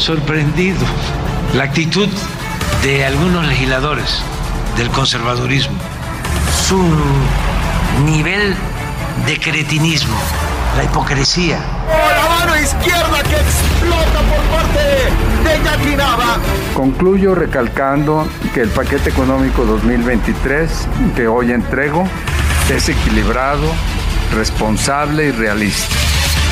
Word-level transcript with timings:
Sorprendido 0.00 0.80
la 1.54 1.64
actitud 1.64 2.08
de 2.82 3.04
algunos 3.04 3.46
legisladores 3.46 4.22
del 4.76 4.88
conservadurismo, 4.90 5.76
su 6.66 6.82
nivel 8.04 8.54
de 9.26 9.38
cretinismo, 9.38 10.16
la 10.76 10.84
hipocresía. 10.84 11.58
la 11.88 12.28
mano 12.28 12.56
izquierda 12.56 13.22
que 13.22 13.36
explota 13.36 14.20
por 14.30 14.42
parte 14.56 14.78
de. 14.78 15.20
Concluyo 16.74 17.34
recalcando 17.34 18.26
que 18.54 18.62
el 18.62 18.70
paquete 18.70 19.10
económico 19.10 19.66
2023 19.66 20.88
que 21.14 21.28
hoy 21.28 21.52
entrego 21.52 22.08
es 22.74 22.88
equilibrado, 22.88 23.66
responsable 24.34 25.26
y 25.26 25.32
realista. 25.32 25.94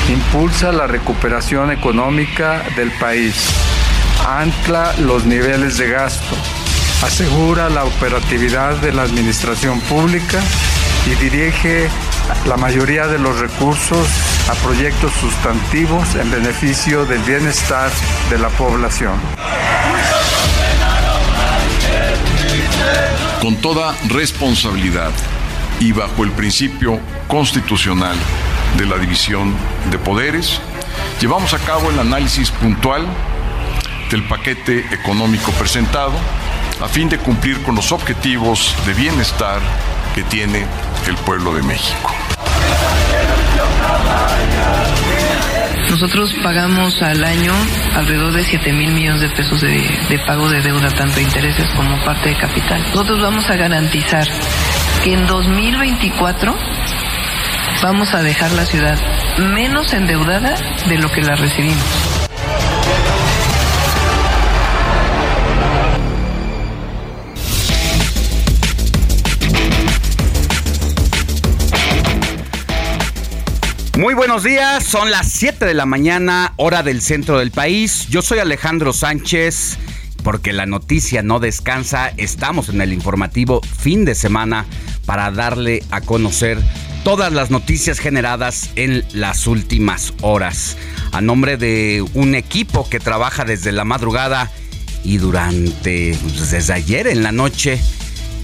Impulsa 0.09 0.73
la 0.73 0.87
recuperación 0.87 1.71
económica 1.71 2.65
del 2.77 2.91
país, 2.93 3.35
ancla 4.27 4.95
los 5.01 5.27
niveles 5.27 5.77
de 5.77 5.91
gasto, 5.91 6.35
asegura 7.05 7.69
la 7.69 7.85
operatividad 7.85 8.77
de 8.77 8.93
la 8.93 9.03
administración 9.03 9.81
pública 9.83 10.41
y 11.07 11.15
dirige 11.23 11.91
la 12.47 12.57
mayoría 12.57 13.07
de 13.07 13.19
los 13.19 13.39
recursos 13.39 14.09
a 14.49 14.55
proyectos 14.65 15.13
sustantivos 15.13 16.15
en 16.15 16.31
beneficio 16.31 17.05
del 17.05 17.23
bienestar 17.25 17.91
de 18.31 18.39
la 18.39 18.49
población. 18.49 19.15
con 23.41 23.57
toda 23.57 23.95
responsabilidad 24.09 25.13
y 25.79 25.93
bajo 25.93 26.25
el 26.25 26.33
principio 26.33 26.99
constitucional 27.29 28.17
de 28.77 28.87
la 28.87 28.99
división 28.99 29.55
de 29.91 29.99
poderes, 29.99 30.61
llevamos 31.21 31.55
a 31.55 31.59
cabo 31.59 31.91
el 31.91 31.99
análisis 31.99 32.51
puntual 32.51 33.07
del 34.11 34.23
paquete 34.25 34.87
económico 34.93 35.53
presentado 35.53 36.15
a 36.81 36.89
fin 36.89 37.09
de 37.09 37.19
cumplir 37.19 37.63
con 37.63 37.75
los 37.75 37.93
objetivos 37.93 38.75
de 38.87 38.95
bienestar 38.95 39.61
que 40.15 40.23
tiene 40.23 40.65
el 41.07 41.17
pueblo 41.17 41.55
de 41.55 41.63
México. 41.63 42.13
Nosotros 45.91 46.35
pagamos 46.43 47.03
al 47.03 47.25
año 47.25 47.53
alrededor 47.97 48.33
de 48.33 48.45
7 48.45 48.73
mil 48.73 48.93
millones 48.93 49.23
de 49.23 49.29
pesos 49.31 49.61
de, 49.61 49.83
de 50.09 50.19
pago 50.21 50.49
de 50.49 50.61
deuda, 50.61 50.91
tanto 50.91 51.19
intereses 51.19 51.67
como 51.75 51.97
parte 52.05 52.29
de 52.29 52.37
capital. 52.37 52.81
Nosotros 52.91 53.21
vamos 53.21 53.49
a 53.51 53.57
garantizar 53.57 54.29
que 55.03 55.15
en 55.15 55.27
2024 55.27 56.55
vamos 57.83 58.15
a 58.15 58.23
dejar 58.23 58.51
la 58.53 58.65
ciudad 58.65 58.99
menos 59.39 59.93
endeudada 59.93 60.57
de 60.89 60.99
lo 60.99 61.11
que 61.11 61.23
la 61.23 61.37
recibimos. 61.37 61.85
Muy 73.99 74.15
buenos 74.15 74.45
días, 74.45 74.85
son 74.85 75.11
las 75.11 75.27
7 75.33 75.65
de 75.65 75.75
la 75.75 75.85
mañana, 75.85 76.53
hora 76.55 76.85
del 76.85 77.03
centro 77.03 77.41
del 77.41 77.51
país. 77.51 78.07
Yo 78.09 78.23
soy 78.23 78.39
Alejandro 78.39 78.93
Sánchez, 78.93 79.77
porque 80.23 80.53
la 80.53 80.67
noticia 80.67 81.25
no 81.25 81.41
descansa. 81.41 82.13
Estamos 82.17 82.69
en 82.69 82.81
el 82.81 82.93
informativo 82.93 83.61
fin 83.61 84.05
de 84.05 84.15
semana 84.15 84.67
para 85.05 85.33
darle 85.33 85.83
a 85.91 86.01
conocer 86.01 86.59
todas 87.09 87.33
las 87.33 87.51
noticias 87.51 88.01
generadas 88.01 88.69
en 88.77 89.03
las 89.15 89.47
últimas 89.47 90.13
horas. 90.21 90.77
A 91.11 91.23
nombre 91.23 91.57
de 91.57 92.05
un 92.13 92.35
equipo 92.35 92.87
que 92.91 93.01
trabaja 93.01 93.47
desde 93.47 93.73
la 93.73 93.87
madrugada 93.87 94.51
y 95.05 95.17
durante, 95.17 96.15
pues, 96.21 96.51
desde 96.51 96.71
ayer 96.75 97.07
en 97.07 97.23
la 97.23 97.33
noche, 97.33 97.81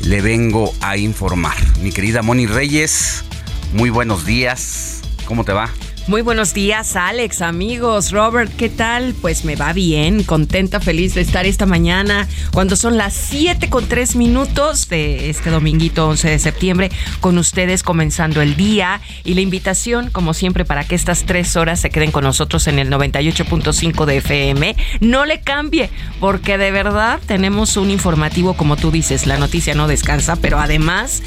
le 0.05 0.23
vengo 0.23 0.73
a 0.81 0.97
informar. 0.97 1.59
Mi 1.83 1.93
querida 1.93 2.23
Moni 2.23 2.47
Reyes, 2.47 3.25
muy 3.75 3.91
buenos 3.91 4.25
días. 4.25 5.03
¿Cómo 5.27 5.45
te 5.45 5.53
va? 5.53 5.69
Muy 6.07 6.21
buenos 6.21 6.53
días, 6.53 6.97
Alex, 6.97 7.41
amigos. 7.41 8.11
Robert, 8.11 8.55
¿qué 8.55 8.69
tal? 8.69 9.15
Pues 9.23 9.47
me 9.47 9.57
va 9.57 9.73
bien, 9.73 10.23
contenta, 10.23 10.79
feliz 10.79 11.15
de 11.15 11.23
estar 11.23 11.47
esta 11.47 11.65
mañana, 11.65 12.29
cuando 12.53 12.77
son 12.77 12.99
las 12.99 13.15
7 13.15 13.71
con 13.71 13.89
3 13.89 14.17
minutos 14.17 14.91
de 14.91 15.31
este 15.31 15.49
dominguito 15.49 16.07
11 16.07 16.29
de 16.29 16.39
septiembre, 16.39 16.91
con 17.21 17.39
ustedes 17.39 17.83
comenzando 17.83 18.43
el 18.43 18.55
día 18.55 19.01
y 19.25 19.33
la 19.33 19.41
invitación, 19.41 20.11
como 20.11 20.35
siempre, 20.35 20.67
para 20.67 20.85
que 20.85 20.95
estas 20.95 21.25
tres 21.25 21.57
horas 21.57 21.81
se 21.81 21.89
queden 21.89 22.11
con 22.11 22.25
nosotros 22.25 22.67
en 22.67 22.79
el 22.79 22.91
98.5 22.91 24.05
de 24.05 24.19
FM. 24.19 24.77
No 25.01 25.25
le 25.25 25.41
cambie, 25.41 25.89
porque 26.21 26.59
de 26.59 26.71
verdad 26.71 27.19
tenemos 27.27 27.79
un 27.79 27.91
informativo, 27.91 28.53
como 28.59 28.77
tú 28.77 28.91
dices, 28.91 29.27
la 29.27 29.39
noticia 29.39 29.75
no 29.75 29.89
descansa, 29.89 30.37
pero 30.37 30.59
además 30.59 31.23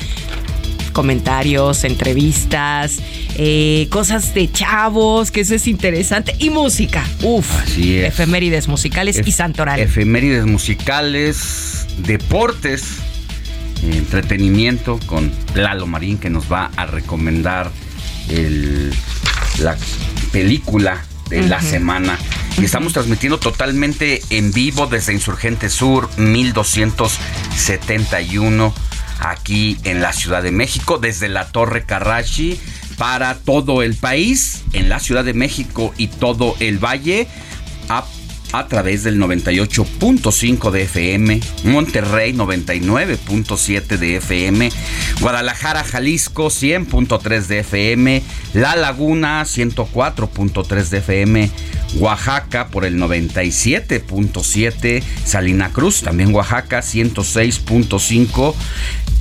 comentarios, 1.01 1.83
entrevistas, 1.83 2.97
eh, 3.35 3.85
cosas 3.91 4.33
de 4.33 4.51
chavos, 4.51 5.29
que 5.29 5.41
eso 5.41 5.53
es 5.53 5.67
interesante, 5.67 6.35
y 6.39 6.49
música. 6.49 7.05
Uf, 7.21 7.47
Así 7.61 7.99
es. 7.99 8.05
efemérides 8.07 8.67
musicales 8.67 9.21
y 9.23 9.31
santoral. 9.31 9.79
Efemérides 9.79 10.47
musicales, 10.47 11.85
deportes, 11.99 12.85
entretenimiento 13.83 14.99
con 15.05 15.31
Lalo 15.53 15.85
Marín 15.85 16.17
que 16.17 16.31
nos 16.31 16.51
va 16.51 16.71
a 16.75 16.87
recomendar 16.87 17.69
el- 18.29 18.91
la 19.59 19.77
película 20.31 21.05
de 21.29 21.43
la 21.43 21.61
semana. 21.61 22.17
Y 22.59 22.65
estamos 22.65 22.93
transmitiendo 22.93 23.37
totalmente 23.37 24.19
en 24.31 24.51
vivo 24.51 24.87
desde 24.87 25.13
Insurgente 25.13 25.69
Sur 25.69 26.09
1271 26.17 28.73
aquí 29.19 29.77
en 29.83 30.01
la 30.01 30.13
Ciudad 30.13 30.43
de 30.43 30.51
México, 30.51 30.97
desde 30.97 31.29
la 31.29 31.47
Torre 31.47 31.85
Carrachi 31.85 32.59
para 32.97 33.35
todo 33.35 33.83
el 33.83 33.95
país, 33.95 34.63
en 34.73 34.89
la 34.89 34.99
Ciudad 34.99 35.23
de 35.23 35.33
México 35.33 35.93
y 35.97 36.07
todo 36.07 36.55
el 36.59 36.83
valle, 36.83 37.27
a, 37.89 38.03
a 38.53 38.67
través 38.67 39.03
del 39.03 39.19
98.5 39.19 40.71
de 40.71 40.81
FM, 40.83 41.39
Monterrey 41.65 42.33
99.7 42.33 43.97
de 43.97 44.15
FM, 44.17 44.71
Guadalajara, 45.21 45.83
Jalisco 45.83 46.47
100.3 46.47 47.45
de 47.45 47.59
FM, 47.59 48.23
La 48.53 48.75
Laguna 48.75 49.43
104.3 49.43 50.89
de 50.89 50.97
FM, 50.97 51.51
Oaxaca 51.99 52.69
por 52.69 52.85
el 52.85 52.97
97.7, 52.97 55.03
Salina 55.23 55.69
Cruz, 55.69 56.01
también 56.01 56.33
Oaxaca 56.33 56.79
106.5, 56.79 58.55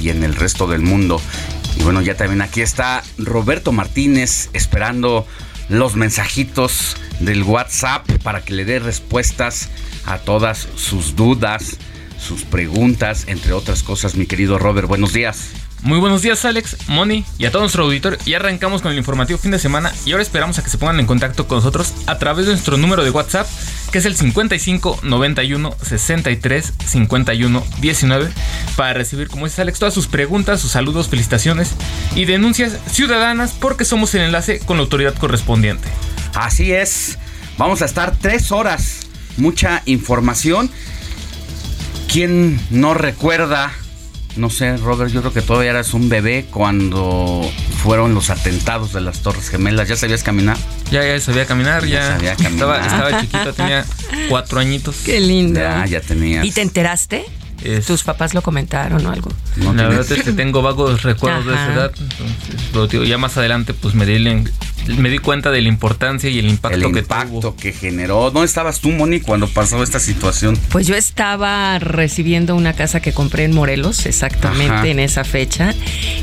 y 0.00 0.10
en 0.10 0.24
el 0.24 0.34
resto 0.34 0.66
del 0.66 0.82
mundo. 0.82 1.20
Y 1.76 1.82
bueno, 1.82 2.00
ya 2.00 2.16
también 2.16 2.42
aquí 2.42 2.60
está 2.60 3.02
Roberto 3.18 3.72
Martínez 3.72 4.50
esperando 4.52 5.26
los 5.68 5.96
mensajitos 5.96 6.96
del 7.20 7.42
WhatsApp 7.42 8.06
para 8.22 8.44
que 8.44 8.54
le 8.54 8.64
dé 8.64 8.78
respuestas 8.78 9.70
a 10.04 10.18
todas 10.18 10.68
sus 10.76 11.16
dudas, 11.16 11.78
sus 12.18 12.44
preguntas, 12.44 13.24
entre 13.28 13.52
otras 13.52 13.82
cosas. 13.82 14.14
Mi 14.14 14.26
querido 14.26 14.58
Robert, 14.58 14.88
buenos 14.88 15.12
días. 15.12 15.63
Muy 15.84 15.98
buenos 15.98 16.22
días 16.22 16.42
Alex, 16.46 16.88
Moni 16.88 17.26
y 17.36 17.44
a 17.44 17.50
todo 17.50 17.60
nuestro 17.60 17.84
auditor. 17.84 18.16
Y 18.24 18.32
arrancamos 18.32 18.80
con 18.80 18.90
el 18.92 18.96
informativo 18.96 19.38
fin 19.38 19.50
de 19.50 19.58
semana 19.58 19.92
y 20.06 20.12
ahora 20.12 20.22
esperamos 20.22 20.58
a 20.58 20.64
que 20.64 20.70
se 20.70 20.78
pongan 20.78 20.98
en 20.98 21.04
contacto 21.04 21.46
con 21.46 21.58
nosotros 21.58 21.92
a 22.06 22.16
través 22.18 22.46
de 22.46 22.52
nuestro 22.52 22.78
número 22.78 23.04
de 23.04 23.10
WhatsApp 23.10 23.46
que 23.92 23.98
es 23.98 24.06
el 24.06 24.16
55 24.16 25.00
91 25.02 25.76
63 25.82 26.72
51 26.86 27.64
19 27.82 28.30
para 28.76 28.94
recibir, 28.94 29.28
como 29.28 29.44
dice 29.44 29.60
Alex, 29.60 29.78
todas 29.78 29.92
sus 29.92 30.06
preguntas, 30.06 30.62
sus 30.62 30.70
saludos, 30.70 31.10
felicitaciones 31.10 31.72
y 32.14 32.24
denuncias 32.24 32.78
ciudadanas 32.90 33.52
porque 33.52 33.84
somos 33.84 34.14
el 34.14 34.22
enlace 34.22 34.60
con 34.60 34.78
la 34.78 34.84
autoridad 34.84 35.14
correspondiente. 35.14 35.86
Así 36.32 36.72
es, 36.72 37.18
vamos 37.58 37.82
a 37.82 37.84
estar 37.84 38.16
tres 38.16 38.52
horas, 38.52 39.00
mucha 39.36 39.82
información. 39.84 40.70
¿Quién 42.08 42.58
no 42.70 42.94
recuerda 42.94 43.74
no 44.36 44.50
sé, 44.50 44.76
Robert, 44.76 45.12
yo 45.12 45.20
creo 45.20 45.32
que 45.32 45.42
todavía 45.42 45.70
eras 45.70 45.94
un 45.94 46.08
bebé 46.08 46.46
cuando 46.50 47.48
fueron 47.82 48.14
los 48.14 48.30
atentados 48.30 48.92
de 48.92 49.00
las 49.00 49.20
Torres 49.20 49.48
Gemelas. 49.48 49.88
¿Ya 49.88 49.96
sabías 49.96 50.22
caminar? 50.22 50.56
Ya, 50.90 51.04
ya 51.04 51.20
sabía 51.20 51.46
caminar, 51.46 51.84
ya. 51.86 52.16
sabía 52.16 52.36
caminar. 52.42 52.80
Estaba, 52.80 53.20
chiquito, 53.20 53.52
tenía 53.52 53.84
cuatro 54.28 54.60
añitos. 54.60 54.96
Qué 55.04 55.20
lindo. 55.20 55.60
Ya, 55.60 55.86
ya 55.86 56.00
tenía. 56.00 56.44
¿Y 56.44 56.52
te 56.52 56.62
enteraste? 56.62 57.24
¿Tus 57.86 58.02
papás 58.02 58.34
lo 58.34 58.42
comentaron 58.42 59.04
o 59.06 59.10
algo? 59.10 59.30
No, 59.56 59.72
la 59.72 59.88
verdad 59.88 60.12
es 60.12 60.22
que 60.22 60.32
tengo 60.32 60.60
vagos 60.60 61.02
recuerdos 61.02 61.46
de 61.46 61.54
esa 61.54 61.72
edad. 61.72 61.92
Entonces, 62.66 63.08
ya 63.08 63.16
más 63.16 63.38
adelante, 63.38 63.72
pues 63.72 63.94
me 63.94 64.04
di 64.04 64.18
me 64.86 65.10
di 65.10 65.18
cuenta 65.18 65.50
de 65.50 65.62
la 65.62 65.68
importancia 65.68 66.28
y 66.30 66.38
el 66.38 66.48
impacto 66.48 66.92
que 66.92 67.02
tuvo. 67.02 67.56
que 67.56 67.72
generó. 67.72 68.30
¿Dónde 68.30 68.46
estabas 68.46 68.80
tú, 68.80 68.90
Moni, 68.90 69.20
cuando 69.20 69.48
pasó 69.48 69.82
esta 69.82 69.98
situación? 69.98 70.58
Pues 70.70 70.86
yo 70.86 70.94
estaba 70.94 71.78
recibiendo 71.78 72.54
una 72.54 72.72
casa 72.74 73.00
que 73.00 73.12
compré 73.12 73.44
en 73.44 73.54
Morelos, 73.54 74.06
exactamente 74.06 74.90
en 74.90 74.98
esa 74.98 75.24
fecha. 75.24 75.74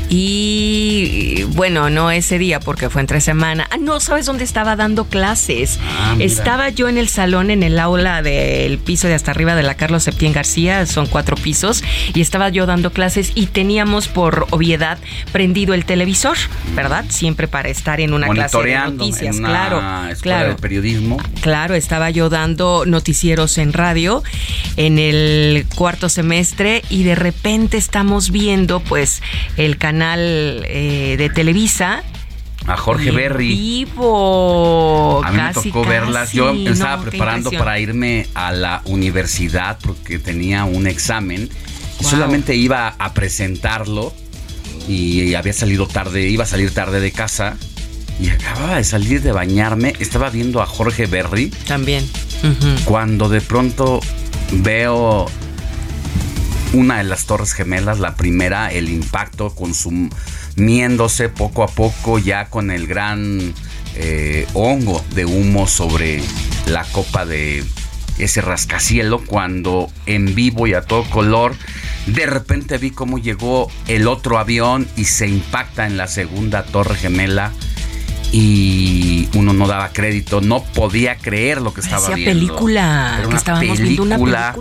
Y 0.08 1.44
bueno, 1.48 1.90
no 1.90 2.10
ese 2.10 2.38
día 2.38 2.60
porque 2.60 2.90
fue 2.90 3.00
entre 3.00 3.20
semana. 3.20 3.66
Ah, 3.70 3.78
no, 3.78 4.00
¿sabes 4.00 4.26
dónde 4.26 4.44
estaba 4.44 4.76
dando 4.76 5.06
clases? 5.06 5.78
Ah, 5.82 6.16
estaba 6.18 6.68
yo 6.68 6.88
en 6.88 6.98
el 6.98 7.08
salón, 7.08 7.50
en 7.50 7.62
el 7.62 7.78
aula 7.78 8.22
del 8.22 8.78
piso 8.78 9.08
de 9.08 9.14
hasta 9.14 9.30
arriba 9.30 9.54
de 9.54 9.62
la 9.62 9.74
Carlos 9.74 10.04
Septién 10.04 10.32
García, 10.32 10.86
son 10.86 11.06
cuatro 11.06 11.36
pisos, 11.36 11.82
y 12.14 12.20
estaba 12.20 12.48
yo 12.48 12.66
dando 12.66 12.92
clases 12.92 13.32
y 13.34 13.46
teníamos 13.46 14.08
por 14.08 14.46
obviedad 14.50 14.98
prendido 15.32 15.74
el 15.74 15.84
televisor, 15.84 16.36
¿verdad? 16.74 17.04
Siempre 17.08 17.48
para 17.48 17.68
estar 17.68 18.00
en 18.00 18.14
una 18.14 18.28
clase 18.28 18.51
noticias, 18.52 19.38
claro, 19.38 19.80
claro. 20.20 20.48
de 20.50 20.54
periodismo. 20.56 21.18
Claro, 21.40 21.74
estaba 21.74 22.10
yo 22.10 22.28
dando 22.28 22.84
noticieros 22.86 23.58
en 23.58 23.72
radio 23.72 24.22
en 24.76 24.98
el 24.98 25.66
cuarto 25.74 26.08
semestre 26.08 26.82
y 26.90 27.04
de 27.04 27.14
repente 27.14 27.76
estamos 27.76 28.30
viendo 28.30 28.80
pues 28.80 29.22
el 29.56 29.78
canal 29.78 30.64
eh, 30.66 31.16
de 31.18 31.30
Televisa 31.30 32.02
a 32.66 32.76
Jorge 32.76 33.10
Berry. 33.10 33.48
Vivo. 33.48 35.22
A 35.24 35.32
mí 35.32 35.40
me 35.40 35.52
tocó 35.52 35.84
verlas. 35.84 36.32
Yo 36.32 36.52
estaba 36.52 37.02
preparando 37.02 37.50
para 37.50 37.78
irme 37.78 38.26
a 38.34 38.52
la 38.52 38.82
universidad 38.84 39.78
porque 39.82 40.18
tenía 40.18 40.64
un 40.64 40.86
examen 40.86 41.48
y 42.00 42.04
solamente 42.04 42.54
iba 42.54 42.94
a 42.98 43.14
presentarlo 43.14 44.12
y 44.88 45.34
había 45.34 45.52
salido 45.52 45.86
tarde, 45.86 46.28
iba 46.28 46.44
a 46.44 46.46
salir 46.46 46.72
tarde 46.74 47.00
de 47.00 47.12
casa 47.12 47.56
y 48.22 48.30
acababa 48.30 48.76
de 48.76 48.84
salir 48.84 49.20
de 49.20 49.32
bañarme, 49.32 49.94
estaba 49.98 50.30
viendo 50.30 50.62
a 50.62 50.66
Jorge 50.66 51.06
Berry. 51.06 51.48
También. 51.66 52.08
Cuando 52.84 53.28
de 53.28 53.40
pronto 53.40 54.00
veo 54.52 55.26
una 56.72 56.98
de 56.98 57.04
las 57.04 57.26
torres 57.26 57.52
gemelas, 57.52 57.98
la 57.98 58.14
primera, 58.14 58.72
el 58.72 58.90
impacto 58.90 59.52
consumiéndose 59.54 61.30
poco 61.30 61.64
a 61.64 61.66
poco 61.66 62.20
ya 62.20 62.46
con 62.46 62.70
el 62.70 62.86
gran 62.86 63.54
eh, 63.96 64.46
hongo 64.54 65.04
de 65.14 65.24
humo 65.24 65.66
sobre 65.66 66.22
la 66.66 66.84
copa 66.84 67.26
de 67.26 67.64
ese 68.18 68.40
rascacielo, 68.40 69.24
cuando 69.24 69.90
en 70.06 70.34
vivo 70.36 70.68
y 70.68 70.74
a 70.74 70.82
todo 70.82 71.02
color, 71.10 71.56
de 72.06 72.26
repente 72.26 72.78
vi 72.78 72.92
cómo 72.92 73.18
llegó 73.18 73.68
el 73.88 74.06
otro 74.06 74.38
avión 74.38 74.86
y 74.96 75.06
se 75.06 75.26
impacta 75.26 75.88
en 75.88 75.96
la 75.96 76.06
segunda 76.06 76.62
torre 76.62 76.94
gemela 76.94 77.52
y 78.32 79.28
uno 79.34 79.52
no 79.52 79.68
daba 79.68 79.90
crédito, 79.92 80.40
no 80.40 80.64
podía 80.64 81.16
creer 81.16 81.60
lo 81.60 81.74
que 81.74 81.82
estaba 81.82 82.08
viendo. 82.08 82.32
película, 82.32 83.16
Era 83.18 83.28
una 83.28 83.60
película 83.60 84.56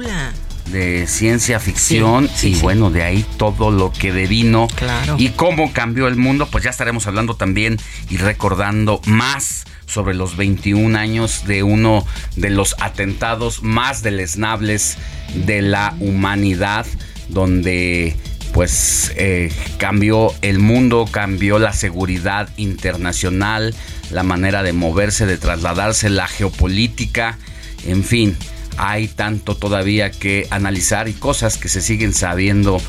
de 0.71 1.07
ciencia 1.07 1.59
ficción 1.59 2.29
y 2.43 2.55
bueno, 2.55 2.91
de 2.91 3.03
ahí 3.03 3.25
todo 3.37 3.71
lo 3.71 3.91
que 3.91 4.11
devino 4.11 4.67
claro. 4.75 5.15
y 5.17 5.29
cómo 5.29 5.73
cambió 5.73 6.07
el 6.07 6.15
mundo, 6.15 6.47
pues 6.49 6.63
ya 6.63 6.69
estaremos 6.69 7.07
hablando 7.07 7.35
también 7.35 7.77
y 8.09 8.17
recordando 8.17 9.01
más 9.05 9.65
sobre 9.85 10.13
los 10.13 10.37
21 10.37 10.97
años 10.97 11.45
de 11.45 11.63
uno 11.63 12.05
de 12.35 12.49
los 12.49 12.75
atentados 12.79 13.63
más 13.63 14.03
deleznables 14.03 14.97
de 15.33 15.61
la 15.61 15.93
humanidad, 15.99 16.85
donde 17.27 18.15
pues 18.53 19.11
eh, 19.15 19.51
cambió 19.77 20.33
el 20.41 20.59
mundo, 20.59 21.07
cambió 21.09 21.59
la 21.59 21.73
seguridad 21.73 22.49
internacional, 22.57 23.73
la 24.09 24.23
manera 24.23 24.63
de 24.63 24.73
moverse, 24.73 25.25
de 25.25 25.37
trasladarse, 25.37 26.09
la 26.09 26.27
geopolítica, 26.27 27.37
en 27.85 28.03
fin, 28.03 28.35
hay 28.77 29.07
tanto 29.07 29.55
todavía 29.55 30.11
que 30.11 30.47
analizar 30.49 31.07
y 31.07 31.13
cosas 31.13 31.57
que 31.57 31.69
se 31.69 31.81
siguen 31.81 32.13
sabiendo 32.13 32.79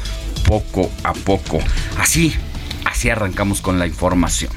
poco 0.46 0.90
a 1.04 1.12
poco. 1.12 1.60
Así, 1.98 2.34
así 2.84 3.10
arrancamos 3.10 3.60
con 3.60 3.78
la 3.78 3.86
información. 3.86 4.52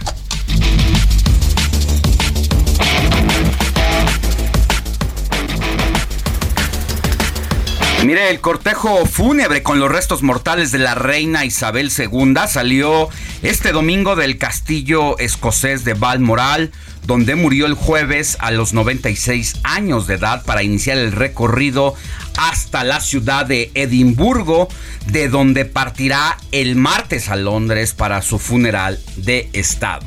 Mire, 8.06 8.30
el 8.30 8.40
cortejo 8.40 9.04
fúnebre 9.08 9.64
con 9.64 9.80
los 9.80 9.92
restos 9.92 10.22
mortales 10.22 10.72
de 10.72 10.78
la 10.78 10.94
reina 10.94 11.44
Isabel 11.44 11.92
II 11.98 12.36
salió 12.48 13.10
este 13.42 13.72
domingo 13.72 14.16
del 14.16 14.38
castillo 14.38 15.18
escocés 15.18 15.84
de 15.86 15.96
Balmoral, 15.96 16.72
donde 17.08 17.34
murió 17.34 17.66
el 17.66 17.74
jueves 17.74 18.38
a 18.42 18.52
los 18.52 18.74
96 18.74 19.56
años 19.64 20.06
de 20.06 20.16
edad 20.16 20.46
para 20.46 20.62
iniciar 20.62 21.00
el 21.00 21.14
recorrido 21.14 21.96
hasta 22.38 22.84
la 22.84 23.02
ciudad 23.02 23.48
de 23.48 23.72
Edimburgo, 23.74 24.68
de 25.08 25.28
donde 25.28 25.66
partirá 25.66 26.38
el 26.52 26.76
martes 26.76 27.30
a 27.30 27.36
Londres 27.36 27.96
para 27.96 28.22
su 28.22 28.38
funeral 28.38 29.00
de 29.16 29.50
Estado. 29.54 30.06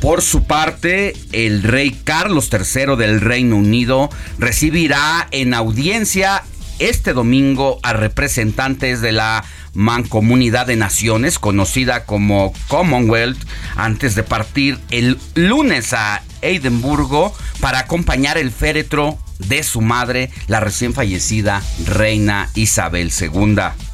Por 0.00 0.22
su 0.22 0.44
parte, 0.44 1.14
el 1.32 1.62
rey 1.62 1.90
Carlos 1.90 2.48
III 2.50 2.96
del 2.96 3.20
Reino 3.20 3.56
Unido 3.56 4.08
recibirá 4.38 5.28
en 5.30 5.52
audiencia 5.52 6.42
este 6.78 7.12
domingo 7.12 7.78
a 7.82 7.92
representantes 7.92 9.02
de 9.02 9.12
la 9.12 9.44
Mancomunidad 9.74 10.66
de 10.66 10.76
Naciones, 10.76 11.38
conocida 11.38 12.04
como 12.06 12.54
Commonwealth, 12.68 13.38
antes 13.76 14.14
de 14.14 14.22
partir 14.22 14.78
el 14.90 15.18
lunes 15.34 15.92
a 15.92 16.22
Edimburgo 16.40 17.34
para 17.60 17.80
acompañar 17.80 18.38
el 18.38 18.50
féretro 18.50 19.18
de 19.38 19.62
su 19.62 19.82
madre, 19.82 20.30
la 20.48 20.60
recién 20.60 20.94
fallecida 20.94 21.62
reina 21.84 22.48
Isabel 22.54 23.12
II. 23.18 23.89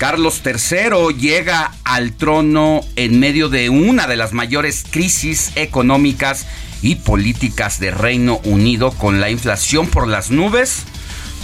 Carlos 0.00 0.40
III 0.46 1.14
llega 1.14 1.72
al 1.84 2.14
trono 2.14 2.80
en 2.96 3.20
medio 3.20 3.50
de 3.50 3.68
una 3.68 4.06
de 4.06 4.16
las 4.16 4.32
mayores 4.32 4.82
crisis 4.90 5.52
económicas 5.56 6.46
y 6.80 6.94
políticas 6.94 7.78
de 7.80 7.90
Reino 7.90 8.40
Unido 8.44 8.92
con 8.92 9.20
la 9.20 9.28
inflación 9.28 9.88
por 9.88 10.08
las 10.08 10.30
nubes. 10.30 10.84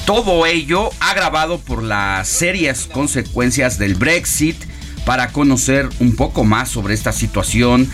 Todo 0.06 0.46
ello 0.46 0.88
agravado 1.00 1.58
por 1.58 1.82
las 1.82 2.28
serias 2.28 2.88
consecuencias 2.90 3.76
del 3.78 3.94
Brexit. 3.94 4.56
Para 5.04 5.32
conocer 5.32 5.90
un 6.00 6.16
poco 6.16 6.42
más 6.42 6.70
sobre 6.70 6.94
esta 6.94 7.12
situación, 7.12 7.86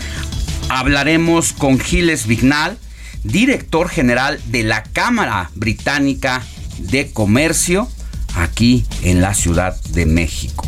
hablaremos 0.69 1.51
con 1.51 1.77
Giles 1.77 2.25
Vignal, 2.25 2.77
director 3.25 3.89
general 3.89 4.39
de 4.45 4.63
la 4.63 4.83
Cámara 4.83 5.51
Británica 5.55 6.41
de 6.77 7.11
Comercio 7.11 7.89
aquí 8.35 8.85
en 9.03 9.21
la 9.21 9.33
Ciudad 9.33 9.79
de 9.91 10.05
México. 10.05 10.67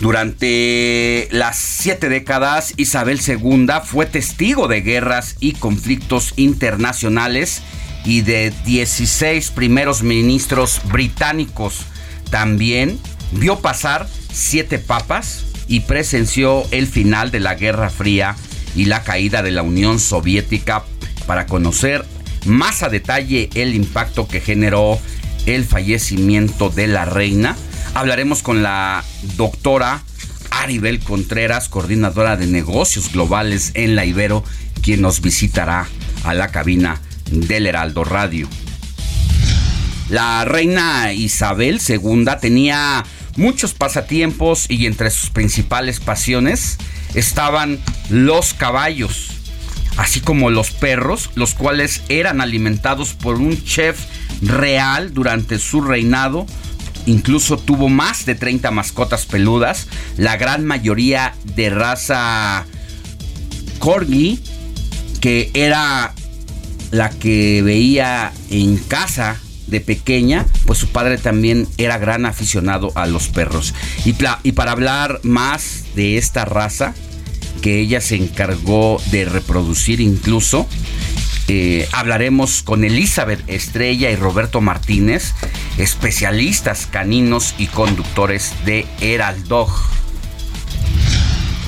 Durante 0.00 1.28
las 1.30 1.56
siete 1.56 2.10
décadas, 2.10 2.74
Isabel 2.76 3.18
II 3.26 3.66
fue 3.84 4.04
testigo 4.04 4.68
de 4.68 4.82
guerras 4.82 5.36
y 5.40 5.52
conflictos 5.52 6.34
internacionales 6.36 7.62
y 8.04 8.20
de 8.20 8.52
16 8.66 9.50
primeros 9.52 10.02
ministros 10.02 10.82
británicos. 10.92 11.86
También 12.30 12.98
vio 13.32 13.60
pasar 13.60 14.06
siete 14.30 14.78
papas 14.78 15.46
y 15.66 15.80
presenció 15.80 16.64
el 16.72 16.86
final 16.86 17.30
de 17.30 17.40
la 17.40 17.54
Guerra 17.54 17.88
Fría 17.88 18.36
y 18.74 18.84
la 18.84 19.02
caída 19.02 19.42
de 19.42 19.50
la 19.50 19.62
Unión 19.62 19.98
Soviética 19.98 20.84
para 21.26 21.46
conocer 21.46 22.04
más 22.46 22.82
a 22.82 22.88
detalle 22.88 23.50
el 23.54 23.74
impacto 23.74 24.28
que 24.28 24.40
generó 24.40 24.98
el 25.46 25.64
fallecimiento 25.64 26.70
de 26.70 26.86
la 26.86 27.04
reina. 27.04 27.56
Hablaremos 27.94 28.42
con 28.42 28.62
la 28.62 29.04
doctora 29.36 30.02
Aribel 30.50 31.00
Contreras, 31.00 31.68
coordinadora 31.68 32.36
de 32.36 32.46
negocios 32.46 33.12
globales 33.12 33.72
en 33.74 33.96
la 33.96 34.04
Ibero, 34.04 34.44
quien 34.82 35.02
nos 35.02 35.20
visitará 35.20 35.86
a 36.24 36.34
la 36.34 36.48
cabina 36.48 37.00
del 37.30 37.66
Heraldo 37.66 38.04
Radio. 38.04 38.48
La 40.08 40.44
reina 40.44 41.12
Isabel 41.12 41.80
II 41.86 42.26
tenía 42.40 43.04
muchos 43.36 43.74
pasatiempos 43.74 44.66
y 44.68 44.86
entre 44.86 45.10
sus 45.10 45.30
principales 45.30 46.00
pasiones 46.00 46.78
estaban 47.14 47.80
los 48.08 48.54
caballos 48.54 49.35
así 49.96 50.20
como 50.20 50.50
los 50.50 50.70
perros, 50.70 51.30
los 51.34 51.54
cuales 51.54 52.02
eran 52.08 52.40
alimentados 52.40 53.14
por 53.14 53.36
un 53.36 53.62
chef 53.64 53.98
real 54.42 55.14
durante 55.14 55.58
su 55.58 55.80
reinado. 55.80 56.46
Incluso 57.06 57.56
tuvo 57.56 57.88
más 57.88 58.26
de 58.26 58.34
30 58.34 58.70
mascotas 58.72 59.26
peludas, 59.26 59.86
la 60.16 60.36
gran 60.36 60.64
mayoría 60.64 61.34
de 61.54 61.70
raza 61.70 62.66
corgi, 63.78 64.40
que 65.20 65.50
era 65.54 66.12
la 66.90 67.10
que 67.10 67.62
veía 67.62 68.32
en 68.50 68.76
casa 68.76 69.40
de 69.68 69.80
pequeña, 69.80 70.46
pues 70.64 70.78
su 70.78 70.88
padre 70.88 71.18
también 71.18 71.68
era 71.76 71.98
gran 71.98 72.26
aficionado 72.26 72.92
a 72.94 73.06
los 73.06 73.28
perros. 73.28 73.74
Y, 74.04 74.14
y 74.42 74.52
para 74.52 74.72
hablar 74.72 75.20
más 75.22 75.84
de 75.94 76.18
esta 76.18 76.44
raza, 76.44 76.94
que 77.66 77.80
ella 77.80 78.00
se 78.00 78.14
encargó 78.14 79.02
de 79.10 79.24
reproducir 79.24 80.00
incluso. 80.00 80.68
Eh, 81.48 81.88
hablaremos 81.90 82.62
con 82.62 82.84
Elizabeth 82.84 83.42
Estrella 83.48 84.08
y 84.12 84.14
Roberto 84.14 84.60
Martínez, 84.60 85.34
especialistas 85.76 86.86
caninos 86.86 87.56
y 87.58 87.66
conductores 87.66 88.52
de 88.66 88.86
Heraldog. 89.00 89.68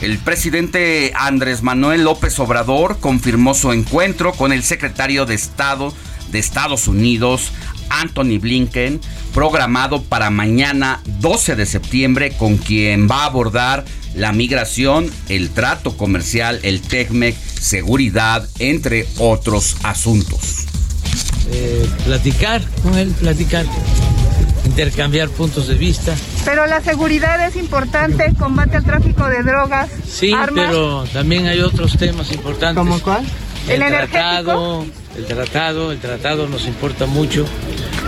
El 0.01 0.19
presidente 0.19 1.11
Andrés 1.17 1.65
Manuel 1.65 2.05
López 2.05 2.39
Obrador 2.39 3.01
confirmó 3.01 3.55
su 3.55 3.73
encuentro 3.73 4.35
con 4.35 4.53
el 4.53 4.63
secretario 4.63 5.27
de 5.27 5.35
Estado 5.35 5.93
de 6.31 6.39
Estados 6.39 6.87
Unidos, 6.87 7.51
Anthony 7.91 8.39
Blinken, 8.39 9.01
programado 9.35 10.05
para 10.05 10.31
mañana 10.31 11.01
12 11.07 11.57
de 11.57 11.67
septiembre, 11.67 12.37
con 12.39 12.57
quien 12.57 13.09
va 13.11 13.23
a 13.23 13.27
abordar 13.27 13.85
la 14.15 14.33
migración, 14.33 15.11
el 15.29 15.51
trato 15.51 15.97
comercial, 15.97 16.61
el 16.63 16.81
TECMEC, 16.81 17.37
seguridad, 17.37 18.49
entre 18.59 19.07
otros 19.19 19.77
asuntos. 19.83 20.67
Eh, 21.51 21.89
platicar 22.05 22.63
con 22.83 22.97
él, 22.97 23.09
platicar, 23.19 23.65
intercambiar 24.67 25.29
puntos 25.31 25.69
de 25.69 25.75
vista. 25.75 26.15
Pero 26.45 26.67
la 26.67 26.83
seguridad 26.83 27.47
es 27.47 27.57
importante, 27.57 28.35
combate 28.39 28.77
al 28.77 28.85
tráfico 28.85 29.27
de 29.29 29.43
drogas. 29.43 29.89
Sí, 30.07 30.33
pero 30.55 31.05
también 31.13 31.47
hay 31.47 31.61
otros 31.61 31.97
temas 31.97 32.33
importantes. 32.33 32.77
¿Cómo 32.77 33.01
cuál? 33.01 33.25
El, 33.69 33.81
tratado, 33.81 34.87
el 35.17 35.27
tratado, 35.27 35.93
el 35.93 35.99
tratado 35.99 36.49
nos 36.49 36.67
importa 36.67 37.07
mucho, 37.07 37.47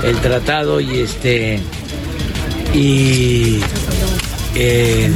el 0.03 0.17
tratado 0.19 0.81
y 0.81 1.01
este 1.01 1.61
y 2.73 3.61
el 4.55 5.15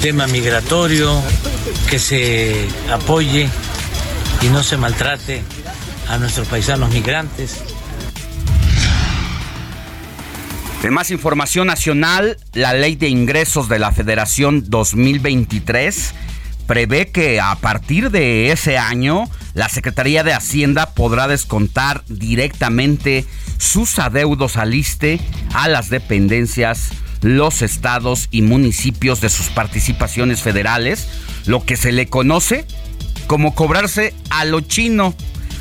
tema 0.00 0.26
migratorio, 0.26 1.22
que 1.90 1.98
se 1.98 2.68
apoye 2.90 3.48
y 4.42 4.46
no 4.48 4.62
se 4.62 4.76
maltrate 4.76 5.42
a 6.08 6.18
nuestros 6.18 6.48
paisanos 6.48 6.90
migrantes. 6.90 7.56
De 10.82 10.90
más 10.90 11.10
información 11.10 11.66
nacional, 11.66 12.36
la 12.52 12.72
Ley 12.74 12.96
de 12.96 13.08
Ingresos 13.08 13.68
de 13.68 13.78
la 13.78 13.92
Federación 13.92 14.64
2023 14.68 16.14
prevé 16.66 17.08
que 17.08 17.40
a 17.40 17.54
partir 17.56 18.10
de 18.10 18.52
ese 18.52 18.78
año 18.78 19.24
la 19.54 19.68
Secretaría 19.68 20.22
de 20.22 20.34
Hacienda 20.34 20.94
podrá 20.94 21.28
descontar 21.28 22.04
directamente 22.08 23.24
sus 23.58 23.98
adeudos 23.98 24.56
al 24.56 24.74
ISTE 24.74 25.20
a 25.54 25.68
las 25.68 25.88
dependencias, 25.88 26.90
los 27.22 27.62
estados 27.62 28.28
y 28.30 28.42
municipios 28.42 29.20
de 29.20 29.30
sus 29.30 29.46
participaciones 29.46 30.42
federales, 30.42 31.08
lo 31.46 31.64
que 31.64 31.76
se 31.76 31.92
le 31.92 32.06
conoce 32.06 32.66
como 33.26 33.54
cobrarse 33.54 34.14
a 34.30 34.44
lo 34.44 34.60
chino. 34.60 35.14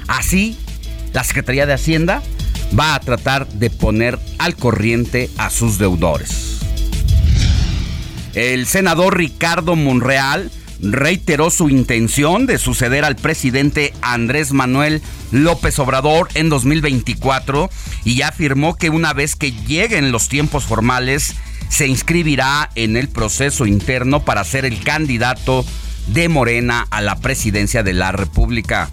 Así, 0.07 0.57
la 1.13 1.23
Secretaría 1.23 1.65
de 1.65 1.73
Hacienda 1.73 2.21
va 2.77 2.95
a 2.95 2.99
tratar 2.99 3.47
de 3.47 3.69
poner 3.69 4.19
al 4.37 4.55
corriente 4.55 5.29
a 5.37 5.49
sus 5.49 5.77
deudores. 5.77 6.59
El 8.33 8.67
senador 8.67 9.17
Ricardo 9.17 9.77
Monreal 9.77 10.51
reiteró 10.81 11.49
su 11.49 11.69
intención 11.69 12.45
de 12.45 12.57
suceder 12.57 13.05
al 13.05 13.15
presidente 13.15 13.93
Andrés 14.01 14.51
Manuel 14.51 15.01
López 15.31 15.79
Obrador 15.79 16.29
en 16.33 16.49
2024 16.49 17.69
y 18.03 18.21
afirmó 18.21 18.75
que 18.75 18.89
una 18.89 19.13
vez 19.13 19.35
que 19.35 19.51
lleguen 19.51 20.11
los 20.11 20.29
tiempos 20.29 20.65
formales 20.65 21.35
se 21.69 21.87
inscribirá 21.87 22.69
en 22.75 22.97
el 22.97 23.09
proceso 23.09 23.65
interno 23.65 24.23
para 24.23 24.43
ser 24.43 24.65
el 24.65 24.83
candidato 24.83 25.65
de 26.07 26.29
Morena 26.29 26.87
a 26.91 27.01
la 27.01 27.15
presidencia 27.15 27.83
de 27.83 27.93
la 27.93 28.11
República. 28.11 28.91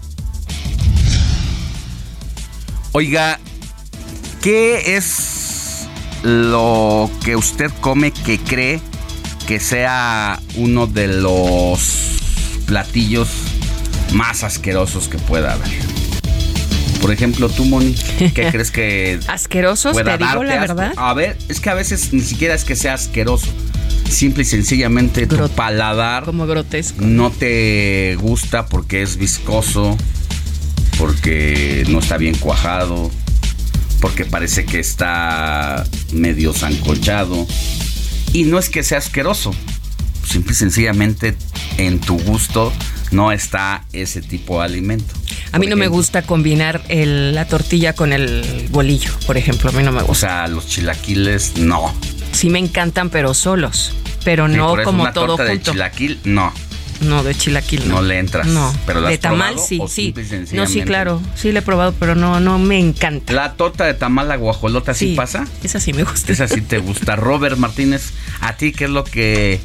Oiga, 2.92 3.38
¿qué 4.40 4.96
es 4.96 5.86
lo 6.22 7.10
que 7.24 7.36
usted 7.36 7.70
come 7.80 8.12
que 8.12 8.38
cree 8.38 8.80
que 9.46 9.60
sea 9.60 10.40
uno 10.56 10.86
de 10.86 11.08
los 11.08 11.80
platillos 12.66 13.28
más 14.12 14.44
asquerosos 14.44 15.08
que 15.08 15.18
pueda 15.18 15.54
haber. 15.54 15.68
Por 17.00 17.10
ejemplo, 17.12 17.48
tú, 17.48 17.64
Moni, 17.64 17.94
¿qué 18.18 18.48
crees 18.52 18.70
que. 18.70 19.18
¿Asquerosos? 19.26 19.96
te 19.96 20.18
digo 20.18 20.44
la 20.44 20.60
verdad. 20.60 20.92
A 20.96 21.14
ver, 21.14 21.36
es 21.48 21.60
que 21.60 21.70
a 21.70 21.74
veces 21.74 22.12
ni 22.12 22.20
siquiera 22.20 22.54
es 22.54 22.64
que 22.64 22.76
sea 22.76 22.94
asqueroso, 22.94 23.48
simple 24.08 24.42
y 24.42 24.46
sencillamente 24.46 25.26
tu 25.26 25.48
paladar 25.50 26.24
Como 26.24 26.46
grotesco. 26.46 27.02
no 27.04 27.30
te 27.30 28.16
gusta 28.20 28.66
porque 28.66 29.02
es 29.02 29.16
viscoso, 29.16 29.96
porque 30.98 31.84
no 31.88 31.98
está 31.98 32.18
bien 32.18 32.36
cuajado, 32.36 33.10
porque 34.00 34.24
parece 34.24 34.64
que 34.64 34.78
está 34.78 35.84
medio 36.12 36.52
zancochado. 36.52 37.46
Y 38.32 38.44
no 38.44 38.58
es 38.58 38.68
que 38.70 38.82
sea 38.82 38.98
asqueroso, 38.98 39.54
simple 40.26 40.52
y 40.52 40.56
sencillamente 40.56 41.36
en 41.78 42.00
tu 42.00 42.18
gusto 42.18 42.72
no 43.10 43.30
está 43.32 43.84
ese 43.92 44.22
tipo 44.22 44.58
de 44.58 44.64
alimento. 44.64 45.12
A 45.52 45.58
mí 45.58 45.66
no 45.66 45.76
me 45.76 45.86
gusta 45.88 46.22
combinar 46.22 46.82
el- 46.88 47.34
la 47.34 47.46
tortilla 47.46 47.92
con 47.94 48.12
el 48.14 48.68
bolillo, 48.70 49.10
por 49.26 49.36
ejemplo. 49.36 49.68
A 49.68 49.72
mí 49.74 49.82
no 49.82 49.92
me 49.92 50.00
O 50.00 50.06
gusta. 50.06 50.26
sea, 50.28 50.48
los 50.48 50.66
chilaquiles 50.66 51.58
no. 51.58 51.94
Sí 52.32 52.48
me 52.48 52.58
encantan, 52.58 53.10
pero 53.10 53.34
solos. 53.34 53.92
Pero 54.24 54.48
Sí, 54.48 54.54
no 54.56 54.74
como 54.82 55.02
una 55.02 55.12
todo 55.12 55.26
torta 55.26 55.44
de 55.44 55.56
junto. 55.56 55.72
chilaquil, 55.72 56.20
no. 56.24 56.54
No, 57.02 57.22
de 57.22 57.34
chilaquil 57.34 57.88
no. 57.88 57.96
No 57.96 58.02
le 58.02 58.18
entras. 58.18 58.46
No. 58.46 58.74
Pero 58.86 59.00
¿la 59.00 59.08
de 59.08 59.14
has 59.14 59.20
tamal 59.20 59.54
probado 59.54 59.66
sí, 59.68 59.78
o 59.80 59.88
sí. 59.88 60.14
No, 60.52 60.66
sí, 60.66 60.82
claro. 60.82 61.20
Sí, 61.34 61.52
le 61.52 61.60
he 61.60 61.62
probado, 61.62 61.94
pero 61.98 62.14
no, 62.14 62.40
no 62.40 62.58
me 62.58 62.78
encanta. 62.78 63.32
La 63.32 63.54
torta 63.54 63.84
de 63.84 63.94
tamal 63.94 64.28
la 64.28 64.36
guajolota 64.36 64.94
sí, 64.94 65.10
Sí, 65.10 65.14
pasa. 65.14 65.46
Esa 65.62 65.80
sí 65.80 65.92
me 65.92 66.04
gusta. 66.04 66.32
Esa 66.32 66.48
sí 66.48 66.60
te 66.60 66.78
gusta. 66.78 67.16
Robert 67.16 67.56
Martínez, 67.58 68.12
¿a 68.40 68.56
ti 68.56 68.72
qué 68.72 68.84
es 68.84 68.90
lo 68.90 69.04
que 69.04 69.60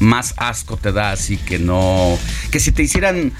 más 0.00 0.34
asco 0.36 0.76
te 0.76 0.92
da? 0.92 1.12
Así 1.12 1.36
que 1.36 1.58
no. 1.58 2.18
Que 2.50 2.60
si 2.60 2.72
te 2.72 2.82
hicieran 2.82 3.32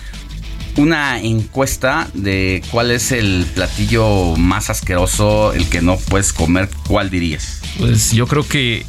una 0.77 1.21
encuesta 1.21 2.09
de 2.15 2.63
cuál 2.71 2.91
es 2.91 3.13
el 3.13 3.47
platillo 3.55 4.37
más 4.37 4.71
asqueroso, 4.71 5.53
el 5.53 5.69
que 5.69 5.83
no 5.83 5.97
puedes 5.97 6.33
comer, 6.33 6.69
¿cuál 6.87 7.11
dirías? 7.11 7.61
Pues 7.79 8.13
yo 8.13 8.27
creo 8.27 8.47
que 8.47 8.87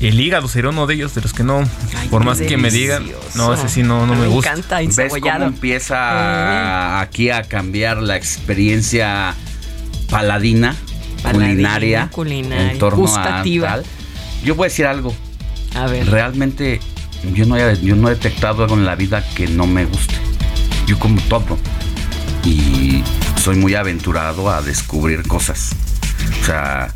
el 0.00 0.20
hígado 0.20 0.48
sería 0.48 0.70
uno 0.70 0.86
de 0.86 0.94
ellos, 0.94 1.14
de 1.14 1.22
los 1.22 1.32
que 1.32 1.42
no, 1.42 1.68
por 2.10 2.24
más 2.24 2.40
que 2.40 2.56
me 2.56 2.70
digan, 2.70 3.06
no, 3.34 3.52
ese 3.52 3.68
sí 3.68 3.82
no, 3.82 4.06
no 4.06 4.14
me, 4.14 4.26
gusta. 4.28 4.52
encanta 4.52 4.78
¿Ves 4.78 5.12
cómo 5.20 5.44
empieza 5.44 7.00
aquí 7.00 7.30
a 7.30 7.42
cambiar 7.42 7.98
la 7.98 8.16
experiencia 8.16 9.34
paladina, 10.08 10.76
Paladina, 11.22 11.48
culinaria, 11.48 12.10
culinaria, 12.12 12.72
en 12.72 12.78
torno 12.78 12.98
gustativa. 12.98 13.72
a 13.72 13.74
tal? 13.76 13.84
Yo 14.44 14.54
voy 14.54 14.66
a 14.66 14.68
decir 14.68 14.86
algo. 14.86 15.14
A 15.74 15.86
ver. 15.86 16.08
Realmente 16.08 16.80
yo 17.34 17.44
no, 17.46 17.56
he, 17.56 17.80
yo 17.80 17.96
no 17.96 18.08
he 18.08 18.14
detectado 18.14 18.62
algo 18.62 18.76
en 18.76 18.84
la 18.84 18.94
vida 18.94 19.24
que 19.34 19.48
no 19.48 19.66
me 19.66 19.84
guste. 19.84 20.14
Yo 20.86 20.98
como 20.98 21.20
todo. 21.22 21.58
Y 22.44 23.02
soy 23.42 23.56
muy 23.56 23.74
aventurado 23.74 24.48
a 24.50 24.62
descubrir 24.62 25.22
cosas. 25.24 25.72
O 26.40 26.44
sea, 26.44 26.92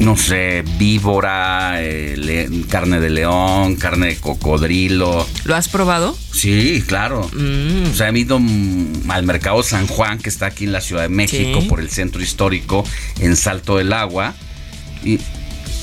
no 0.00 0.16
sé, 0.16 0.62
víbora, 0.78 1.82
eh, 1.82 2.16
le- 2.16 2.62
carne 2.68 3.00
de 3.00 3.10
león, 3.10 3.76
carne 3.76 4.06
de 4.08 4.16
cocodrilo. 4.16 5.26
¿Lo 5.44 5.56
has 5.56 5.68
probado? 5.68 6.16
Sí, 6.32 6.82
claro. 6.86 7.28
Mm. 7.32 7.90
O 7.90 7.94
sea, 7.94 8.08
he 8.10 8.18
ido 8.18 8.40
al 9.08 9.22
mercado 9.24 9.62
San 9.62 9.86
Juan, 9.88 10.18
que 10.18 10.28
está 10.28 10.46
aquí 10.46 10.64
en 10.64 10.72
la 10.72 10.80
Ciudad 10.80 11.02
de 11.02 11.08
México, 11.08 11.60
Sí. 11.62 11.68
por 11.68 11.80
el 11.80 11.90
centro 11.90 12.22
histórico, 12.22 12.84
en 13.20 13.34
Salto 13.36 13.76
del 13.78 13.92
Agua. 13.92 14.34
Y 15.04 15.18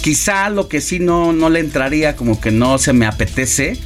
quizá 0.01 0.50
lo 0.50 0.67
que 0.69 0.79
sí 0.81 1.00
no, 1.00 1.34
no 1.34 1.50
le 1.50 1.60
entraría, 1.60 2.15
como 2.15 2.39
que 2.39 2.51
no 2.51 2.77
se 2.77 2.93
me 2.93 3.05
apetece, 3.07 3.77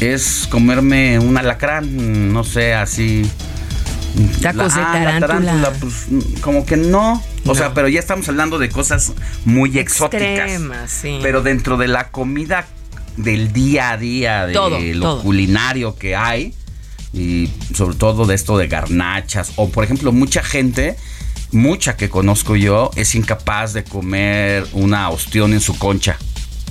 es 0.00 0.46
comerme 0.50 1.18
un 1.18 1.36
alacrán, 1.36 2.32
no 2.32 2.44
sé, 2.44 2.74
así. 2.74 3.22
Tacos 4.40 4.74
de 4.74 4.80
ah, 4.80 5.00
la 5.04 5.20
tarántula. 5.20 5.72
pues 5.80 6.06
como 6.40 6.64
que 6.64 6.76
no. 6.76 7.20
O 7.46 7.54
sea, 7.54 7.74
pero 7.74 7.88
ya 7.88 8.00
estamos 8.00 8.28
hablando 8.28 8.58
de 8.58 8.68
cosas 8.70 9.12
muy 9.44 9.78
exóticas. 9.78 10.22
Extremas, 10.22 10.90
sí. 10.90 11.18
Pero 11.22 11.42
dentro 11.42 11.76
de 11.76 11.88
la 11.88 12.10
comida 12.10 12.66
del 13.16 13.52
día 13.52 13.90
a 13.92 13.96
día, 13.96 14.46
de 14.46 14.52
Todo, 14.54 14.78
lo 14.80 15.00
todo. 15.00 15.22
culinario 15.22 15.96
que 15.96 16.16
hay, 16.16 16.54
y 17.12 17.50
sobre 17.74 17.96
todo 17.96 18.24
de 18.26 18.34
esto 18.34 18.56
de 18.58 18.66
garnachas, 18.66 19.52
o 19.56 19.68
por 19.68 19.84
ejemplo, 19.84 20.10
mucha 20.10 20.42
gente, 20.42 20.96
mucha 21.52 21.96
que 21.96 22.08
conozco 22.08 22.56
yo, 22.56 22.90
es 22.96 23.14
incapaz 23.14 23.72
de 23.72 23.84
comer 23.84 24.66
una 24.72 25.10
ostión 25.10 25.52
en 25.52 25.60
su 25.60 25.78
concha. 25.78 26.16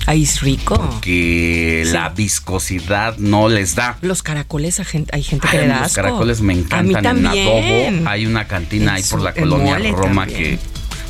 Ahí 0.06 0.24
es 0.24 0.42
rico. 0.42 0.98
Que 1.00 1.84
la 1.86 2.10
viscosidad 2.10 3.16
no 3.16 3.48
les 3.48 3.74
da. 3.74 3.96
Los 4.02 4.22
caracoles, 4.22 4.78
a 4.80 4.84
gente- 4.84 5.10
hay 5.16 5.22
gente 5.22 5.48
que 5.48 5.56
Ay, 5.56 5.62
le 5.62 5.68
da 5.68 5.76
los 5.76 5.86
asco. 5.86 5.94
caracoles 6.02 6.42
me 6.42 6.52
A 6.52 6.56
mí 6.56 6.62
encantan 6.62 7.16
en 7.16 7.22
también. 7.22 7.94
adobo. 7.96 8.10
Hay 8.10 8.26
una 8.26 8.46
cantina 8.46 8.94
ahí 8.94 9.02
En 9.02 9.08
por 9.08 9.20
la 9.22 9.30
en 9.30 9.48
colonia 9.48 9.78
Roma 9.92 10.26
también. 10.26 10.58
que 10.58 10.58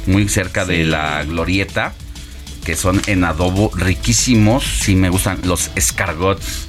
muy 0.07 0.29
cerca 0.29 0.65
de 0.65 0.85
la 0.85 1.25
glorieta 1.25 1.95
que 2.65 2.75
son 2.77 3.01
en 3.07 3.23
adobo 3.25 3.71
riquísimos. 3.77 4.65
Sí 4.65 4.97
me 4.97 5.11
gustan 5.11 5.39
los 5.45 5.71
escargots. 5.77 6.67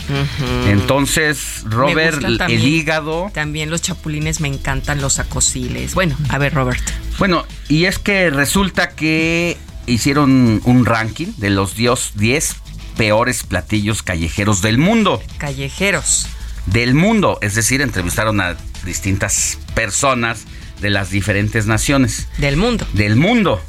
Entonces, 0.68 1.64
Robert, 1.64 2.16
gustan 2.16 2.32
el 2.32 2.38
también. 2.38 2.62
hígado. 2.62 3.32
También 3.34 3.70
los 3.70 3.82
chapulines 3.82 4.42
me 4.42 4.48
encantan, 4.48 5.02
los 5.02 5.20
acosiles. 5.20 5.96
Bueno, 5.96 6.16
a 6.30 6.38
ver, 6.38 6.54
Robert. 6.54 6.84
Bueno, 7.18 7.46
y 7.70 7.86
es 7.86 7.98
que 7.98 8.30
resulta 8.30 8.90
que 8.90 9.58
hicieron 9.88 10.62
un 10.66 10.86
ranking 10.86 11.28
de 11.38 11.50
los 11.50 11.76
dios 11.76 12.12
10 12.16 12.56
peores 12.98 13.44
platillos 13.44 14.04
callejeros 14.04 14.62
del 14.62 14.78
mundo. 14.78 15.22
Callejeros. 15.38 16.28
Del 16.66 16.96
mundo, 16.96 17.38
es 17.42 17.56
decir, 17.56 17.82
entrevistaron 17.82 18.42
a 18.42 18.58
distintas 18.84 19.60
personas 19.76 20.46
de 20.86 20.92
las 20.92 21.10
diferentes 21.10 21.66
naciones. 21.66 22.28
Del 22.38 22.58
mundo. 22.58 22.86
Del 22.94 23.16
mundo. 23.16 23.60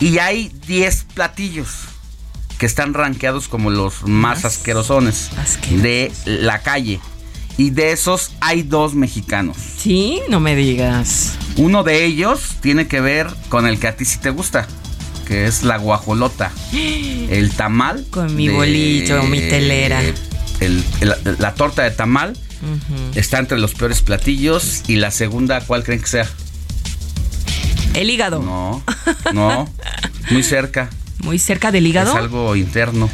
Y 0.00 0.16
hay 0.18 0.50
10 0.66 1.04
platillos 1.12 1.68
que 2.56 2.64
están 2.64 2.94
rankeados 2.94 3.48
como 3.48 3.68
los 3.70 4.04
más 4.04 4.46
asquerosones 4.46 5.28
de 5.70 6.10
la 6.24 6.62
calle. 6.62 7.00
Y 7.58 7.68
de 7.70 7.92
esos 7.92 8.32
hay 8.40 8.62
dos 8.62 8.94
mexicanos. 8.94 9.58
Sí, 9.78 10.20
no 10.30 10.40
me 10.40 10.56
digas. 10.56 11.34
Uno 11.56 11.82
de 11.84 12.06
ellos 12.06 12.56
tiene 12.62 12.86
que 12.88 13.00
ver 13.02 13.26
con 13.50 13.66
el 13.66 13.78
que 13.78 13.88
a 13.88 13.96
ti 13.96 14.06
sí 14.06 14.16
te 14.18 14.30
gusta, 14.30 14.66
que 15.26 15.46
es 15.46 15.64
la 15.64 15.76
guajolota. 15.76 16.50
El 16.72 17.50
tamal. 17.54 18.06
Con 18.10 18.34
mi 18.34 18.48
bolillo, 18.48 19.22
mi 19.24 19.40
telera. 19.40 20.00
el- 20.00 20.14
el- 21.00 21.36
la 21.38 21.52
torta 21.54 21.82
de 21.82 21.90
tamal 21.90 22.36
Está 23.14 23.38
entre 23.38 23.58
los 23.58 23.74
peores 23.74 24.02
platillos. 24.02 24.82
Y 24.88 24.96
la 24.96 25.10
segunda, 25.10 25.60
¿cuál 25.60 25.82
creen 25.84 26.00
que 26.00 26.06
sea? 26.08 26.28
El 27.94 28.10
hígado. 28.10 28.40
No, 28.42 28.82
no, 29.32 29.68
muy 30.30 30.42
cerca. 30.42 30.90
Muy 31.22 31.38
cerca 31.38 31.72
del 31.72 31.86
hígado. 31.86 32.10
Es 32.12 32.16
algo 32.16 32.54
interno. 32.56 33.10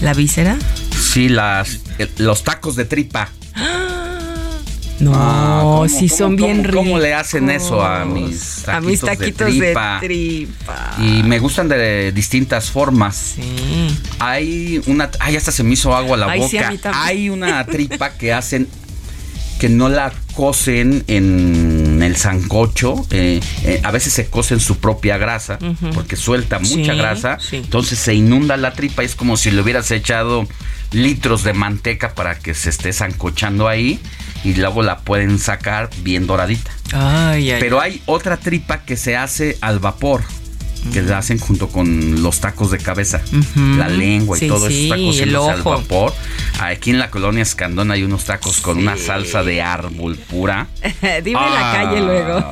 La 0.00 0.14
víscera. 0.14 0.56
Sí, 0.98 1.28
las, 1.28 1.80
el- 1.98 2.10
los 2.18 2.42
tacos 2.42 2.74
de 2.76 2.84
tripa. 2.86 3.28
No, 5.00 5.12
Ah, 5.14 5.60
¿cómo, 5.62 5.88
sí 5.88 6.06
cómo, 6.08 6.18
son 6.18 6.36
bien 6.36 6.62
ricos. 6.64 6.76
¿Cómo 6.84 6.98
le 6.98 7.12
hacen 7.14 7.50
eso 7.50 7.82
a 7.84 8.04
mis 8.04 8.62
taquitos, 8.64 8.68
A 8.68 8.80
mis 8.80 9.00
taquitos 9.00 9.46
de 9.52 9.58
tripa? 9.60 9.98
tripa. 10.00 10.90
Y 10.98 11.22
me 11.24 11.38
gustan 11.40 11.68
de 11.68 12.12
distintas 12.12 12.70
formas. 12.70 13.34
Sí. 13.34 13.98
Hay 14.20 14.80
una. 14.86 15.10
Ay, 15.18 15.36
hasta 15.36 15.50
se 15.50 15.64
me 15.64 15.72
hizo 15.74 15.94
agua 15.96 16.16
la 16.16 16.30
Ay, 16.30 16.42
sí, 16.48 16.58
a 16.58 16.70
boca. 16.70 16.90
mí. 16.90 16.96
Hay 17.02 17.30
una 17.30 17.64
tripa 17.66 18.10
que 18.12 18.32
hacen 18.32 18.68
que 19.58 19.68
no 19.68 19.88
la 19.88 20.12
cocen 20.34 21.04
en 21.06 21.71
el 22.02 22.16
sancocho. 22.16 22.94
eh, 23.10 23.40
eh, 23.64 23.80
a 23.82 23.90
veces 23.90 24.12
se 24.12 24.26
cose 24.28 24.54
en 24.54 24.60
su 24.60 24.78
propia 24.78 25.18
grasa 25.18 25.58
porque 25.94 26.16
suelta 26.16 26.58
mucha 26.58 26.92
Sí, 26.92 26.98
grasa. 26.98 27.38
sí. 27.40 27.56
Entonces 27.56 27.98
se 27.98 28.14
inunda 28.14 28.56
la 28.56 28.72
tripa. 28.72 29.02
Es 29.02 29.14
como 29.14 29.36
si 29.36 29.50
le 29.50 29.60
hubieras 29.62 29.90
echado 29.90 30.46
litros 30.92 31.42
de 31.44 31.52
manteca 31.54 32.14
para 32.14 32.38
que 32.38 32.54
se 32.54 32.70
esté 32.70 32.92
sancochando 32.92 33.68
ahí. 33.68 34.00
Y 34.44 34.54
luego 34.54 34.82
la 34.82 34.98
pueden 34.98 35.38
sacar 35.38 35.88
bien 36.02 36.26
doradita. 36.26 36.70
Ay, 36.92 37.52
ay. 37.52 37.60
Pero 37.60 37.80
hay 37.80 38.02
otra 38.06 38.36
tripa 38.36 38.78
que 38.84 38.96
se 38.96 39.16
hace 39.16 39.56
al 39.60 39.78
vapor. 39.78 40.22
Que 40.92 41.00
la 41.02 41.18
hacen 41.18 41.38
junto 41.38 41.68
con 41.68 42.22
los 42.22 42.40
tacos 42.40 42.70
de 42.72 42.78
cabeza, 42.78 43.20
la 43.78 43.88
lengua 43.88 44.36
y 44.36 44.40
Sí, 44.40 44.48
todo 44.48 44.66
eso 44.66 44.76
sí, 44.76 44.84
está 44.84 44.96
el 44.96 45.04
cociéndose 45.06 45.50
al 45.52 45.62
vapor. 45.62 46.12
Aquí 46.60 46.90
en 46.90 46.98
la 46.98 47.10
colonia 47.10 47.42
Escandón 47.42 47.90
hay 47.92 48.02
unos 48.02 48.24
tacos 48.24 48.60
con 48.60 48.78
una 48.78 48.96
salsa 48.96 49.44
de 49.44 49.62
árbol 49.62 50.16
pura. 50.16 50.66
Dime 51.24 51.40
la 51.40 51.70
Ah, 51.70 51.72
calle 51.84 52.00
luego. 52.00 52.44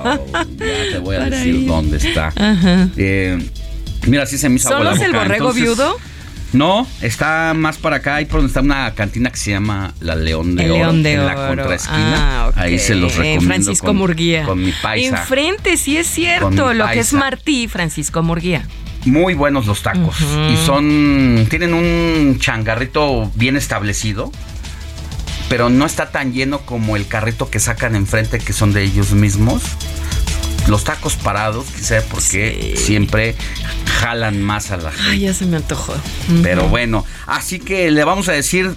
Ya 0.58 0.92
te 0.92 0.98
voy 0.98 1.16
a 1.16 1.18
Para 1.20 1.36
decir 1.36 1.54
ir. 1.56 1.66
dónde 1.66 1.96
está. 1.96 2.28
Ajá. 2.36 2.88
Eh, 2.96 3.38
mira, 4.06 4.22
así 4.22 4.38
se 4.38 4.48
me 4.48 4.56
hizo 4.56 4.68
¿Solo 4.68 4.90
es 4.92 5.00
el 5.00 5.12
borrego 5.12 5.50
Entonces, 5.50 5.62
viudo? 5.62 5.96
No, 6.52 6.86
está 7.00 7.54
más 7.54 7.78
para 7.78 7.96
acá, 7.96 8.16
ahí 8.16 8.24
por 8.24 8.40
donde 8.40 8.48
está 8.48 8.60
una 8.60 8.92
cantina 8.94 9.30
que 9.30 9.36
se 9.36 9.52
llama 9.52 9.94
La 10.00 10.16
León 10.16 10.56
de 10.56 10.64
El 10.64 10.70
Oro. 10.72 10.78
León 10.80 11.02
de 11.04 11.12
en 11.14 11.26
la 11.26 11.34
contraesquina. 11.48 12.42
Ah, 12.44 12.48
ok. 12.48 12.56
Ahí 12.56 12.78
se 12.78 12.96
los 12.96 13.12
Eh, 13.12 13.18
recomiendo. 13.18 13.46
Francisco 13.46 13.86
con, 13.86 13.96
Murguía. 13.96 14.42
Con 14.44 14.62
mi 14.64 14.72
paisa. 14.72 15.20
Enfrente, 15.20 15.76
sí 15.76 15.96
es 15.96 16.08
cierto. 16.08 16.74
Lo 16.74 16.88
que 16.88 17.00
es. 17.00 17.12
Martí, 17.12 17.68
Francisco 17.68 18.22
Murguía. 18.22 18.66
Muy 19.04 19.34
buenos 19.34 19.66
los 19.66 19.82
tacos. 19.82 20.16
Y 20.20 20.56
son. 20.66 21.46
Tienen 21.48 21.72
un 21.72 22.38
changarrito 22.40 23.30
bien 23.36 23.56
establecido. 23.56 24.32
Pero 25.48 25.68
no 25.68 25.86
está 25.86 26.10
tan 26.10 26.32
lleno 26.32 26.60
como 26.60 26.96
el 26.96 27.06
carrito 27.06 27.48
que 27.50 27.58
sacan 27.60 27.94
enfrente, 27.96 28.38
que 28.38 28.52
son 28.52 28.72
de 28.72 28.82
ellos 28.84 29.12
mismos. 29.12 29.62
Los 30.70 30.84
tacos 30.84 31.16
parados, 31.16 31.66
quizá 31.66 32.00
porque 32.08 32.76
siempre 32.76 33.34
jalan 33.98 34.40
más 34.40 34.70
a 34.70 34.76
la 34.76 34.92
gente. 34.92 35.10
Ay, 35.10 35.20
ya 35.20 35.34
se 35.34 35.44
me 35.44 35.56
antojó. 35.56 35.96
Pero 36.44 36.68
bueno, 36.68 37.04
así 37.26 37.58
que 37.58 37.90
le 37.90 38.04
vamos 38.04 38.28
a 38.28 38.32
decir 38.32 38.76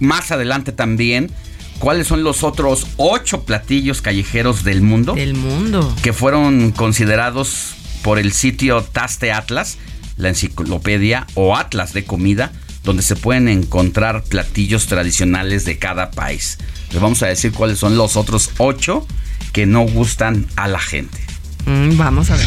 más 0.00 0.32
adelante 0.32 0.70
también 0.70 1.32
cuáles 1.78 2.08
son 2.08 2.24
los 2.24 2.42
otros 2.42 2.88
ocho 2.98 3.44
platillos 3.44 4.02
callejeros 4.02 4.64
del 4.64 4.82
mundo. 4.82 5.14
Del 5.14 5.32
mundo. 5.32 5.96
Que 6.02 6.12
fueron 6.12 6.72
considerados 6.72 7.74
por 8.02 8.18
el 8.18 8.34
sitio 8.34 8.82
Taste 8.82 9.32
Atlas, 9.32 9.78
la 10.18 10.28
enciclopedia 10.28 11.26
o 11.32 11.56
Atlas 11.56 11.94
de 11.94 12.04
comida, 12.04 12.52
donde 12.84 13.02
se 13.02 13.16
pueden 13.16 13.48
encontrar 13.48 14.24
platillos 14.24 14.88
tradicionales 14.88 15.64
de 15.64 15.78
cada 15.78 16.10
país. 16.10 16.58
Les 16.92 17.00
vamos 17.00 17.22
a 17.22 17.28
decir 17.28 17.52
cuáles 17.52 17.78
son 17.78 17.96
los 17.96 18.18
otros 18.18 18.50
ocho 18.58 19.06
que 19.52 19.66
no 19.66 19.82
gustan 19.82 20.46
a 20.56 20.68
la 20.68 20.78
gente. 20.78 21.18
Mm, 21.66 21.96
vamos 21.96 22.30
a 22.30 22.36
ver. 22.36 22.46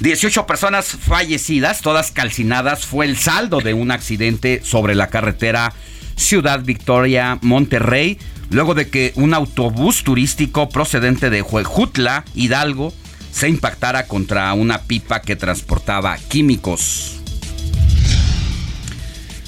18 0.00 0.46
personas 0.46 0.86
fallecidas, 0.86 1.80
todas 1.80 2.10
calcinadas, 2.10 2.84
fue 2.84 3.06
el 3.06 3.16
saldo 3.16 3.60
de 3.60 3.74
un 3.74 3.90
accidente 3.90 4.60
sobre 4.64 4.94
la 4.94 5.08
carretera 5.08 5.72
Ciudad 6.16 6.60
Victoria, 6.62 7.38
Monterrey, 7.42 8.18
luego 8.50 8.74
de 8.74 8.88
que 8.88 9.12
un 9.16 9.34
autobús 9.34 10.04
turístico 10.04 10.68
procedente 10.68 11.30
de 11.30 11.42
Huejutla, 11.42 12.24
Hidalgo, 12.34 12.92
se 13.32 13.48
impactara 13.48 14.06
contra 14.06 14.52
una 14.52 14.82
pipa 14.82 15.20
que 15.20 15.36
transportaba 15.36 16.16
químicos. 16.28 17.20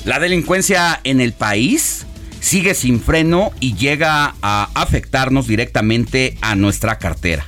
La 0.04 0.18
delincuencia 0.18 1.00
en 1.04 1.20
el 1.20 1.32
país 1.32 2.06
sigue 2.46 2.74
sin 2.74 3.00
freno 3.00 3.50
y 3.58 3.74
llega 3.74 4.36
a 4.40 4.68
afectarnos 4.74 5.48
directamente 5.48 6.38
a 6.42 6.54
nuestra 6.54 6.96
cartera. 6.96 7.44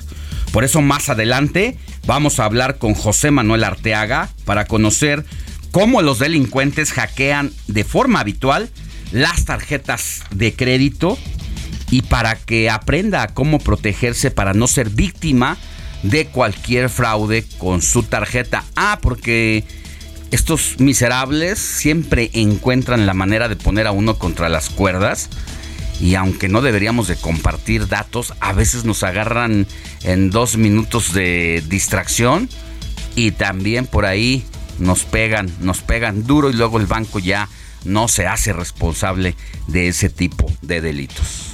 Por 0.51 0.65
eso 0.65 0.81
más 0.81 1.07
adelante 1.07 1.77
vamos 2.05 2.39
a 2.39 2.43
hablar 2.43 2.79
con 2.79 2.95
José 2.95 3.31
Manuel 3.31 3.63
Arteaga 3.63 4.27
para 4.43 4.65
conocer 4.65 5.23
cómo 5.71 6.01
los 6.01 6.19
delincuentes 6.19 6.91
hackean 6.91 7.53
de 7.67 7.85
forma 7.85 8.19
habitual 8.19 8.69
las 9.13 9.45
tarjetas 9.45 10.23
de 10.31 10.53
crédito 10.53 11.17
y 11.89 12.01
para 12.01 12.35
que 12.35 12.69
aprenda 12.69 13.27
cómo 13.27 13.59
protegerse 13.59 14.31
para 14.31 14.53
no 14.53 14.67
ser 14.67 14.89
víctima 14.89 15.55
de 16.03 16.25
cualquier 16.25 16.89
fraude 16.89 17.45
con 17.57 17.81
su 17.81 18.03
tarjeta. 18.03 18.65
Ah, 18.75 18.99
porque 19.01 19.63
estos 20.31 20.79
miserables 20.79 21.59
siempre 21.59 22.29
encuentran 22.33 23.05
la 23.05 23.13
manera 23.13 23.49
de 23.49 23.55
poner 23.55 23.87
a 23.87 23.91
uno 23.91 24.17
contra 24.17 24.49
las 24.49 24.69
cuerdas. 24.69 25.29
Y 25.99 26.15
aunque 26.15 26.47
no 26.47 26.61
deberíamos 26.61 27.07
de 27.07 27.15
compartir 27.15 27.87
datos, 27.87 28.33
a 28.39 28.53
veces 28.53 28.85
nos 28.85 29.03
agarran 29.03 29.67
en 30.03 30.29
dos 30.29 30.55
minutos 30.55 31.13
de 31.13 31.63
distracción 31.67 32.47
y 33.15 33.31
también 33.31 33.85
por 33.85 34.05
ahí 34.05 34.45
nos 34.77 35.03
pegan, 35.03 35.51
nos 35.59 35.81
pegan 35.81 36.25
duro 36.25 36.49
y 36.49 36.53
luego 36.53 36.79
el 36.79 36.85
banco 36.85 37.19
ya 37.19 37.49
no 37.83 38.07
se 38.07 38.27
hace 38.27 38.53
responsable 38.53 39.35
de 39.67 39.89
ese 39.89 40.09
tipo 40.09 40.45
de 40.61 40.79
delitos. 40.79 41.53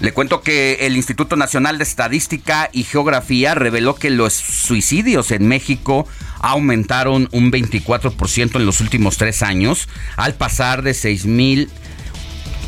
Le 0.00 0.12
cuento 0.12 0.42
que 0.42 0.86
el 0.86 0.96
Instituto 0.96 1.36
Nacional 1.36 1.78
de 1.78 1.84
Estadística 1.84 2.68
y 2.72 2.84
Geografía 2.84 3.54
reveló 3.54 3.94
que 3.94 4.10
los 4.10 4.34
suicidios 4.34 5.30
en 5.30 5.48
México 5.48 6.06
aumentaron 6.40 7.28
un 7.32 7.50
24% 7.50 8.56
en 8.56 8.66
los 8.66 8.80
últimos 8.80 9.16
tres 9.16 9.42
años, 9.42 9.88
al 10.16 10.34
pasar 10.34 10.82
de 10.82 10.94
6 10.94 11.26
mil 11.26 11.70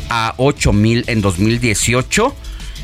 a 0.09 0.33
8 0.37 0.73
mil 0.73 1.03
en 1.07 1.21
2018 1.21 2.35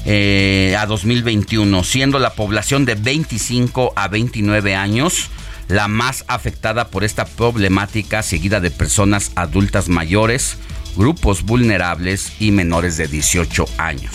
eh, 0.05 0.75
a 0.77 0.85
2021, 0.85 1.83
siendo 1.83 2.19
la 2.19 2.33
población 2.33 2.85
de 2.85 2.95
25 2.95 3.93
a 3.95 4.07
29 4.07 4.75
años 4.75 5.29
la 5.67 5.87
más 5.87 6.25
afectada 6.27 6.89
por 6.89 7.03
esta 7.03 7.25
problemática, 7.25 8.21
seguida 8.21 8.59
de 8.59 8.71
personas 8.71 9.31
adultas 9.35 9.89
mayores, 9.89 10.57
grupos 10.95 11.43
vulnerables 11.43 12.33
y 12.39 12.51
menores 12.51 12.97
de 12.97 13.07
18 13.07 13.65
años. 13.77 14.13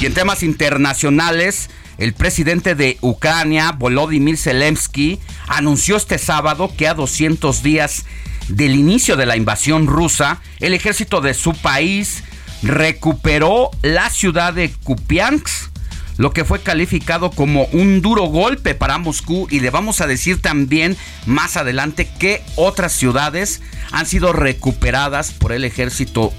Y 0.00 0.06
en 0.06 0.14
temas 0.14 0.42
internacionales, 0.42 1.70
el 1.98 2.14
presidente 2.14 2.74
de 2.74 2.98
Ucrania, 3.00 3.72
Volodymyr 3.72 4.36
Zelensky, 4.36 5.20
anunció 5.46 5.96
este 5.96 6.18
sábado 6.18 6.72
que 6.76 6.88
a 6.88 6.94
200 6.94 7.62
días 7.62 8.04
del 8.48 8.74
inicio 8.74 9.16
de 9.16 9.26
la 9.26 9.36
invasión 9.36 9.86
rusa, 9.86 10.40
el 10.60 10.74
ejército 10.74 11.20
de 11.20 11.34
su 11.34 11.54
país 11.54 12.24
recuperó 12.62 13.70
la 13.82 14.10
ciudad 14.10 14.52
de 14.54 14.70
Kupiansk 14.70 15.74
lo 16.16 16.32
que 16.32 16.44
fue 16.44 16.60
calificado 16.60 17.30
como 17.30 17.64
un 17.72 18.00
duro 18.00 18.24
golpe 18.24 18.74
para 18.74 18.98
Moscú 18.98 19.48
y 19.50 19.60
le 19.60 19.70
vamos 19.70 20.00
a 20.00 20.06
decir 20.06 20.40
también 20.40 20.96
más 21.26 21.56
adelante 21.56 22.08
que 22.18 22.42
otras 22.56 22.92
ciudades 22.92 23.60
han 23.90 24.06
sido 24.06 24.32
recuperadas 24.32 25.32
por 25.32 25.52
el 25.52 25.64
ejército 25.64 26.32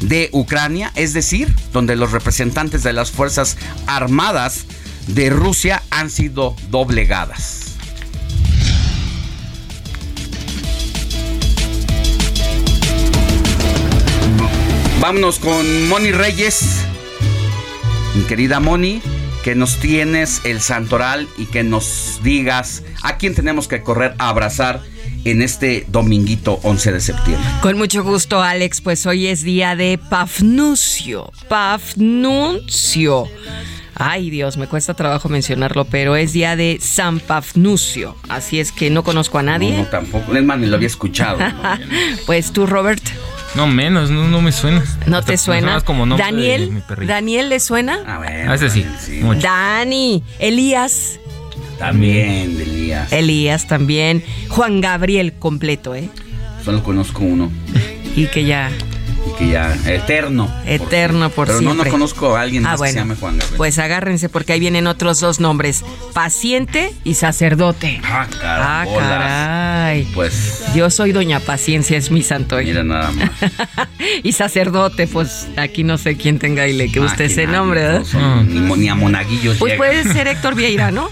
de 0.00 0.30
Ucrania, 0.32 0.92
es 0.94 1.12
decir, 1.12 1.54
donde 1.72 1.94
los 1.94 2.12
representantes 2.12 2.82
de 2.82 2.92
las 2.92 3.10
Fuerzas 3.10 3.56
Armadas 3.86 4.66
de 5.14 5.30
Rusia 5.30 5.82
han 5.90 6.10
sido 6.10 6.54
doblegadas. 6.70 7.76
Vámonos 15.00 15.38
con 15.38 15.88
Moni 15.88 16.12
Reyes. 16.12 16.84
Mi 18.14 18.22
querida 18.24 18.60
Moni, 18.60 19.00
que 19.42 19.54
nos 19.54 19.76
tienes 19.76 20.42
el 20.44 20.60
santoral 20.60 21.26
y 21.38 21.46
que 21.46 21.62
nos 21.62 22.20
digas 22.22 22.82
a 23.02 23.16
quién 23.16 23.34
tenemos 23.34 23.66
que 23.66 23.82
correr 23.82 24.14
a 24.18 24.28
abrazar 24.28 24.82
en 25.24 25.42
este 25.42 25.86
dominguito 25.88 26.60
11 26.62 26.92
de 26.92 27.00
septiembre. 27.00 27.48
Con 27.62 27.78
mucho 27.78 28.04
gusto, 28.04 28.42
Alex, 28.42 28.80
pues 28.80 29.06
hoy 29.06 29.26
es 29.26 29.42
día 29.42 29.74
de 29.74 29.98
Pafnucio. 29.98 31.32
Pafnuncio. 31.48 33.28
Ay 34.02 34.30
Dios, 34.30 34.56
me 34.56 34.66
cuesta 34.66 34.94
trabajo 34.94 35.28
mencionarlo, 35.28 35.84
pero 35.84 36.16
es 36.16 36.32
día 36.32 36.56
de 36.56 36.78
San 36.80 37.20
Pafnucio. 37.20 38.16
Así 38.30 38.58
es 38.58 38.72
que 38.72 38.88
no 38.88 39.04
conozco 39.04 39.38
a 39.38 39.42
nadie. 39.42 39.76
No, 39.76 39.84
tampoco. 39.88 40.34
Es 40.34 40.42
más, 40.42 40.58
ni 40.58 40.68
lo 40.68 40.76
había 40.76 40.86
escuchado. 40.86 41.38
pues 42.26 42.50
tú, 42.50 42.64
Robert. 42.64 43.02
No, 43.54 43.66
menos, 43.66 44.08
no, 44.08 44.40
me 44.40 44.52
suena. 44.52 44.82
¿No 45.04 45.22
te 45.22 45.36
suena? 45.36 45.82
Como 45.82 46.06
Daniel, 46.16 46.82
¿Daniel 47.06 47.50
le 47.50 47.60
suena? 47.60 47.98
A 48.06 48.18
ver. 48.18 48.48
A 48.48 48.54
ese 48.54 48.70
sí. 48.70 48.86
Dani, 49.38 50.24
Elías. 50.38 51.20
También, 51.78 52.58
Elías. 52.58 53.12
Elías 53.12 53.68
también. 53.68 54.24
Juan 54.48 54.80
Gabriel 54.80 55.34
completo, 55.34 55.94
¿eh? 55.94 56.08
Solo 56.64 56.82
conozco 56.82 57.22
uno. 57.22 57.52
Y 58.16 58.28
que 58.28 58.46
ya 58.46 58.70
y 59.26 59.38
que 59.38 59.48
ya 59.48 59.76
eterno. 59.86 60.52
Eterno 60.66 61.30
por, 61.30 61.48
siempre. 61.48 61.66
Pero 61.66 61.76
no, 61.76 61.84
no 61.84 61.90
conozco 61.90 62.36
a 62.36 62.42
alguien 62.42 62.66
ah, 62.66 62.70
más 62.70 62.80
que 62.80 62.88
se 62.88 62.94
llame 62.94 63.16
Juan 63.16 63.38
Gabriel. 63.38 63.56
Pues 63.56 63.78
agárrense 63.78 64.28
porque 64.28 64.52
ahí 64.52 64.60
vienen 64.60 64.86
otros 64.86 65.20
dos 65.20 65.40
nombres, 65.40 65.84
paciente 66.12 66.92
y 67.04 67.14
sacerdote. 67.14 68.00
Ah, 68.04 68.26
ah 68.42 68.84
caray. 68.98 70.04
Pues 70.14 70.64
yo 70.74 70.90
soy 70.90 71.12
doña 71.12 71.40
Paciencia, 71.40 71.96
es 71.96 72.10
mi 72.10 72.22
santo. 72.22 72.58
Mira 72.58 72.84
nada 72.84 73.10
más. 73.10 73.30
y 74.22 74.32
sacerdote, 74.32 75.06
pues 75.06 75.48
aquí 75.56 75.84
no 75.84 75.98
sé 75.98 76.16
quién 76.16 76.38
tenga 76.38 76.66
y 76.66 76.72
le 76.72 76.90
que 76.90 77.00
usted 77.00 77.26
ese 77.26 77.46
nombre, 77.46 77.80
¿verdad? 77.80 78.44
ni, 78.44 78.88
a 78.88 78.94
monaguillos 78.94 79.58
Pues 79.58 79.74
puede 79.74 80.04
ser 80.04 80.26
Héctor 80.28 80.54
Vieira, 80.54 80.90
¿no? 80.90 81.10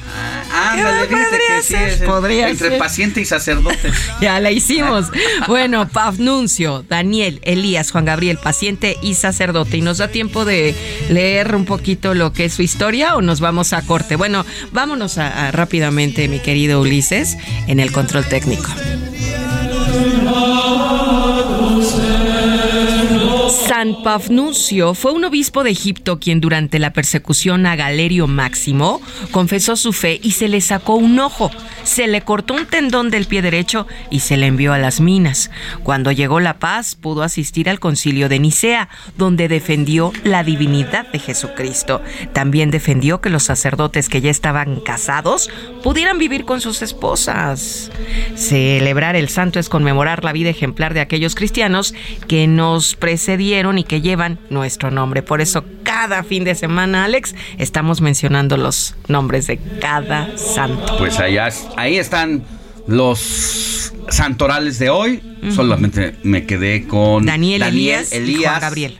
Ah, 0.50 0.76
podría 1.08 1.62
ser, 1.62 2.04
podría 2.04 2.48
entre 2.48 2.78
paciente 2.78 3.20
y 3.20 3.24
sacerdote. 3.24 3.92
ya 4.20 4.40
la 4.40 4.50
hicimos. 4.50 5.06
bueno, 5.46 5.88
Pafnuncio, 5.88 6.84
Daniel, 6.88 7.40
Elías, 7.42 7.90
Juan 7.90 8.04
Gabriel, 8.04 8.38
paciente 8.38 8.96
y 9.02 9.14
sacerdote. 9.14 9.76
¿Y 9.76 9.82
nos 9.82 9.98
da 9.98 10.08
tiempo 10.08 10.44
de 10.44 10.74
leer 11.10 11.54
un 11.54 11.64
poquito 11.64 12.14
lo 12.14 12.32
que 12.32 12.46
es 12.46 12.54
su 12.54 12.62
historia 12.62 13.16
o 13.16 13.22
nos 13.22 13.40
vamos 13.40 13.72
a 13.72 13.82
corte? 13.82 14.16
Bueno, 14.16 14.44
vámonos 14.72 15.18
a 15.18 15.50
rápidamente, 15.50 16.28
mi 16.28 16.38
querido 16.38 16.80
Ulises, 16.80 17.36
en 17.66 17.80
el 17.80 17.92
control 17.92 18.24
técnico. 18.26 18.70
San 23.48 24.02
Pafnucio 24.02 24.92
fue 24.92 25.12
un 25.12 25.24
obispo 25.24 25.64
de 25.64 25.70
Egipto 25.70 26.18
quien 26.18 26.40
durante 26.40 26.78
la 26.78 26.92
persecución 26.92 27.64
a 27.64 27.76
Galerio 27.76 28.26
Máximo 28.26 29.00
confesó 29.30 29.74
su 29.76 29.94
fe 29.94 30.20
y 30.22 30.32
se 30.32 30.48
le 30.48 30.60
sacó 30.60 30.96
un 30.96 31.18
ojo, 31.18 31.50
se 31.82 32.08
le 32.08 32.20
cortó 32.20 32.54
un 32.54 32.66
tendón 32.66 33.10
del 33.10 33.24
pie 33.24 33.40
derecho 33.40 33.86
y 34.10 34.20
se 34.20 34.36
le 34.36 34.46
envió 34.46 34.74
a 34.74 34.78
las 34.78 35.00
minas. 35.00 35.50
Cuando 35.82 36.12
llegó 36.12 36.40
la 36.40 36.58
paz 36.58 36.94
pudo 36.94 37.22
asistir 37.22 37.70
al 37.70 37.80
concilio 37.80 38.28
de 38.28 38.38
Nicea, 38.38 38.90
donde 39.16 39.48
defendió 39.48 40.12
la 40.24 40.44
divinidad 40.44 41.10
de 41.10 41.18
Jesucristo. 41.18 42.02
También 42.34 42.70
defendió 42.70 43.22
que 43.22 43.30
los 43.30 43.44
sacerdotes 43.44 44.10
que 44.10 44.20
ya 44.20 44.30
estaban 44.30 44.80
casados 44.80 45.48
pudieran 45.82 46.18
vivir 46.18 46.44
con 46.44 46.60
sus 46.60 46.82
esposas. 46.82 47.90
Celebrar 48.34 49.16
el 49.16 49.30
santo 49.30 49.58
es 49.58 49.70
conmemorar 49.70 50.22
la 50.22 50.32
vida 50.32 50.50
ejemplar 50.50 50.92
de 50.92 51.00
aquellos 51.00 51.34
cristianos 51.34 51.94
que 52.26 52.46
nos 52.46 52.94
precedieron 53.38 53.78
y 53.78 53.84
que 53.84 54.00
llevan 54.00 54.40
nuestro 54.50 54.90
nombre. 54.90 55.22
Por 55.22 55.40
eso 55.40 55.64
cada 55.84 56.24
fin 56.24 56.42
de 56.42 56.56
semana, 56.56 57.04
Alex, 57.04 57.36
estamos 57.58 58.00
mencionando 58.00 58.56
los 58.56 58.96
nombres 59.06 59.46
de 59.46 59.58
cada 59.80 60.36
santo. 60.36 60.98
Pues 60.98 61.20
allá, 61.20 61.48
ahí 61.76 61.98
están 61.98 62.42
los 62.88 63.92
santorales 64.08 64.80
de 64.80 64.90
hoy. 64.90 65.22
Solamente 65.54 66.16
me 66.24 66.46
quedé 66.46 66.88
con 66.88 67.26
Daniel, 67.26 67.62
Elías, 67.62 68.12
y 68.12 68.42
Juan 68.42 68.60
Gabriel. 68.60 68.98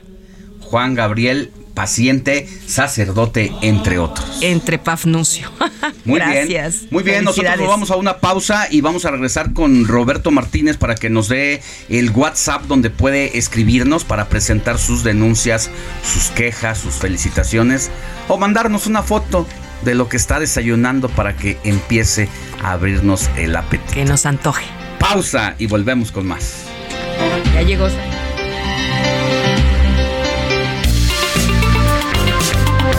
Juan 0.61 0.95
Gabriel 0.95 1.51
paciente, 1.73 2.47
sacerdote, 2.67 3.51
entre 3.61 3.99
otros. 3.99 4.39
Entre 4.41 4.77
Pafnucio. 4.77 5.49
Muy 6.05 6.19
Gracias. 6.19 6.79
Bien. 6.79 6.87
Muy 6.91 7.03
bien, 7.03 7.23
nosotros 7.23 7.57
nos 7.57 7.67
vamos 7.67 7.91
a 7.91 7.95
una 7.95 8.17
pausa 8.17 8.67
y 8.69 8.81
vamos 8.81 9.05
a 9.05 9.11
regresar 9.11 9.53
con 9.53 9.85
Roberto 9.85 10.31
Martínez 10.31 10.77
para 10.77 10.95
que 10.95 11.09
nos 11.09 11.29
dé 11.29 11.61
el 11.89 12.11
WhatsApp 12.11 12.63
donde 12.63 12.89
puede 12.89 13.37
escribirnos 13.37 14.03
para 14.03 14.29
presentar 14.29 14.77
sus 14.77 15.03
denuncias, 15.03 15.69
sus 16.03 16.29
quejas, 16.29 16.77
sus 16.79 16.95
felicitaciones 16.95 17.89
o 18.27 18.37
mandarnos 18.37 18.87
una 18.87 19.03
foto 19.03 19.47
de 19.83 19.95
lo 19.95 20.09
que 20.09 20.17
está 20.17 20.39
desayunando 20.39 21.09
para 21.09 21.35
que 21.35 21.57
empiece 21.63 22.29
a 22.61 22.73
abrirnos 22.73 23.29
el 23.37 23.55
apetito. 23.55 23.93
Que 23.93 24.05
nos 24.05 24.25
antoje. 24.25 24.65
Pausa 24.99 25.55
y 25.57 25.67
volvemos 25.67 26.11
con 26.11 26.27
más. 26.27 26.65
Ya 27.53 27.61
llegó. 27.61 27.87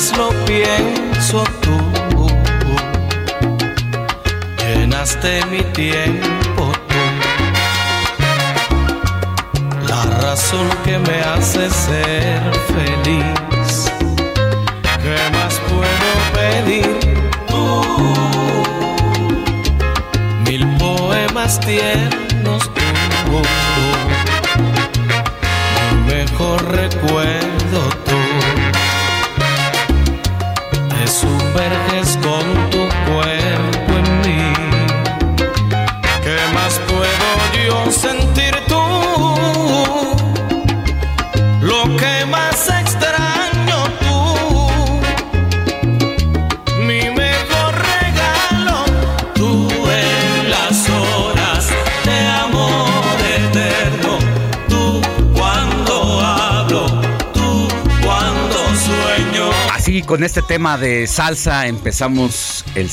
Más 0.00 0.16
lo 0.16 0.30
pienso 0.46 1.44
tú. 1.60 1.76
Llenaste 4.58 5.44
mi 5.50 5.62
tiempo 5.74 6.72
tú. 6.88 7.02
La 9.88 10.02
razón 10.22 10.68
que 10.84 10.98
me 10.98 11.20
hace 11.20 11.68
ser 11.70 12.40
feliz. 12.74 13.92
¿Qué 15.02 15.18
más 15.36 15.54
puedo 15.70 16.10
pedir 16.38 16.98
tú? 17.48 17.64
Mil 20.46 20.64
poemas 20.78 21.60
tiernos 21.60 22.62
tú. 22.74 22.86
Mi 25.82 26.14
mejor 26.14 26.58
recuerdo 26.70 27.49
con 60.10 60.24
este 60.24 60.42
tema 60.42 60.76
de 60.76 61.06
salsa 61.06 61.68
empezamos 61.68 62.64
el, 62.74 62.90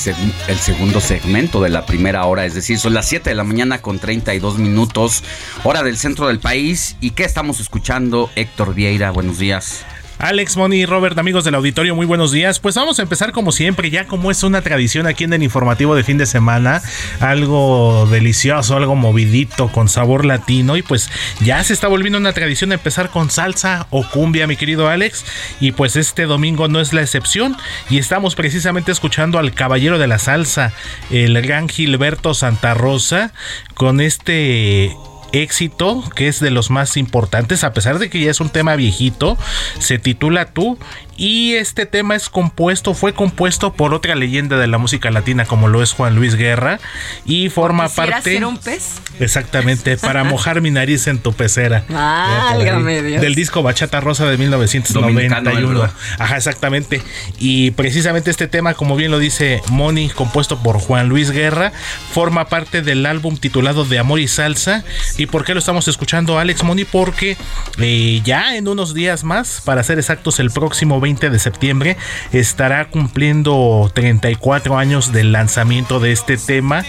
el, 0.47 0.57
segundo 0.59 1.01
segmento 1.01 1.59
de 1.63 1.69
la 1.69 1.83
primera 1.83 2.23
hora, 2.25 2.45
es 2.45 2.53
decir, 2.53 2.77
son 2.77 2.93
las 2.93 3.07
7 3.07 3.31
de 3.31 3.35
la 3.35 3.43
mañana 3.43 3.81
con 3.81 3.97
32 3.97 4.59
minutos, 4.59 5.23
hora 5.63 5.81
del 5.81 5.97
centro 5.97 6.27
del 6.27 6.39
país. 6.39 6.95
¿Y 7.01 7.11
qué 7.11 7.23
estamos 7.23 7.59
escuchando? 7.59 8.29
Héctor 8.35 8.75
Vieira, 8.75 9.09
buenos 9.09 9.39
días. 9.39 9.83
Alex, 10.19 10.57
Moni, 10.57 10.85
Robert, 10.87 11.17
amigos 11.19 11.43
del 11.45 11.53
auditorio, 11.53 11.95
muy 11.95 12.07
buenos 12.07 12.31
días. 12.31 12.59
Pues 12.59 12.73
vamos 12.73 12.97
a 12.97 13.03
empezar 13.03 13.31
como 13.31 13.51
siempre, 13.51 13.91
ya 13.91 14.07
como 14.07 14.31
es 14.31 14.41
una 14.41 14.63
tradición 14.63 15.05
aquí 15.05 15.25
en 15.25 15.33
el 15.33 15.43
informativo 15.43 15.93
de 15.93 16.03
fin 16.03 16.17
de 16.17 16.25
semana, 16.25 16.81
algo 17.19 18.07
delicioso, 18.09 18.75
algo 18.75 18.95
movidito, 18.95 19.67
con 19.67 19.89
sabor 19.89 20.25
latino. 20.25 20.75
Y 20.75 20.81
pues 20.81 21.11
ya 21.41 21.63
se 21.63 21.73
está 21.73 21.87
volviendo 21.87 22.17
una 22.17 22.33
tradición 22.33 22.71
empezar 22.71 23.11
con 23.11 23.29
salsa 23.29 23.85
o 23.91 24.09
cumbia, 24.09 24.47
mi 24.47 24.55
querido 24.55 24.89
Alex. 24.89 25.23
Y 25.59 25.73
pues 25.73 25.95
este 25.95 26.23
domingo 26.23 26.67
no 26.67 26.79
es 26.79 26.93
la 26.93 27.01
excepción. 27.01 27.55
Y 27.91 27.99
estamos 27.99 28.33
precisamente 28.33 28.91
escuchando 28.91 29.37
al 29.37 29.53
caballero 29.53 29.99
de 29.99 30.07
la 30.07 30.17
salsa, 30.17 30.73
el 31.11 31.39
gran 31.43 31.69
Gilberto 31.69 32.33
Santa 32.33 32.73
Rosa, 32.73 33.33
con 33.75 34.01
este 34.01 34.95
éxito, 35.31 36.03
que 36.15 36.27
es 36.27 36.39
de 36.39 36.51
los 36.51 36.69
más 36.69 36.97
importantes, 36.97 37.63
a 37.63 37.73
pesar 37.73 37.99
de 37.99 38.09
que 38.09 38.19
ya 38.19 38.31
es 38.31 38.39
un 38.39 38.49
tema 38.49 38.75
viejito, 38.75 39.37
se 39.79 39.99
titula 39.99 40.45
Tú 40.45 40.77
y 41.17 41.55
este 41.55 41.87
tema 41.87 42.15
es 42.15 42.29
compuesto, 42.29 42.93
fue 42.93 43.13
compuesto 43.13 43.73
por 43.73 43.95
otra 43.95 44.13
leyenda 44.15 44.57
de 44.57 44.67
la 44.67 44.77
música 44.77 45.09
latina 45.09 45.45
como 45.45 45.67
lo 45.67 45.81
es 45.81 45.93
Juan 45.93 46.15
Luis 46.15 46.35
Guerra 46.35 46.79
y 47.25 47.49
forma 47.49 47.89
parte 47.89 48.33
ser 48.33 48.45
un 48.45 48.57
pez? 48.59 49.01
Exactamente, 49.19 49.97
para 50.01 50.23
mojar 50.23 50.61
mi 50.61 50.69
nariz 50.69 51.07
en 51.07 51.17
tu 51.17 51.33
pecera. 51.33 51.83
Válgame 51.89 53.01
Dios. 53.01 53.21
Del 53.21 53.33
disco 53.33 53.63
Bachata 53.63 53.99
Rosa 53.99 54.25
de 54.27 54.37
1991. 54.37 55.89
Ajá, 56.19 56.37
exactamente. 56.37 57.01
Y 57.39 57.71
precisamente 57.71 58.29
este 58.29 58.47
tema, 58.47 58.75
como 58.75 58.95
bien 58.95 59.09
lo 59.09 59.17
dice 59.17 59.61
Moni, 59.69 60.09
compuesto 60.09 60.59
por 60.61 60.77
Juan 60.77 61.09
Luis 61.09 61.31
Guerra, 61.31 61.71
forma 62.11 62.45
parte 62.45 62.83
del 62.83 63.05
álbum 63.07 63.37
titulado 63.37 63.85
De 63.85 63.97
Amor 63.97 64.19
y 64.19 64.27
Salsa. 64.27 64.83
¿Y 65.17 65.25
por 65.25 65.45
qué 65.45 65.53
lo 65.53 65.59
estamos 65.59 65.87
escuchando, 65.87 66.37
Alex 66.37 66.63
Moni? 66.63 66.85
Porque 66.85 67.37
eh, 67.79 68.21
ya 68.23 68.55
en 68.55 68.67
unos 68.67 68.93
días 68.93 69.23
más, 69.23 69.61
para 69.65 69.81
ser 69.81 69.97
exactos, 69.97 70.39
el 70.39 70.51
próximo 70.51 70.99
20 70.99 71.06
de 71.07 71.39
septiembre 71.39 71.95
estará 72.33 72.89
cumpliendo 72.89 73.89
34 73.93 74.77
años 74.77 75.13
del 75.13 75.31
lanzamiento 75.31 76.01
de 76.01 76.11
este 76.11 76.35
tema 76.35 76.83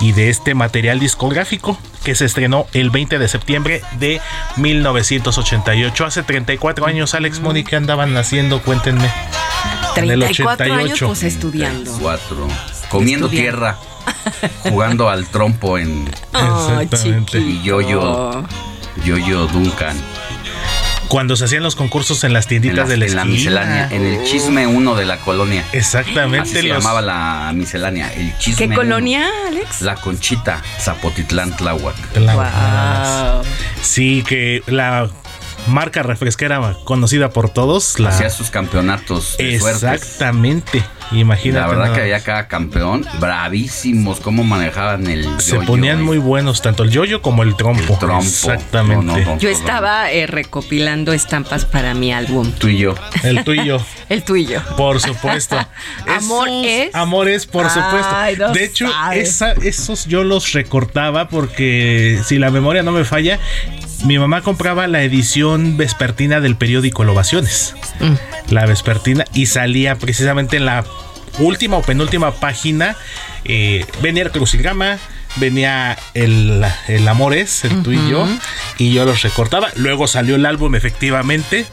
y 0.00 0.12
de 0.12 0.30
este 0.30 0.54
material 0.54 1.00
discográfico 1.00 1.76
que 2.04 2.14
se 2.14 2.24
estrenó 2.24 2.66
el 2.72 2.90
20 2.90 3.18
de 3.18 3.26
septiembre 3.26 3.82
de 3.98 4.20
1988. 4.56 6.06
Hace 6.06 6.22
34 6.22 6.86
años, 6.86 7.14
Alex 7.14 7.40
¿qué 7.68 7.76
andaban 7.76 8.16
haciendo? 8.16 8.62
Cuéntenme. 8.62 9.10
34 9.96 10.72
años 10.72 11.00
pues 11.00 11.24
estudiando. 11.24 11.90
34. 11.90 12.48
Comiendo 12.90 13.28
tierra. 13.28 13.76
jugando 14.62 15.08
al 15.08 15.26
trompo 15.26 15.78
en 15.78 16.08
oh, 16.34 16.82
y 17.32 17.62
yo-yo 17.62 18.44
yo-yo 19.02 19.46
Duncan 19.46 19.96
cuando 21.08 21.36
se 21.36 21.44
hacían 21.44 21.62
los 21.62 21.76
concursos 21.76 22.24
en 22.24 22.32
las 22.32 22.46
tienditas 22.46 22.88
de 22.88 22.96
la, 22.96 23.06
en 23.06 23.16
la 23.16 23.24
miscelánea, 23.24 23.88
en 23.90 24.04
el 24.04 24.24
chisme 24.24 24.66
1 24.66 24.94
de 24.94 25.04
la 25.04 25.18
colonia. 25.18 25.64
Exactamente. 25.72 26.50
Así 26.50 26.52
se 26.54 26.68
llamaba 26.68 27.00
la 27.00 27.52
miscelánea, 27.54 28.12
el 28.12 28.36
chisme 28.38 28.68
¿Qué 28.68 28.74
colonia, 28.74 29.28
Alex? 29.48 29.82
La 29.82 29.96
Conchita, 29.96 30.62
Zapotitlán, 30.80 31.56
Tláhuac. 31.56 31.96
Wow. 32.14 33.44
Sí, 33.82 34.24
que 34.26 34.62
la 34.66 35.10
marca 35.66 36.02
refresquera 36.02 36.76
conocida 36.84 37.30
por 37.30 37.48
todos. 37.50 37.98
La... 37.98 38.10
Hacía 38.10 38.30
sus 38.30 38.50
campeonatos 38.50 39.36
de 39.38 39.58
suertes. 39.58 39.82
Exactamente. 39.82 40.82
Imagínate. 41.12 41.60
La 41.60 41.66
verdad 41.68 41.84
nada 41.84 41.94
que 41.96 42.00
había 42.02 42.20
cada 42.20 42.48
campeón 42.48 43.06
bravísimos 43.20 44.20
cómo 44.20 44.42
manejaban 44.42 45.06
el 45.06 45.24
Se 45.40 45.52
yo-yo, 45.56 45.66
ponían 45.66 46.02
muy 46.02 46.18
buenos, 46.18 46.62
tanto 46.62 46.82
el 46.82 46.90
yoyo 46.90 47.20
como 47.22 47.42
el 47.42 47.56
trompo. 47.56 47.98
trompo. 47.98 48.24
Exactamente. 48.24 49.04
No, 49.04 49.16
no, 49.18 49.24
no. 49.24 49.38
Yo 49.38 49.50
estaba 49.50 50.10
eh, 50.10 50.26
recopilando 50.26 51.12
estampas 51.12 51.66
para 51.66 51.94
mi 51.94 52.12
álbum. 52.12 52.50
Tú 52.52 52.68
y 52.68 52.78
yo. 52.78 52.94
El 53.22 53.44
tuyo. 53.44 53.80
El 54.08 54.22
tuyo. 54.22 54.62
Por 54.76 55.00
supuesto. 55.00 55.56
Amor 56.06 56.48
Esos 56.48 56.66
es. 56.66 56.94
Amores, 56.94 57.46
por 57.46 57.68
supuesto. 57.70 58.08
Ay, 58.14 58.36
de 58.36 58.64
hecho, 58.64 58.86
esa- 59.14 59.52
esos 59.52 60.06
yo 60.06 60.24
los 60.24 60.52
recortaba 60.52 61.28
porque 61.28 62.20
si 62.24 62.38
la 62.38 62.50
memoria 62.50 62.82
no 62.82 62.92
me 62.92 63.04
falla, 63.04 63.38
mi 64.04 64.18
mamá 64.18 64.42
compraba 64.42 64.86
la 64.86 65.02
edición 65.02 65.76
vespertina 65.76 66.40
del 66.40 66.56
periódico 66.56 67.02
El 67.02 67.08
Ovaciones. 67.10 67.74
La 68.50 68.66
vespertina 68.66 69.24
y 69.32 69.46
salía 69.46 69.96
precisamente 69.96 70.56
en 70.58 70.66
la 70.66 70.84
última 71.38 71.76
o 71.78 71.82
penúltima 71.82 72.32
página. 72.32 72.96
eh, 73.44 73.86
venía 74.02 74.22
el 74.24 74.30
crucigrama. 74.30 74.98
Venía 75.36 75.98
el, 76.14 76.64
el 76.86 77.08
amor 77.08 77.34
es, 77.34 77.64
el 77.64 77.82
tú 77.82 77.90
y 77.90 78.08
yo, 78.08 78.24
y 78.78 78.92
yo 78.92 79.04
los 79.04 79.22
recortaba. 79.22 79.68
Luego 79.74 80.06
salió 80.06 80.36
el 80.36 80.46
álbum, 80.46 80.76
efectivamente. 80.76 81.66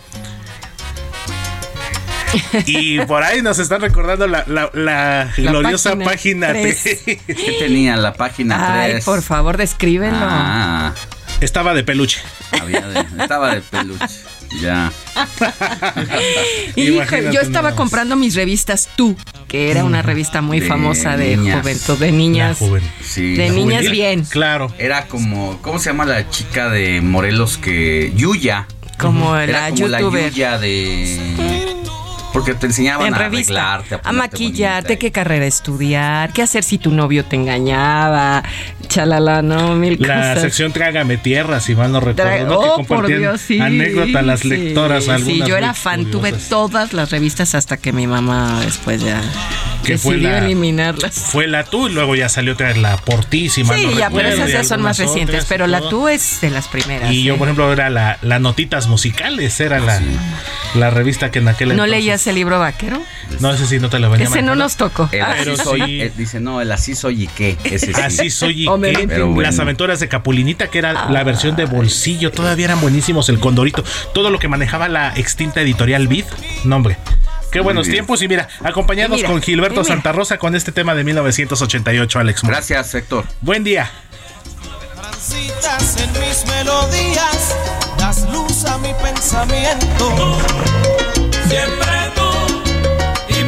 Y 2.65 2.99
por 3.01 3.21
ahí 3.23 3.43
nos 3.43 3.59
están 3.59 3.81
recordando 3.81 4.25
la, 4.25 4.45
la- 4.47 4.71
la 4.73 5.25
La 5.37 5.51
gloriosa 5.51 5.91
página 5.97 6.47
página 6.47 6.47
tres. 6.53 6.81
3. 6.81 7.19
¿Qué 7.27 7.55
tenía 7.59 7.97
la 7.97 8.13
página 8.13 8.81
Ay, 8.81 8.91
3? 8.93 9.05
por 9.05 9.21
favor, 9.21 9.57
descríbelo. 9.57 10.17
Ah, 10.19 10.93
Estaba 11.41 11.73
de 11.73 11.83
peluche. 11.83 12.21
había 12.61 12.81
de- 12.87 13.05
estaba 13.23 13.55
de 13.55 13.61
peluche. 13.61 14.05
Ya. 14.61 14.91
Hijo, 16.75 16.93
Imagínate 16.95 17.33
yo 17.33 17.41
estaba 17.41 17.73
comprando 17.75 18.15
mis 18.15 18.35
revistas 18.35 18.89
Tú, 18.95 19.15
que 19.47 19.71
era 19.71 19.83
una 19.85 20.01
revista 20.01 20.41
muy 20.41 20.59
De 20.59 20.67
famosa 20.67 21.15
de 21.17 21.37
niñas. 21.37 21.61
juventud, 21.61 21.97
de 21.97 22.11
niñas. 22.11 22.61
La 22.61 22.67
joven. 22.67 22.83
Sí. 23.03 23.33
De 23.35 23.49
niñas 23.49 23.79
juvenil. 23.81 23.91
bien. 23.91 24.23
Claro. 24.25 24.73
Era 24.77 25.07
como, 25.07 25.61
¿cómo 25.61 25.79
se 25.79 25.89
llama 25.89 26.05
la 26.05 26.29
chica 26.29 26.69
de 26.69 27.01
Morelos 27.01 27.57
que 27.57 28.11
Yuya? 28.15 28.67
Como 28.99 29.35
Era 29.37 29.61
la 29.61 29.69
como 29.69 29.87
youtuber. 29.87 30.21
la 30.23 30.29
Yuya 30.29 30.57
de 30.59 31.80
porque 32.33 32.53
te 32.53 32.65
enseñaban 32.67 33.07
en 33.07 33.13
a 33.13 33.17
revista. 33.17 33.73
arreglarte, 33.73 34.07
a, 34.07 34.09
A, 34.09 34.11
maquillarte, 34.13 34.97
qué 34.97 35.11
carrera 35.11 35.45
estudiar, 35.45 36.31
qué 36.33 36.41
hacer 36.43 36.63
si 36.63 36.77
tu 36.77 36.91
novio 36.91 37.25
te 37.25 37.35
engañaba, 37.35 38.43
chalala, 38.87 39.41
no, 39.41 39.75
mil 39.75 39.97
La 40.01 40.15
cosas. 40.17 40.41
sección 40.41 40.71
Trágame 40.71 41.17
Tierra, 41.17 41.59
si 41.59 41.75
mal 41.75 41.91
no 41.91 41.99
recuerdo. 41.99 42.45
¿no? 42.47 42.61
Que 42.61 42.67
oh, 42.81 42.83
por 42.85 43.07
Dios, 43.07 43.41
sí. 43.41 43.59
anécdotas 43.59 44.25
las 44.25 44.39
sí, 44.41 44.49
lectoras. 44.49 45.03
Sí, 45.05 45.09
algunas 45.11 45.47
yo 45.47 45.57
era 45.57 45.73
fan, 45.73 46.05
tuve 46.11 46.31
todas 46.33 46.93
las 46.93 47.11
revistas 47.11 47.55
hasta 47.55 47.77
que 47.77 47.91
mi 47.93 48.07
mamá 48.07 48.61
después 48.63 49.01
ya 49.01 49.21
Que 49.83 49.97
fue 49.97 50.15
decidió 50.15 50.31
la- 50.31 50.45
eliminarlas. 50.45 51.15
Fue 51.15 51.47
la 51.47 51.63
tú 51.63 51.87
y 51.87 51.93
luego 51.93 52.15
ya 52.15 52.29
salió 52.29 52.53
otra 52.53 52.67
vez 52.67 52.77
la 52.77 52.97
Portísima. 52.97 53.73
Sí, 53.75 53.87
ya, 53.97 54.09
pero 54.09 54.29
esas 54.29 54.51
ya 54.51 54.63
son 54.63 54.81
más 54.81 54.97
recientes, 54.97 55.45
pero 55.47 55.67
la 55.67 55.81
tú 55.81 56.07
es 56.07 56.39
de 56.41 56.49
las 56.49 56.67
primeras. 56.67 57.11
Y 57.11 57.23
yo, 57.23 57.37
por 57.37 57.47
ejemplo, 57.47 57.71
era 57.71 57.89
la, 57.89 58.17
la 58.21 58.39
Notitas 58.39 58.87
Musicales, 58.87 59.59
era 59.59 59.79
la, 59.79 59.99
la 60.75 60.89
revista 60.89 61.31
que 61.31 61.39
en 61.39 61.47
aquel 61.47 61.69
¿No 61.69 61.73
entonces- 61.85 61.91
leías 61.91 62.20
el 62.27 62.35
libro 62.35 62.59
vaquero? 62.59 63.01
No, 63.39 63.51
ese 63.51 63.65
sí 63.65 63.79
no 63.79 63.89
te 63.89 63.99
lo 63.99 64.09
venía 64.09 64.27
Ese 64.27 64.41
no 64.41 64.55
nos 64.55 64.75
tocó. 64.77 65.09
El 65.11 65.21
Ah, 65.21 65.31
así 65.33 65.43
Pero 65.45 65.57
soy, 65.57 65.81
sí. 65.81 66.01
eh, 66.01 66.11
dice, 66.17 66.39
no, 66.39 66.61
el 66.61 66.71
así 66.71 66.95
soy 66.95 67.23
y 67.23 67.27
qué. 67.27 67.57
Ese 67.63 67.93
sí. 67.93 68.01
Así 68.01 68.29
soy 68.29 68.63
y 68.63 68.65
qué. 68.71 68.77
metí. 68.77 69.07
Pero 69.07 69.27
bueno. 69.27 69.41
Las 69.41 69.59
aventuras 69.59 69.99
de 69.99 70.07
Capulinita, 70.07 70.67
que 70.67 70.79
era 70.79 71.09
la 71.09 71.23
versión 71.23 71.55
de 71.55 71.65
bolsillo, 71.65 72.31
todavía 72.31 72.65
eran 72.65 72.81
buenísimos. 72.81 73.29
El 73.29 73.39
Condorito, 73.39 73.83
todo 74.13 74.29
lo 74.29 74.39
que 74.39 74.47
manejaba 74.47 74.87
la 74.89 75.13
extinta 75.15 75.61
editorial 75.61 76.07
Vid. 76.07 76.25
No, 76.63 76.75
hombre. 76.77 76.97
Qué 77.51 77.59
buenos 77.59 77.87
tiempos. 77.87 78.21
Y 78.21 78.27
mira, 78.29 78.47
acompañados 78.63 79.17
Y 79.17 79.21
mira, 79.21 79.29
con 79.29 79.41
Gilberto. 79.41 79.83
Santa 79.83 80.11
Rosa 80.13 80.37
con 80.37 80.55
este 80.55 80.71
tema 80.71 80.95
de 80.95 81.03
1988, 81.03 82.19
Alex. 82.19 82.43
Mora. 82.43 82.55
Gracias, 82.57 82.95
Héctor. 82.95 83.25
Buen 83.41 83.63
día. 83.63 83.91
En 85.97 86.11
mis 86.21 86.45
melodías, 86.47 87.55
das 87.97 88.27
luz 88.31 88.65
a 88.65 88.77
mi 88.79 88.89
pensamiento. 89.03 90.39
Siempre 91.47 91.90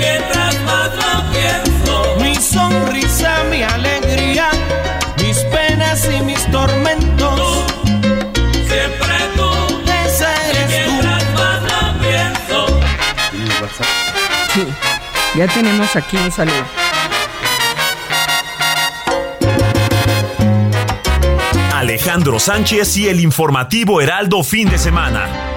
mientras 0.03 0.59
más 0.61 0.89
lo 0.95 1.13
pienso, 1.31 2.15
mi 2.19 2.35
sonrisa, 2.35 3.43
mi 3.49 3.63
alegría, 3.63 4.49
mis 5.21 5.37
penas 5.45 6.07
y 6.13 6.21
mis 6.23 6.51
tormentos. 6.51 7.65
Siempre 8.67 9.15
tú, 9.35 9.49
esa 10.05 10.29
eres 10.49 10.85
tú. 10.85 10.91
Mientras 10.91 11.23
más 11.33 11.61
lo 11.71 11.99
pienso. 11.99 12.79
Sí, 14.53 14.67
ya 15.35 15.47
tenemos 15.47 15.95
aquí 15.95 16.17
un 16.17 16.31
saludo. 16.31 16.65
Alejandro 21.73 22.39
Sánchez 22.39 22.95
y 22.97 23.09
el 23.09 23.19
informativo 23.19 23.99
Heraldo 23.99 24.41
fin 24.43 24.69
de 24.69 24.77
semana. 24.77 25.52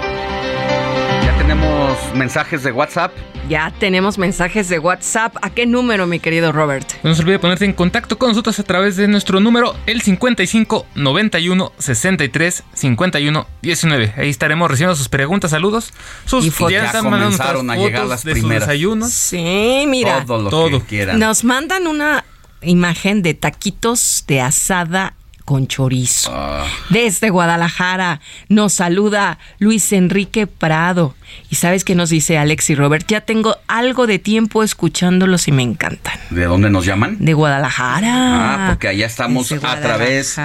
Ya 1.37 1.43
tenemos 1.43 1.99
mensajes 2.15 2.63
de 2.63 2.73
WhatsApp. 2.73 3.13
Ya 3.49 3.73
tenemos 3.79 4.19
mensajes 4.19 4.69
de 4.69 4.79
WhatsApp. 4.79 5.37
¿A 5.43 5.51
qué 5.51 5.67
número, 5.67 6.07
mi 6.07 6.19
querido 6.19 6.51
Robert? 6.51 6.91
No 7.05 7.15
se 7.15 7.23
olvide 7.23 7.39
ponerte 7.39 7.65
en 7.65 7.73
contacto 7.73 8.19
con 8.19 8.31
nosotros 8.31 8.59
a 8.59 8.63
través 8.65 8.97
de 8.97 9.07
nuestro 9.07 9.39
número, 9.41 9.77
el 9.87 10.03
55 10.03 10.87
91 10.95 11.73
63 11.79 12.65
51 12.75 13.47
19. 13.63 14.15
Ahí 14.17 14.31
estaremos 14.31 14.71
recibiendo 14.71 14.97
sus 14.97 15.09
preguntas, 15.09 15.51
saludos. 15.53 15.93
Sus 16.25 16.45
Y 16.47 16.51
fotos. 16.51 16.73
Ya 16.73 16.87
están 16.87 17.05
mandando 17.05 17.37
comenzaron 17.37 17.71
a 17.71 17.77
llegar 17.77 18.07
las 18.07 18.25
de 18.25 18.33
sus 18.33 18.41
primeras. 18.41 18.67
desayunos. 18.69 19.13
Sí, 19.13 19.85
mira. 19.87 20.25
todo 20.25 20.43
lo 20.43 20.51
todo. 20.51 20.81
que 20.81 20.87
quieran. 20.87 21.19
Nos 21.21 21.45
mandan 21.45 21.87
una 21.87 22.25
imagen 22.63 23.23
de 23.23 23.35
taquitos 23.35 24.25
de 24.27 24.41
asada 24.41 25.15
con 25.47 25.67
chorizo. 25.69 26.31
Ah, 26.35 26.67
Desde 26.91 27.31
Guadalajara 27.31 28.21
nos 28.51 28.75
saluda 28.75 29.39
Luis 29.59 29.91
Enrique 29.93 30.47
Prado. 30.47 31.15
Y 31.51 31.55
sabes 31.55 31.85
qué 31.85 31.95
nos 31.95 32.11
dice 32.11 32.37
Alex 32.37 32.69
y 32.71 32.75
Robert, 32.75 33.07
ya 33.09 33.23
tengo 33.23 33.57
algo 33.69 34.07
de 34.07 34.19
tiempo 34.19 34.63
escuchándolos 34.63 35.49
y 35.49 35.53
me 35.53 35.63
encantan. 35.63 36.19
¿De 36.31 36.45
dónde 36.45 36.69
nos 36.69 36.85
llaman? 36.85 37.17
De 37.21 37.33
Guadalajara. 37.33 38.13
Ah, 38.13 38.67
porque 38.69 38.89
allá 38.89 39.07
estamos 39.07 39.51
a 39.53 39.81
través 39.81 40.37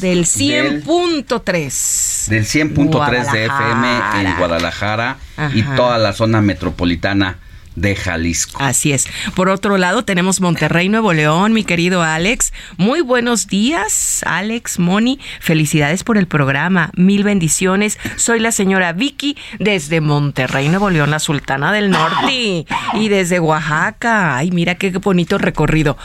del 0.00 0.24
100.3. 0.24 2.28
del 2.28 2.44
100.3 2.44 3.32
de 3.32 3.44
FM 3.46 4.00
en 4.20 4.36
Guadalajara 4.38 5.16
y 5.52 5.62
toda 5.62 5.98
la 5.98 6.12
zona 6.12 6.40
metropolitana 6.40 7.38
de 7.74 7.96
Jalisco. 7.96 8.62
Así 8.62 8.92
es. 8.92 9.06
Por 9.34 9.48
otro 9.48 9.78
lado, 9.78 10.04
tenemos 10.04 10.40
Monterrey, 10.40 10.88
Nuevo 10.88 11.12
León, 11.12 11.52
mi 11.52 11.64
querido 11.64 12.02
Alex. 12.02 12.52
Muy 12.76 13.00
buenos 13.00 13.46
días, 13.46 14.22
Alex, 14.26 14.78
Moni. 14.78 15.18
Felicidades 15.40 16.04
por 16.04 16.18
el 16.18 16.26
programa. 16.26 16.90
Mil 16.94 17.24
bendiciones. 17.24 17.98
Soy 18.16 18.40
la 18.40 18.52
señora 18.52 18.92
Vicky 18.92 19.36
desde 19.58 20.00
Monterrey, 20.00 20.68
Nuevo 20.68 20.90
León, 20.90 21.10
la 21.10 21.18
Sultana 21.18 21.72
del 21.72 21.90
Norte. 21.90 22.66
Y 22.94 23.08
desde 23.08 23.40
Oaxaca. 23.40 24.36
Ay, 24.36 24.50
mira 24.50 24.76
qué 24.76 24.90
bonito 24.90 25.38
recorrido. 25.38 25.96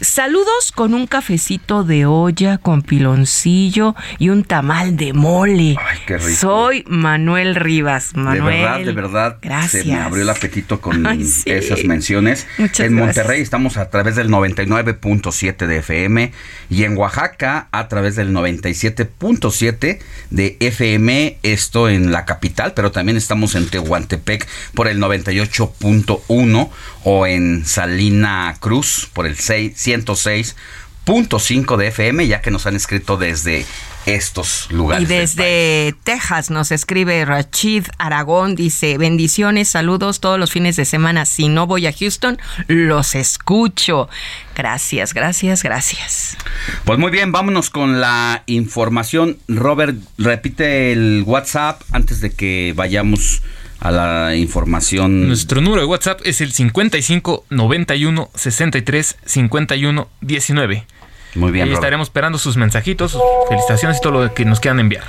Saludos 0.00 0.70
con 0.72 0.94
un 0.94 1.08
cafecito 1.08 1.82
de 1.82 2.06
olla 2.06 2.58
con 2.58 2.82
piloncillo 2.82 3.96
y 4.20 4.28
un 4.28 4.44
tamal 4.44 4.96
de 4.96 5.12
mole. 5.12 5.74
Ay, 5.76 5.98
qué 6.06 6.18
rico. 6.18 6.38
Soy 6.38 6.84
Manuel 6.86 7.56
Rivas. 7.56 8.14
Manuel. 8.14 8.44
De 8.44 8.62
verdad, 8.62 8.78
de 8.84 8.92
verdad, 8.92 9.38
Gracias. 9.42 9.82
se 9.82 9.88
me 9.88 9.96
abrió 10.00 10.22
el 10.22 10.30
apetito 10.30 10.80
con 10.80 11.04
Ay, 11.08 11.24
sí. 11.24 11.50
esas 11.50 11.82
menciones. 11.82 12.46
Muchas 12.58 12.86
en 12.86 12.94
gracias. 12.94 13.16
Monterrey 13.16 13.42
estamos 13.42 13.76
a 13.76 13.90
través 13.90 14.14
del 14.14 14.28
99.7 14.30 15.66
de 15.66 15.78
FM 15.78 16.32
y 16.70 16.84
en 16.84 16.96
Oaxaca 16.96 17.66
a 17.72 17.88
través 17.88 18.14
del 18.14 18.32
97.7 18.32 19.98
de 20.30 20.56
FM, 20.60 21.38
esto 21.42 21.88
en 21.88 22.12
la 22.12 22.24
capital, 22.24 22.72
pero 22.76 22.92
también 22.92 23.16
estamos 23.16 23.56
en 23.56 23.68
Tehuantepec 23.68 24.46
por 24.74 24.86
el 24.86 25.00
98.1 25.00 26.70
o 27.02 27.26
en 27.26 27.66
Salina 27.66 28.54
Cruz 28.60 29.08
por 29.12 29.26
el 29.26 29.36
6 29.36 29.87
106.5 29.88 31.76
de 31.76 31.86
FM, 31.88 32.26
ya 32.26 32.40
que 32.40 32.50
nos 32.50 32.66
han 32.66 32.76
escrito 32.76 33.16
desde 33.16 33.64
estos 34.06 34.70
lugares. 34.70 35.08
Y 35.08 35.12
desde 35.12 35.94
Texas 36.04 36.50
nos 36.50 36.70
escribe 36.72 37.24
Rachid 37.24 37.84
Aragón, 37.98 38.54
dice, 38.54 38.98
bendiciones, 38.98 39.68
saludos 39.68 40.20
todos 40.20 40.38
los 40.38 40.50
fines 40.50 40.76
de 40.76 40.84
semana. 40.84 41.24
Si 41.24 41.48
no 41.48 41.66
voy 41.66 41.86
a 41.86 41.92
Houston, 41.92 42.38
los 42.66 43.14
escucho. 43.14 44.08
Gracias, 44.54 45.14
gracias, 45.14 45.62
gracias. 45.62 46.36
Pues 46.84 46.98
muy 46.98 47.10
bien, 47.10 47.32
vámonos 47.32 47.70
con 47.70 48.00
la 48.00 48.42
información. 48.46 49.38
Robert, 49.46 49.96
repite 50.16 50.92
el 50.92 51.22
WhatsApp 51.26 51.82
antes 51.92 52.20
de 52.20 52.32
que 52.32 52.72
vayamos 52.74 53.42
a 53.80 53.90
la 53.90 54.36
información. 54.36 55.28
Nuestro 55.28 55.60
número 55.60 55.82
de 55.82 55.86
WhatsApp 55.86 56.20
es 56.24 56.40
el 56.40 56.52
55 56.52 57.44
91 57.50 58.30
63 58.34 59.16
51 59.24 60.08
19. 60.20 60.86
Muy 61.34 61.52
bien, 61.52 61.64
Ahí 61.64 61.68
Robert. 61.70 61.82
estaremos 61.84 62.08
esperando 62.08 62.38
sus 62.38 62.56
mensajitos, 62.56 63.12
sus 63.12 63.20
felicitaciones 63.48 63.98
y 63.98 64.00
todo 64.00 64.24
lo 64.24 64.34
que 64.34 64.44
nos 64.44 64.60
quieran 64.60 64.80
enviar. 64.80 65.04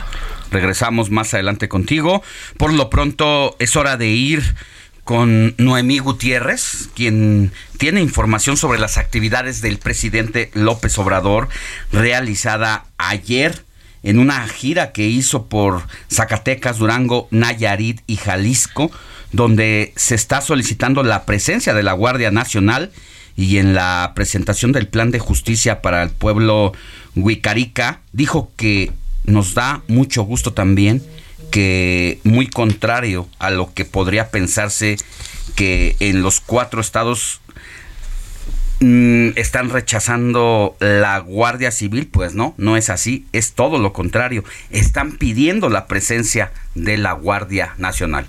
regresamos 0.51 1.09
más 1.11 1.34
adelante 1.34 1.70
contigo. 1.70 2.24
Por 2.57 2.74
lo 2.74 2.89
pronto 2.89 3.55
es 3.59 3.76
hora 3.76 3.97
de 3.97 4.07
ir 4.07 4.43
con 5.03 5.55
Noemí 5.57 5.99
Gutiérrez, 5.99 6.89
quien 6.95 7.51
tiene 7.78 8.01
información 8.01 8.57
sobre 8.57 8.80
las 8.80 8.97
actividades 8.97 9.61
del 9.61 9.78
presidente 9.80 10.51
López 10.53 10.97
Obrador 10.99 11.49
realizada 11.91 12.86
ayer 12.97 13.63
en 14.03 14.19
una 14.19 14.47
gira 14.47 14.91
que 14.91 15.07
hizo 15.07 15.45
por 15.47 15.83
Zacatecas, 16.11 16.77
Durango, 16.77 17.27
Nayarit 17.31 18.01
y 18.07 18.17
Jalisco, 18.17 18.91
donde 19.31 19.93
se 19.95 20.15
está 20.15 20.41
solicitando 20.41 21.03
la 21.03 21.25
presencia 21.25 21.73
de 21.73 21.83
la 21.83 21.93
Guardia 21.93 22.31
Nacional 22.31 22.91
y 23.35 23.57
en 23.57 23.73
la 23.73 24.13
presentación 24.15 24.71
del 24.71 24.87
plan 24.87 25.11
de 25.11 25.19
justicia 25.19 25.81
para 25.81 26.03
el 26.03 26.09
pueblo 26.09 26.73
Huicarica, 27.15 28.01
dijo 28.11 28.51
que 28.55 28.91
nos 29.25 29.53
da 29.53 29.81
mucho 29.87 30.23
gusto 30.23 30.53
también 30.53 31.03
que 31.51 32.19
muy 32.23 32.47
contrario 32.47 33.27
a 33.39 33.49
lo 33.49 33.73
que 33.73 33.85
podría 33.85 34.29
pensarse 34.29 34.97
que 35.55 35.95
en 35.99 36.21
los 36.21 36.39
cuatro 36.39 36.81
estados 36.81 37.41
están 38.80 39.69
rechazando 39.69 40.77
la 40.80 41.19
Guardia 41.19 41.71
Civil, 41.71 42.07
pues 42.07 42.34
no, 42.34 42.53
no 42.57 42.77
es 42.77 42.89
así, 42.89 43.25
es 43.34 43.53
todo 43.53 43.77
lo 43.77 43.91
contrario, 43.91 44.43
están 44.69 45.13
pidiendo 45.13 45.69
la 45.69 45.88
presencia 45.88 46.51
de 46.75 46.97
la 46.97 47.11
Guardia 47.13 47.73
Nacional. 47.77 48.27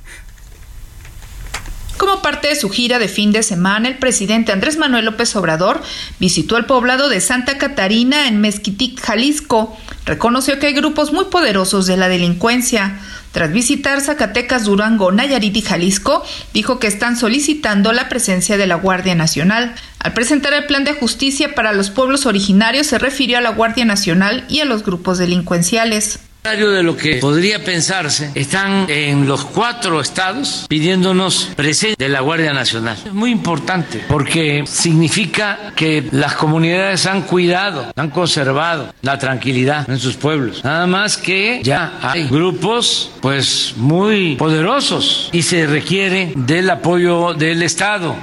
Como 2.00 2.22
parte 2.22 2.48
de 2.48 2.56
su 2.56 2.70
gira 2.70 2.98
de 2.98 3.08
fin 3.08 3.30
de 3.30 3.42
semana, 3.42 3.86
el 3.86 3.98
presidente 3.98 4.52
Andrés 4.52 4.78
Manuel 4.78 5.04
López 5.04 5.36
Obrador 5.36 5.82
visitó 6.18 6.56
el 6.56 6.64
poblado 6.64 7.10
de 7.10 7.20
Santa 7.20 7.58
Catarina 7.58 8.26
en 8.26 8.40
Mezquitic, 8.40 8.98
Jalisco. 8.98 9.76
Reconoció 10.06 10.58
que 10.58 10.68
hay 10.68 10.72
grupos 10.72 11.12
muy 11.12 11.26
poderosos 11.26 11.86
de 11.86 11.98
la 11.98 12.08
delincuencia. 12.08 12.98
Tras 13.32 13.52
visitar 13.52 14.00
Zacatecas, 14.00 14.64
Durango, 14.64 15.12
Nayarit 15.12 15.56
y 15.56 15.62
Jalisco, 15.62 16.24
dijo 16.52 16.78
que 16.80 16.88
están 16.88 17.16
solicitando 17.16 17.92
la 17.92 18.08
presencia 18.08 18.56
de 18.56 18.66
la 18.66 18.74
Guardia 18.74 19.14
Nacional. 19.14 19.74
Al 20.00 20.14
presentar 20.14 20.52
el 20.52 20.66
plan 20.66 20.84
de 20.84 20.94
justicia 20.94 21.54
para 21.54 21.72
los 21.72 21.90
pueblos 21.90 22.26
originarios, 22.26 22.88
se 22.88 22.98
refirió 22.98 23.38
a 23.38 23.42
la 23.42 23.50
Guardia 23.50 23.84
Nacional 23.84 24.44
y 24.48 24.60
a 24.60 24.64
los 24.64 24.84
grupos 24.84 25.18
delincuenciales 25.18 26.18
de 26.42 26.82
lo 26.82 26.96
que 26.96 27.16
podría 27.16 27.62
pensarse, 27.62 28.30
están 28.34 28.86
en 28.88 29.28
los 29.28 29.44
cuatro 29.44 30.00
estados 30.00 30.64
pidiéndonos 30.68 31.50
presencia 31.54 31.96
de 31.98 32.08
la 32.08 32.20
Guardia 32.20 32.54
Nacional. 32.54 32.96
Es 33.04 33.12
muy 33.12 33.30
importante 33.30 34.02
porque 34.08 34.64
significa 34.66 35.72
que 35.76 36.08
las 36.12 36.34
comunidades 36.34 37.04
han 37.04 37.22
cuidado, 37.22 37.92
han 37.94 38.08
conservado 38.08 38.92
la 39.02 39.18
tranquilidad 39.18 39.88
en 39.88 39.98
sus 39.98 40.16
pueblos. 40.16 40.64
Nada 40.64 40.86
más 40.86 41.18
que 41.18 41.60
ya 41.62 41.98
hay 42.00 42.26
grupos 42.26 43.10
pues 43.20 43.74
muy 43.76 44.36
poderosos 44.36 45.28
y 45.32 45.42
se 45.42 45.66
requiere 45.66 46.32
del 46.34 46.70
apoyo 46.70 47.34
del 47.34 47.62
Estado. 47.62 48.16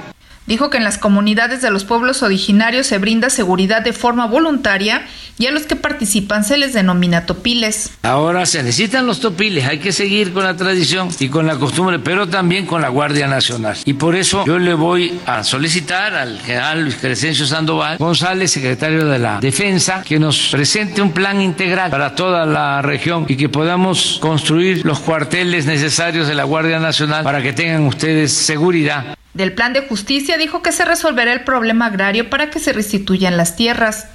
Dijo 0.48 0.70
que 0.70 0.78
en 0.78 0.84
las 0.84 0.96
comunidades 0.96 1.60
de 1.60 1.70
los 1.70 1.84
pueblos 1.84 2.22
originarios 2.22 2.86
se 2.86 2.96
brinda 2.96 3.28
seguridad 3.28 3.82
de 3.82 3.92
forma 3.92 4.26
voluntaria 4.26 5.06
y 5.38 5.44
a 5.44 5.50
los 5.50 5.64
que 5.64 5.76
participan 5.76 6.42
se 6.42 6.56
les 6.56 6.72
denomina 6.72 7.26
topiles. 7.26 7.90
Ahora 8.02 8.46
se 8.46 8.62
necesitan 8.62 9.06
los 9.06 9.20
topiles, 9.20 9.66
hay 9.66 9.78
que 9.78 9.92
seguir 9.92 10.32
con 10.32 10.44
la 10.44 10.56
tradición 10.56 11.10
y 11.20 11.28
con 11.28 11.46
la 11.46 11.56
costumbre, 11.56 11.98
pero 11.98 12.28
también 12.28 12.64
con 12.64 12.80
la 12.80 12.88
Guardia 12.88 13.26
Nacional. 13.26 13.76
Y 13.84 13.92
por 13.92 14.16
eso 14.16 14.46
yo 14.46 14.58
le 14.58 14.72
voy 14.72 15.20
a 15.26 15.44
solicitar 15.44 16.14
al 16.14 16.40
general 16.40 16.80
Luis 16.80 16.96
Crescencio 16.96 17.44
Sandoval 17.44 17.98
González, 17.98 18.50
secretario 18.50 19.04
de 19.04 19.18
la 19.18 19.40
Defensa, 19.40 20.02
que 20.02 20.18
nos 20.18 20.48
presente 20.48 21.02
un 21.02 21.12
plan 21.12 21.42
integral 21.42 21.90
para 21.90 22.14
toda 22.14 22.46
la 22.46 22.80
región 22.80 23.26
y 23.28 23.36
que 23.36 23.50
podamos 23.50 24.16
construir 24.18 24.86
los 24.86 24.98
cuarteles 25.00 25.66
necesarios 25.66 26.26
de 26.26 26.34
la 26.34 26.44
Guardia 26.44 26.78
Nacional 26.78 27.22
para 27.22 27.42
que 27.42 27.52
tengan 27.52 27.82
ustedes 27.82 28.32
seguridad 28.32 29.17
del 29.34 29.52
plan 29.52 29.72
de 29.72 29.86
justicia 29.86 30.38
dijo 30.38 30.62
que 30.62 30.72
se 30.72 30.84
resolverá 30.84 31.32
el 31.32 31.44
problema 31.44 31.86
agrario 31.86 32.30
para 32.30 32.50
que 32.50 32.58
se 32.58 32.72
restituyan 32.72 33.36
las 33.36 33.56
tierras. 33.56 34.06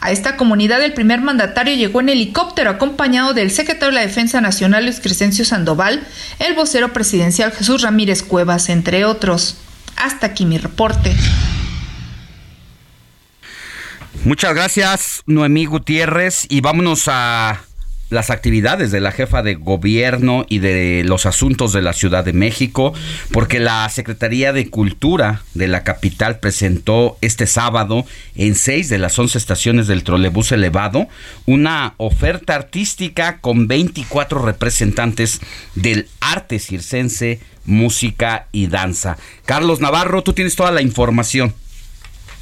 A 0.00 0.10
esta 0.10 0.36
comunidad 0.36 0.82
el 0.82 0.94
primer 0.94 1.20
mandatario 1.20 1.76
llegó 1.76 2.00
en 2.00 2.08
helicóptero 2.08 2.70
acompañado 2.70 3.34
del 3.34 3.52
secretario 3.52 3.90
de 3.90 4.00
la 4.00 4.06
Defensa 4.06 4.40
Nacional 4.40 4.84
Luis 4.84 4.98
Crescencio 5.00 5.44
Sandoval, 5.44 6.04
el 6.40 6.54
vocero 6.54 6.92
presidencial 6.92 7.52
Jesús 7.52 7.82
Ramírez 7.82 8.22
Cuevas, 8.22 8.68
entre 8.68 9.04
otros. 9.04 9.58
Hasta 9.96 10.26
aquí 10.26 10.44
mi 10.44 10.58
reporte. 10.58 11.14
Muchas 14.24 14.54
gracias, 14.54 15.22
Noemí 15.26 15.66
Gutiérrez, 15.66 16.46
y 16.48 16.60
vámonos 16.60 17.04
a 17.06 17.60
las 18.12 18.30
actividades 18.30 18.92
de 18.92 19.00
la 19.00 19.10
jefa 19.10 19.42
de 19.42 19.54
gobierno 19.54 20.44
y 20.48 20.58
de 20.58 21.02
los 21.04 21.26
asuntos 21.26 21.72
de 21.72 21.82
la 21.82 21.92
Ciudad 21.94 22.24
de 22.24 22.32
México, 22.32 22.92
porque 23.32 23.58
la 23.58 23.88
Secretaría 23.88 24.52
de 24.52 24.68
Cultura 24.68 25.42
de 25.54 25.66
la 25.66 25.82
capital 25.82 26.38
presentó 26.38 27.16
este 27.22 27.46
sábado 27.46 28.04
en 28.36 28.54
seis 28.54 28.88
de 28.88 28.98
las 28.98 29.18
once 29.18 29.38
estaciones 29.38 29.86
del 29.86 30.04
trolebús 30.04 30.52
elevado 30.52 31.08
una 31.46 31.94
oferta 31.96 32.54
artística 32.54 33.38
con 33.38 33.66
24 33.66 34.42
representantes 34.42 35.40
del 35.74 36.08
arte 36.20 36.58
circense, 36.58 37.40
música 37.64 38.46
y 38.52 38.66
danza. 38.66 39.16
Carlos 39.46 39.80
Navarro, 39.80 40.22
tú 40.22 40.32
tienes 40.32 40.54
toda 40.54 40.70
la 40.70 40.82
información. 40.82 41.54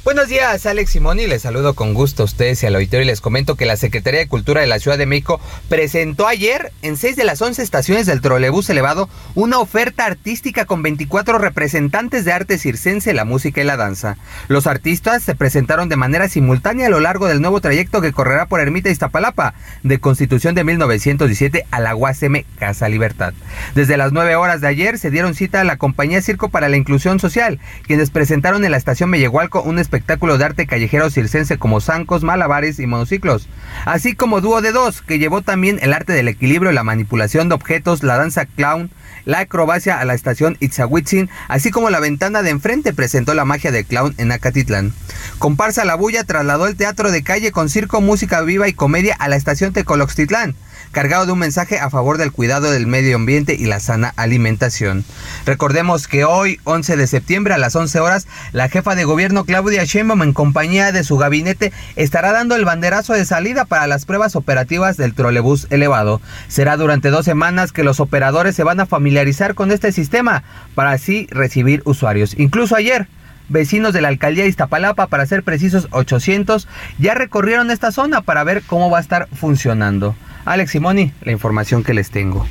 Buenos 0.03 0.29
días, 0.29 0.65
Alex 0.65 0.93
Simoni. 0.93 1.27
Les 1.27 1.43
saludo 1.43 1.75
con 1.75 1.93
gusto 1.93 2.23
a 2.23 2.25
ustedes 2.25 2.63
y 2.63 2.65
al 2.65 2.73
auditorio 2.73 3.03
y 3.03 3.07
les 3.07 3.21
comento 3.21 3.55
que 3.55 3.67
la 3.67 3.77
Secretaría 3.77 4.19
de 4.19 4.27
Cultura 4.27 4.59
de 4.59 4.65
la 4.65 4.79
Ciudad 4.79 4.97
de 4.97 5.05
México 5.05 5.39
presentó 5.69 6.27
ayer 6.27 6.73
en 6.81 6.97
seis 6.97 7.15
de 7.15 7.23
las 7.23 7.39
11 7.39 7.61
estaciones 7.61 8.07
del 8.07 8.19
trolebús 8.19 8.67
elevado 8.71 9.09
una 9.35 9.59
oferta 9.59 10.07
artística 10.07 10.65
con 10.65 10.81
24 10.81 11.37
representantes 11.37 12.25
de 12.25 12.33
arte 12.33 12.57
circense, 12.57 13.13
la 13.13 13.25
música 13.25 13.61
y 13.61 13.63
la 13.63 13.77
danza. 13.77 14.17
Los 14.47 14.65
artistas 14.65 15.21
se 15.21 15.35
presentaron 15.35 15.87
de 15.87 15.97
manera 15.97 16.27
simultánea 16.27 16.87
a 16.87 16.89
lo 16.89 16.99
largo 16.99 17.27
del 17.27 17.39
nuevo 17.39 17.61
trayecto 17.61 18.01
que 18.01 18.11
correrá 18.11 18.47
por 18.47 18.59
Ermita 18.59 18.89
Iztapalapa, 18.89 19.53
de 19.83 19.99
Constitución 19.99 20.55
de 20.55 20.63
1917 20.63 21.67
a 21.69 21.79
la 21.79 21.95
UASM 21.95 22.43
Casa 22.57 22.89
Libertad. 22.89 23.35
Desde 23.75 23.97
las 23.97 24.13
9 24.13 24.35
horas 24.35 24.61
de 24.61 24.67
ayer 24.67 24.97
se 24.97 25.11
dieron 25.11 25.35
cita 25.35 25.61
a 25.61 25.63
la 25.63 25.77
compañía 25.77 26.23
Circo 26.23 26.49
para 26.49 26.69
la 26.69 26.77
Inclusión 26.77 27.19
Social, 27.19 27.59
quienes 27.85 28.09
presentaron 28.09 28.65
en 28.65 28.71
la 28.71 28.77
estación 28.77 29.11
Mellehualco 29.11 29.61
un 29.61 29.77
espectáculo 29.91 30.37
de 30.37 30.45
arte 30.45 30.67
callejero 30.67 31.09
circense 31.09 31.57
como 31.57 31.81
zancos, 31.81 32.23
malabares 32.23 32.79
y 32.79 32.87
monociclos, 32.87 33.49
así 33.83 34.15
como 34.15 34.39
dúo 34.39 34.61
de 34.61 34.71
dos, 34.71 35.01
que 35.01 35.19
llevó 35.19 35.41
también 35.41 35.79
el 35.81 35.91
arte 35.91 36.13
del 36.13 36.29
equilibrio, 36.29 36.71
la 36.71 36.85
manipulación 36.85 37.49
de 37.49 37.55
objetos, 37.55 38.01
la 38.01 38.15
danza 38.15 38.45
clown, 38.45 38.89
la 39.25 39.39
acrobacia 39.39 39.99
a 39.99 40.05
la 40.05 40.13
estación 40.13 40.55
Itzahuitzin, 40.61 41.29
así 41.49 41.71
como 41.71 41.89
la 41.89 41.99
ventana 41.99 42.41
de 42.41 42.51
enfrente 42.51 42.93
presentó 42.93 43.33
la 43.33 43.43
magia 43.43 43.71
del 43.71 43.85
clown 43.85 44.15
en 44.17 44.31
Acatitlán. 44.31 44.93
Comparsa 45.39 45.83
La 45.83 45.95
Bulla 45.95 46.23
trasladó 46.23 46.67
el 46.67 46.77
teatro 46.77 47.11
de 47.11 47.21
calle 47.21 47.51
con 47.51 47.67
circo, 47.67 47.99
música 47.99 48.39
viva 48.41 48.69
y 48.69 48.73
comedia 48.73 49.17
a 49.19 49.27
la 49.27 49.35
estación 49.35 49.73
Tecoloxtitlán 49.73 50.55
cargado 50.91 51.25
de 51.25 51.31
un 51.31 51.39
mensaje 51.39 51.79
a 51.79 51.89
favor 51.89 52.17
del 52.17 52.31
cuidado 52.31 52.71
del 52.71 52.87
medio 52.87 53.15
ambiente 53.15 53.55
y 53.57 53.65
la 53.65 53.79
sana 53.79 54.13
alimentación. 54.15 55.03
Recordemos 55.45 56.07
que 56.07 56.25
hoy, 56.25 56.59
11 56.65 56.97
de 56.97 57.07
septiembre 57.07 57.53
a 57.53 57.57
las 57.57 57.75
11 57.75 57.99
horas, 57.99 58.27
la 58.51 58.69
jefa 58.69 58.95
de 58.95 59.05
gobierno 59.05 59.45
Claudia 59.45 59.83
Sheinbaum 59.83 60.23
en 60.23 60.33
compañía 60.33 60.91
de 60.91 61.03
su 61.03 61.17
gabinete 61.17 61.71
estará 61.95 62.31
dando 62.31 62.55
el 62.55 62.65
banderazo 62.65 63.13
de 63.13 63.25
salida 63.25 63.65
para 63.65 63.87
las 63.87 64.05
pruebas 64.05 64.35
operativas 64.35 64.97
del 64.97 65.13
trolebús 65.13 65.67
elevado. 65.69 66.21
Será 66.47 66.77
durante 66.77 67.09
dos 67.09 67.25
semanas 67.25 67.71
que 67.71 67.83
los 67.83 67.99
operadores 67.99 68.55
se 68.55 68.63
van 68.63 68.79
a 68.79 68.85
familiarizar 68.85 69.55
con 69.55 69.71
este 69.71 69.91
sistema 69.91 70.43
para 70.75 70.91
así 70.91 71.27
recibir 71.31 71.81
usuarios. 71.85 72.35
Incluso 72.37 72.75
ayer, 72.75 73.07
vecinos 73.49 73.93
de 73.93 74.01
la 74.01 74.07
alcaldía 74.07 74.43
de 74.43 74.49
Iztapalapa, 74.49 75.07
para 75.07 75.25
ser 75.25 75.43
precisos 75.43 75.87
800, 75.91 76.67
ya 76.99 77.13
recorrieron 77.13 77.71
esta 77.71 77.91
zona 77.91 78.21
para 78.21 78.43
ver 78.43 78.63
cómo 78.63 78.89
va 78.89 78.97
a 78.97 79.01
estar 79.01 79.27
funcionando. 79.33 80.15
Alex 80.45 80.71
Simoni, 80.71 81.13
la 81.21 81.31
información 81.31 81.83
que 81.83 81.93
les 81.93 82.09
tengo. 82.09 82.47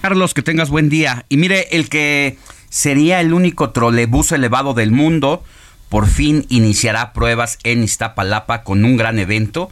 Carlos, 0.00 0.34
que 0.34 0.42
tengas 0.42 0.70
buen 0.70 0.88
día. 0.88 1.24
Y 1.28 1.36
mire, 1.36 1.68
el 1.76 1.88
que 1.88 2.38
sería 2.68 3.20
el 3.20 3.32
único 3.32 3.70
trolebús 3.70 4.32
elevado 4.32 4.74
del 4.74 4.90
mundo, 4.90 5.44
por 5.88 6.06
fin 6.06 6.46
iniciará 6.48 7.12
pruebas 7.12 7.58
en 7.64 7.82
Iztapalapa 7.82 8.64
con 8.64 8.84
un 8.84 8.96
gran 8.96 9.18
evento 9.18 9.70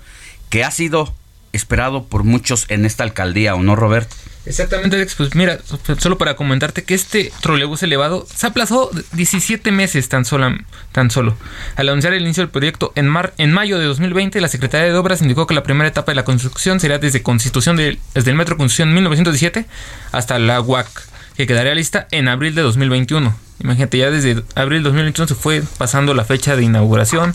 que 0.50 0.64
ha 0.64 0.70
sido 0.70 1.14
esperado 1.52 2.04
por 2.04 2.24
muchos 2.24 2.66
en 2.68 2.86
esta 2.86 3.04
alcaldía, 3.04 3.54
¿o 3.54 3.62
no, 3.62 3.76
Roberto? 3.76 4.16
Exactamente, 4.44 4.96
Alex. 4.96 5.14
Pues 5.14 5.34
mira, 5.34 5.58
solo 5.98 6.18
para 6.18 6.34
comentarte 6.34 6.82
que 6.82 6.94
este 6.94 7.32
trolebús 7.40 7.82
elevado 7.82 8.26
se 8.34 8.46
aplazó 8.46 8.90
17 9.12 9.70
meses 9.70 10.08
tan 10.08 10.24
solo, 10.24 10.56
tan 10.90 11.10
solo. 11.10 11.36
Al 11.76 11.88
anunciar 11.88 12.12
el 12.12 12.22
inicio 12.22 12.42
del 12.42 12.50
proyecto 12.50 12.92
en, 12.96 13.08
mar, 13.08 13.34
en 13.38 13.52
mayo 13.52 13.78
de 13.78 13.84
2020, 13.84 14.40
la 14.40 14.48
Secretaría 14.48 14.92
de 14.92 14.98
Obras 14.98 15.22
indicó 15.22 15.46
que 15.46 15.54
la 15.54 15.62
primera 15.62 15.88
etapa 15.88 16.10
de 16.12 16.16
la 16.16 16.24
construcción 16.24 16.80
sería 16.80 16.98
desde 16.98 17.22
Constitución 17.22 17.76
de, 17.76 17.98
desde 18.14 18.30
el 18.30 18.36
Metro 18.36 18.56
Constitución 18.56 18.92
1917 18.94 19.66
hasta 20.10 20.38
la 20.38 20.60
UAC 20.60 21.11
que 21.36 21.46
quedaría 21.46 21.74
lista 21.74 22.06
en 22.10 22.28
abril 22.28 22.54
de 22.54 22.62
2021. 22.62 23.34
Imagínate, 23.62 23.98
ya 23.98 24.10
desde 24.10 24.42
abril 24.56 24.82
de 24.82 24.88
2021 24.88 25.28
se 25.28 25.34
fue 25.34 25.62
pasando 25.78 26.14
la 26.14 26.24
fecha 26.24 26.56
de 26.56 26.64
inauguración 26.64 27.34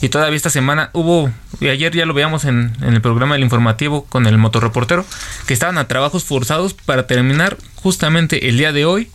y 0.00 0.08
todavía 0.08 0.36
esta 0.36 0.50
semana 0.50 0.90
hubo, 0.94 1.30
y 1.60 1.68
ayer 1.68 1.94
ya 1.94 2.06
lo 2.06 2.14
veíamos 2.14 2.44
en, 2.44 2.72
el 2.82 3.00
programa 3.00 3.34
del 3.34 3.44
informativo 3.44 4.04
con 4.06 4.26
el 4.26 4.36
motorreportero, 4.36 5.06
que 5.46 5.54
estaban 5.54 5.78
a 5.78 5.86
trabajos 5.86 6.24
forzados 6.24 6.74
para 6.74 7.06
terminar 7.06 7.56
justamente 7.76 8.48
el 8.48 8.58
día 8.58 8.72
de 8.72 8.84
hoy 8.84 9.10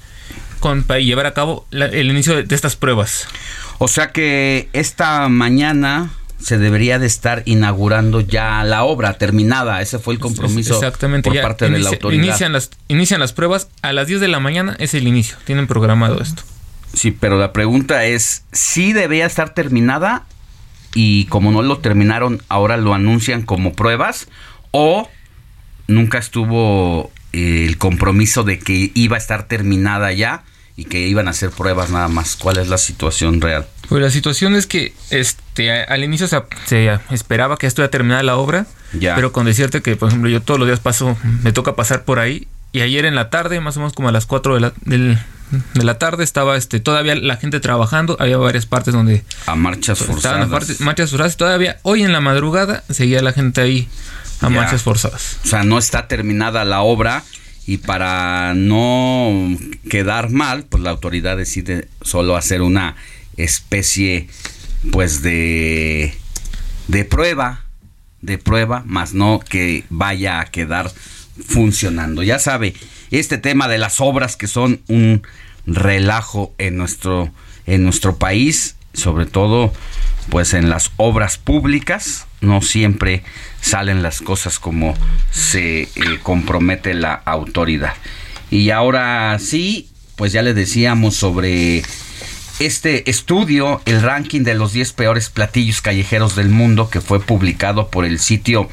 con, 0.61 0.83
para 0.83 1.01
llevar 1.01 1.25
a 1.25 1.33
cabo 1.33 1.67
el 1.71 2.09
inicio 2.09 2.41
de 2.41 2.55
estas 2.55 2.77
pruebas. 2.77 3.27
O 3.77 3.89
sea 3.89 4.11
que 4.11 4.69
esta 4.71 5.27
mañana 5.27 6.09
se 6.45 6.59
debería 6.59 6.99
de 6.99 7.07
estar 7.07 7.41
inaugurando 7.45 8.21
ya 8.21 8.63
la 8.63 8.83
obra 8.83 9.17
terminada. 9.17 9.81
Ese 9.81 9.97
fue 9.97 10.13
el 10.13 10.19
compromiso 10.19 10.75
Exactamente, 10.75 11.31
por 11.31 11.41
parte 11.41 11.67
de 11.67 11.79
la 11.79 11.89
autoridad. 11.89 12.23
Inician 12.23 12.53
las, 12.53 12.69
inician 12.87 13.19
las 13.19 13.33
pruebas 13.33 13.67
a 13.81 13.93
las 13.93 14.05
10 14.05 14.21
de 14.21 14.27
la 14.27 14.39
mañana, 14.39 14.75
es 14.77 14.93
el 14.93 15.07
inicio. 15.07 15.37
Tienen 15.45 15.65
programado 15.65 16.21
esto. 16.21 16.43
Sí, 16.93 17.09
pero 17.09 17.39
la 17.39 17.51
pregunta 17.51 18.05
es, 18.05 18.43
¿sí 18.51 18.93
debía 18.93 19.25
estar 19.25 19.55
terminada? 19.55 20.27
Y 20.93 21.25
como 21.25 21.51
no 21.51 21.63
lo 21.63 21.79
terminaron, 21.79 22.43
ahora 22.47 22.77
lo 22.77 22.93
anuncian 22.93 23.41
como 23.41 23.73
pruebas. 23.73 24.27
¿O 24.69 25.09
nunca 25.87 26.19
estuvo 26.19 27.11
eh, 27.33 27.65
el 27.67 27.79
compromiso 27.79 28.43
de 28.43 28.59
que 28.59 28.91
iba 28.93 29.15
a 29.15 29.19
estar 29.19 29.47
terminada 29.47 30.13
ya 30.13 30.43
y 30.75 30.85
que 30.85 31.07
iban 31.07 31.27
a 31.27 31.31
hacer 31.31 31.49
pruebas 31.49 31.89
nada 31.89 32.07
más? 32.07 32.35
¿Cuál 32.35 32.59
es 32.59 32.67
la 32.67 32.77
situación 32.77 33.41
real? 33.41 33.65
Pues 33.89 34.01
la 34.01 34.09
situación 34.09 34.55
es 34.55 34.65
que 34.67 34.93
este 35.09 35.71
al 35.83 36.03
inicio 36.03 36.27
se, 36.27 36.37
se 36.65 36.99
esperaba 37.11 37.57
que 37.57 37.67
estuviera 37.67 37.91
terminada 37.91 38.23
la 38.23 38.35
obra, 38.37 38.65
Ya. 38.93 39.15
pero 39.15 39.31
con 39.31 39.45
decirte 39.45 39.81
que, 39.81 39.95
por 39.95 40.09
ejemplo, 40.09 40.29
yo 40.29 40.41
todos 40.41 40.59
los 40.59 40.67
días 40.67 40.79
paso, 40.79 41.17
me 41.43 41.51
toca 41.51 41.75
pasar 41.75 42.03
por 42.03 42.19
ahí, 42.19 42.47
y 42.71 42.81
ayer 42.81 43.05
en 43.05 43.15
la 43.15 43.29
tarde, 43.29 43.59
más 43.61 43.77
o 43.77 43.79
menos 43.79 43.93
como 43.93 44.09
a 44.09 44.11
las 44.11 44.25
4 44.25 44.55
de 44.55 44.59
la, 44.61 44.73
del- 44.81 45.17
de 45.75 45.83
la 45.83 45.99
tarde, 45.99 46.23
estaba 46.23 46.57
este 46.57 46.79
todavía 46.79 47.15
la 47.15 47.37
gente 47.37 47.59
trabajando, 47.59 48.17
había 48.19 48.37
varias 48.37 48.65
partes 48.65 48.93
donde 48.93 49.23
A 49.45 49.55
marchas 49.55 49.99
estaban 50.01 50.15
forzadas. 50.21 50.47
a 50.47 50.49
partes- 50.51 50.79
marchas 50.81 51.11
forzadas, 51.11 51.33
y 51.35 51.37
todavía 51.37 51.77
hoy 51.83 52.03
en 52.03 52.11
la 52.11 52.19
madrugada 52.19 52.83
seguía 52.89 53.21
la 53.21 53.31
gente 53.31 53.61
ahí 53.61 53.87
a 54.41 54.49
Ya. 54.49 54.49
marchas 54.49 54.81
forzadas. 54.81 55.37
O 55.45 55.47
sea, 55.47 55.63
no 55.63 55.77
está 55.77 56.07
terminada 56.07 56.65
la 56.65 56.81
obra 56.81 57.23
y 57.67 57.77
para 57.77 58.53
no 58.55 59.55
quedar 59.89 60.29
mal, 60.31 60.65
pues 60.67 60.83
la 60.83 60.89
autoridad 60.89 61.37
decide 61.37 61.87
solo 62.01 62.35
hacer 62.35 62.61
una 62.61 62.95
especie 63.37 64.27
pues 64.91 65.21
de 65.21 66.15
de 66.87 67.05
prueba, 67.05 67.65
de 68.21 68.37
prueba, 68.37 68.83
más 68.85 69.13
no 69.13 69.39
que 69.39 69.85
vaya 69.89 70.39
a 70.39 70.45
quedar 70.45 70.91
funcionando. 71.47 72.23
Ya 72.23 72.39
sabe, 72.39 72.73
este 73.11 73.37
tema 73.37 73.67
de 73.67 73.77
las 73.77 73.99
obras 74.01 74.35
que 74.35 74.47
son 74.47 74.81
un 74.87 75.23
relajo 75.65 76.53
en 76.57 76.77
nuestro 76.77 77.31
en 77.65 77.83
nuestro 77.83 78.17
país, 78.17 78.75
sobre 78.93 79.25
todo 79.25 79.73
pues 80.29 80.53
en 80.53 80.69
las 80.69 80.91
obras 80.97 81.37
públicas, 81.37 82.25
no 82.41 82.61
siempre 82.61 83.23
salen 83.61 84.01
las 84.01 84.21
cosas 84.21 84.59
como 84.59 84.95
se 85.31 85.83
eh, 85.83 85.89
compromete 86.23 86.93
la 86.93 87.13
autoridad. 87.13 87.93
Y 88.49 88.69
ahora 88.69 89.37
sí, 89.39 89.89
pues 90.15 90.31
ya 90.31 90.41
le 90.41 90.53
decíamos 90.53 91.15
sobre 91.15 91.83
este 92.59 93.09
estudio, 93.09 93.81
el 93.85 94.01
ranking 94.01 94.43
de 94.43 94.53
los 94.53 94.71
10 94.71 94.93
peores 94.93 95.29
platillos 95.29 95.81
callejeros 95.81 96.35
del 96.35 96.49
mundo, 96.49 96.89
que 96.89 97.01
fue 97.01 97.19
publicado 97.19 97.89
por 97.89 98.05
el 98.05 98.19
sitio 98.19 98.69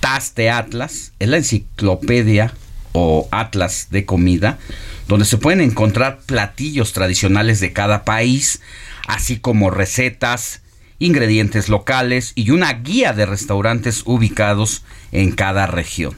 Taste 0.00 0.50
Atlas, 0.50 1.12
es 1.20 1.28
la 1.28 1.36
enciclopedia 1.36 2.52
o 2.92 3.28
atlas 3.30 3.88
de 3.90 4.04
comida, 4.04 4.58
donde 5.06 5.24
se 5.24 5.38
pueden 5.38 5.60
encontrar 5.60 6.20
platillos 6.26 6.92
tradicionales 6.92 7.60
de 7.60 7.72
cada 7.72 8.04
país, 8.04 8.60
así 9.06 9.38
como 9.38 9.70
recetas, 9.70 10.60
ingredientes 10.98 11.68
locales 11.68 12.32
y 12.34 12.50
una 12.50 12.72
guía 12.72 13.12
de 13.12 13.26
restaurantes 13.26 14.02
ubicados 14.04 14.84
en 15.12 15.32
cada 15.32 15.66
región. 15.66 16.16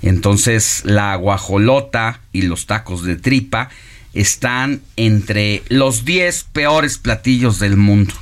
Entonces 0.00 0.82
la 0.84 1.14
guajolota 1.16 2.20
y 2.32 2.42
los 2.42 2.66
tacos 2.66 3.04
de 3.04 3.16
tripa 3.16 3.70
están 4.18 4.82
entre 4.96 5.62
los 5.68 6.04
10 6.04 6.46
peores 6.52 6.98
platillos 6.98 7.60
del 7.60 7.76
mundo. 7.76 8.14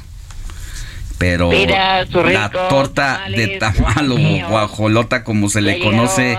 Pero 1.18 1.50
la 1.50 2.50
torta 2.68 3.22
de 3.34 3.56
tamal 3.56 4.12
o 4.12 4.48
guajolota 4.50 5.24
como 5.24 5.48
se 5.48 5.62
le 5.62 5.78
conoce 5.78 6.38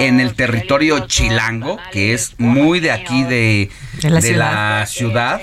en 0.00 0.20
el 0.20 0.34
territorio 0.34 1.06
chilango, 1.06 1.78
que 1.90 2.12
es 2.12 2.34
muy 2.36 2.80
de 2.80 2.90
aquí 2.90 3.22
de, 3.22 3.70
De 4.02 4.10
la 4.10 4.20
de 4.20 4.32
la 4.32 4.86
ciudad, 4.86 5.40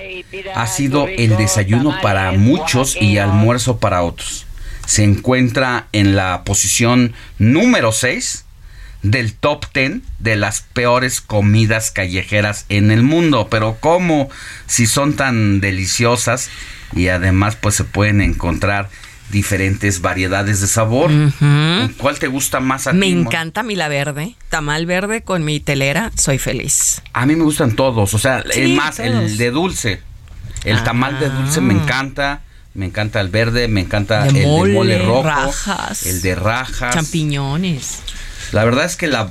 ha 0.53 0.67
sido 0.67 1.07
el 1.07 1.35
desayuno 1.35 1.99
para 2.03 2.31
muchos 2.33 2.95
y 2.95 3.17
almuerzo 3.17 3.79
para 3.79 4.03
otros. 4.03 4.45
Se 4.85 5.03
encuentra 5.03 5.87
en 5.91 6.15
la 6.15 6.43
posición 6.43 7.13
número 7.39 7.91
6 7.91 8.45
del 9.01 9.33
top 9.33 9.65
10 9.73 10.01
de 10.19 10.35
las 10.35 10.61
peores 10.61 11.21
comidas 11.21 11.91
callejeras 11.91 12.65
en 12.69 12.91
el 12.91 13.03
mundo. 13.03 13.47
Pero 13.49 13.77
¿cómo? 13.79 14.29
Si 14.67 14.87
son 14.87 15.13
tan 15.13 15.61
deliciosas 15.61 16.49
y 16.95 17.07
además 17.07 17.55
pues 17.55 17.75
se 17.75 17.83
pueden 17.83 18.21
encontrar 18.21 18.89
diferentes 19.31 20.01
variedades 20.01 20.59
de 20.59 20.67
sabor. 20.67 21.11
¿Cuál 21.97 22.17
te 22.19 22.27
gusta 22.27 22.59
más 22.59 22.87
a 22.87 22.93
Me 22.93 23.05
ti? 23.07 23.15
Mo? 23.15 23.21
encanta 23.29 23.61
mi 23.63 23.75
la 23.75 23.87
verde, 23.87 24.35
tamal 24.49 24.85
verde 24.87 25.21
con 25.21 25.43
mi 25.45 25.59
telera, 25.59 26.11
soy 26.17 26.39
feliz. 26.39 27.01
A 27.13 27.25
mí 27.27 27.35
me 27.35 27.43
gustan 27.43 27.75
todos, 27.75 28.13
o 28.13 28.17
sea, 28.17 28.43
Sí, 28.51 28.61
es 28.63 28.69
más, 28.77 28.95
todos. 28.97 29.07
el 29.09 29.37
de 29.37 29.51
dulce. 29.51 30.01
El 30.63 30.83
tamal 30.83 31.19
de 31.19 31.29
dulce 31.29 31.61
me 31.61 31.73
encanta. 31.75 32.41
Me 32.73 32.85
encanta 32.85 33.19
el 33.21 33.29
verde, 33.29 33.67
me 33.67 33.81
encanta 33.81 34.23
De 34.25 34.41
el 34.41 34.47
mole, 34.47 34.69
de 34.71 34.75
mole 34.75 34.97
rojo, 34.99 35.23
rajas. 35.23 36.05
el 36.05 36.21
de 36.21 36.35
rajas. 36.35 36.93
Champiñones. 36.93 37.99
La 38.51 38.65
verdad 38.65 38.85
es 38.85 38.95
que 38.95 39.07
la 39.07 39.29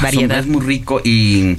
Variedad. 0.00 0.38
es 0.38 0.46
muy 0.46 0.64
rico 0.64 1.00
y 1.04 1.58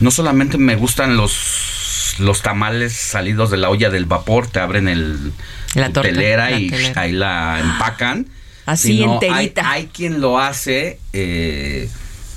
no 0.00 0.10
solamente 0.10 0.58
me 0.58 0.76
gustan 0.76 1.16
los 1.16 2.16
los 2.18 2.42
tamales 2.42 2.92
salidos 2.92 3.50
de 3.50 3.56
la 3.56 3.70
olla 3.70 3.88
del 3.90 4.04
vapor, 4.04 4.46
te 4.46 4.60
abren 4.60 4.88
el 4.88 5.32
La 5.74 5.86
tu 5.88 5.94
torta, 5.94 6.08
telera 6.10 6.50
la 6.50 6.58
y 6.58 6.70
telera. 6.70 7.00
ahí 7.00 7.12
la 7.12 7.60
empacan. 7.60 8.26
Así 8.66 8.98
sino 8.98 9.14
enterita. 9.14 9.70
Hay, 9.70 9.82
hay 9.82 9.86
quien 9.86 10.20
lo 10.20 10.38
hace, 10.38 11.00
eh, 11.12 11.88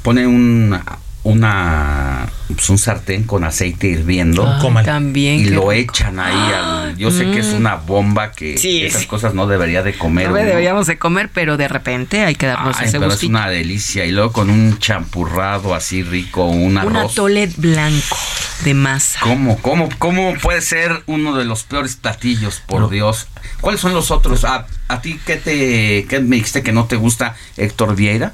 pone 0.02 0.26
un, 0.26 0.80
una 1.26 2.30
pues 2.48 2.70
un 2.70 2.78
sartén 2.78 3.24
con 3.24 3.44
aceite 3.44 3.88
hirviendo 3.88 4.48
Comal. 4.62 4.86
también, 4.86 5.40
y 5.40 5.46
lo 5.46 5.62
rico. 5.72 5.72
echan 5.74 6.20
ahí 6.20 6.54
al, 6.54 6.96
yo 6.96 7.10
sé 7.10 7.26
que 7.32 7.40
es 7.40 7.48
Mm. 7.48 7.56
una 7.58 7.76
bomba 7.76 8.32
que 8.32 8.58
Sí, 8.58 8.86
esas 8.86 9.02
sí. 9.02 9.08
cosas 9.08 9.34
no 9.34 9.48
debería 9.48 9.82
de 9.82 9.98
comer 9.98 10.30
No 10.30 10.36
deberíamos 10.36 10.86
de 10.88 10.98
comer, 11.00 11.30
pero 11.34 11.58
de 11.58 11.68
repente 11.68 12.24
hay 12.24 12.36
que 12.36 12.46
darnos 12.46 12.78
Ay, 12.80 12.86
ese 12.88 13.00
pero 13.00 13.08
es 13.12 13.16
gustito. 13.16 13.32
una 13.32 13.50
delicia. 13.50 14.06
Y 14.06 14.12
luego 14.12 14.32
con 14.32 14.50
un 14.52 14.78
champurrado 14.78 15.74
así 15.74 16.04
rico, 16.04 16.46
un 16.46 16.78
Un 16.78 16.78
arroz. 16.78 17.14
atole 17.14 17.50
blanco 17.58 18.16
de 18.64 18.74
masa. 18.76 19.20
¿Cómo, 19.22 19.58
cómo, 19.62 19.90
¿Cómo 19.98 20.36
puede 20.36 20.62
ser 20.62 21.02
uno 21.08 21.36
de 21.36 21.46
los 21.46 21.64
peores 21.64 21.96
platillos, 21.96 22.62
por 22.66 22.90
Dios? 22.92 23.28
¿Cuáles 23.60 23.82
son 23.82 23.94
los 23.94 24.12
otros? 24.12 24.46
¿A, 24.46 24.68
a 24.88 25.02
ti 25.02 25.20
qué 25.26 25.36
te 25.38 26.06
qué 26.08 26.20
me 26.20 26.36
dijiste 26.38 26.62
que 26.62 26.72
no 26.72 26.86
te 26.86 26.96
gusta, 26.96 27.36
Héctor 27.58 27.96
Vieira? 27.96 28.34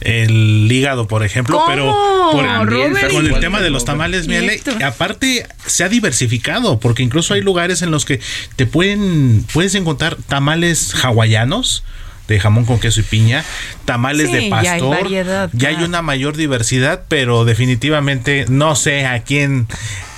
El 0.00 0.70
hígado, 0.70 1.08
por 1.08 1.24
ejemplo, 1.24 1.56
¿Cómo? 1.58 1.68
pero 1.68 1.84
por- 2.32 3.10
con 3.10 3.26
el 3.26 3.40
tema 3.40 3.60
de 3.60 3.70
los 3.70 3.84
tamales, 3.84 4.28
Miele, 4.28 4.60
aparte 4.84 5.46
se 5.66 5.84
ha 5.84 5.88
diversificado, 5.88 6.78
porque 6.78 7.02
incluso 7.02 7.34
hay 7.34 7.40
lugares 7.42 7.82
en 7.82 7.90
los 7.90 8.04
que 8.04 8.20
te 8.56 8.66
pueden 8.66 9.44
puedes 9.52 9.74
encontrar 9.74 10.16
tamales 10.28 10.94
hawaianos 11.04 11.84
de 12.28 12.38
jamón 12.38 12.66
con 12.66 12.78
queso 12.78 13.00
y 13.00 13.04
piña, 13.04 13.42
tamales 13.86 14.26
Sí, 14.26 14.34
de 14.34 14.38
ya 14.40 14.44
hay 14.44 14.80
pastor, 14.80 14.90
variedad, 15.02 15.50
ya 15.54 15.70
hay 15.70 15.82
una 15.82 16.02
mayor 16.02 16.36
diversidad, 16.36 17.04
pero 17.08 17.46
definitivamente 17.46 18.44
no 18.50 18.76
sé 18.76 19.06
a 19.06 19.20
quién 19.22 19.66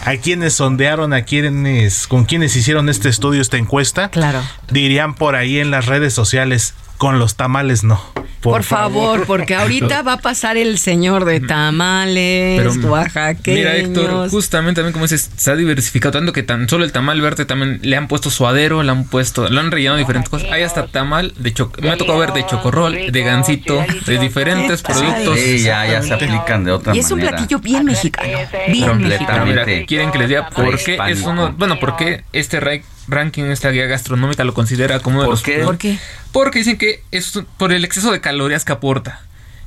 a 0.05 0.17
quienes 0.17 0.55
sondearon, 0.55 1.13
a 1.13 1.23
quienes 1.23 2.09
con 2.09 2.25
quienes 2.25 2.57
hicieron 2.57 2.89
este 2.89 3.09
estudio, 3.09 3.41
esta 3.41 3.59
encuesta. 3.59 4.09
Claro. 4.09 4.43
Dirían 4.73 5.15
por 5.15 5.37
ahí 5.37 5.61
en 5.61 5.71
las 5.71 5.87
redes 5.87 6.13
sociales, 6.13 6.75
con 7.01 7.19
los 7.19 7.35
tamales 7.35 7.83
no. 7.83 7.99
Por, 8.43 8.63
favor, 8.63 9.25
porque 9.27 9.55
ahorita 9.55 10.03
va 10.03 10.15
a 10.15 10.17
pasar 10.19 10.59
el 10.59 10.79
señor 10.79 11.25
de 11.25 11.41
tamales, 11.41 12.59
Pero, 12.61 12.73
oaxaqueños. 12.91 13.59
Mira, 13.59 13.77
Héctor, 13.77 14.29
justamente 14.29 14.81
también 14.81 14.93
como 14.93 15.07
dices, 15.07 15.31
se 15.35 15.51
ha 15.51 15.57
diversificado 15.57 16.13
tanto 16.13 16.35
que 16.35 16.43
tan 16.43 16.69
solo 16.69 16.85
el 16.85 16.93
tamal 16.93 17.23
verde 17.23 17.47
también 17.47 17.81
le 17.83 17.97
han 17.97 18.07
puesto 18.07 18.29
suadero, 18.31 18.83
le 18.83 18.91
han 18.91 19.05
puesto, 19.05 19.49
le 19.49 19.59
han 19.59 19.71
rellenado 19.71 19.97
diferentes 19.97 20.29
cosas. 20.29 20.53
Hay 20.53 20.63
hasta 20.63 20.89
tamal 20.89 21.33
de 21.39 21.55
cho 21.55 21.73
me 21.81 21.91
ha 21.91 21.97
tocado 21.97 22.19
ver 22.19 22.35
de 22.35 22.45
chocorrol, 22.45 23.11
de 23.11 23.23
gansito, 23.23 23.83
de 24.07 24.19
diferentes 24.19 24.83
productos. 24.83 25.39
Sí, 25.39 25.61
ya, 25.61 25.87
ya 25.87 26.03
se 26.03 26.13
aplican 26.13 26.65
de 26.65 26.73
otra 26.73 26.95
y 26.95 26.99
es 26.99 27.11
un 27.11 27.19
manera. 27.19 27.39
platillo 27.39 27.61
bien 27.61 27.87
mexicano. 27.87 28.39
Bien 28.69 28.99
mexicano. 28.99 29.47
mira, 29.47 29.65
quieren 29.87 30.11
que 30.13 30.19
les 30.19 30.29
diga 30.29 30.51
por 30.51 30.79
qué 30.83 30.99
es 31.09 31.23
uno, 31.23 31.55
bueno, 31.57 31.79
por 31.79 31.97
qué 31.97 32.25
este 32.35 32.61
ra- 32.61 32.81
ranking, 33.11 33.45
esta 33.45 33.71
guía 33.71 33.87
gastronómica 33.87 34.45
lo 34.45 34.55
considera 34.55 35.01
como 35.01 35.17
uno 35.17 35.23
de 35.23 35.27
¿Por 35.27 35.33
los 35.35 35.43
qué? 35.43 35.59
¿Por 35.65 35.79
qué? 35.79 35.99
Porque 36.33 36.59
dicen 36.61 36.79
que 36.79 37.03
es 37.11 37.39
por 37.59 37.73
el 37.73 37.85
exceso 37.85 38.13
de 38.13 38.21
calorías 38.21 38.65
que 38.65 38.73
aporta. 38.73 39.21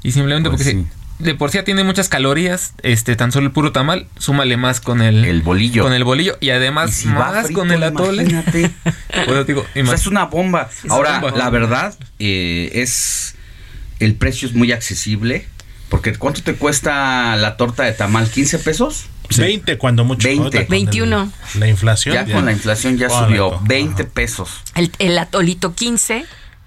Y 0.04 0.12
simplemente 0.12 0.50
Pues 0.50 0.62
porque 0.64 0.80
sí. 0.80 0.88
de 1.20 1.36
por 1.36 1.50
sí 1.52 1.58
ya 1.58 1.64
tiene 1.64 1.84
muchas 1.84 2.10
calorías, 2.10 2.74
este, 2.84 3.16
tan 3.16 3.32
solo 3.32 3.46
el 3.48 3.52
puro 3.54 3.72
tamal, 3.72 4.08
súmale 4.18 4.58
más 4.58 4.82
con 4.82 5.02
el, 5.02 5.24
El 5.26 5.42
bolillo. 5.42 5.84
Con 5.84 5.94
el 5.94 6.04
bolillo 6.04 6.38
y 6.42 6.50
además 6.50 6.90
Y 6.90 6.94
si 7.04 7.08
va 7.10 7.32
más 7.32 7.46
frito, 7.46 7.60
con 7.62 7.72
el 7.72 7.84
atole. 7.84 8.24
imagínate. 8.24 8.72
Pues 9.26 9.48
digo, 9.48 9.62
O 9.62 9.86
sea, 9.86 9.94
es 9.96 10.08
una 10.08 10.26
bomba. 10.26 10.70
Es 10.84 10.90
Ahora, 10.92 11.20
bomba. 11.20 11.38
la 11.38 11.50
verdad, 11.50 11.96
eh, 12.20 12.72
es. 12.74 13.36
El 14.00 14.16
precio 14.16 14.48
es 14.48 14.54
muy 14.56 14.72
accesible. 14.72 15.48
Porque 15.90 16.14
¿cuánto 16.16 16.42
te 16.42 16.56
cuesta 16.56 17.36
la 17.36 17.56
torta 17.56 17.84
de 17.84 17.94
tamal? 17.94 18.30
¿15 18.30 18.60
pesos? 18.64 19.06
20 19.38 19.78
cuando 19.78 20.04
mucho. 20.06 20.28
20. 20.28 20.44
ahorita 20.44 20.60
con 20.66 20.70
21. 20.70 21.32
el- 21.54 21.60
la 21.60 21.68
inflación. 21.68 22.14
Ya 22.16 22.26
con 22.32 22.46
la 22.46 22.52
inflación 22.52 22.98
ya 22.98 23.08
Órale, 23.08 23.26
subió. 23.28 23.50
to. 23.52 23.60
20 23.64 24.04
pesos. 24.06 24.62
El, 24.76 24.92
el 25.00 25.18
atolito 25.18 25.74
15. 25.74 26.26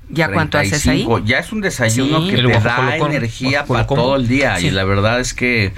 ¿Ya 0.09 0.31
cuánto 0.31 0.57
haces 0.59 0.87
ahí? 0.87 1.05
35. 1.05 1.25
Ya 1.25 1.39
es 1.41 1.53
un 1.53 1.61
desayuno 1.61 2.23
Sí. 2.23 2.29
que 2.31 2.37
El 2.37 2.47
te 2.47 2.53
da 2.53 2.59
guajolocón, 2.61 3.11
energía 3.13 3.65
para 3.65 3.87
todo 3.87 4.15
el 4.17 4.29
día. 4.29 4.57
Sí. 4.59 4.69
Y 4.69 4.71
la 4.71 4.85
verdad 4.85 5.19
es 5.21 5.35
que, 5.35 5.73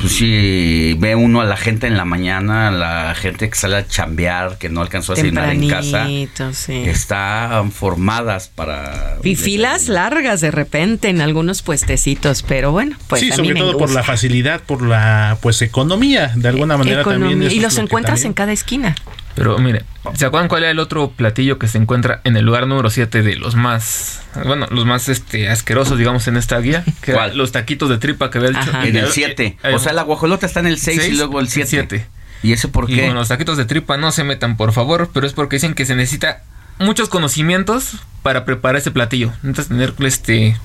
pues 0.00 0.12
sí, 0.14 0.96
ve 0.98 1.14
uno 1.14 1.40
a 1.40 1.44
la 1.44 1.56
gente 1.56 1.86
en 1.86 1.96
la 1.96 2.04
mañana, 2.04 2.70
la 2.70 3.14
gente 3.14 3.48
que 3.48 3.54
sale 3.54 3.76
a 3.76 3.86
chambear, 3.86 4.58
que 4.58 4.68
no 4.68 4.80
alcanzó 4.80 5.12
a 5.12 5.16
cenar 5.16 5.50
en 5.50 5.68
casa. 5.68 6.06
Sí. 6.52 6.72
Están 6.74 7.70
formadas 7.70 8.48
para... 8.48 9.18
Y 9.22 9.36
filas 9.36 9.88
largas 9.88 10.40
de 10.40 10.50
repente 10.50 11.08
en 11.08 11.20
algunos 11.20 11.62
puestecitos, 11.62 12.42
pero 12.42 12.72
bueno, 12.72 12.96
pues 13.08 13.20
sí, 13.20 13.28
a 13.28 13.36
mí 13.36 13.36
sobre 13.36 13.54
me 13.54 13.60
todo 13.60 13.78
por 13.78 13.90
la 13.92 14.02
facilidad, 14.02 14.60
por 14.62 14.82
la 14.82 15.38
pues 15.40 15.62
economía, 15.62 16.32
de 16.34 16.48
alguna 16.48 16.76
manera 16.76 17.02
Economía. 17.02 17.30
también. 17.30 17.52
y 17.52 17.60
los 17.60 17.76
lo 17.76 17.82
encuentras 17.82 18.20
también- 18.20 18.30
en 18.30 18.34
cada 18.34 18.52
esquina. 18.52 18.94
Pero 19.34 19.58
mire, 19.58 19.82
¿se 20.14 20.26
acuerdan 20.26 20.48
cuál 20.48 20.62
era 20.64 20.70
el 20.72 20.78
otro 20.78 21.10
platillo 21.12 21.58
que 21.58 21.66
se 21.66 21.78
encuentra 21.78 22.20
en 22.24 22.36
el 22.36 22.44
lugar 22.44 22.66
número 22.66 22.90
7 22.90 23.22
de 23.22 23.36
los 23.36 23.54
más, 23.54 24.22
bueno, 24.44 24.66
los 24.70 24.84
más 24.84 25.08
este 25.08 25.48
asquerosos, 25.48 25.96
digamos, 25.98 26.28
en 26.28 26.36
esta 26.36 26.58
guía? 26.58 26.84
Que 27.00 27.12
eran 27.12 27.28
¿Cuál? 27.30 27.38
los 27.38 27.50
taquitos 27.52 27.88
de 27.88 27.98
tripa 27.98 28.30
que 28.30 28.38
había 28.38 28.50
dicho. 28.50 28.70
Ajá. 28.70 28.86
En 28.86 28.96
el 28.96 29.08
7. 29.10 29.56
O 29.72 29.78
sea, 29.78 29.92
la 29.94 30.02
guajolota 30.02 30.44
está 30.46 30.60
en 30.60 30.66
el 30.66 30.78
6 30.78 31.08
y 31.08 31.12
luego 31.12 31.40
el 31.40 31.48
7. 31.48 31.66
siete. 31.68 32.06
¿Y 32.42 32.52
ese 32.52 32.68
por 32.68 32.90
Y 32.90 32.96
qué? 32.96 33.06
con 33.06 33.14
los 33.14 33.28
taquitos 33.28 33.56
de 33.56 33.64
tripa 33.64 33.96
no 33.96 34.10
se 34.12 34.24
metan, 34.24 34.56
por 34.56 34.72
favor, 34.72 35.10
pero 35.14 35.26
es 35.26 35.32
porque 35.32 35.56
dicen 35.56 35.74
que 35.74 35.86
se 35.86 35.94
necesita 35.94 36.42
muchos 36.78 37.08
conocimientos 37.08 37.98
para 38.22 38.44
preparar 38.44 38.76
ese 38.76 38.90
platillo. 38.90 39.32
Necesitas 39.42 39.68
tener 39.68 39.94
este 40.00 40.56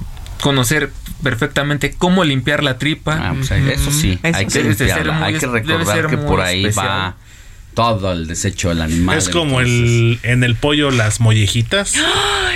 conocer 0.42 0.92
perfectamente 1.24 1.94
cómo 1.98 2.24
limpiar 2.24 2.64
la 2.64 2.78
tripa. 2.78 3.18
Ah, 3.30 3.34
pues, 3.36 3.52
eso 3.52 3.92
sí, 3.92 4.20
Eso 4.24 4.38
hay 4.38 4.46
que 4.46 4.52
sí. 4.52 4.58
Debe 4.60 4.70
de 4.70 4.76
ser 4.76 4.88
limpiarla. 4.88 5.14
muy 5.14 5.24
Hay 5.24 5.34
que 5.40 5.48
recordar 5.48 5.96
ser 5.96 6.08
que 6.08 6.18
por 6.18 6.42
ahí 6.42 6.66
especial. 6.66 6.88
va 6.88 7.16
todo 7.78 8.12
el 8.12 8.26
desecho 8.26 8.70
del 8.70 8.82
animal. 8.82 9.20
Es 9.20 9.30
como 9.30 9.62
entonces- 9.62 10.20
el 10.24 10.32
en 10.32 10.44
el 10.44 10.56
pollo 10.56 10.90
las 10.90 11.20
mollejitas. 11.20 11.94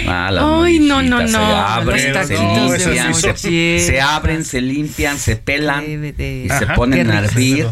Ah, 0.08 0.32
las 0.32 0.44
Ay, 0.44 0.80
no, 0.80 1.04
no, 1.04 1.18
mollejitas 1.18 1.32
no, 1.32 1.48
Se 1.48 1.54
abren, 1.54 2.28
se 2.28 2.34
limpian, 2.34 2.80
se, 2.80 3.28
mollejitas. 3.28 3.42
se 3.86 4.02
abren, 4.02 4.46
se 4.46 4.62
limpian, 4.62 5.20
se 5.20 5.36
pelan 5.36 5.84
y 6.18 6.50
se 6.50 6.66
ponen 6.76 7.12
a 7.12 7.20
hervir. 7.20 7.68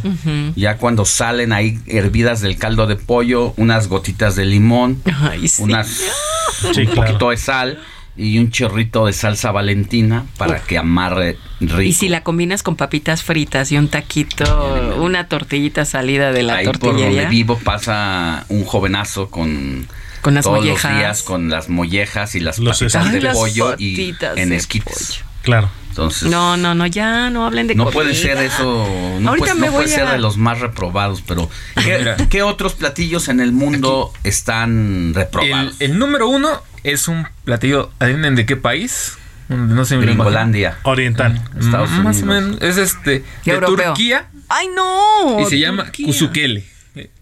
Ya 0.56 0.78
cuando 0.78 1.06
salen 1.06 1.52
ahí 1.52 1.80
hervidas 1.88 2.42
del 2.42 2.58
caldo 2.60 2.86
de 2.86 2.98
pollo, 2.98 3.56
unas 3.58 3.88
gotitas 3.88 4.36
de 4.36 4.46
limón, 4.46 5.02
Ay, 5.20 5.48
sí. 5.48 5.64
unas 5.64 5.88
Sí, 5.88 6.82
un 6.82 6.86
claro. 6.86 7.02
poquito 7.08 7.30
de 7.32 7.38
sal 7.38 7.80
y 8.20 8.38
un 8.38 8.52
chorrito 8.52 9.06
de 9.06 9.14
salsa 9.14 9.52
valentina 9.52 10.26
para 10.38 10.60
que 10.60 10.78
amarre 10.78 11.38
rico. 11.62 11.82
Y 11.82 11.94
si 11.94 12.10
la 12.10 12.22
combinas 12.22 12.64
con 12.64 12.76
papitas 12.76 13.24
fritas 13.24 13.72
y 13.72 13.78
un 13.78 13.88
taquito, 13.88 14.96
una 15.00 15.28
tortillita 15.28 15.86
salida 15.86 16.32
de 16.32 16.44
la 16.44 16.58
Ahí 16.58 16.66
por 16.66 16.80
donde 16.80 17.26
vivo 17.28 17.58
pasa 17.58 18.46
un 18.50 18.66
jovenazo 18.66 19.30
con 19.30 19.88
Con 20.22 20.36
las 20.36 20.44
todos 20.44 20.60
mollejas. 20.60 20.92
los 20.92 21.00
días 21.00 21.24
con 21.24 21.50
las 21.50 21.70
mollejas 21.70 22.36
y 22.36 22.42
las 22.42 22.60
Los 22.60 22.80
de 22.80 23.22
las 23.22 23.38
pollo 23.38 23.76
y 23.78 24.14
en 24.36 24.52
esquites. 24.54 25.24
Claro. 25.42 25.70
Entonces, 25.90 26.30
No, 26.30 26.56
no, 26.56 26.76
no, 26.76 26.86
ya 26.88 27.30
no 27.30 27.46
hablen 27.46 27.68
de 27.68 27.76
no 27.76 27.86
comida. 27.86 27.94
puede 27.94 28.16
ser 28.16 28.38
eso, 28.38 28.88
no, 29.20 29.30
Ahorita 29.30 29.48
puede, 29.48 29.60
me 29.60 29.68
no 29.68 29.74
puede 29.74 29.88
ser 29.90 30.08
de 30.10 30.18
los 30.20 30.38
más 30.38 30.60
reprobados, 30.60 31.22
pero 31.28 31.50
¿qué, 31.84 31.98
Mira. 32.00 32.16
qué 32.30 32.42
otros 32.44 32.74
platillos 32.74 33.28
en 33.28 33.40
el 33.40 33.52
mundo 33.52 34.14
están 34.24 35.14
reprobados? 35.14 35.76
el 35.80 35.98
número 36.00 36.28
uno 36.30 36.50
es 36.84 37.08
un 37.08 37.28
platillo, 37.44 37.92
adivinen 38.00 38.36
de 38.36 38.46
qué 38.46 38.56
país. 38.56 39.18
No 39.50 39.84
sé. 39.84 39.98
Gringolandia, 39.98 40.78
Oriental. 40.84 41.42
Estados 41.60 41.90
Mm, 41.90 42.04
Más 42.04 42.22
o 42.22 42.26
Unidos. 42.26 42.44
menos. 42.44 42.62
Es 42.62 42.78
este 42.78 43.24
de 43.44 43.52
Europeo. 43.52 43.88
Turquía 43.94 44.28
¡Ay, 44.48 44.68
no! 44.76 45.40
y 45.42 45.46
se 45.46 45.58
llama 45.60 45.92
kusukele. 46.06 46.66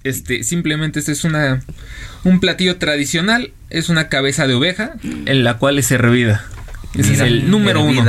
Este, 0.04 0.44
simplemente 0.44 1.00
este 1.00 1.14
es 1.14 1.24
una 1.24 1.62
un 2.26 2.40
platillo 2.42 2.78
tradicional, 2.78 3.52
es 3.70 3.88
una 3.90 4.10
cabeza 4.10 4.46
de 4.46 4.56
oveja 4.56 4.92
en 5.04 5.44
la 5.46 5.54
cual 5.58 5.80
es 5.80 5.90
hervida. 5.92 6.44
Ese 6.96 7.12
Mira, 7.12 7.26
es 7.26 7.32
el 7.32 7.50
número 7.50 7.82
uno. 7.82 8.04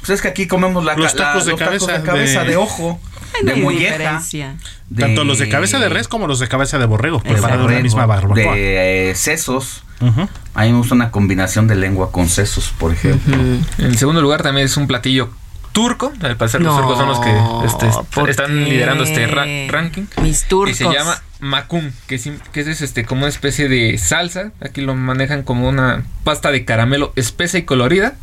Pues 0.00 0.10
es 0.10 0.22
que 0.22 0.28
aquí 0.28 0.46
comemos 0.46 0.84
la, 0.84 0.94
Los 0.96 1.14
la- 1.14 1.24
tacos 1.26 1.44
de 1.44 1.52
los 1.52 1.60
tacos 1.60 1.86
cabeza, 1.86 1.98
de, 1.98 2.04
cabeza 2.04 2.40
de- 2.44 2.50
de 2.50 2.56
ojo, 2.56 3.00
Ay, 3.34 3.44
no 3.44 3.54
de 3.54 3.60
molleja, 3.62 3.92
diferencia. 3.96 4.56
de- 4.88 5.02
Tanto 5.02 5.24
los 5.24 5.38
de 5.38 5.48
cabeza 5.48 5.78
de 5.78 5.88
res 5.88 6.08
como 6.08 6.26
los 6.26 6.38
de 6.40 6.48
cabeza 6.48 6.78
de 6.78 6.86
borrego, 6.86 7.18
de 7.18 7.30
preparados 7.30 7.68
en 7.68 7.74
la 7.76 7.82
misma 7.82 8.06
barbacoa. 8.06 8.54
de 8.54 9.10
eh, 9.10 9.14
sesos. 9.14 9.82
Ujú. 10.00 10.28
A 10.54 10.62
mí 10.64 10.72
me 10.72 10.78
gusta 10.78 10.94
una 10.94 11.10
combinación 11.10 11.68
de 11.68 11.74
lengua 11.76 12.10
con 12.10 12.28
sesos, 12.28 12.72
por 12.78 12.92
ejemplo. 12.92 13.36
En 13.78 13.96
segundo 13.98 14.22
lugar 14.22 14.42
también 14.42 14.64
es 14.66 14.76
un 14.78 14.86
platillo 14.86 15.28
turco. 15.72 16.12
Al 16.22 16.36
parecer 16.36 16.62
los 16.62 16.74
No, 16.74 16.80
turcos 16.80 16.98
son 16.98 17.08
los 17.08 17.20
que 17.20 17.66
este, 17.66 17.90
¿por 18.14 18.30
están 18.30 18.46
qué? 18.48 18.70
liderando 18.70 19.04
este 19.04 19.26
ra- 19.26 19.44
ranking. 19.68 20.04
Mis 20.22 20.44
turcos. 20.44 20.70
Y 20.80 20.84
se 20.84 20.90
llama 20.90 21.22
macum, 21.40 21.90
que 22.06 22.14
es, 22.16 22.28
que 22.52 22.60
es 22.60 22.80
este 22.80 23.04
como 23.04 23.20
una 23.20 23.28
especie 23.28 23.68
de 23.68 23.96
salsa. 23.98 24.52
Aquí 24.62 24.80
lo 24.80 24.94
manejan 24.94 25.42
como 25.42 25.68
una 25.68 26.02
pasta 26.24 26.50
de 26.50 26.64
caramelo 26.64 27.12
espesa 27.16 27.58
y 27.58 27.62
colorida. 27.64 28.14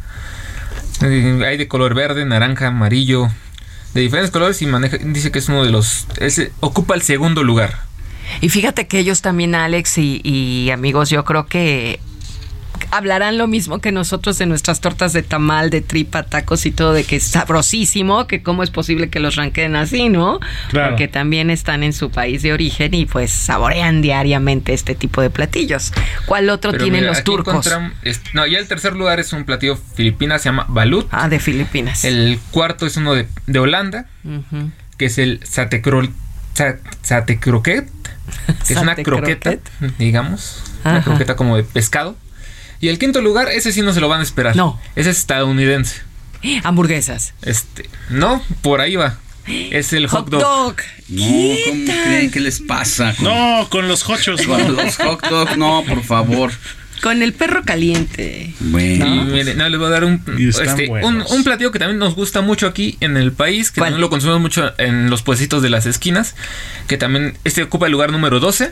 Eh, 1.01 1.43
hay 1.45 1.57
de 1.57 1.67
color 1.67 1.93
verde, 1.93 2.25
naranja, 2.25 2.67
amarillo, 2.67 3.29
de 3.93 4.01
diferentes 4.01 4.31
colores 4.31 4.61
y 4.61 4.65
maneja, 4.65 4.97
dice 4.97 5.31
que 5.31 5.39
es 5.39 5.49
uno 5.49 5.63
de 5.63 5.71
los, 5.71 6.07
ese, 6.19 6.51
ocupa 6.59 6.95
el 6.95 7.01
segundo 7.01 7.43
lugar. 7.43 7.85
Y 8.41 8.49
fíjate 8.49 8.87
que 8.87 8.99
ellos 8.99 9.21
también, 9.21 9.55
Alex 9.55 9.97
y, 9.97 10.21
y 10.23 10.69
amigos, 10.71 11.09
yo 11.09 11.23
creo 11.23 11.45
que 11.45 11.99
hablarán 12.91 13.37
lo 13.37 13.47
mismo 13.47 13.79
que 13.79 13.91
nosotros 13.91 14.37
de 14.37 14.45
nuestras 14.45 14.81
tortas 14.81 15.13
de 15.13 15.23
tamal, 15.23 15.69
de 15.69 15.81
tripa, 15.81 16.23
tacos 16.23 16.65
y 16.65 16.71
todo, 16.71 16.93
de 16.93 17.03
que 17.03 17.17
es 17.17 17.23
sabrosísimo, 17.23 18.27
que 18.27 18.41
cómo 18.43 18.63
es 18.63 18.69
posible 18.69 19.09
que 19.09 19.19
los 19.19 19.35
ranqueen 19.35 19.75
así, 19.75 20.09
¿no? 20.09 20.39
Claro. 20.69 20.89
Porque 20.91 21.07
también 21.07 21.49
están 21.49 21.83
en 21.83 21.93
su 21.93 22.09
país 22.11 22.41
de 22.43 22.53
origen 22.53 22.93
y 22.93 23.05
pues 23.05 23.31
saborean 23.31 24.01
diariamente 24.01 24.73
este 24.73 24.95
tipo 24.95 25.21
de 25.21 25.29
platillos. 25.29 25.91
¿Cuál 26.25 26.49
otro 26.49 26.71
Pero 26.71 26.83
tienen 26.83 27.01
mira, 27.01 27.13
los 27.13 27.23
turcos? 27.23 27.69
no, 28.33 28.45
ya 28.47 28.59
el 28.59 28.67
tercer 28.67 28.93
lugar 28.93 29.19
es 29.19 29.33
un 29.33 29.43
platillo 29.45 29.77
filipina, 29.95 30.39
se 30.39 30.45
llama 30.45 30.65
balut. 30.69 31.07
Ah, 31.11 31.29
de 31.29 31.39
Filipinas. 31.39 32.05
El 32.05 32.39
cuarto 32.51 32.85
es 32.85 32.97
uno 32.97 33.13
de, 33.13 33.27
de 33.47 33.59
Holanda, 33.59 34.05
que 34.97 35.05
es 35.05 35.17
el 35.17 35.39
satecro, 35.43 36.01
sa- 36.53 36.77
satecroquet, 37.01 37.89
que 38.67 38.73
es 38.73 38.79
una 38.79 38.95
croqueta, 39.03 39.55
digamos, 39.99 40.63
una 40.83 41.03
croqueta 41.03 41.35
como 41.35 41.57
de 41.57 41.63
pescado. 41.63 42.15
Y 42.79 42.89
el 42.89 42.99
quinto 42.99 43.21
lugar, 43.21 43.49
ese 43.49 43.71
sí 43.71 43.81
no 43.81 43.93
se 43.93 44.01
lo 44.01 44.07
van 44.09 44.19
a 44.19 44.23
esperar. 44.23 44.55
No. 44.55 44.79
Ese 44.95 45.09
es 45.09 45.17
estadounidense. 45.17 46.01
Hamburguesas. 46.63 47.33
Este, 47.41 47.89
no, 48.09 48.41
por 48.61 48.81
ahí 48.81 48.95
va. 48.95 49.17
Es 49.47 49.93
el 49.93 50.07
hot 50.07 50.25
Hot 50.25 50.29
dog. 50.29 50.41
dog. 50.41 50.75
No, 51.09 51.23
¿cómo 51.65 51.85
creen? 52.03 52.31
¿Qué 52.31 52.39
les 52.39 52.59
pasa? 52.59 53.15
Con, 53.15 53.25
No, 53.25 53.67
con 53.69 53.87
los 53.87 54.07
hochos. 54.09 54.41
con 54.41 54.61
no. 54.61 54.83
los 54.83 54.97
hot 54.97 55.25
dogs, 55.29 55.57
no, 55.57 55.83
por 55.87 56.03
favor. 56.03 56.51
Con 57.01 57.21
el 57.21 57.33
perro 57.33 57.63
caliente. 57.63 58.53
Bueno, 58.59 59.05
Y 59.05 59.19
mire, 59.25 59.53
no, 59.55 59.69
les 59.69 59.79
voy 59.79 59.87
a 59.87 59.91
dar 59.91 60.03
un, 60.03 60.21
este, 60.37 60.89
un, 60.89 61.43
platillo 61.43 61.71
que 61.71 61.79
también 61.79 61.99
nos 61.99 62.15
gusta 62.15 62.41
mucho 62.41 62.67
aquí 62.67 62.97
en 63.01 63.17
el 63.17 63.31
país, 63.31 63.69
que 63.71 63.79
¿Cuál? 63.79 63.91
también 63.91 64.01
lo 64.01 64.09
consumimos 64.09 64.41
mucho 64.41 64.73
en 64.79 65.09
los 65.09 65.21
puestitos 65.21 65.61
de 65.61 65.69
las 65.69 65.85
esquinas, 65.85 66.35
que 66.87 66.97
también 66.97 67.37
este 67.43 67.63
ocupa 67.63 67.85
el 67.85 67.91
lugar 67.91 68.11
número 68.11 68.39
12 68.39 68.71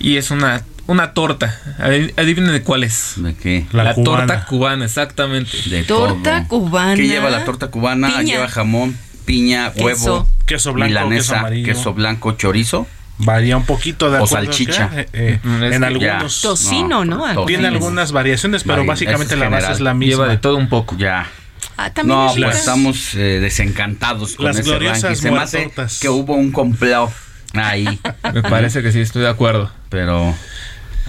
y 0.00 0.16
es 0.16 0.30
una, 0.30 0.64
una 0.86 1.12
torta. 1.12 1.58
Adi- 1.78 2.12
Adivinen 2.16 2.52
de 2.52 2.62
cuál 2.62 2.84
es. 2.84 3.14
¿de 3.16 3.34
qué? 3.34 3.66
La 3.72 3.84
La, 3.84 3.94
cubana. 3.94 4.26
torta 4.26 4.44
cubana, 4.46 4.84
exactamente. 4.84 5.50
De 5.68 5.82
Torta 5.84 6.46
todo. 6.48 6.60
cubana. 6.60 6.94
¿Qué 6.96 7.06
lleva 7.08 7.30
la 7.30 7.44
torta 7.44 7.68
cubana? 7.68 8.08
Piña. 8.08 8.22
Lleva 8.22 8.48
jamón, 8.48 8.96
piña, 9.24 9.72
Queso. 9.72 9.84
huevo, 9.84 10.28
Queso 10.46 10.72
blanco, 10.72 10.92
queso 10.94 11.04
milanesa, 11.04 11.40
amarillo. 11.40 11.66
queso 11.66 11.94
blanco, 11.94 12.32
chorizo. 12.32 12.86
Varía 13.22 13.56
un 13.56 13.64
poquito 13.66 14.10
de 14.10 14.18
O 14.18 14.26
salchicha. 14.26 14.90
eh, 14.94 15.06
eh, 15.12 15.40
Mm, 15.42 15.62
en 15.64 15.84
algunos. 15.84 16.42
ya. 16.42 16.48
Tocino, 16.48 17.04
¿no? 17.04 17.44
Tiene 17.44 17.68
algunas 17.68 18.12
variaciones, 18.12 18.64
pero 18.64 18.84
básicamente 18.86 19.36
la 19.36 19.48
base 19.50 19.72
es 19.72 19.80
la 19.80 19.92
misma. 19.94 20.22
Lleva 20.24 20.28
de 20.28 20.38
todo 20.38 20.56
un 20.56 20.68
poco. 20.70 20.96
Ya. 20.96 21.26
Ah, 21.76 21.90
también 21.90 22.18
No, 22.18 22.32
pues 22.34 22.56
estamos 22.58 23.14
eh, 23.14 23.38
desencantados 23.40 24.36
con 24.36 24.46
Las 24.46 24.56
ese 24.58 24.68
gloriosas 24.68 25.02
ranking. 25.02 25.20
Se 25.20 25.30
me 25.30 25.38
hace 25.38 25.70
que 26.00 26.08
hubo 26.08 26.34
un 26.34 26.50
complot 26.52 27.10
ahí. 27.54 27.98
Me 28.34 28.42
parece 28.42 28.82
que 28.82 28.92
sí, 28.92 29.00
estoy 29.00 29.22
de 29.22 29.28
acuerdo. 29.28 29.70
Pero 29.90 30.34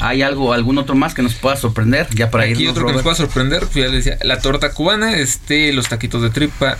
¿hay 0.01 0.21
algo, 0.21 0.53
algún 0.53 0.77
otro 0.77 0.95
más 0.95 1.13
que 1.13 1.21
nos 1.21 1.33
pueda 1.35 1.55
sorprender? 1.55 2.07
Ya 2.13 2.29
para 2.31 2.43
Aquí 2.43 2.53
irnos, 2.63 2.71
otro 2.71 2.87
que 2.87 2.93
nos 2.93 3.01
pueda 3.03 3.15
sorprender, 3.15 3.61
pues 3.61 3.75
ya 3.75 3.81
les 3.91 4.03
decía, 4.05 4.17
la 4.23 4.39
torta 4.39 4.71
cubana, 4.73 5.15
este, 5.17 5.71
los 5.73 5.87
taquitos 5.87 6.21
de 6.21 6.29
tripa, 6.29 6.77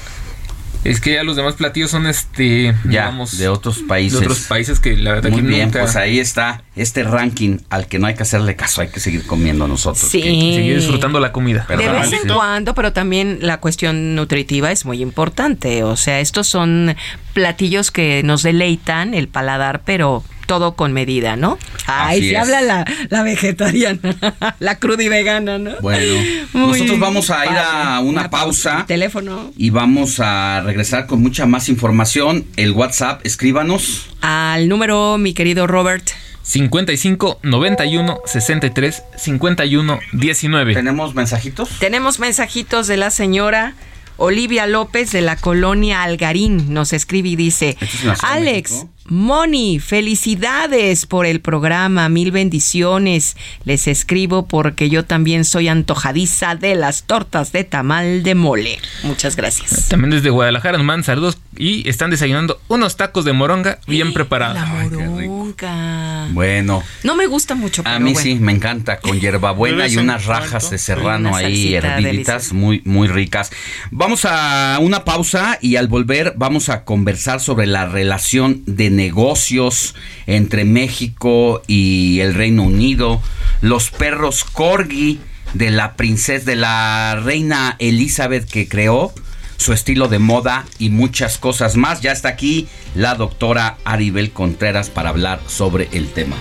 Es 0.83 0.99
que 0.99 1.13
ya 1.13 1.23
los 1.23 1.35
demás 1.35 1.53
platillos 1.53 1.91
son 1.91 2.07
este, 2.07 2.73
ya, 2.85 2.89
digamos, 2.89 3.37
de 3.37 3.49
otros 3.49 3.83
países. 3.87 4.19
De 4.19 4.25
otros 4.25 4.39
países 4.47 4.79
que 4.79 4.97
la 4.97 5.11
verdad 5.11 5.29
Muy 5.29 5.41
que 5.41 5.47
bien, 5.47 5.65
nunca- 5.65 5.81
pues 5.81 5.95
ahí 5.95 6.17
está 6.19 6.63
este 6.75 7.03
ranking 7.03 7.59
al 7.69 7.85
que 7.85 7.99
no 7.99 8.07
hay 8.07 8.15
que 8.15 8.23
hacerle 8.23 8.55
caso, 8.55 8.81
hay 8.81 8.87
que 8.87 8.99
seguir 8.99 9.27
comiendo 9.27 9.67
nosotros. 9.67 10.09
Sí. 10.09 10.23
que- 10.23 10.55
seguir 10.55 10.77
disfrutando 10.77 11.19
la 11.19 11.31
comida. 11.31 11.67
De 11.69 11.75
¿verdad? 11.77 12.01
vez 12.01 12.13
en 12.13 12.27
cuando, 12.27 12.73
pero 12.73 12.93
también 12.93 13.37
la 13.41 13.59
cuestión 13.59 14.15
nutritiva 14.15 14.71
es 14.71 14.83
muy 14.83 15.03
importante. 15.03 15.83
O 15.83 15.95
sea, 15.97 16.19
estos 16.19 16.47
son 16.47 16.95
platillos 17.33 17.91
que 17.91 18.21
nos 18.23 18.43
deleitan 18.43 19.13
el 19.13 19.27
paladar, 19.27 19.81
pero 19.85 20.23
todo 20.45 20.73
con 20.75 20.91
medida, 20.91 21.37
¿no? 21.37 21.57
Ay, 21.87 22.17
Así 22.19 22.29
se 22.29 22.35
es. 22.35 22.39
habla 22.41 22.61
la, 22.61 22.85
la 23.09 23.23
vegetariana, 23.23 23.99
la 24.59 24.79
cruda 24.79 25.01
y 25.01 25.07
vegana, 25.07 25.57
¿no? 25.57 25.71
Bueno, 25.81 26.21
Muy 26.53 26.71
nosotros 26.79 26.99
vamos 26.99 27.29
a 27.29 27.45
ir 27.45 27.57
a 27.57 27.99
una 28.01 28.29
pausa. 28.29 28.83
Teléfono. 28.85 29.51
Y 29.55 29.69
vamos 29.69 30.19
a 30.19 30.61
regresar 30.65 31.07
con 31.07 31.21
mucha 31.21 31.45
más 31.45 31.69
información. 31.69 32.45
El 32.57 32.71
WhatsApp, 32.71 33.25
escríbanos. 33.25 34.07
Al 34.19 34.67
número, 34.67 35.17
mi 35.17 35.33
querido 35.33 35.67
Robert. 35.67 36.09
55 36.43 37.39
91 37.43 38.17
63 38.25 39.03
51 39.15 39.99
19. 40.13 40.73
¿Tenemos 40.73 41.15
mensajitos? 41.15 41.69
Tenemos 41.79 42.19
mensajitos 42.19 42.87
de 42.87 42.97
la 42.97 43.09
señora 43.11 43.75
Olivia 44.21 44.67
López 44.67 45.11
de 45.11 45.21
la 45.21 45.35
colonia 45.35 46.03
Algarín. 46.03 46.75
Nos 46.75 46.93
escribe 46.93 47.29
y 47.29 47.35
dice, 47.35 47.75
Alex, 48.21 48.71
México. 48.71 48.89
Moni, 49.05 49.79
felicidades 49.79 51.05
por 51.05 51.25
el 51.25 51.41
programa, 51.41 52.07
mil 52.07 52.31
bendiciones. 52.31 53.35
Les 53.65 53.87
escribo 53.87 54.45
porque 54.45 54.89
yo 54.89 55.05
también 55.05 55.43
soy 55.43 55.67
antojadiza 55.69 56.55
de 56.55 56.75
las 56.75 57.03
tortas 57.03 57.51
de 57.51 57.63
tamal 57.63 58.23
de 58.23 58.35
mole. 58.35 58.79
Muchas 59.03 59.35
gracias. 59.35 59.89
También 59.89 60.11
desde 60.11 60.29
Guadalajara 60.29 60.77
nos 60.77 60.85
mandan 60.85 61.03
saludos 61.03 61.39
y 61.57 61.89
están 61.89 62.11
desayunando 62.11 62.61
unos 62.67 62.95
tacos 62.95 63.25
de 63.25 63.33
moronga 63.33 63.79
bien 63.87 64.13
preparados. 64.13 64.61
Moronga. 64.69 66.27
Bueno, 66.31 66.83
No 67.03 67.15
me 67.15 67.25
gusta 67.25 67.55
mucho, 67.55 67.83
pero 67.83 67.95
a 67.95 67.99
mí 67.99 68.13
bueno. 68.13 68.23
sí, 68.23 68.35
me 68.35 68.51
encanta 68.51 68.99
con 68.99 69.19
hierbabuena 69.19 69.87
y 69.87 69.97
unas 69.97 70.25
rajas 70.25 70.69
de 70.69 70.77
serrano 70.77 71.35
ahí 71.35 71.73
herviditas, 71.73 72.53
muy, 72.53 72.81
muy 72.85 73.07
ricas. 73.07 73.51
Vamos 73.89 74.25
a 74.25 74.77
una 74.79 75.03
pausa 75.03 75.57
y 75.59 75.75
al 75.75 75.87
volver 75.87 76.33
vamos 76.37 76.69
a 76.69 76.83
conversar 76.83 77.39
sobre 77.41 77.65
la 77.65 77.87
relación 77.87 78.61
de 78.65 78.90
negocios 78.95 79.95
entre 80.27 80.65
México 80.65 81.61
y 81.67 82.19
el 82.19 82.33
Reino 82.33 82.63
Unido, 82.63 83.21
los 83.61 83.89
perros 83.91 84.43
corgi 84.43 85.19
de 85.53 85.71
la 85.71 85.95
princesa, 85.95 86.45
de 86.45 86.55
la 86.55 87.19
reina 87.23 87.75
Elizabeth 87.79 88.49
que 88.49 88.67
creó 88.67 89.13
su 89.57 89.73
estilo 89.73 90.07
de 90.07 90.19
moda 90.19 90.65
y 90.79 90.89
muchas 90.89 91.37
cosas 91.37 91.75
más. 91.75 92.01
Ya 92.01 92.11
está 92.11 92.29
aquí 92.29 92.67
la 92.95 93.15
doctora 93.15 93.77
Aribel 93.83 94.31
Contreras 94.31 94.89
para 94.89 95.09
hablar 95.09 95.39
sobre 95.47 95.87
el 95.91 96.09
tema. 96.09 96.35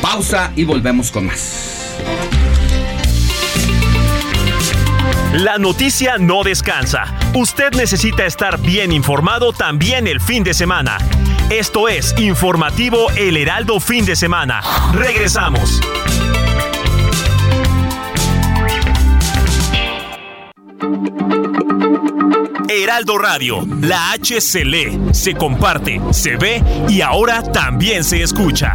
Pausa 0.00 0.52
y 0.56 0.64
volvemos 0.64 1.10
con 1.10 1.26
más. 1.26 1.80
La 5.32 5.58
noticia 5.58 6.18
no 6.18 6.42
descansa. 6.42 7.04
Usted 7.34 7.72
necesita 7.74 8.26
estar 8.26 8.60
bien 8.60 8.90
informado 8.90 9.52
también 9.52 10.06
el 10.06 10.20
fin 10.20 10.42
de 10.42 10.54
semana. 10.54 10.98
Esto 11.50 11.88
es 11.88 12.14
Informativo 12.16 13.10
El 13.16 13.36
Heraldo 13.36 13.80
Fin 13.80 14.06
de 14.06 14.14
Semana. 14.14 14.60
Regresamos. 14.94 15.80
Heraldo 22.68 23.18
Radio, 23.18 23.66
la 23.80 24.12
H 24.12 24.40
se 24.40 24.64
lee, 24.64 24.96
se 25.10 25.34
comparte, 25.34 26.00
se 26.12 26.36
ve 26.36 26.62
y 26.88 27.00
ahora 27.00 27.42
también 27.42 28.04
se 28.04 28.22
escucha. 28.22 28.74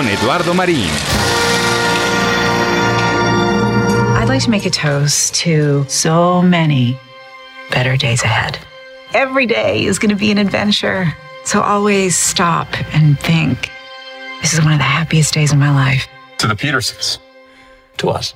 Con 0.00 0.08
Eduardo 0.08 0.54
Marín. 0.54 0.88
I'd 4.16 4.28
like 4.28 4.42
to 4.44 4.50
make 4.50 4.64
a 4.64 4.70
toast 4.70 5.34
to 5.42 5.84
so 5.88 6.40
many 6.40 6.98
better 7.70 7.98
days 7.98 8.22
ahead. 8.22 8.58
Every 9.12 9.44
day 9.44 9.84
is 9.84 9.98
going 9.98 10.08
to 10.08 10.16
be 10.16 10.30
an 10.30 10.38
adventure. 10.38 11.12
So 11.44 11.60
always 11.60 12.16
stop 12.16 12.68
and 12.94 13.18
think. 13.20 13.68
This 14.40 14.54
is 14.54 14.62
one 14.62 14.72
of 14.72 14.78
the 14.78 14.84
happiest 14.84 15.34
days 15.34 15.52
of 15.52 15.58
my 15.58 15.70
life. 15.70 16.08
To 16.38 16.46
the 16.46 16.56
Petersons. 16.56 17.18
To 17.98 18.08
us. 18.08 18.34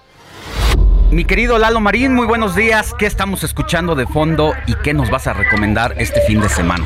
Mi 1.10 1.24
querido 1.24 1.58
Lalo 1.58 1.80
Marín, 1.80 2.12
muy 2.12 2.26
buenos 2.26 2.54
días. 2.54 2.92
¿Qué 2.98 3.06
estamos 3.06 3.42
escuchando 3.42 3.94
de 3.94 4.06
fondo 4.06 4.52
y 4.66 4.74
qué 4.82 4.92
nos 4.92 5.08
vas 5.08 5.26
a 5.28 5.32
recomendar 5.32 5.94
este 5.96 6.20
fin 6.26 6.42
de 6.42 6.48
semana? 6.50 6.84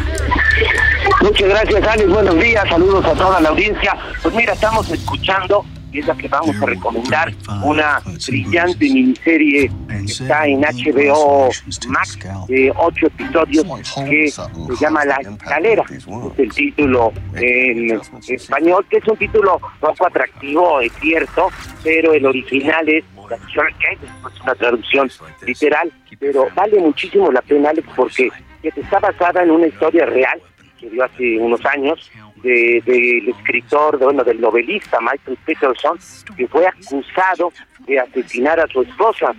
Muchas 1.21 1.49
gracias, 1.49 1.83
Alex. 1.85 2.09
Buenos 2.09 2.41
días. 2.41 2.69
Saludos 2.69 3.05
a 3.05 3.13
toda 3.15 3.41
la 3.41 3.49
audiencia. 3.49 3.97
Pues 4.23 4.35
mira, 4.35 4.53
estamos 4.53 4.89
escuchando, 4.91 5.65
y 5.93 5.99
es 5.99 6.07
la 6.07 6.17
que 6.17 6.29
vamos 6.29 6.55
a 6.63 6.67
recomendar, 6.67 7.35
una 7.65 8.01
brillante 8.29 8.85
miniserie 8.85 9.71
que 9.89 10.05
está 10.05 10.47
en 10.47 10.61
HBO 10.61 11.49
Max 11.89 12.19
de 12.47 12.73
ocho 12.77 13.07
episodios 13.07 13.67
que 14.09 14.31
se 14.31 14.77
llama 14.81 15.05
La 15.05 15.17
Escalera. 15.17 15.85
Es 15.91 16.07
el 16.39 16.53
título 16.53 17.13
en 17.35 18.01
español, 18.29 18.87
que 18.89 18.99
es 18.99 19.09
un 19.09 19.17
título 19.17 19.61
poco 19.81 20.07
atractivo, 20.07 20.81
es 20.81 20.93
cierto, 21.01 21.49
pero 21.83 22.13
el 22.13 22.27
original 22.27 22.89
es 22.89 23.05
es 23.29 24.41
una 24.41 24.55
traducción 24.55 25.11
literal, 25.45 25.93
pero 26.19 26.47
vale 26.55 26.79
muchísimo 26.79 27.31
la 27.31 27.43
pena, 27.43 27.71
Alex, 27.71 27.87
porque 27.95 28.31
está 28.63 29.01
basada 29.01 29.43
en 29.43 29.51
una 29.51 29.67
historia 29.67 30.07
real 30.07 30.41
que 30.79 30.89
dio 30.91 31.05
hace 31.05 31.39
unos 31.39 31.65
años 31.67 32.11
de- 32.37 32.83
del 32.87 33.29
escritor, 33.29 33.99
de, 33.99 34.05
bueno, 34.05 34.25
del 34.25 34.41
novelista 34.41 34.99
Michael 35.01 35.39
Peterson, 35.45 35.99
que 36.37 36.47
fue 36.49 36.67
acusado 36.67 37.53
de 37.87 37.99
asesinar 37.99 38.61
a 38.61 38.67
su 38.69 38.83
esposa 38.83 39.35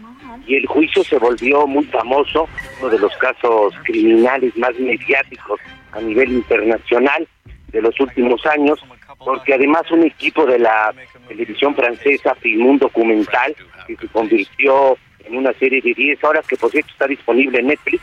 y 0.45 0.55
el 0.55 0.65
juicio 0.67 1.03
se 1.03 1.17
volvió 1.17 1.65
muy 1.67 1.85
famoso, 1.85 2.47
uno 2.79 2.89
de 2.89 2.99
los 2.99 3.15
casos 3.17 3.73
criminales 3.83 4.55
más 4.57 4.77
mediáticos 4.79 5.59
a 5.91 6.01
nivel 6.01 6.31
internacional 6.31 7.27
de 7.71 7.81
los 7.81 7.99
últimos 7.99 8.43
años, 8.45 8.79
porque 9.19 9.53
además 9.53 9.83
un 9.91 10.03
equipo 10.03 10.45
de 10.45 10.59
la 10.59 10.93
televisión 11.27 11.75
francesa 11.75 12.33
filmó 12.35 12.69
un 12.71 12.79
documental 12.79 13.55
que 13.85 13.95
se 13.95 14.07
convirtió 14.07 14.97
en 15.25 15.37
una 15.37 15.53
serie 15.53 15.81
de 15.81 15.93
10 15.93 16.23
horas 16.23 16.45
que 16.47 16.55
por 16.57 16.71
cierto 16.71 16.91
está 16.91 17.05
disponible 17.07 17.59
en 17.59 17.67
Netflix 17.67 18.01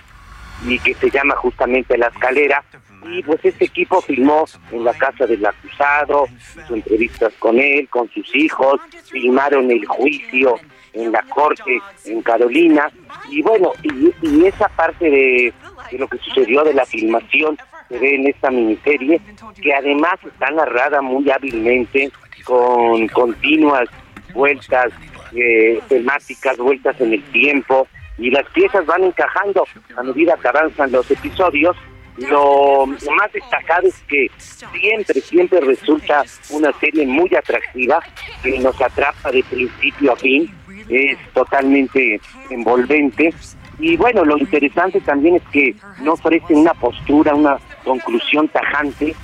y 0.69 0.79
que 0.79 0.95
se 0.95 1.11
llama 1.11 1.35
justamente 1.37 1.97
La 1.99 2.07
Escalera. 2.09 2.63
Y 3.09 3.23
pues 3.23 3.45
este 3.45 3.67
equipo 3.67 4.01
filmó 4.01 4.45
en 4.73 4.85
la 4.85 4.95
casa 4.95 5.27
del 5.27 5.45
acusado, 5.45 6.27
hizo 6.57 6.75
entrevistas 6.75 7.33
con 7.39 7.59
él, 7.59 7.89
con 7.89 8.11
sus 8.11 8.35
hijos, 8.35 8.81
filmaron 9.11 9.71
el 9.71 9.85
juicio 9.87 10.57
en 10.93 11.13
la 11.13 11.23
corte 11.23 11.81
en 12.05 12.23
Carolina. 12.23 12.91
Y 13.31 13.43
bueno, 13.43 13.73
y, 13.83 14.45
esa 14.45 14.69
parte 14.69 15.11
de, 15.11 15.55
de 15.91 15.99
lo 15.99 16.09
que 16.09 16.19
sucedió 16.19 16.65
de 16.65 16.75
la 16.75 16.85
filmación 16.85 17.59
se 17.89 17.99
ve 17.99 18.15
en 18.17 18.27
esta 18.27 18.51
miniserie, 18.51 19.21
que 19.61 19.75
además 19.75 20.15
está 20.25 20.51
narrada 20.51 21.01
muy 21.01 21.31
hábilmente, 21.31 22.11
con 22.45 23.09
continuas 23.09 23.89
vueltas 24.35 24.93
eh, 25.35 25.81
temáticas, 25.89 26.57
vueltas 26.57 27.01
en 27.01 27.15
el 27.15 27.23
tiempo, 27.25 27.89
y 28.19 28.31
las 28.31 28.49
piezas 28.51 28.87
van 28.87 29.05
encajando 29.05 29.65
a 29.97 30.03
medida 30.03 30.37
que 30.41 30.49
avanzan 30.49 30.93
los 30.93 31.11
episodios. 31.11 31.77
Lo, 32.19 32.87
más 32.87 33.33
destacado 33.33 33.89
es 33.89 33.99
que 34.09 34.31
siempre, 34.39 35.21
siempre 35.21 35.61
resulta 35.61 36.25
una 36.51 36.73
serie 36.81 37.07
muy 37.07 37.35
atractiva, 37.35 38.01
que 38.43 38.59
nos 38.59 38.81
atrapa 38.81 39.31
de 39.31 39.43
principio 39.45 40.13
a 40.13 40.17
fin, 40.17 40.51
es 40.89 41.19
totalmente 41.35 42.21
envolvente. 42.51 43.35
Y 43.79 43.97
bueno, 43.97 44.25
lo 44.25 44.39
interesante 44.39 45.01
también 45.01 45.37
es 45.37 45.43
que 45.53 45.75
no 46.01 46.15
ofrece 46.15 46.55
una 46.55 46.73
postura, 46.75 47.35
una 47.35 47.59
conclusión 47.85 48.49
tajante, 48.49 49.15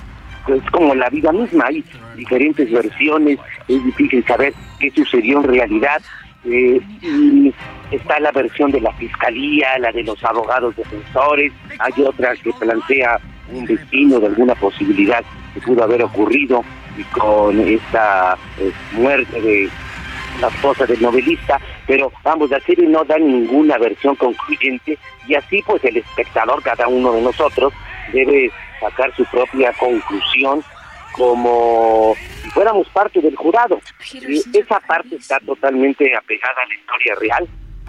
es 0.48 0.70
como 0.70 0.94
la 0.94 1.08
vida 1.08 1.32
misma, 1.32 1.66
hay 1.66 1.84
diferentes 2.16 2.70
versiones, 2.70 3.38
es 3.68 3.84
difícil 3.84 4.24
saber 4.26 4.52
qué 4.80 4.90
sucedió 4.90 5.38
en 5.38 5.44
realidad. 5.44 6.02
Eh, 6.44 6.80
está 7.90 8.18
la 8.18 8.32
versión 8.32 8.70
de 8.70 8.80
la 8.80 8.92
fiscalía, 8.94 9.78
la 9.78 9.92
de 9.92 10.02
los 10.02 10.22
abogados 10.24 10.74
defensores, 10.76 11.52
hay 11.78 12.02
otra 12.02 12.34
que 12.36 12.52
plantea 12.58 13.20
un 13.52 13.64
destino 13.64 14.18
de 14.18 14.26
alguna 14.26 14.54
posibilidad 14.56 15.22
que 15.54 15.60
pudo 15.60 15.84
haber 15.84 16.02
ocurrido 16.02 16.64
y 16.96 17.04
con 17.04 17.60
esta 17.60 18.36
eh, 18.58 18.72
muerte 18.92 19.40
de 19.40 19.68
la 20.40 20.48
esposa 20.48 20.86
del 20.86 21.00
novelista, 21.00 21.60
pero 21.86 22.10
vamos, 22.24 22.50
la 22.50 22.60
serie 22.60 22.88
no 22.88 23.04
da 23.04 23.18
ninguna 23.18 23.78
versión 23.78 24.16
concluyente 24.16 24.98
y 25.28 25.34
así 25.34 25.62
pues 25.64 25.84
el 25.84 25.98
espectador, 25.98 26.62
cada 26.62 26.88
uno 26.88 27.12
de 27.12 27.22
nosotros, 27.22 27.72
debe 28.12 28.50
sacar 28.80 29.14
su 29.14 29.24
propia 29.26 29.72
conclusión 29.74 30.64
como 31.12 32.14
si 32.42 32.50
fuéramos 32.50 32.88
parte 32.88 33.20
del 33.20 33.36
jurado. 33.36 33.80
Esa 34.52 34.80
parte 34.80 35.16
está 35.16 35.38
totalmente 35.40 36.14
apegada 36.16 36.62
a 36.62 36.68
la 36.68 36.74
historia 36.74 37.14
real. 37.16 37.48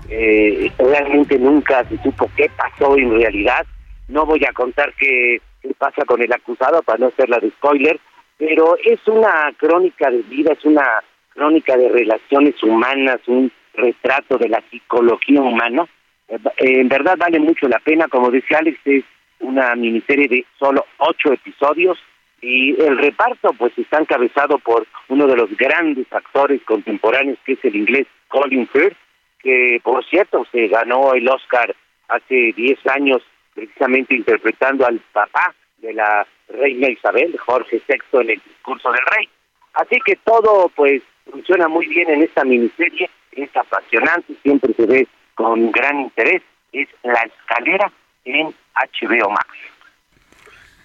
Eh, 0.09 0.71
realmente 0.77 1.39
nunca 1.39 1.83
se 1.85 1.97
supo 2.03 2.29
qué 2.35 2.49
pasó 2.55 2.97
en 2.97 3.17
realidad. 3.17 3.65
No 4.07 4.25
voy 4.25 4.43
a 4.45 4.53
contar 4.53 4.93
qué, 4.99 5.41
qué 5.61 5.73
pasa 5.77 6.03
con 6.05 6.21
el 6.21 6.31
acusado 6.31 6.83
para 6.83 6.99
no 6.99 7.07
hacerla 7.07 7.39
de 7.39 7.49
spoiler, 7.51 7.99
pero 8.37 8.77
es 8.83 8.99
una 9.07 9.51
crónica 9.57 10.11
de 10.11 10.21
vida, 10.23 10.53
es 10.53 10.65
una 10.65 10.85
crónica 11.29 11.77
de 11.77 11.89
relaciones 11.89 12.61
humanas, 12.61 13.19
un 13.27 13.51
retrato 13.73 14.37
de 14.37 14.49
la 14.49 14.61
psicología 14.69 15.41
humana. 15.41 15.87
Eh, 16.27 16.39
En 16.57 16.89
verdad 16.89 17.15
vale 17.17 17.39
mucho 17.39 17.67
la 17.67 17.79
pena, 17.79 18.07
como 18.07 18.29
decía 18.29 18.59
Alex, 18.59 18.77
es 18.85 19.03
una 19.39 19.75
miniserie 19.75 20.27
de 20.27 20.45
solo 20.59 20.85
ocho 20.97 21.31
episodios 21.33 21.97
y 22.43 22.71
el 22.81 22.97
reparto 22.97 23.53
pues 23.57 23.71
está 23.77 23.99
encabezado 23.99 24.59
por 24.59 24.85
uno 25.07 25.27
de 25.27 25.37
los 25.37 25.55
grandes 25.55 26.11
actores 26.11 26.61
contemporáneos 26.63 27.39
que 27.45 27.53
es 27.53 27.63
el 27.63 27.77
inglés 27.77 28.05
Colin 28.27 28.67
Firth, 28.67 28.97
que 29.39 29.79
por 29.81 30.03
cierto 30.05 30.45
se 30.51 30.67
ganó 30.67 31.13
el 31.13 31.27
Oscar 31.29 31.73
hace 32.09 32.51
10 32.53 32.85
años 32.87 33.21
precisamente 33.53 34.13
interpretando 34.13 34.85
al 34.85 34.99
papá 35.13 35.55
de 35.77 35.93
la 35.93 36.27
reina 36.49 36.89
Isabel, 36.89 37.37
Jorge 37.37 37.81
VI, 37.87 38.21
en 38.21 38.29
el 38.31 38.41
discurso 38.45 38.91
del 38.91 39.05
rey. 39.15 39.29
Así 39.75 39.97
que 40.05 40.17
todo 40.17 40.69
pues 40.75 41.01
funciona 41.31 41.69
muy 41.69 41.87
bien 41.87 42.09
en 42.09 42.23
esta 42.23 42.43
miniserie, 42.43 43.09
es 43.31 43.55
apasionante, 43.55 44.33
siempre 44.43 44.73
se 44.73 44.85
ve 44.85 45.07
con 45.35 45.71
gran 45.71 46.01
interés, 46.01 46.41
es 46.73 46.89
La 47.03 47.21
Escalera 47.21 47.89
en 48.25 48.47
HBO 48.47 49.29
Max. 49.29 49.47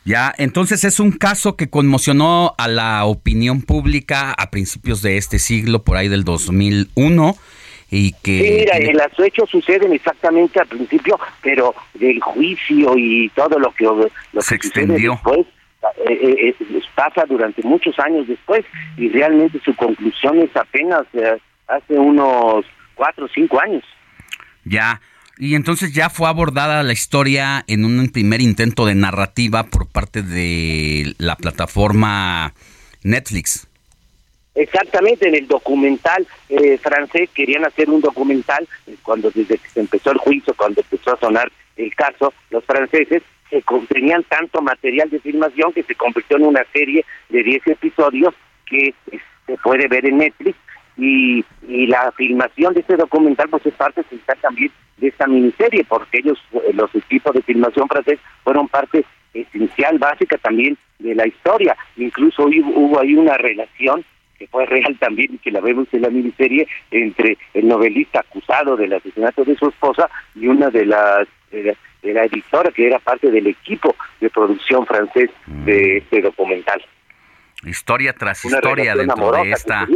Ya, 0.09 0.33
entonces 0.39 0.85
es 0.85 1.01
un 1.01 1.13
caso 1.13 1.55
que 1.55 1.69
conmocionó 1.69 2.55
a 2.57 2.67
la 2.67 3.05
opinión 3.05 3.61
pública 3.61 4.33
a 4.33 4.51
principios 4.51 5.03
de 5.03 5.19
este 5.19 5.39
siglo, 5.39 5.85
por 5.85 5.99
ahí 5.99 6.09
del 6.09 6.25
2001, 6.25 7.37
y 7.91 8.13
que... 8.23 8.39
Sí, 8.43 8.55
mira, 8.61 8.79
eh, 8.79 8.95
los 8.95 9.27
hechos 9.27 9.51
suceden 9.51 9.93
exactamente 9.93 10.61
al 10.61 10.67
principio, 10.67 11.21
pero 11.43 11.75
del 11.93 12.23
juicio 12.23 12.95
y 12.97 13.29
todo 13.35 13.59
lo 13.59 13.71
que, 13.73 13.85
lo 13.85 14.41
Se 14.41 14.55
extendió. 14.55 15.13
después 15.13 15.47
eh, 16.07 16.13
eh, 16.13 16.55
eh, 16.59 16.83
pasa 16.95 17.27
durante 17.29 17.63
muchos 17.63 17.99
años 17.99 18.27
después 18.27 18.65
y 18.97 19.11
realmente 19.11 19.61
su 19.63 19.77
conclusión 19.77 20.41
es 20.41 20.57
apenas 20.57 21.03
eh, 21.13 21.37
hace 21.67 21.99
unos 21.99 22.65
cuatro 22.95 23.27
o 23.27 23.29
cinco 23.29 23.61
años. 23.61 23.85
Ya. 24.65 25.03
Y 25.39 25.55
entonces 25.55 25.93
ya 25.93 26.11
fue 26.11 26.29
abordada 26.29 26.83
la 26.83 26.93
historia 26.93 27.65
en 27.69 27.85
un 27.85 28.09
primer 28.11 28.41
intento 28.41 28.87
de 28.87 28.95
narrativa 28.97 29.65
por 29.65 29.87
parte 29.87 30.23
de 30.23 31.15
la 31.19 31.37
plataforma 31.37 32.53
Netflix. 33.05 33.69
Exactamente, 34.55 35.29
en 35.29 35.37
el 35.37 35.47
documental 35.47 36.27
eh, 36.49 36.79
francés 36.79 37.31
querían 37.33 37.65
hacer 37.65 37.89
un 37.89 38.01
documental 38.01 38.67
eh, 38.89 38.97
cuando 39.05 39.31
desde 39.31 39.59
que 39.59 39.69
se 39.69 39.79
empezó 39.81 40.11
el 40.11 40.19
juicio, 40.19 40.53
cuando 40.57 40.81
empezó 40.81 41.15
a 41.15 41.21
sonar 41.21 41.53
el 41.77 41.95
caso, 41.95 42.33
los 42.51 42.65
franceses 42.65 43.23
se 43.51 43.63
con- 43.63 43.87
tenían 43.87 44.25
tanto 44.25 44.61
material 44.61 45.09
de 45.11 45.21
filmación 45.21 45.73
que 45.73 45.85
se 45.85 45.95
convirtió 45.95 46.37
en 46.39 46.47
una 46.47 46.65
serie 46.73 47.05
de 47.29 47.45
10 47.45 47.69
episodios 47.69 48.35
que 48.67 48.89
eh, 49.13 49.21
se 49.47 49.57
puede 49.59 49.87
ver 49.87 50.05
en 50.07 50.19
Netflix 50.19 50.59
y, 50.97 51.45
y 51.69 51.87
la 51.87 52.11
filmación 52.17 52.75
de 52.75 52.81
este 52.81 52.97
documental 52.97 53.49
pues 53.49 53.65
es 53.65 53.75
parte 53.75 54.01
esencial 54.01 54.39
también 54.43 54.73
de 54.99 55.09
esta 55.09 55.27
miniserie 55.27 55.85
porque 55.85 56.19
ellos, 56.19 56.39
eh, 56.53 56.73
los 56.75 56.95
equipos 56.95 57.35
de 57.35 57.43
filmación 57.43 57.89
francés 57.89 58.19
fueron 58.45 58.69
parte 58.69 59.05
esencial, 59.35 59.99
básica 59.99 60.39
también 60.39 60.77
de 60.99 61.15
la 61.15 61.27
historia. 61.27 61.77
Incluso 61.97 62.45
hubo, 62.45 62.79
hubo 62.79 63.01
ahí 63.01 63.15
una 63.15 63.37
relación 63.37 64.05
que 64.39 64.47
fue 64.47 64.67
real 64.67 64.97
también 64.99 65.35
y 65.35 65.39
que 65.39 65.51
la 65.51 65.61
vemos 65.61 65.89
en 65.93 66.03
la 66.03 66.11
miniserie 66.11 66.69
entre 66.91 67.37
el 67.55 67.67
novelista 67.67 68.21
acusado 68.21 68.77
del 68.77 68.93
asesinato 68.93 69.45
de 69.45 69.57
su 69.57 69.69
esposa 69.69 70.09
y 70.35 70.47
una 70.47 70.71
de 70.71 70.87
las 70.87 71.27
de 71.51 71.65
la, 71.65 71.75
de 72.03 72.13
la 72.13 72.25
editora 72.25 72.71
que 72.71 72.87
era 72.87 72.99
parte 72.99 73.31
del 73.31 73.47
equipo 73.47 73.97
de 74.21 74.31
producción 74.31 74.87
francés 74.87 75.31
de 75.47 75.99
este 75.99 76.21
documental. 76.21 76.83
Historia 77.65 78.13
tras 78.13 78.45
Una 78.45 78.57
historia 78.57 78.95
dentro 78.95 79.33
de 79.33 79.51
esta... 79.51 79.87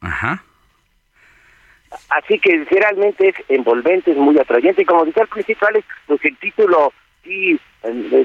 Ajá. 0.00 0.44
Así 2.10 2.38
que 2.38 2.64
realmente 2.70 3.28
es 3.28 3.34
envolvente, 3.48 4.12
es 4.12 4.16
muy 4.16 4.38
atrayente. 4.38 4.82
Y 4.82 4.84
como 4.84 5.04
decía 5.04 5.22
al 5.22 5.28
principio, 5.28 5.68
Alex, 5.68 5.86
pues 6.06 6.24
el 6.24 6.36
título 6.38 6.92
sí 7.24 7.58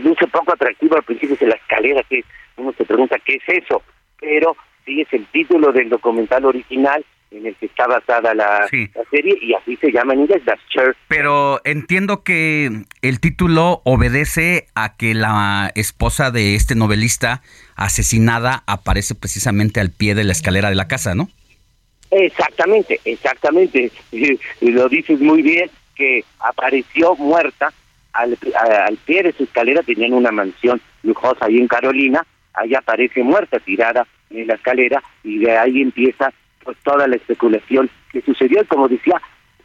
luce 0.04 0.28
poco 0.28 0.54
atractivo 0.54 0.96
al 0.96 1.04
principio 1.04 1.36
de 1.38 1.48
la 1.48 1.56
escalera, 1.56 2.04
que 2.04 2.24
uno 2.58 2.74
se 2.78 2.86
pregunta 2.86 3.18
qué 3.20 3.36
es 3.36 3.64
eso, 3.64 3.82
pero 4.20 4.56
sí 4.86 5.02
es 5.02 5.08
el 5.14 5.26
título 5.28 5.72
del 5.72 5.90
documental 5.90 6.46
original 6.46 7.06
en 7.32 7.46
el 7.46 7.56
que 7.56 7.68
está 7.68 7.88
basada 7.88 8.34
la, 8.34 8.68
la 8.72 9.04
serie 9.10 9.38
y 9.42 9.54
así 9.54 9.78
se 9.78 9.92
llama 9.92 10.14
en 10.14 10.22
inglés, 10.22 10.42
The 10.46 10.54
Chair. 10.70 10.96
Pero 11.08 11.62
entiendo 11.64 12.24
que 12.24 12.70
el 13.02 13.20
título 13.22 13.82
obedece 13.86 14.68
a 14.76 14.98
que 14.98 15.14
la 15.14 15.72
esposa 15.76 16.32
de 16.32 16.56
este 16.56 16.76
novelista 16.76 17.42
asesinada 17.76 18.64
aparece 18.68 19.16
precisamente 19.16 19.80
al 19.80 19.92
pie 19.92 20.14
de 20.14 20.26
la 20.26 20.34
escalera 20.34 20.70
de 20.70 20.76
la 20.76 20.90
casa, 20.90 21.16
¿no? 21.16 21.30
Exactamente, 22.12 23.00
exactamente. 23.06 23.92
Lo 24.62 24.90
dices 24.90 25.20
muy 25.20 25.42
bien, 25.42 25.70
que 25.96 26.24
apareció 26.40 27.16
muerta 27.16 27.74
al, 28.14 28.38
pie 29.06 29.24
de 29.24 29.32
su 29.32 29.44
escalera, 29.44 29.82
tenían 29.84 30.14
una 30.14 30.32
mansión 30.32 30.82
lujosa 31.04 31.46
ahí 31.46 31.58
en 31.58 31.68
Carolina, 31.68 32.26
ahí 32.54 32.76
aparece 32.76 33.24
muerta 33.24 33.60
tirada 33.60 34.06
en 34.30 34.48
la 34.48 34.56
escalera 34.56 35.02
y 35.24 35.40
de 35.40 35.58
ahí 35.58 35.82
empieza 35.82 36.34
pues 36.64 36.78
toda 36.84 37.08
la 37.08 37.16
especulación 37.16 37.90
que 38.12 38.22
sucedió 38.22 38.62
y 38.62 38.66
como 38.66 38.88
decía, 38.88 39.22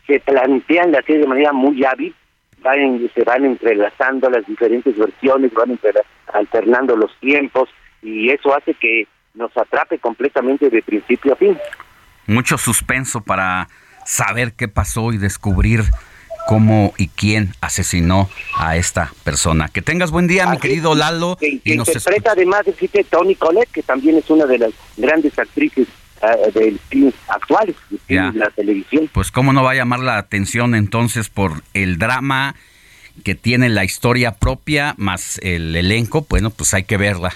se 0.07 0.21
plantean 0.21 0.93
la 0.93 1.03
serie 1.03 1.23
de 1.23 1.27
manera 1.27 1.53
muy 1.53 1.85
hábil, 1.85 2.15
van, 2.63 3.11
se 3.13 3.25
van 3.25 3.45
entrelazando 3.45 4.31
las 4.31 4.47
diferentes 4.47 4.97
versiones, 4.97 5.53
van 5.53 5.79
alternando 6.33 6.97
los 6.97 7.15
tiempos 7.19 7.69
y 8.03 8.31
eso 8.31 8.55
hace 8.55 8.75
que 8.75 9.07
nos 9.35 9.55
atrape 9.57 9.99
completamente 9.99 10.71
de 10.71 10.83
principio 10.83 11.33
a 11.33 11.37
fin. 11.37 11.59
Mucho 12.27 12.59
suspenso 12.59 13.21
para 13.21 13.69
saber 14.05 14.53
qué 14.53 14.69
pasó 14.69 15.13
y 15.13 15.19
descubrir 15.19 15.85
cómo 16.49 16.95
y 16.97 17.09
quién 17.09 17.55
asesinó 17.61 18.31
a 18.57 18.77
esta 18.77 19.13
persona. 19.25 19.69
Que 19.69 19.83
tengas 19.83 20.11
buen 20.13 20.27
día, 20.29 20.47
mi 20.47 20.59
querido 20.59 20.95
Lalo. 20.95 21.37
que, 21.37 21.59
que 21.61 21.73
Y 21.73 21.77
nos 21.77 21.89
interpreta 21.89 22.33
además 22.33 22.67
existe 22.67 23.03
Tony 23.05 23.35
Collette, 23.35 23.71
que 23.73 23.83
también 23.83 24.17
es 24.17 24.31
una 24.31 24.47
de 24.47 24.59
las 24.59 24.71
grandes 24.97 25.37
actrices 25.39 25.89
eh, 26.23 26.51
del 26.55 26.81
cine 26.91 27.13
actuales, 27.29 27.75
del 27.91 28.01
cine 28.07 28.17
Ya. 28.23 28.31
de 28.31 28.39
la 28.39 28.51
televisión. 28.51 29.11
Pues 29.13 29.33
cómo 29.33 29.53
no 29.53 29.65
va 29.65 29.73
a 29.73 29.75
llamar 29.75 29.99
la 30.01 30.19
atención 30.19 30.75
entonces 30.77 31.29
por 31.29 31.63
el 31.75 31.99
drama 31.99 32.55
que 33.25 33.35
tiene 33.35 33.69
la 33.69 33.83
historia 33.83 34.33
propia 34.37 34.95
más 34.99 35.39
el 35.43 35.75
elenco, 35.75 36.27
bueno, 36.29 36.51
pues 36.51 36.75
hay 36.75 36.85
que 36.85 36.97
verla. 36.97 37.35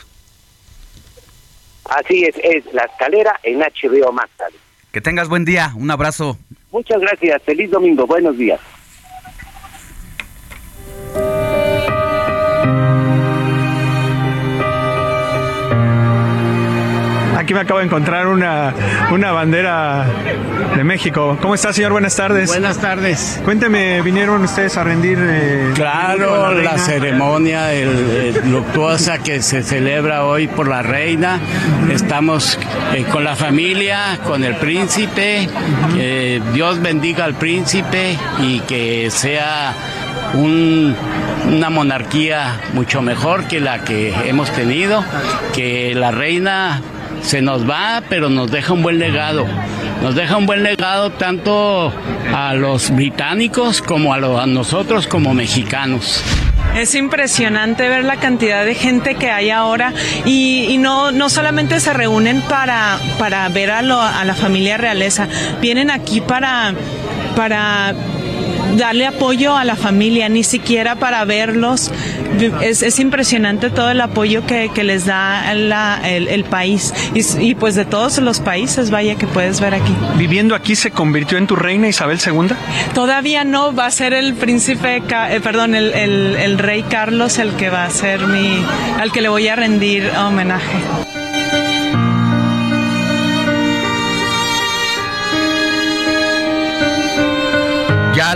Así 1.86 2.22
es, 2.24 2.34
es 2.44 2.64
La 2.72 2.84
Escalera 2.84 3.40
en 3.42 3.58
HBO 3.58 4.12
Max. 4.12 4.30
Alex. 4.38 4.58
Que 4.92 5.00
tengas 5.00 5.28
buen 5.28 5.44
día, 5.44 5.72
un 5.76 5.90
abrazo. 5.90 6.36
Muchas 6.72 7.00
gracias, 7.00 7.40
feliz 7.44 7.70
domingo, 7.70 8.06
buenos 8.06 8.36
días. 8.36 8.60
Aquí 17.36 17.54
me 17.54 17.60
acabo 17.60 17.78
de 17.78 17.86
encontrar 17.86 18.26
una, 18.26 18.74
una 19.12 19.32
bandera 19.32 20.06
de 20.76 20.84
México. 20.84 21.36
¿Cómo 21.42 21.54
está, 21.54 21.72
señor? 21.72 21.92
Buenas 21.92 22.16
tardes. 22.16 22.48
Buenas 22.48 22.78
tardes. 22.78 23.40
Cuénteme, 23.44 24.00
¿vinieron 24.02 24.42
ustedes 24.42 24.76
a 24.76 24.84
rendir? 24.84 25.18
eh, 25.20 25.68
a 25.72 25.74
Claro, 25.74 26.54
la 26.54 26.78
ceremonia 26.78 27.72
el- 27.72 28.34
el 28.44 28.50
luctuosa 28.52 29.18
que 29.18 29.42
se 29.42 29.62
celebra 29.62 30.24
hoy 30.24 30.46
por 30.46 30.68
la 30.68 30.82
reina. 30.82 31.40
Estamos 31.90 32.58
eh, 32.94 33.04
con 33.10 33.24
la 33.24 33.34
familia, 33.36 34.18
con 34.26 34.44
el 34.44 34.56
príncipe. 34.56 35.48
Eh, 35.98 36.40
Dios 36.54 36.80
bendiga 36.80 37.24
al 37.24 37.34
príncipe 37.34 38.16
y 38.40 38.60
que 38.60 39.10
sea 39.10 39.74
un 40.34 40.94
una 41.48 41.70
monarquía 41.70 42.60
mucho 42.74 43.02
mejor 43.02 43.44
que 43.48 43.60
la 43.60 43.82
que 43.82 44.14
hemos 44.28 44.50
tenido, 44.52 45.02
que 45.54 45.94
la 45.96 46.10
reina 46.10 46.80
se 47.22 47.42
nos 47.42 47.68
va, 47.68 48.02
pero 48.08 48.28
nos 48.28 48.50
deja 48.50 48.72
un 48.74 48.82
buen 48.82 48.98
legado. 48.98 49.46
Nos 50.02 50.14
deja 50.14 50.36
un 50.36 50.46
buen 50.46 50.62
legado 50.62 51.10
tanto 51.10 51.92
a 52.34 52.54
los 52.54 52.90
británicos 52.90 53.82
como 53.82 54.14
a, 54.14 54.42
a 54.42 54.46
nosotros 54.46 55.06
como 55.06 55.34
mexicanos. 55.34 56.22
Es 56.74 56.94
impresionante 56.94 57.88
ver 57.88 58.04
la 58.04 58.16
cantidad 58.16 58.64
de 58.64 58.74
gente 58.74 59.16
que 59.16 59.30
hay 59.30 59.50
ahora 59.50 59.92
y, 60.24 60.76
no, 60.78 61.10
no 61.10 61.28
solamente 61.28 61.80
se 61.80 61.92
reúnen 61.92 62.40
para, 62.42 62.98
para 63.18 63.48
ver 63.48 63.72
a, 63.72 63.80
a 63.80 64.24
la 64.24 64.34
familia 64.34 64.78
realeza, 64.78 65.26
vienen 65.60 65.90
aquí 65.90 66.20
para, 66.20 66.72
para 67.34 67.94
darle 68.76 69.06
apoyo 69.06 69.56
a 69.56 69.64
la 69.64 69.76
familia, 69.76 70.28
ni 70.28 70.44
siquiera 70.44 70.96
para 70.96 71.24
verlos. 71.24 71.90
Es, 72.60 72.98
impresionante 72.98 73.70
todo 73.70 73.90
el 73.90 74.00
apoyo 74.00 74.46
que, 74.46 74.70
les 74.84 75.06
da 75.06 75.52
el, 75.52 76.44
país 76.44 76.92
y, 77.14 77.54
pues 77.54 77.74
de 77.74 77.84
todos 77.84 78.18
los 78.18 78.40
países, 78.40 78.90
vaya, 78.90 79.14
que 79.16 79.26
puedes 79.26 79.60
ver 79.60 79.74
aquí. 79.74 79.94
¿Viviendo 80.16 80.54
aquí 80.54 80.74
se 80.76 80.90
convirtió 80.90 81.38
en 81.38 81.46
tu 81.46 81.56
reina 81.56 81.88
Isabel 81.88 82.18
II? 82.24 82.54
Todavía 82.94 83.44
no, 83.44 83.74
va 83.74 83.86
a 83.86 83.90
ser 83.90 84.14
el 84.14 84.34
príncipe, 84.34 85.02
eh, 85.08 85.40
perdón, 85.42 85.74
el, 85.74 85.92
el 85.92 86.58
rey 86.58 86.82
Carlos 86.82 87.38
el 87.38 87.52
que 87.56 87.70
va 87.70 87.84
a 87.84 87.90
ser 87.90 88.26
mi, 88.26 88.64
al 88.98 89.12
que 89.12 89.20
le 89.20 89.28
voy 89.28 89.48
a 89.48 89.56
rendir 89.56 90.10
homenaje. 90.16 91.19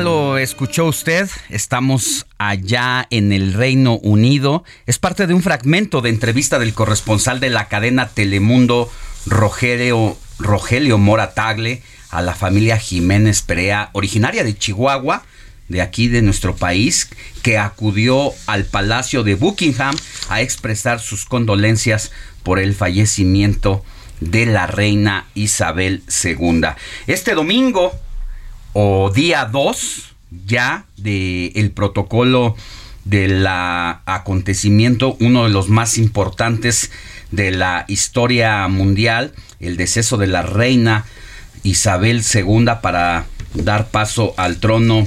Lo 0.00 0.38
escuchó 0.38 0.86
usted, 0.86 1.30
estamos 1.50 2.26
allá 2.36 3.06
en 3.10 3.32
el 3.32 3.52
Reino 3.52 3.94
Unido. 3.98 4.64
Es 4.86 4.98
parte 4.98 5.26
de 5.26 5.34
un 5.34 5.42
fragmento 5.42 6.00
de 6.00 6.10
entrevista 6.10 6.58
del 6.58 6.74
corresponsal 6.74 7.38
de 7.38 7.48
la 7.48 7.68
cadena 7.68 8.08
Telemundo, 8.08 8.90
Rogelio, 9.24 10.18
Rogelio 10.38 10.98
Mora 10.98 11.32
Tagle, 11.32 11.82
a 12.10 12.22
la 12.22 12.34
familia 12.34 12.76
Jiménez 12.76 13.42
Perea, 13.42 13.90
originaria 13.92 14.42
de 14.42 14.58
Chihuahua, 14.58 15.24
de 15.68 15.80
aquí 15.80 16.08
de 16.08 16.22
nuestro 16.22 16.56
país, 16.56 17.08
que 17.42 17.56
acudió 17.56 18.32
al 18.46 18.64
Palacio 18.64 19.22
de 19.22 19.36
Buckingham 19.36 19.94
a 20.28 20.42
expresar 20.42 21.00
sus 21.00 21.24
condolencias 21.24 22.10
por 22.42 22.58
el 22.58 22.74
fallecimiento 22.74 23.84
de 24.20 24.46
la 24.46 24.66
reina 24.66 25.26
Isabel 25.34 26.02
II. 26.24 26.62
Este 27.06 27.34
domingo 27.34 27.92
o 28.74 29.10
día 29.10 29.46
2 29.46 30.14
ya 30.46 30.84
del 30.96 31.52
el 31.54 31.70
protocolo 31.70 32.56
del 33.04 33.46
acontecimiento, 33.46 35.16
uno 35.20 35.44
de 35.44 35.50
los 35.50 35.68
más 35.68 35.98
importantes 35.98 36.90
de 37.30 37.50
la 37.50 37.84
historia 37.88 38.66
mundial, 38.68 39.32
el 39.60 39.76
deceso 39.76 40.16
de 40.16 40.26
la 40.26 40.42
reina 40.42 41.04
Isabel 41.62 42.22
II 42.22 42.66
para 42.82 43.26
dar 43.54 43.88
paso 43.88 44.34
al 44.36 44.58
trono 44.58 45.06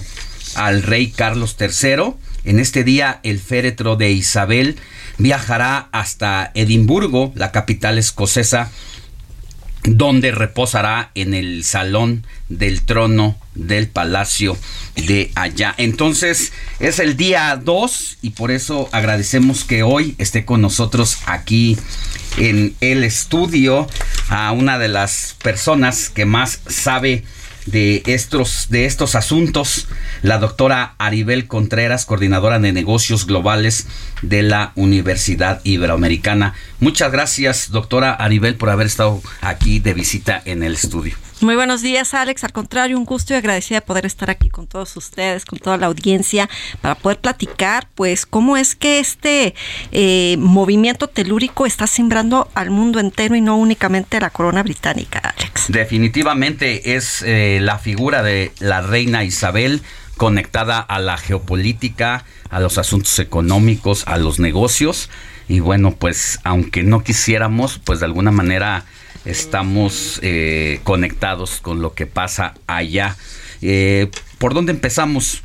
al 0.56 0.84
rey 0.84 1.12
Carlos 1.12 1.56
III. 1.60 2.14
En 2.46 2.60
este 2.60 2.84
día 2.84 3.20
el 3.24 3.40
féretro 3.40 3.96
de 3.96 4.12
Isabel 4.12 4.78
viajará 5.18 5.90
hasta 5.92 6.52
Edimburgo, 6.54 7.32
la 7.36 7.52
capital 7.52 7.98
escocesa, 7.98 8.72
donde 9.88 10.32
reposará 10.32 11.12
en 11.16 11.34
el 11.34 11.64
salón 11.64 12.26
del 12.50 12.82
trono 12.82 13.38
del 13.56 13.88
palacio 13.88 14.58
de 14.96 15.32
allá. 15.36 15.74
Entonces 15.78 16.52
es 16.80 17.00
el 17.00 17.16
día 17.16 17.60
2 17.64 18.18
y 18.22 18.32
por 18.32 18.52
eso 18.52 18.90
agradecemos 18.92 19.64
que 19.64 19.84
hoy 19.84 20.16
esté 20.18 20.46
con 20.46 20.62
nosotros 20.62 21.20
aquí 21.26 21.78
en 22.38 22.76
el 22.82 23.04
estudio 23.04 23.88
a 24.30 24.52
una 24.52 24.78
de 24.78 24.90
las 24.90 25.36
personas 25.42 26.10
que 26.10 26.26
más 26.26 26.60
sabe 26.68 27.24
de 27.68 28.02
estos, 28.06 28.68
de 28.70 28.86
estos 28.86 29.16
asuntos, 29.16 29.88
la 30.24 30.40
doctora 30.40 30.96
Aribel 30.98 31.48
Contreras, 31.48 32.06
coordinadora 32.06 32.60
de 32.60 32.74
negocios 32.74 33.28
globales 33.28 33.88
de 34.22 34.42
la 34.42 34.72
Universidad 34.76 35.62
Iberoamericana. 35.64 36.56
Muchas 36.80 37.12
gracias, 37.12 37.70
doctora 37.72 38.14
Aribel, 38.14 38.56
por 38.56 38.70
haber 38.70 38.88
estado 38.88 39.22
aquí 39.42 39.80
de 39.80 39.94
visita 39.94 40.42
en 40.46 40.64
el 40.64 40.74
estudio. 40.74 41.16
Muy 41.40 41.56
buenos 41.56 41.84
días, 41.84 42.16
Alex. 42.16 42.44
Al 42.44 42.52
contrario, 42.52 42.98
un 42.98 43.06
gusto 43.06 43.34
y 43.34 43.38
agradecida 43.38 43.80
de 43.80 43.86
poder 43.86 44.08
estar 44.08 44.32
aquí 44.32 44.50
con 44.50 44.66
todos 44.66 44.98
ustedes, 44.98 45.46
con 45.46 45.60
toda 45.60 45.78
la 45.78 45.86
audiencia, 45.86 46.50
para 46.82 46.96
poder 46.96 47.20
platicar, 47.20 47.88
pues, 47.94 48.26
cómo 48.26 48.58
es 48.58 48.76
que 48.76 49.00
este 49.00 49.54
eh, 49.92 50.36
movimiento 50.40 51.08
telúrico 51.08 51.68
está 51.68 51.86
sembrando 51.86 52.50
al 52.56 52.72
mundo 52.72 53.00
entero 53.00 53.36
y 53.36 53.42
no 53.42 53.56
únicamente 53.56 54.20
la 54.20 54.32
corona 54.32 54.64
británica, 54.64 55.20
Alex. 55.20 55.66
Definitivamente 55.68 56.96
es 56.96 57.22
eh, 57.22 57.60
la 57.62 57.78
figura 57.78 58.24
de 58.24 58.52
la 58.60 58.82
reina 58.82 59.24
Isabel 59.24 59.84
conectada 60.18 60.80
a 60.80 61.00
la 61.00 61.18
geopolítica, 61.18 62.26
a 62.50 62.60
los 62.60 62.80
asuntos 62.80 63.20
económicos, 63.20 64.08
a 64.08 64.18
los 64.18 64.40
negocios. 64.40 65.12
Y 65.48 65.60
bueno, 65.60 65.92
pues 65.92 66.40
aunque 66.44 66.82
no 66.82 67.04
quisiéramos, 67.04 67.80
pues 67.84 68.00
de 68.00 68.06
alguna 68.08 68.32
manera 68.32 68.86
estamos 69.26 70.20
eh, 70.24 70.80
conectados 70.84 71.60
con 71.62 71.82
lo 71.82 71.94
que 71.94 72.06
pasa 72.06 72.54
allá. 72.68 73.16
Eh, 73.62 74.10
¿Por 74.38 74.54
dónde 74.54 74.72
empezamos? 74.72 75.44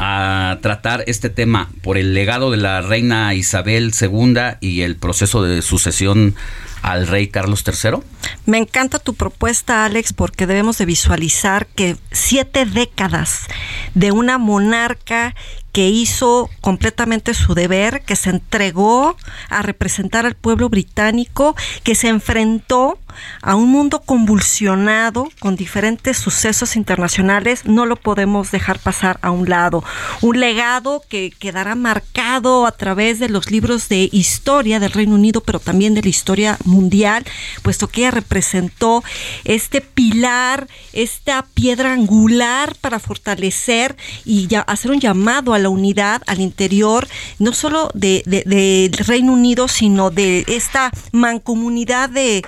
a 0.00 0.58
tratar 0.62 1.02
este 1.08 1.28
tema 1.28 1.70
por 1.82 1.98
el 1.98 2.14
legado 2.14 2.52
de 2.52 2.56
la 2.56 2.80
reina 2.80 3.34
Isabel 3.34 3.92
II 4.00 4.34
y 4.60 4.82
el 4.82 4.96
proceso 4.96 5.42
de 5.42 5.60
sucesión 5.60 6.36
al 6.82 7.08
rey 7.08 7.28
Carlos 7.28 7.64
III? 7.66 7.98
Me 8.46 8.58
encanta 8.58 8.98
tu 8.98 9.14
propuesta, 9.14 9.84
Alex, 9.84 10.12
porque 10.12 10.46
debemos 10.46 10.78
de 10.78 10.86
visualizar 10.86 11.66
que 11.66 11.96
siete 12.12 12.64
décadas 12.64 13.46
de 13.94 14.12
una 14.12 14.38
monarca 14.38 15.34
que 15.72 15.88
hizo 15.88 16.48
completamente 16.60 17.34
su 17.34 17.54
deber, 17.54 18.02
que 18.02 18.16
se 18.16 18.30
entregó 18.30 19.16
a 19.48 19.62
representar 19.62 20.26
al 20.26 20.34
pueblo 20.34 20.68
británico, 20.68 21.54
que 21.84 21.94
se 21.94 22.08
enfrentó 22.08 22.98
a 23.42 23.54
un 23.54 23.70
mundo 23.70 24.00
convulsionado 24.00 25.28
con 25.40 25.56
diferentes 25.56 26.16
sucesos 26.16 26.76
internacionales, 26.76 27.64
no 27.64 27.86
lo 27.86 27.96
podemos 27.96 28.50
dejar 28.50 28.78
pasar 28.78 29.18
a 29.22 29.30
un 29.30 29.48
lado. 29.48 29.84
Un 30.20 30.40
legado 30.40 31.02
que 31.08 31.30
quedará 31.30 31.74
marcado 31.74 32.66
a 32.66 32.72
través 32.72 33.18
de 33.18 33.28
los 33.28 33.50
libros 33.50 33.88
de 33.88 34.08
historia 34.12 34.80
del 34.80 34.92
Reino 34.92 35.14
Unido, 35.14 35.40
pero 35.40 35.60
también 35.60 35.94
de 35.94 36.02
la 36.02 36.08
historia 36.08 36.58
mundial, 36.64 37.24
puesto 37.62 37.88
que 37.88 38.02
ella 38.02 38.10
representó 38.10 39.02
este 39.44 39.80
pilar, 39.80 40.68
esta 40.92 41.44
piedra 41.54 41.92
angular 41.92 42.74
para 42.80 42.98
fortalecer 42.98 43.96
y 44.24 44.48
hacer 44.66 44.90
un 44.90 45.00
llamado 45.00 45.54
a 45.54 45.58
la 45.58 45.68
unidad 45.68 46.22
al 46.26 46.40
interior, 46.40 47.06
no 47.38 47.52
solo 47.52 47.90
del 47.94 48.22
de, 48.24 48.90
Reino 49.06 49.32
Unido, 49.32 49.68
sino 49.68 50.10
de 50.10 50.44
esta 50.48 50.90
mancomunidad 51.12 52.10
de 52.10 52.44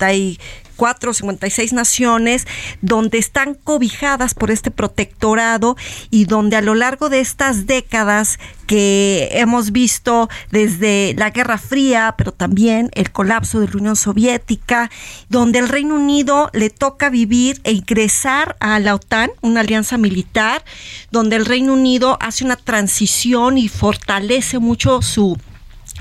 54 0.00 1.12
56 1.12 1.72
naciones 1.74 2.46
donde 2.80 3.18
están 3.18 3.54
cobijadas 3.54 4.34
por 4.34 4.50
este 4.50 4.70
protectorado 4.70 5.76
y 6.10 6.24
donde 6.24 6.56
a 6.56 6.62
lo 6.62 6.74
largo 6.74 7.10
de 7.10 7.20
estas 7.20 7.66
décadas 7.66 8.38
que 8.66 9.28
hemos 9.32 9.72
visto 9.72 10.30
desde 10.50 11.14
la 11.18 11.30
Guerra 11.30 11.58
Fría, 11.58 12.14
pero 12.16 12.32
también 12.32 12.88
el 12.94 13.10
colapso 13.10 13.60
de 13.60 13.66
la 13.66 13.76
Unión 13.76 13.96
Soviética, 13.96 14.90
donde 15.28 15.58
el 15.58 15.68
Reino 15.68 15.96
Unido 15.96 16.50
le 16.52 16.70
toca 16.70 17.10
vivir 17.10 17.60
e 17.64 17.72
ingresar 17.72 18.56
a 18.60 18.78
la 18.78 18.94
OTAN, 18.94 19.32
una 19.42 19.60
alianza 19.60 19.98
militar, 19.98 20.64
donde 21.10 21.36
el 21.36 21.46
Reino 21.46 21.74
Unido 21.74 22.16
hace 22.20 22.44
una 22.44 22.56
transición 22.56 23.58
y 23.58 23.68
fortalece 23.68 24.60
mucho 24.60 25.02
su 25.02 25.36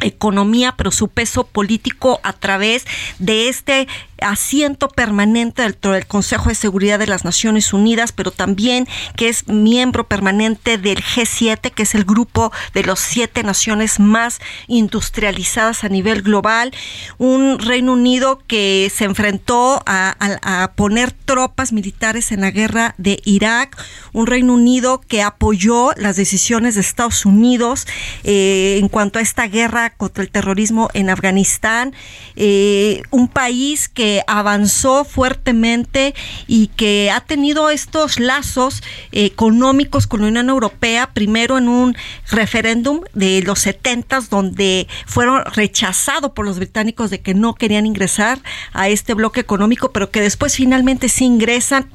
economía, 0.01 0.75
pero 0.77 0.91
su 0.91 1.07
peso 1.07 1.45
político 1.45 2.19
a 2.23 2.33
través 2.33 2.85
de 3.19 3.49
este 3.49 3.87
asiento 4.21 4.87
permanente 4.89 5.63
dentro 5.63 5.93
del 5.93 6.05
Consejo 6.05 6.49
de 6.49 6.55
Seguridad 6.55 6.99
de 6.99 7.07
las 7.07 7.25
Naciones 7.25 7.73
Unidas, 7.73 8.11
pero 8.11 8.31
también 8.31 8.87
que 9.15 9.29
es 9.29 9.47
miembro 9.47 10.07
permanente 10.07 10.77
del 10.77 11.03
G7, 11.03 11.71
que 11.71 11.83
es 11.83 11.95
el 11.95 12.03
grupo 12.03 12.51
de 12.73 12.83
las 12.83 12.99
siete 12.99 13.43
naciones 13.43 13.99
más 13.99 14.39
industrializadas 14.67 15.83
a 15.83 15.89
nivel 15.89 16.21
global. 16.21 16.71
Un 17.17 17.59
Reino 17.59 17.93
Unido 17.93 18.41
que 18.47 18.91
se 18.93 19.05
enfrentó 19.05 19.81
a, 19.85 20.71
poner 20.75 21.11
tropas 21.11 21.71
militares 21.71 22.31
en 22.31 22.41
la 22.41 22.51
guerra 22.51 22.95
de 22.97 23.21
Irak. 23.25 23.77
Un 24.13 24.27
Reino 24.27 24.53
Unido 24.53 25.01
que 25.07 25.21
apoyó 25.21 25.91
las 25.95 26.15
decisiones 26.15 26.75
de 26.75 26.81
Estados 26.81 27.25
Unidos 27.25 27.87
eh, 28.23 28.77
en 28.79 28.87
cuanto 28.87 29.19
a 29.19 29.21
esta 29.21 29.47
guerra 29.47 29.91
contra 29.91 30.23
el 30.23 30.31
terrorismo 30.31 30.89
en 30.93 31.09
Afganistán, 31.09 31.93
eh, 32.35 33.01
un 33.11 33.27
país 33.27 33.89
que 33.89 34.08
avanzó 34.27 35.05
fuertemente 35.05 36.13
y 36.47 36.67
que 36.67 37.11
ha 37.11 37.21
tenido 37.21 37.69
estos 37.69 38.19
lazos 38.19 38.81
económicos 39.11 40.07
con 40.07 40.21
la 40.21 40.27
Unión 40.27 40.49
Europea, 40.49 41.11
primero 41.13 41.57
en 41.57 41.67
un 41.67 41.95
referéndum 42.29 43.01
de 43.13 43.41
los 43.41 43.59
70 43.59 44.09
donde 44.29 44.87
fueron 45.05 45.43
rechazados 45.45 46.31
por 46.31 46.45
los 46.45 46.57
británicos 46.57 47.09
de 47.09 47.21
que 47.21 47.33
no 47.33 47.55
querían 47.55 47.85
ingresar 47.85 48.39
a 48.73 48.89
este 48.89 49.13
bloque 49.13 49.39
económico, 49.39 49.91
pero 49.91 50.11
que 50.11 50.21
después 50.21 50.55
finalmente 50.55 51.09
sí 51.09 51.25
ingresan. 51.25 51.89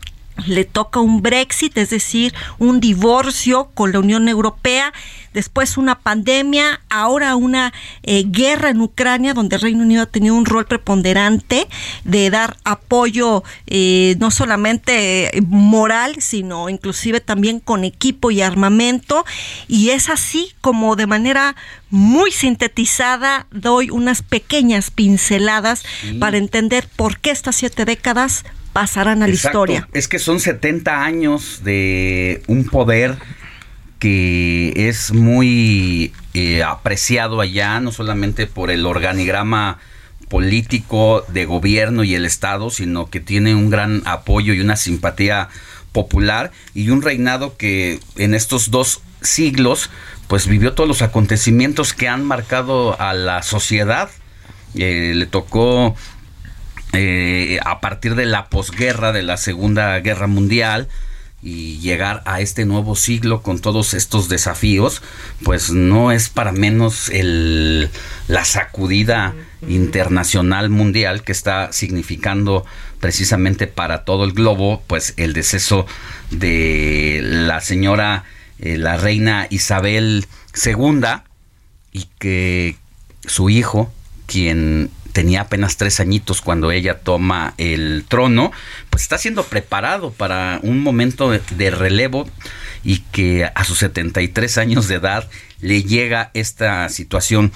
Le 0.47 0.65
toca 0.65 0.99
un 0.99 1.23
Brexit, 1.23 1.79
es 1.79 1.91
decir, 1.91 2.35
un 2.59 2.81
divorcio 2.81 3.71
con 3.75 3.93
la 3.93 4.01
Unión 4.01 4.29
Europea, 4.29 4.93
después 5.35 5.77
una 5.77 5.99
pandemia, 5.99 6.81
ahora 6.89 7.37
una 7.37 7.75
eh, 8.03 8.25
guerra 8.27 8.71
en 8.71 8.81
Ucrania, 8.81 9.35
donde 9.35 9.57
el 9.57 9.63
Reino 9.63 9.83
Unido 9.83 10.03
ha 10.03 10.07
tenido 10.07 10.35
un 10.35 10.47
rol 10.47 10.65
preponderante 10.65 11.67
de 12.05 12.31
dar 12.31 12.57
apoyo 12.65 13.43
eh, 13.67 14.17
no 14.21 14.31
solamente 14.31 15.37
eh, 15.37 15.43
moral, 15.43 16.17
sino 16.21 16.69
inclusive 16.69 17.21
también 17.21 17.61
con 17.61 17.85
equipo 17.85 18.31
y 18.31 18.41
armamento. 18.41 19.27
Y 19.69 19.91
es 19.91 20.09
así 20.09 20.53
como 20.61 20.97
de 20.97 21.07
manera 21.07 21.57
muy 21.91 22.31
sintetizada 22.33 23.47
doy 23.51 23.91
unas 23.91 24.23
pequeñas 24.23 24.91
pinceladas 24.91 25.85
para 26.19 26.39
entender 26.39 26.89
por 26.97 27.19
qué 27.19 27.31
estas 27.31 27.57
siete 27.57 27.85
décadas 27.85 28.45
pasarán 28.73 29.23
a 29.23 29.29
la 29.29 29.33
historia. 29.33 29.89
Es 29.93 30.09
que 30.09 30.19
son 30.19 30.41
70 30.41 31.03
años 31.03 31.63
de 31.65 32.43
un 32.49 32.65
poder 32.65 33.17
que 34.05 34.75
es 34.91 35.15
muy 35.15 36.13
eh, 36.35 36.63
apreciado 36.63 37.41
allá, 37.41 37.81
no 37.81 37.91
solamente 37.91 38.47
por 38.47 38.71
el 38.71 38.85
organigrama 38.85 39.79
político 40.29 41.25
de 41.29 41.47
gobierno 41.47 42.05
y 42.05 42.15
el 42.15 42.27
Estado, 42.27 42.69
sino 42.69 43.09
que 43.09 43.21
tiene 43.21 43.55
un 43.55 43.71
gran 43.71 44.03
apoyo 44.05 44.53
y 44.53 44.61
una 44.61 44.77
simpatía 44.77 45.49
popular 45.93 46.53
y 46.75 46.91
un 46.91 47.01
reinado 47.01 47.57
que 47.57 47.99
en 48.17 48.35
estos 48.35 48.71
dos 48.71 49.01
siglos 49.23 49.89
pues 50.29 50.49
vivió 50.49 50.75
todos 50.75 50.87
los 50.87 51.01
acontecimientos 51.01 51.95
que 51.95 52.07
han 52.07 52.27
marcado 52.27 53.01
a 53.01 53.15
la 53.15 53.43
sociedad. 53.43 54.11
Eh, 54.75 55.13
le 55.15 55.25
tocó 55.25 55.97
eh, 56.93 57.59
a 57.65 57.81
partir 57.81 58.17
de 58.17 58.27
la 58.27 58.51
posguerra 58.51 59.13
de 59.13 59.23
la 59.23 59.39
Segunda 59.39 59.99
Guerra 60.01 60.27
Mundial 60.27 60.89
y 61.45 61.79
llegar 61.81 62.23
a 62.25 62.41
este 62.41 62.65
nuevo 62.65 62.97
siglo 62.97 63.43
con 63.43 63.59
todos 63.59 63.93
estos 63.93 64.31
desafíos, 64.31 65.03
pues 65.43 65.71
no 65.71 66.11
es 66.11 66.31
para 66.31 66.53
menos 66.53 67.11
el, 67.11 67.91
la 68.29 68.47
sacudida 68.47 69.35
internacional 69.69 70.71
mundial 70.71 71.23
que 71.23 71.33
está 71.33 71.71
significando 71.71 72.65
precisamente 72.99 73.67
para 73.67 74.05
todo 74.05 74.25
el 74.25 74.33
globo, 74.33 74.83
pues 74.87 75.13
el 75.19 75.35
deceso 75.35 75.87
de 76.31 77.21
la 77.23 77.61
señora, 77.61 78.25
eh, 78.59 78.79
la 78.79 78.97
reina 78.97 79.47
Isabel 79.51 80.27
II, 80.65 81.03
y 81.93 82.09
que 82.19 82.77
su 83.27 83.51
hijo, 83.51 83.93
quien 84.27 84.91
tenía 85.15 85.43
apenas 85.43 85.77
tres 85.79 86.01
añitos 86.01 86.43
cuando 86.43 86.73
ella 86.73 86.99
toma 86.99 87.55
el 87.57 88.05
trono, 88.07 88.51
pues 88.91 89.05
está 89.05 89.17
siendo 89.17 89.45
preparado 89.45 90.11
para 90.11 90.59
un 90.63 90.81
momento 90.81 91.31
de, 91.31 91.71
relevo 91.71 92.29
y 92.83 92.99
que 92.99 93.49
a 93.55 93.65
sus 93.65 93.79
73 93.79 94.59
años 94.59 94.89
de 94.89 94.97
edad 94.97 95.31
le 95.61 95.85
llega 95.85 96.31
esta 96.35 96.89
situación. 96.89 97.53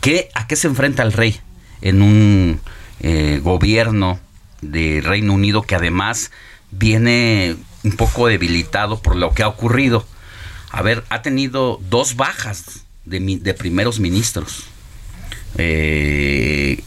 ¿Qué, 0.00 0.30
¿A 0.34 0.46
qué 0.46 0.54
se 0.54 0.68
enfrenta 0.68 1.02
el 1.02 1.12
rey 1.12 1.40
en 1.82 2.00
un 2.00 2.60
eh, 3.00 3.40
gobierno 3.42 4.20
de 4.60 5.02
Reino 5.04 5.34
Unido 5.34 5.62
que 5.62 5.74
además 5.74 6.30
viene 6.70 7.56
un 7.82 7.92
poco 7.92 8.28
debilitado 8.28 9.02
por 9.02 9.16
lo 9.16 9.34
que 9.34 9.42
ha 9.42 9.48
ocurrido? 9.48 10.06
A 10.70 10.80
ver, 10.82 11.02
ha 11.08 11.22
tenido 11.22 11.80
dos 11.90 12.14
bajas 12.14 12.84
de, 13.04 13.18
de 13.18 13.52
primeros 13.54 13.98
ministros 13.98 14.71
eh, 15.58 16.82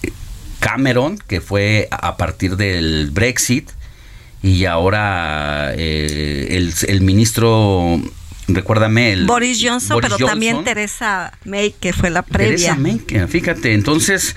Cameron, 0.59 1.17
que 1.17 1.41
fue 1.41 1.87
a 1.91 2.17
partir 2.17 2.57
del 2.57 3.11
Brexit, 3.11 3.69
y 4.41 4.65
ahora 4.65 5.73
eh, 5.75 6.71
el, 6.87 7.01
ministro, 7.01 7.99
recuérdame, 8.47 9.13
el 9.13 9.25
Boris 9.25 9.59
Johnson, 9.61 9.99
pero 10.01 10.17
también 10.17 10.63
Teresa 10.63 11.33
May, 11.45 11.73
que 11.79 11.93
fue 11.93 12.09
la 12.09 12.21
previa. 12.21 12.75
Teresa 12.75 12.75
May, 12.75 12.99
fíjate, 13.27 13.73
entonces, 13.73 14.35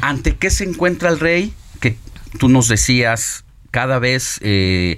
¿ante 0.00 0.36
qué 0.36 0.50
se 0.50 0.64
encuentra 0.64 1.10
el 1.10 1.20
rey? 1.20 1.52
Que 1.80 1.96
tú 2.38 2.48
nos 2.48 2.68
decías, 2.68 3.44
cada 3.70 3.98
vez... 3.98 4.38
Eh, 4.42 4.96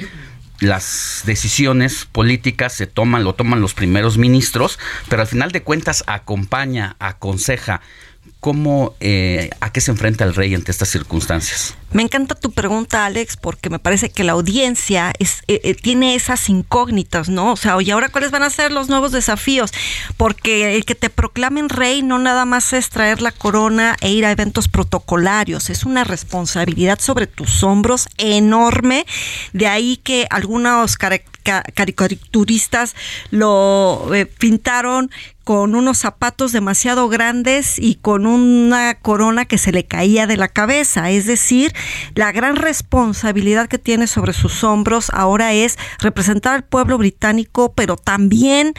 las 0.61 1.23
decisiones 1.25 2.07
políticas 2.13 2.75
se 2.75 2.87
toman, 2.87 3.25
lo 3.25 3.35
toman 3.35 3.63
los 3.63 3.73
primeros 3.73 4.19
ministros, 4.19 4.79
pero 5.09 5.23
al 5.23 5.29
final 5.29 5.53
de 5.53 5.63
cuentas 5.63 6.05
acompaña, 6.07 6.97
aconseja. 6.99 7.81
¿Cómo, 8.41 8.95
eh, 9.01 9.51
a 9.61 9.71
qué 9.71 9.83
se 9.83 9.91
enfrenta 9.91 10.25
el 10.25 10.35
rey 10.35 10.55
ante 10.55 10.71
estas 10.71 10.89
circunstancias? 10.89 11.75
Me 11.93 12.03
encanta 12.03 12.35
tu 12.35 12.53
pregunta, 12.53 13.05
Alex, 13.05 13.37
porque 13.37 13.69
me 13.69 13.79
parece 13.79 14.09
que 14.09 14.25
la 14.25 14.33
audiencia 14.33 15.13
eh, 15.19 15.27
eh, 15.47 15.75
tiene 15.75 16.15
esas 16.15 16.49
incógnitas, 16.49 17.29
¿no? 17.29 17.53
O 17.53 17.57
sea, 17.57 17.77
oye, 17.77 17.93
ahora 17.93 18.09
cuáles 18.09 18.31
van 18.31 18.43
a 18.43 18.49
ser 18.49 18.73
los 18.73 18.89
nuevos 18.89 19.13
desafíos, 19.13 19.73
porque 20.17 20.77
el 20.77 20.87
que 20.87 20.95
te 20.95 21.11
proclamen 21.11 21.69
rey 21.69 22.03
no 22.03 22.19
nada 22.19 22.47
más 22.47 22.73
es 22.73 22.89
traer 22.89 23.21
la 23.21 23.33
corona 23.33 23.97
e 24.01 24.11
ir 24.11 24.25
a 24.25 24.31
eventos 24.31 24.69
protocolarios, 24.69 25.69
es 25.69 25.85
una 25.85 26.05
responsabilidad 26.05 26.99
sobre 27.01 27.27
tus 27.27 27.63
hombros 27.63 28.09
enorme, 28.17 29.05
de 29.53 29.67
ahí 29.67 29.99
que 29.99 30.27
algunos 30.31 30.97
caricaturistas 31.43 32.95
lo 33.31 34.09
pintaron 34.39 35.11
con 35.45 35.75
unos 35.75 35.99
zapatos 35.99 36.53
demasiado 36.53 37.09
grandes 37.09 37.79
y 37.79 37.97
con 37.97 38.25
una 38.27 38.95
corona 38.95 39.47
que 39.47 39.59
se 39.59 39.73
le 39.73 39.85
caía 39.85 40.29
de 40.29 40.37
la 40.37 40.47
cabeza. 40.47 41.11
Es 41.11 41.27
decir, 41.27 41.75
la 42.15 42.31
gran 42.31 42.55
responsabilidad 42.55 43.67
que 43.67 43.79
tiene 43.79 44.07
sobre 44.07 44.33
sus 44.33 44.63
hombros 44.63 45.11
ahora 45.13 45.53
es 45.53 45.77
representar 45.99 46.55
al 46.55 46.65
pueblo 46.65 46.99
británico, 46.99 47.73
pero 47.75 47.97
también 47.97 48.75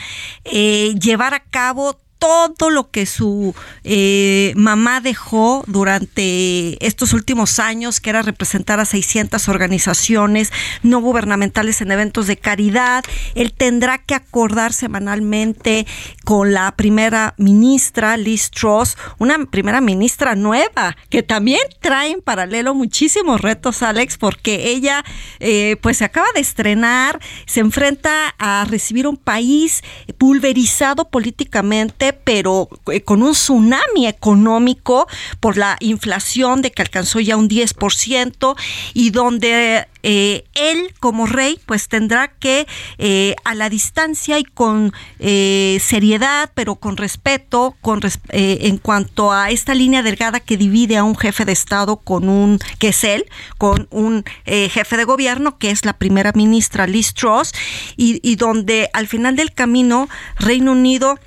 eh, 0.46 0.96
llevar 1.00 1.34
a 1.34 1.44
cabo 1.44 2.00
todo 2.22 2.70
lo 2.70 2.92
que 2.92 3.08
su 3.08 3.56
eh, 3.84 4.54
mamá 4.56 5.02
dejó 5.02 5.64
durante 5.66 6.86
estos 6.86 7.14
últimos 7.14 7.58
años, 7.58 8.00
que 8.00 8.12
era 8.12 8.22
representar 8.22 8.80
a 8.80 8.86
600 8.86 9.50
organizaciones 9.50 10.54
no 10.84 11.02
gubernamentales 11.02 11.82
en 11.82 11.92
eventos 11.92 12.28
de 12.28 12.38
caridad. 12.38 13.04
Él 13.34 13.54
tendrá 13.54 13.98
que 13.98 14.14
acordar 14.14 14.72
semanalmente 14.72 15.88
con 16.24 16.54
la 16.54 16.76
primera 16.76 17.34
ministra, 17.38 18.18
Liz 18.18 18.52
Truss, 18.52 18.98
una 19.18 19.44
primera 19.48 19.82
ministra 19.82 20.36
nueva, 20.36 20.96
que 21.10 21.24
también 21.24 21.62
trae 21.80 22.12
en 22.12 22.22
paralelo 22.22 22.76
muchísimos 22.76 23.42
retos, 23.42 23.82
Alex, 23.82 24.20
porque 24.20 24.70
ella 24.70 25.04
eh, 25.40 25.76
pues 25.82 25.98
se 25.98 26.06
acaba 26.06 26.28
de 26.36 26.42
estrenar, 26.42 27.20
se 27.48 27.62
enfrenta 27.62 28.36
a 28.38 28.64
recibir 28.70 29.08
un 29.08 29.18
país 29.18 29.84
pulverizado 30.20 31.10
políticamente, 31.10 32.11
pero 32.14 32.70
eh, 32.92 33.02
con 33.02 33.24
un 33.24 33.34
tsunami 33.34 34.08
económico 34.08 35.08
por 35.40 35.58
la 35.58 35.78
inflación 35.80 36.62
de 36.62 36.72
que 36.72 36.82
alcanzó 36.82 37.20
ya 37.20 37.38
un 37.38 37.50
10% 37.50 38.56
y 38.94 39.10
donde 39.12 39.88
eh, 40.04 40.44
él 40.56 40.94
como 41.00 41.28
rey 41.28 41.60
pues 41.66 41.88
tendrá 41.88 42.30
que 42.30 42.68
eh, 42.98 43.36
a 43.44 43.54
la 43.54 43.70
distancia 43.70 44.40
y 44.40 44.44
con 44.44 44.94
seriedad 45.20 46.52
pero 46.56 46.76
con 46.76 46.98
respeto 46.98 47.76
con 47.82 48.02
en 48.30 48.78
cuanto 48.78 49.32
a 49.32 49.52
esta 49.52 49.76
línea 49.76 50.02
delgada 50.02 50.40
que 50.40 50.58
divide 50.58 50.98
a 50.98 51.04
un 51.04 51.16
jefe 51.16 51.46
de 51.46 51.52
estado 51.52 51.98
con 51.98 52.30
un 52.30 52.60
que 52.80 52.90
es 52.90 53.04
él 53.04 53.26
con 53.58 53.88
un 53.92 54.24
jefe 54.46 54.98
de 54.98 55.04
gobierno 55.04 55.58
que 55.60 55.70
es 55.70 55.86
la 55.86 55.94
primera 55.94 56.32
ministra 56.34 56.88
Liz 56.88 57.14
Truss 57.14 57.52
y, 57.96 58.20
y 58.28 58.36
donde 58.36 58.90
al 58.94 59.08
final 59.08 59.36
del 59.36 59.54
camino 59.54 60.10
Reino 60.38 60.72
Unido 60.72 61.20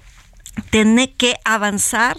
tiene 0.70 1.12
que 1.12 1.36
avanzar 1.44 2.16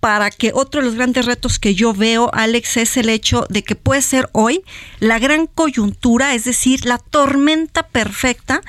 para 0.00 0.30
que 0.30 0.52
otro 0.54 0.80
de 0.80 0.86
los 0.86 0.94
grandes 0.94 1.26
retos 1.26 1.58
que 1.58 1.74
yo 1.74 1.92
veo, 1.92 2.30
Alex, 2.32 2.76
es 2.76 2.96
el 2.96 3.08
hecho 3.08 3.46
de 3.48 3.62
que 3.64 3.74
puede 3.74 4.02
ser 4.02 4.28
hoy 4.32 4.62
la 5.00 5.18
gran 5.18 5.46
coyuntura, 5.46 6.34
es 6.34 6.44
decir, 6.44 6.84
la 6.84 6.98
tormenta 6.98 7.82
perfecta 7.88 8.60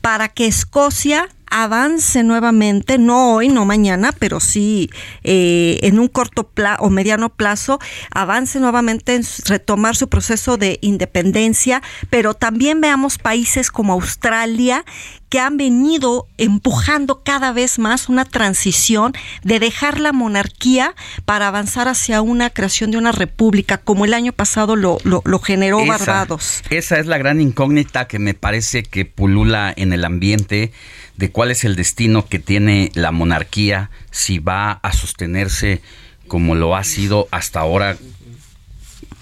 para 0.00 0.28
que 0.28 0.46
Escocia 0.46 1.28
avance 1.50 2.22
nuevamente, 2.22 2.98
no 2.98 3.34
hoy, 3.34 3.48
no 3.48 3.64
mañana, 3.64 4.12
pero 4.12 4.40
sí 4.40 4.90
eh, 5.24 5.78
en 5.82 5.98
un 5.98 6.08
corto 6.08 6.44
plazo 6.44 6.82
o 6.82 6.90
mediano 6.90 7.30
plazo, 7.30 7.78
avance 8.10 8.60
nuevamente 8.60 9.14
en 9.14 9.22
retomar 9.46 9.96
su 9.96 10.08
proceso 10.08 10.56
de 10.56 10.78
independencia, 10.82 11.82
pero 12.10 12.34
también 12.34 12.80
veamos 12.80 13.18
países 13.18 13.70
como 13.70 13.92
Australia 13.92 14.84
que 15.28 15.40
han 15.40 15.56
venido 15.56 16.28
empujando 16.38 17.22
cada 17.24 17.52
vez 17.52 17.78
más 17.78 18.08
una 18.08 18.24
transición 18.24 19.12
de 19.42 19.58
dejar 19.58 19.98
la 20.00 20.12
monarquía 20.12 20.94
para 21.24 21.48
avanzar 21.48 21.88
hacia 21.88 22.22
una 22.22 22.50
creación 22.50 22.90
de 22.90 22.98
una 22.98 23.12
república, 23.12 23.78
como 23.78 24.04
el 24.04 24.14
año 24.14 24.32
pasado 24.32 24.76
lo, 24.76 24.98
lo, 25.04 25.38
generó 25.40 25.84
Barbados. 25.84 26.62
Esa 26.70 26.98
es 26.98 27.06
la 27.06 27.18
gran 27.18 27.40
incógnita 27.40 28.06
que 28.06 28.18
me 28.18 28.34
parece 28.34 28.82
que 28.82 29.04
pulula 29.04 29.72
en 29.76 29.92
el 29.92 30.04
ambiente 30.04 30.72
de 31.16 31.30
cuál 31.30 31.50
es 31.50 31.64
el 31.64 31.76
destino 31.76 32.26
que 32.26 32.38
tiene 32.38 32.90
la 32.94 33.12
monarquía, 33.12 33.90
si 34.10 34.38
va 34.38 34.72
a 34.72 34.92
sostenerse 34.92 35.80
como 36.28 36.54
lo 36.54 36.76
ha 36.76 36.84
sido 36.84 37.28
hasta 37.30 37.60
ahora, 37.60 37.96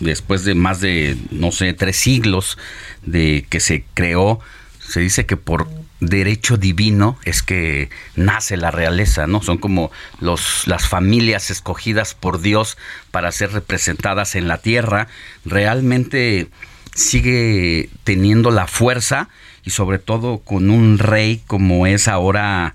después 0.00 0.44
de 0.44 0.54
más 0.54 0.80
de, 0.80 1.16
no 1.30 1.52
sé, 1.52 1.72
tres 1.72 1.96
siglos 1.96 2.58
de 3.02 3.46
que 3.48 3.60
se 3.60 3.84
creó, 3.94 4.40
se 4.78 5.00
dice 5.00 5.26
que 5.26 5.36
por 5.36 5.68
derecho 6.00 6.56
divino 6.56 7.18
es 7.24 7.42
que 7.42 7.88
nace 8.16 8.56
la 8.56 8.70
realeza, 8.70 9.26
¿no? 9.26 9.42
Son 9.42 9.58
como 9.58 9.90
los, 10.20 10.66
las 10.66 10.88
familias 10.88 11.50
escogidas 11.50 12.14
por 12.14 12.40
Dios 12.40 12.76
para 13.10 13.32
ser 13.32 13.52
representadas 13.52 14.34
en 14.34 14.48
la 14.48 14.58
tierra. 14.58 15.08
Realmente 15.44 16.48
sigue 16.94 17.90
teniendo 18.04 18.50
la 18.50 18.66
fuerza 18.66 19.28
y 19.64 19.70
sobre 19.70 19.98
todo 19.98 20.38
con 20.38 20.70
un 20.70 20.98
rey 20.98 21.42
como 21.46 21.86
es 21.86 22.08
ahora 22.08 22.74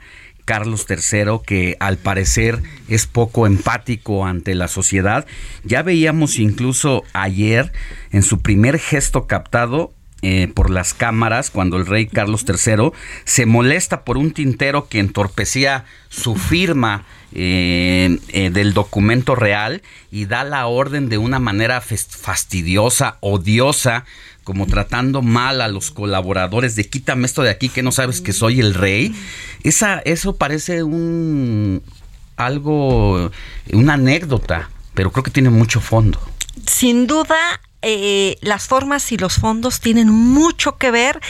Carlos 0.49 0.87
III, 0.89 1.41
que 1.45 1.77
al 1.79 1.97
parecer 1.97 2.63
es 2.87 3.05
poco 3.05 3.45
empático 3.45 4.25
ante 4.25 4.55
la 4.55 4.67
sociedad. 4.67 5.27
Ya 5.63 5.83
veíamos 5.83 6.39
incluso 6.39 7.03
ayer 7.13 7.71
en 8.11 8.23
su 8.23 8.41
primer 8.41 8.79
gesto 8.79 9.27
captado 9.27 9.93
eh, 10.21 10.51
por 10.53 10.69
las 10.69 10.93
cámaras 10.93 11.49
cuando 11.49 11.77
el 11.77 11.85
rey 11.85 12.05
Carlos 12.05 12.43
III 12.45 12.91
se 13.23 13.45
molesta 13.45 14.03
por 14.03 14.17
un 14.17 14.31
tintero 14.31 14.89
que 14.89 14.99
entorpecía 14.99 15.85
su 16.09 16.35
firma 16.35 17.05
eh, 17.31 18.19
eh, 18.29 18.49
del 18.49 18.73
documento 18.73 19.35
real 19.35 19.81
y 20.11 20.25
da 20.25 20.43
la 20.43 20.67
orden 20.67 21.07
de 21.07 21.17
una 21.17 21.39
manera 21.39 21.79
fastidiosa, 21.79 23.17
odiosa, 23.21 24.03
como 24.43 24.65
tratando 24.65 25.21
mal 25.21 25.61
a 25.61 25.69
los 25.69 25.89
colaboradores 25.89 26.75
de 26.75 26.89
quítame 26.89 27.25
esto 27.25 27.43
de 27.43 27.51
aquí 27.51 27.69
que 27.69 27.83
no 27.83 27.93
sabes 27.93 28.19
que 28.19 28.33
soy 28.33 28.59
el 28.59 28.73
rey. 28.73 29.15
Esa, 29.63 29.99
eso 29.99 30.35
parece 30.35 30.83
un 30.83 31.81
algo, 32.35 33.31
una 33.71 33.93
anécdota, 33.93 34.69
pero 34.93 35.11
creo 35.11 35.23
que 35.23 35.31
tiene 35.31 35.49
mucho 35.49 35.79
fondo. 35.79 36.19
Sin 36.65 37.07
duda, 37.07 37.61
eh, 37.81 38.37
las 38.41 38.67
formas 38.67 39.11
y 39.13 39.17
los 39.17 39.35
fondos 39.35 39.79
tienen 39.79 40.09
mucho 40.09 40.77
que 40.77 40.91
ver 40.91 41.21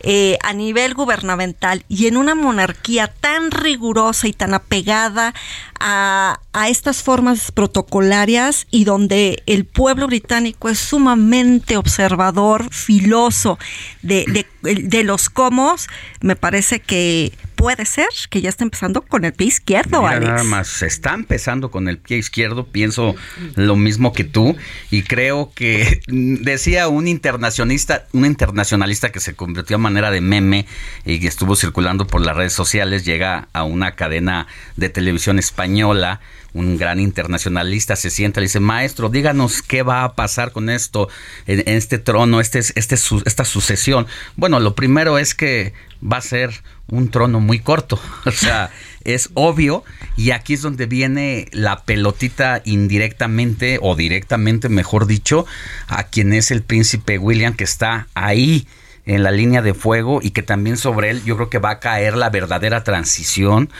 eh, 0.00 0.38
a 0.42 0.54
nivel 0.54 0.94
gubernamental 0.94 1.84
y 1.86 2.06
en 2.06 2.16
una 2.16 2.34
monarquía 2.34 3.08
tan 3.08 3.50
rigurosa 3.50 4.26
y 4.26 4.32
tan 4.32 4.54
apegada 4.54 5.34
a, 5.80 6.40
estas 6.68 7.02
formas 7.02 7.52
protocolarias 7.52 8.66
y 8.70 8.84
donde 8.84 9.42
el 9.46 9.64
pueblo 9.64 10.06
británico 10.06 10.68
es 10.68 10.78
sumamente 10.78 11.76
observador, 11.76 12.72
filoso 12.72 13.58
de, 14.02 14.46
de 14.62 15.04
los 15.04 15.30
comos, 15.30 15.86
me 16.20 16.36
parece 16.36 16.80
que 16.80 17.32
puede 17.58 17.84
ser 17.86 18.06
que 18.30 18.40
ya 18.40 18.48
está 18.48 18.62
empezando 18.62 19.02
con 19.02 19.24
el 19.24 19.32
pie 19.32 19.48
izquierdo, 19.48 20.02
Nada 20.02 20.44
más, 20.44 20.82
está 20.82 21.12
empezando 21.12 21.72
con 21.72 21.88
el 21.88 21.98
pie 21.98 22.16
izquierdo, 22.16 22.64
pienso 22.64 23.16
lo 23.56 23.74
mismo 23.74 24.12
que 24.12 24.22
tú 24.22 24.56
y 24.92 25.02
creo 25.02 25.50
que 25.54 26.00
decía 26.06 26.86
un 26.86 27.08
internacionalista, 27.08 28.06
un 28.12 28.26
internacionalista 28.26 29.10
que 29.10 29.18
se 29.18 29.34
convirtió 29.34 29.74
a 29.74 29.80
manera 29.80 30.12
de 30.12 30.20
meme 30.20 30.66
y 31.04 31.18
que 31.18 31.26
estuvo 31.26 31.56
circulando 31.56 32.06
por 32.06 32.24
las 32.24 32.36
redes 32.36 32.52
sociales, 32.52 33.04
llega 33.04 33.48
a 33.52 33.64
una 33.64 33.96
cadena 33.96 34.46
de 34.76 34.88
televisión 34.88 35.40
española 35.40 36.20
un 36.54 36.76
gran 36.78 37.00
internacionalista 37.00 37.96
se 37.96 38.10
sienta 38.10 38.40
y 38.40 38.44
dice, 38.44 38.60
maestro, 38.60 39.08
díganos 39.08 39.62
qué 39.62 39.82
va 39.82 40.04
a 40.04 40.14
pasar 40.14 40.52
con 40.52 40.70
esto, 40.70 41.08
en, 41.46 41.62
este 41.66 41.98
trono, 41.98 42.40
este, 42.40 42.58
este, 42.58 42.96
esta 43.26 43.44
sucesión. 43.44 44.06
Bueno, 44.36 44.60
lo 44.60 44.74
primero 44.74 45.18
es 45.18 45.34
que 45.34 45.72
va 46.02 46.18
a 46.18 46.22
ser 46.22 46.62
un 46.88 47.10
trono 47.10 47.40
muy 47.40 47.58
corto, 47.58 48.00
o 48.24 48.30
sea, 48.30 48.70
es 49.04 49.30
obvio 49.34 49.84
y 50.16 50.30
aquí 50.30 50.54
es 50.54 50.62
donde 50.62 50.86
viene 50.86 51.48
la 51.52 51.84
pelotita 51.84 52.62
indirectamente 52.64 53.78
o 53.80 53.94
directamente, 53.94 54.68
mejor 54.68 55.06
dicho, 55.06 55.46
a 55.86 56.04
quien 56.04 56.32
es 56.32 56.50
el 56.50 56.62
príncipe 56.62 57.18
William 57.18 57.54
que 57.54 57.64
está 57.64 58.08
ahí 58.14 58.66
en 59.08 59.22
la 59.22 59.32
línea 59.32 59.62
de 59.62 59.74
fuego 59.74 60.20
y 60.22 60.30
que 60.30 60.42
también 60.42 60.76
sobre 60.76 61.10
él 61.10 61.24
yo 61.24 61.34
creo 61.36 61.48
que 61.48 61.58
va 61.58 61.70
a 61.70 61.80
caer 61.80 62.14
la 62.14 62.28
verdadera 62.28 62.84
transición 62.84 63.70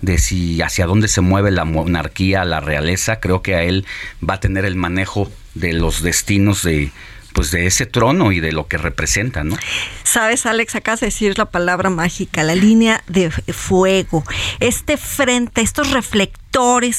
de 0.00 0.16
si 0.16 0.62
hacia 0.62 0.86
dónde 0.86 1.08
se 1.08 1.20
mueve 1.20 1.50
la 1.50 1.66
monarquía, 1.66 2.44
la 2.44 2.60
realeza, 2.60 3.20
creo 3.20 3.42
que 3.42 3.54
a 3.54 3.62
él 3.62 3.84
va 4.26 4.34
a 4.34 4.40
tener 4.40 4.64
el 4.64 4.76
manejo 4.76 5.30
de 5.54 5.74
los 5.74 6.02
destinos 6.02 6.62
de 6.62 6.90
pues 7.32 7.50
de 7.50 7.66
ese 7.66 7.86
trono 7.86 8.32
y 8.32 8.40
de 8.40 8.52
lo 8.52 8.66
que 8.66 8.78
representa, 8.78 9.44
¿no? 9.44 9.56
Sabes, 10.02 10.46
Alex, 10.46 10.74
acabas 10.74 11.00
de 11.00 11.06
decir 11.06 11.38
la 11.38 11.46
palabra 11.46 11.90
mágica, 11.90 12.42
la 12.42 12.54
línea 12.54 13.02
de 13.06 13.30
fuego. 13.30 14.24
Este 14.60 14.96
frente, 14.96 15.60
estos 15.60 15.90
reflectores 15.90 16.38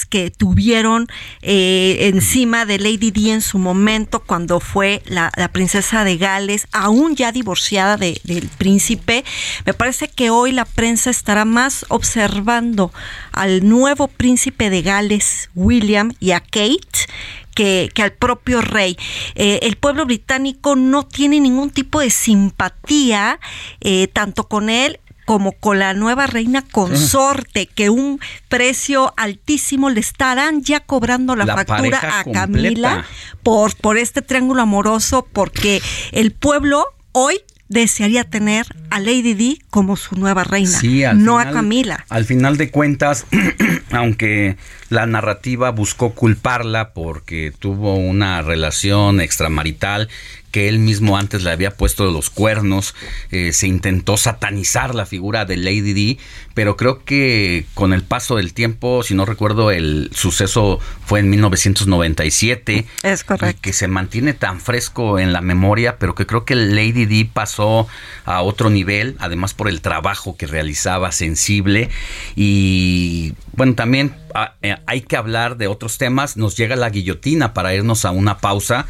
que 0.09 0.31
tuvieron 0.31 1.07
eh, 1.41 2.09
encima 2.13 2.65
de 2.65 2.77
Lady 2.77 3.11
Di 3.11 3.31
en 3.31 3.41
su 3.41 3.57
momento 3.57 4.21
cuando 4.21 4.59
fue 4.59 5.01
la, 5.05 5.31
princesa 5.51 6.03
de 6.03 6.17
Gales, 6.17 6.67
aún 6.71 7.15
ya 7.15 7.31
divorciada 7.31 7.97
del 7.97 8.49
príncipe, 8.57 9.25
me 9.65 9.73
parece 9.73 10.07
que 10.07 10.29
hoy 10.29 10.51
la 10.51 10.65
prensa 10.65 11.09
estará 11.09 11.43
más 11.43 11.85
observando 11.89 12.93
al 13.31 13.67
nuevo 13.67 14.07
príncipe 14.07 14.69
de 14.69 14.81
Gales, 14.81 15.49
William, 15.55 16.13
y 16.19 16.31
a 16.31 16.39
Kate, 16.39 17.07
que, 17.55 17.91
al 18.01 18.13
propio 18.13 18.61
rey. 18.61 18.97
Eh, 19.35 19.59
el 19.63 19.75
pueblo 19.75 20.05
británico 20.05 20.75
no 20.75 21.05
tiene 21.05 21.39
ningún 21.39 21.69
tipo 21.69 21.99
de 21.99 22.09
simpatía 22.09 23.39
eh, 23.81 24.07
tanto 24.07 24.47
con 24.47 24.69
él 24.69 24.99
como 25.29 25.51
con 25.51 25.77
la 25.77 25.93
nueva 25.93 26.25
reina 26.25 26.63
consorte, 26.63 27.67
que 27.67 27.91
un 27.91 28.19
precio 28.47 29.13
altísimo 29.15 29.91
le 29.91 29.99
estarán 29.99 30.63
ya 30.63 30.79
cobrando 30.79 31.35
la, 31.35 31.45
factura 31.45 32.19
a 32.19 32.23
Camila 32.23 33.05
por, 33.43 33.75
por 33.75 33.99
este 33.99 34.23
triángulo 34.23 34.63
amoroso, 34.63 35.27
porque 35.31 35.83
el 36.13 36.31
pueblo 36.31 36.83
hoy 37.11 37.41
desearía 37.69 38.23
tener 38.23 38.65
a 38.89 38.99
Lady 38.99 39.35
Di 39.35 39.61
como 39.69 39.95
su 39.95 40.15
nueva 40.15 40.43
reina, 40.43 41.13
no 41.13 41.39
a 41.39 41.51
Camila. 41.51 42.05
Al 42.09 42.25
final 42.25 42.57
de 42.57 42.71
cuentas, 42.71 43.25
aunque 43.91 44.57
la 44.89 45.05
narrativa 45.05 45.69
buscó 45.69 46.13
culparla 46.13 46.93
porque 46.93 47.53
tuvo 47.57 47.95
una 47.95 48.41
relación 48.41 49.21
extramarital 49.21 50.09
que 50.51 50.67
él 50.67 50.79
mismo 50.79 51.17
antes 51.17 51.43
le 51.43 51.51
había 51.51 51.71
puesto 51.71 52.09
los 52.11 52.29
cuernos, 52.29 52.95
eh, 53.31 53.53
se 53.53 53.67
intentó 53.67 54.17
satanizar 54.17 54.95
la 54.95 55.05
figura 55.05 55.45
de 55.45 55.57
Lady 55.57 55.93
Di, 55.93 56.19
pero 56.53 56.75
creo 56.75 57.03
que 57.03 57.65
con 57.73 57.93
el 57.93 58.03
paso 58.03 58.35
del 58.35 58.53
tiempo, 58.53 59.03
si 59.03 59.13
no 59.13 59.25
recuerdo, 59.25 59.71
el 59.71 60.09
suceso 60.13 60.79
fue 61.05 61.19
en 61.19 61.29
1997. 61.29 62.85
Es 63.03 63.23
correcto. 63.23 63.61
que 63.61 63.73
se 63.73 63.87
mantiene 63.87 64.33
tan 64.33 64.59
fresco 64.59 65.19
en 65.19 65.33
la 65.33 65.41
memoria, 65.41 65.97
pero 65.97 66.15
que 66.15 66.25
creo 66.25 66.45
que 66.45 66.55
Lady 66.55 67.05
Di 67.05 67.23
pasó 67.23 67.87
a 68.25 68.41
otro 68.41 68.69
nivel, 68.69 69.15
además 69.19 69.53
por 69.53 69.69
el 69.69 69.81
trabajo 69.81 70.35
que 70.35 70.47
realizaba 70.47 71.11
sensible. 71.11 71.89
Y 72.35 73.33
bueno, 73.53 73.75
también 73.75 74.13
ah, 74.33 74.55
eh, 74.61 74.77
hay 74.85 75.01
que 75.01 75.17
hablar 75.17 75.57
de 75.57 75.67
otros 75.67 75.97
temas. 75.97 76.37
Nos 76.37 76.57
llega 76.57 76.75
la 76.75 76.89
guillotina 76.89 77.53
para 77.53 77.73
irnos 77.73 78.05
a 78.05 78.11
una 78.11 78.39
pausa. 78.39 78.85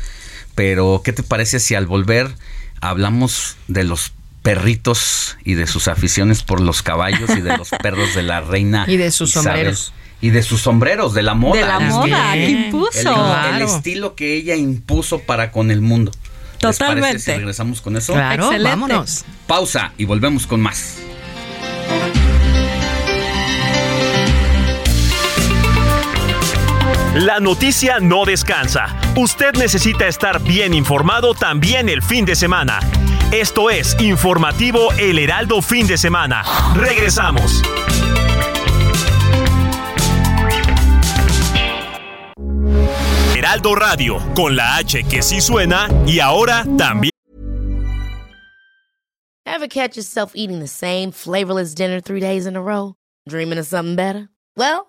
Pero, 0.60 1.04
¿qué 1.06 1.14
te 1.14 1.24
parece 1.24 1.62
si 1.62 1.74
al 1.76 1.86
volver 1.86 2.36
hablamos 2.82 3.56
de 3.70 3.86
los 3.86 4.12
perritos 4.42 5.38
y 5.46 5.54
de 5.54 5.68
sus 5.68 5.88
aficiones 5.88 6.44
por 6.44 6.60
los 6.60 6.82
caballos 6.82 7.30
y 7.30 7.40
de 7.40 7.56
los 7.56 7.70
perros 7.82 8.14
de 8.14 8.24
la 8.24 8.42
reina? 8.42 8.84
Y 8.86 8.98
de 8.98 9.10
sus 9.12 9.32
sombreros. 9.32 9.94
Y 10.20 10.32
de 10.32 10.44
sus 10.44 10.60
sombreros, 10.60 11.14
de 11.14 11.24
la 11.24 11.34
moda. 11.34 11.62
De 11.62 11.66
la 11.66 11.80
moda, 11.80 12.34
que 12.34 12.50
impuso. 12.50 13.50
El, 13.56 13.62
estilo 13.62 14.16
que 14.16 14.36
ella 14.36 14.58
impuso 14.58 15.20
para 15.20 15.50
con 15.54 15.72
el 15.72 15.80
mundo. 15.80 16.12
Totalmente. 16.58 17.20
si 17.20 17.32
regresamos 17.32 17.80
con 17.80 17.96
eso? 17.96 18.12
Claro, 18.12 18.52
vámonos. 18.62 19.24
Pausa 19.48 19.94
y 19.98 20.04
volvemos 20.04 20.46
con 20.46 20.60
más. 20.60 20.98
La 27.20 27.42
noticia 27.42 28.00
no 28.00 28.24
descansa. 28.24 28.96
Usted 29.18 29.54
necesita 29.56 30.08
estar 30.08 30.42
bien 30.42 30.74
informado 30.74 31.34
también 31.34 31.90
el 31.90 32.02
fin 32.02 32.24
de 32.24 32.34
semana. 32.34 32.80
Esto 33.34 33.70
es 33.70 33.98
Informativo 34.00 34.94
El 34.94 35.20
Heraldo 35.20 35.62
Fin 35.62 35.86
de 35.86 35.98
Semana. 35.98 36.46
Regresamos. 36.76 37.62
Heraldo 43.36 43.76
Radio, 43.76 44.20
con 44.34 44.56
la 44.56 44.78
H 44.78 45.04
que 45.04 45.22
sí 45.22 45.42
suena 45.42 45.90
y 46.08 46.22
ahora 46.22 46.64
también. 46.78 47.12
Ever 49.46 49.68
catch 49.68 49.98
yourself 49.98 50.32
eating 50.36 50.60
the 50.60 50.68
same 50.68 51.12
flavorless 51.12 51.76
dinner 51.76 52.00
three 52.00 52.22
days 52.22 52.46
in 52.46 52.56
a 52.56 52.62
row? 52.62 52.96
Dreaming 53.28 53.60
of 53.60 53.66
something 53.66 53.98
better? 53.98 54.30
Well, 54.56 54.89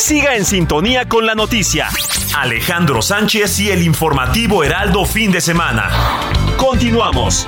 Siga 0.00 0.34
en 0.34 0.46
sintonía 0.46 1.06
con 1.06 1.26
la 1.26 1.34
noticia. 1.34 1.88
Alejandro 2.34 3.02
Sánchez 3.02 3.60
y 3.60 3.70
el 3.70 3.82
informativo 3.82 4.64
Heraldo 4.64 5.04
fin 5.04 5.30
de 5.30 5.42
semana. 5.42 5.90
Continuamos. 6.56 7.46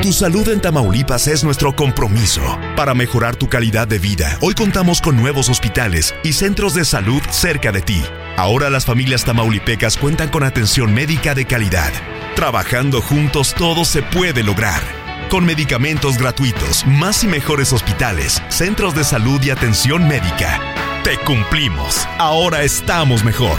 Tu 0.00 0.12
salud 0.14 0.48
en 0.48 0.62
Tamaulipas 0.62 1.26
es 1.28 1.44
nuestro 1.44 1.76
compromiso. 1.76 2.40
Para 2.74 2.94
mejorar 2.94 3.36
tu 3.36 3.50
calidad 3.50 3.86
de 3.86 3.98
vida, 3.98 4.38
hoy 4.40 4.54
contamos 4.54 5.02
con 5.02 5.14
nuevos 5.14 5.50
hospitales 5.50 6.14
y 6.24 6.32
centros 6.32 6.72
de 6.72 6.86
salud 6.86 7.20
cerca 7.28 7.70
de 7.70 7.82
ti. 7.82 8.02
Ahora 8.38 8.70
las 8.70 8.86
familias 8.86 9.26
tamaulipecas 9.26 9.98
cuentan 9.98 10.30
con 10.30 10.42
atención 10.42 10.94
médica 10.94 11.34
de 11.34 11.44
calidad. 11.44 11.92
Trabajando 12.34 13.02
juntos 13.02 13.52
todo 13.54 13.84
se 13.84 14.02
puede 14.02 14.42
lograr. 14.42 15.07
Con 15.28 15.44
medicamentos 15.44 16.16
gratuitos, 16.16 16.86
más 16.86 17.22
y 17.22 17.26
mejores 17.26 17.74
hospitales, 17.74 18.42
centros 18.48 18.94
de 18.94 19.04
salud 19.04 19.38
y 19.42 19.50
atención 19.50 20.08
médica. 20.08 20.58
Te 21.04 21.18
cumplimos. 21.18 22.08
Ahora 22.16 22.62
estamos 22.62 23.24
mejor. 23.24 23.58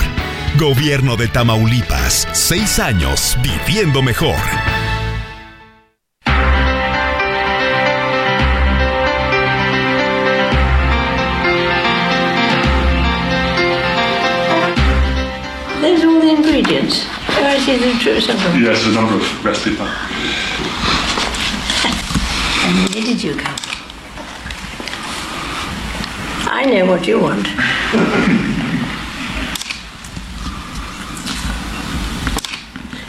Gobierno 0.58 1.16
de 1.16 1.28
Tamaulipas. 1.28 2.28
Seis 2.34 2.80
años 2.80 3.38
viviendo 3.44 4.02
mejor. 4.02 4.36
There's 15.82 16.04
all 16.04 16.20
the 16.20 16.32
ingredients. 16.32 17.06
Where 17.40 17.56
is 17.56 17.68
it 17.68 17.84
in 17.84 18.22
something? 18.22 18.60
Yes, 18.60 18.88
a 18.88 18.91
number 18.91 19.18
of 19.18 19.46
recipe 19.46 19.86
where 22.76 23.04
did 23.04 23.24
you 23.24 23.36
come? 23.36 23.56
I 26.52 26.66
know 26.66 26.86
what 26.86 27.08
you 27.08 27.20
want. 27.20 27.48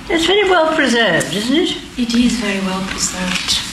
It's 0.08 0.26
very 0.26 0.50
well 0.50 0.74
preserved, 0.74 1.34
isn't 1.34 1.56
it? 1.56 1.98
It 1.98 2.14
is 2.14 2.40
very 2.40 2.60
well 2.60 2.82
preserved. 2.88 3.70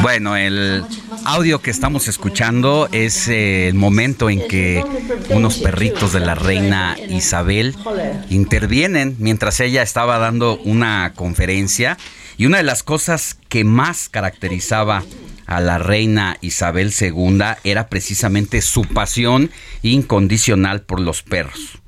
Bueno, 0.00 0.34
el 0.34 0.82
audio 1.26 1.60
que 1.60 1.70
estamos 1.70 2.08
escuchando 2.08 2.88
es 2.90 3.28
eh, 3.28 3.68
el 3.68 3.74
momento 3.74 4.30
en 4.30 4.48
que 4.48 4.82
unos 5.28 5.58
perritos 5.58 6.14
de 6.14 6.20
la 6.20 6.34
reina 6.34 6.96
Isabel 7.10 7.76
intervienen 8.30 9.14
mientras 9.18 9.60
ella 9.60 9.82
estaba 9.82 10.16
dando 10.18 10.58
una 10.64 11.12
conferencia 11.14 11.98
y 12.38 12.46
una 12.46 12.56
de 12.56 12.62
las 12.62 12.82
cosas 12.82 13.36
que 13.50 13.64
más 13.64 14.08
caracterizaba 14.08 15.04
a 15.48 15.60
la 15.60 15.78
reina 15.78 16.36
Isabel 16.42 16.92
II 16.96 17.40
era 17.64 17.88
precisamente 17.88 18.60
su 18.60 18.82
pasión 18.82 19.50
incondicional 19.82 20.82
por 20.82 21.00
los 21.00 21.22
perros, 21.22 21.78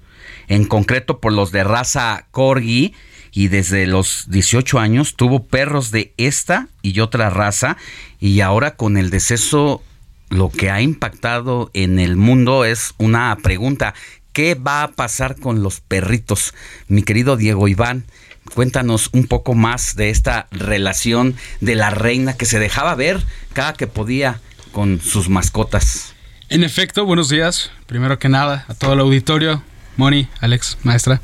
en 0.49 0.65
concreto 0.65 1.21
por 1.21 1.33
los 1.33 1.53
de 1.53 1.63
raza 1.63 2.27
corgi 2.31 2.95
y 3.33 3.49
desde 3.49 3.87
los 3.87 4.31
18 4.31 4.79
años 4.79 5.15
tuvo 5.15 5.45
perros 5.45 5.91
de 5.91 6.15
esta 6.17 6.69
y 6.81 6.99
otra 7.01 7.29
raza 7.29 7.77
y 8.19 8.41
ahora 8.41 8.77
con 8.77 8.97
el 8.97 9.11
deceso 9.11 9.83
lo 10.31 10.49
que 10.49 10.71
ha 10.71 10.81
impactado 10.81 11.71
en 11.75 11.99
el 11.99 12.17
mundo 12.17 12.65
es 12.65 12.95
una 12.97 13.37
pregunta, 13.43 13.95
¿qué 14.33 14.55
va 14.55 14.85
a 14.85 14.93
pasar 14.93 15.39
con 15.39 15.63
los 15.63 15.81
perritos? 15.81 16.55
Mi 16.89 17.03
querido 17.03 17.37
Diego 17.37 17.69
Iván, 17.69 18.05
cuéntanos 18.55 19.11
un 19.13 19.27
poco 19.27 19.55
más 19.55 19.97
de 19.97 20.11
esta 20.11 20.47
relación 20.51 21.37
de 21.61 21.75
la 21.75 21.91
reina 21.91 22.37
que 22.37 22.47
se 22.47 22.59
dejaba 22.59 22.95
ver 22.95 23.21
cada 23.53 23.75
que 23.75 23.87
podía 23.87 24.41
con 24.73 25.01
sus 25.01 25.29
mascotas. 25.29 26.15
En 26.49 26.65
efecto, 26.65 27.05
buenos 27.05 27.29
días. 27.29 27.71
Primero 27.87 28.19
que 28.19 28.29
nada, 28.29 28.65
a 28.69 28.75
todo 28.75 28.93
el 28.95 29.01
auditorio. 29.01 29.63
Moni, 29.97 30.29
Alex, 30.41 30.79
maestra. 30.83 31.21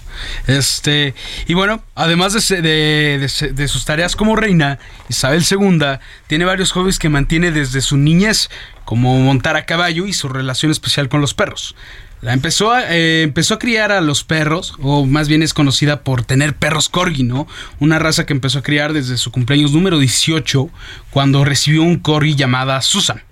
Este, 0.46 1.14
y 1.46 1.54
bueno, 1.54 1.82
además 1.94 2.34
de, 2.34 2.62
de, 2.62 3.18
de, 3.18 3.52
de, 3.52 3.68
sus 3.68 3.84
tareas 3.86 4.16
como 4.16 4.36
reina, 4.36 4.78
Isabel 5.08 5.44
II 5.48 5.98
tiene 6.26 6.44
varios 6.44 6.72
hobbies 6.72 6.98
que 6.98 7.08
mantiene 7.08 7.52
desde 7.52 7.80
su 7.80 7.96
niñez, 7.96 8.50
como 8.84 9.18
montar 9.18 9.56
a 9.56 9.64
caballo 9.64 10.06
y 10.06 10.12
su 10.12 10.28
relación 10.28 10.70
especial 10.70 11.08
con 11.08 11.20
los 11.20 11.32
perros. 11.32 11.74
La 12.22 12.32
empezó 12.32 12.72
a, 12.72 12.94
eh, 12.94 13.22
empezó 13.22 13.54
a 13.54 13.58
criar 13.58 13.92
a 13.92 14.00
los 14.00 14.24
perros, 14.24 14.74
o 14.80 15.04
más 15.04 15.28
bien 15.28 15.42
es 15.42 15.52
conocida 15.52 16.00
por 16.00 16.24
tener 16.24 16.54
perros 16.54 16.88
corgi, 16.88 17.22
¿no? 17.22 17.46
Una 17.78 17.98
raza 17.98 18.24
que 18.24 18.32
empezó 18.32 18.60
a 18.60 18.62
criar 18.62 18.92
desde 18.92 19.16
su 19.16 19.30
cumpleaños 19.30 19.72
número 19.72 19.98
18, 19.98 20.70
cuando 21.10 21.44
recibió 21.44 21.82
un 21.82 21.98
corgi 21.98 22.34
llamada 22.34 22.80
Susan. 22.80 23.22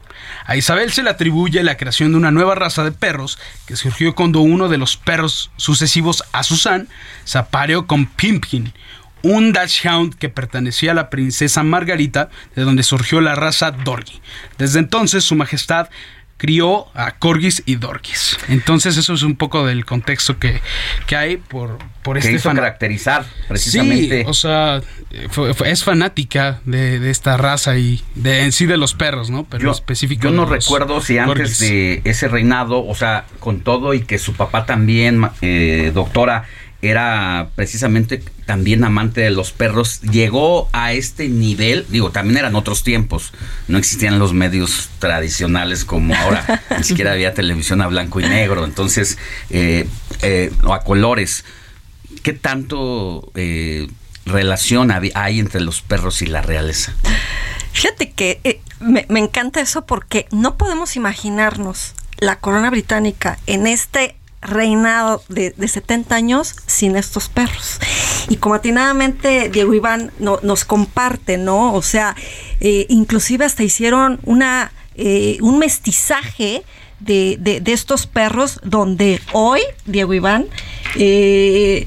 A 0.47 0.56
Isabel 0.56 0.93
se 0.93 1.02
le 1.02 1.11
atribuye 1.11 1.62
la 1.62 1.77
creación 1.77 2.12
de 2.12 2.19
una 2.19 2.31
nueva 2.31 2.55
raza 2.55 2.85
de 2.85 2.93
perros 2.93 3.39
que 3.66 3.77
surgió 3.77 4.15
cuando 4.15 4.40
uno 4.40 4.69
de 4.69 4.78
los 4.78 4.97
perros 4.97 5.51
sucesivos 5.56 6.23
a 6.32 6.43
Susan 6.43 6.89
se 7.24 7.39
apareó 7.39 7.86
con 7.86 8.06
Pimpkin, 8.06 8.73
un 9.23 9.55
Dachshund 9.55 10.15
que 10.16 10.28
pertenecía 10.28 10.93
a 10.93 10.94
la 10.94 11.09
princesa 11.09 11.62
Margarita, 11.62 12.28
de 12.55 12.62
donde 12.62 12.82
surgió 12.82 13.23
la 13.23 13.35
raza 13.35 13.70
Dorgi. 13.70 14.20
Desde 14.59 14.81
entonces, 14.81 15.24
su 15.24 15.35
majestad 15.35 15.89
crió 16.36 16.86
a 16.94 17.12
corgis 17.19 17.62
y 17.66 17.77
dorgis. 17.77 18.39
Entonces 18.48 18.97
eso 18.97 19.15
es 19.15 19.23
un 19.23 19.36
poco 19.36 19.66
del 19.66 19.85
contexto 19.85 20.39
que, 20.39 20.61
que 21.06 21.16
hay 21.16 21.36
por, 21.36 21.78
por 22.02 22.19
que 22.19 22.20
este 22.20 22.32
hizo 22.32 22.52
caracterizar 22.52 23.24
precisamente. 23.48 24.23
Sí, 24.23 24.27
o 24.28 24.35
sea, 24.35 24.82
fue, 25.31 25.55
fue, 25.55 25.70
es 25.70 25.85
fanática 25.85 26.61
de, 26.65 26.98
de, 26.98 27.11
esta 27.11 27.36
raza 27.36 27.78
y 27.78 28.02
de 28.15 28.43
en 28.43 28.52
sí 28.52 28.66
de 28.66 28.77
los 28.77 28.94
perros, 28.94 29.31
¿no? 29.31 29.44
Pero 29.44 29.65
yo, 29.65 29.70
específico. 29.70 30.24
Yo 30.24 30.31
no 30.31 30.44
recuerdo 30.44 31.01
si 31.01 31.19
antes 31.19 31.36
corgis. 31.36 31.59
de 31.61 32.02
ese 32.05 32.28
reinado, 32.28 32.85
o 32.85 32.94
sea, 32.94 33.27
con 33.39 33.61
todo 33.61 33.94
y 33.94 34.01
que 34.01 34.19
su 34.19 34.35
papá 34.35 34.66
también, 34.66 35.23
eh, 35.40 35.93
doctora, 35.94 36.44
era 36.82 37.48
precisamente 37.55 38.23
también 38.47 38.85
amante 38.85 39.21
de 39.23 39.31
los 39.31 39.53
perros, 39.53 40.01
llegó 40.03 40.69
a 40.73 40.93
este 40.93 41.29
nivel, 41.29 41.87
digo, 41.89 42.11
también 42.11 42.39
eran 42.39 42.55
otros 42.55 42.83
tiempos, 42.83 43.33
no 43.69 43.79
existían 43.79 44.19
los 44.19 44.33
medios 44.33 44.91
tradicionales 44.99 45.85
como 45.85 46.15
ahora, 46.15 46.62
ni 46.77 46.85
siquiera 46.85 47.12
había 47.12 47.35
televisión 47.35 47.81
a 47.81 47.87
blanco 47.87 48.21
y 48.21 48.25
negro, 48.25 48.65
entonces, 48.65 49.19
eh, 49.51 49.87
eh, 50.23 50.53
o 50.62 50.75
a 50.75 50.83
colores. 50.85 51.45
¿Qué 52.23 52.33
tanto 52.33 53.31
eh, 53.35 53.89
relación 54.27 54.91
hay 55.15 55.41
entre 55.41 55.61
los 55.61 55.83
perros 55.83 56.23
y 56.23 56.27
la 56.27 56.43
realeza? 56.43 56.95
Fíjate 57.73 58.12
que 58.12 58.61
me, 58.81 59.05
me 59.09 59.21
encanta 59.21 59.61
eso 59.61 59.85
porque 59.85 60.27
no 60.31 60.57
podemos 60.57 60.97
imaginarnos 60.97 61.95
la 62.19 62.37
corona 62.37 62.71
británica 62.71 63.39
en 63.47 63.66
este 63.66 64.16
reinado 64.45 65.23
de, 65.29 65.51
de, 65.57 65.69
70 65.69 66.15
años 66.15 66.55
sin 66.66 66.97
estos 66.97 67.29
perros. 67.29 67.81
Y 68.29 68.37
como 68.37 68.55
atinadamente 68.55 69.49
Diego 69.49 69.75
Iván 69.75 70.12
no, 70.19 70.39
nos 70.43 70.65
comparte, 70.65 71.39
¿no? 71.39 71.75
O 71.75 71.83
sea, 71.83 72.15
eh, 72.61 72.87
inclusive 72.89 73.45
hasta 73.45 73.62
hicieron 73.62 74.21
una, 74.25 74.73
eh, 74.95 75.39
un 75.41 75.59
mestizaje 75.59 76.62
de, 77.01 77.37
de, 77.41 77.61
de, 77.61 77.73
estos 77.73 78.07
perros 78.07 78.61
donde 78.62 79.21
hoy, 79.33 79.61
Diego 79.85 80.15
Iván, 80.15 80.47
eh, 80.97 81.87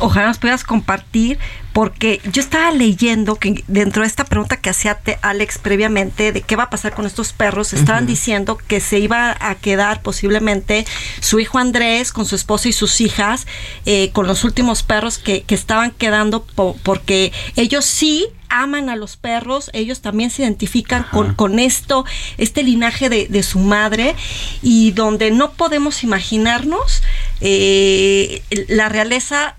ojalá 0.00 0.28
nos 0.28 0.38
puedas 0.38 0.64
compartir, 0.64 1.38
porque 1.76 2.22
yo 2.32 2.40
estaba 2.40 2.70
leyendo 2.70 3.34
que 3.34 3.62
dentro 3.68 4.00
de 4.00 4.08
esta 4.08 4.24
pregunta 4.24 4.56
que 4.56 4.70
hacía 4.70 4.98
Alex 5.20 5.58
previamente 5.58 6.32
de 6.32 6.40
qué 6.40 6.56
va 6.56 6.62
a 6.62 6.70
pasar 6.70 6.94
con 6.94 7.04
estos 7.04 7.34
perros, 7.34 7.74
estaban 7.74 8.04
uh 8.04 8.06
-huh. 8.06 8.10
diciendo 8.12 8.56
que 8.56 8.80
se 8.80 8.98
iba 8.98 9.36
a 9.38 9.54
quedar 9.56 10.00
posiblemente 10.00 10.86
su 11.20 11.38
hijo 11.38 11.58
Andrés 11.58 12.12
con 12.12 12.24
su 12.24 12.34
esposa 12.34 12.70
y 12.70 12.72
sus 12.72 13.02
hijas, 13.02 13.46
eh, 13.84 14.08
con 14.14 14.26
los 14.26 14.42
últimos 14.42 14.84
perros 14.84 15.18
que, 15.18 15.42
que 15.42 15.54
estaban 15.54 15.90
quedando 15.90 16.44
po 16.44 16.78
porque 16.82 17.30
ellos 17.56 17.84
sí 17.84 18.26
aman 18.48 18.88
a 18.88 18.96
los 18.96 19.18
perros, 19.18 19.68
ellos 19.74 20.00
también 20.00 20.30
se 20.30 20.44
identifican 20.44 21.04
con, 21.12 21.34
con, 21.34 21.58
esto, 21.58 22.06
este 22.38 22.62
linaje 22.62 23.10
de, 23.10 23.26
de, 23.28 23.42
su 23.42 23.58
madre, 23.58 24.14
y 24.62 24.92
donde 24.92 25.30
no 25.30 25.52
podemos 25.52 26.04
imaginarnos 26.04 27.02
eh, 27.42 28.40
la 28.68 28.88
realeza 28.88 29.56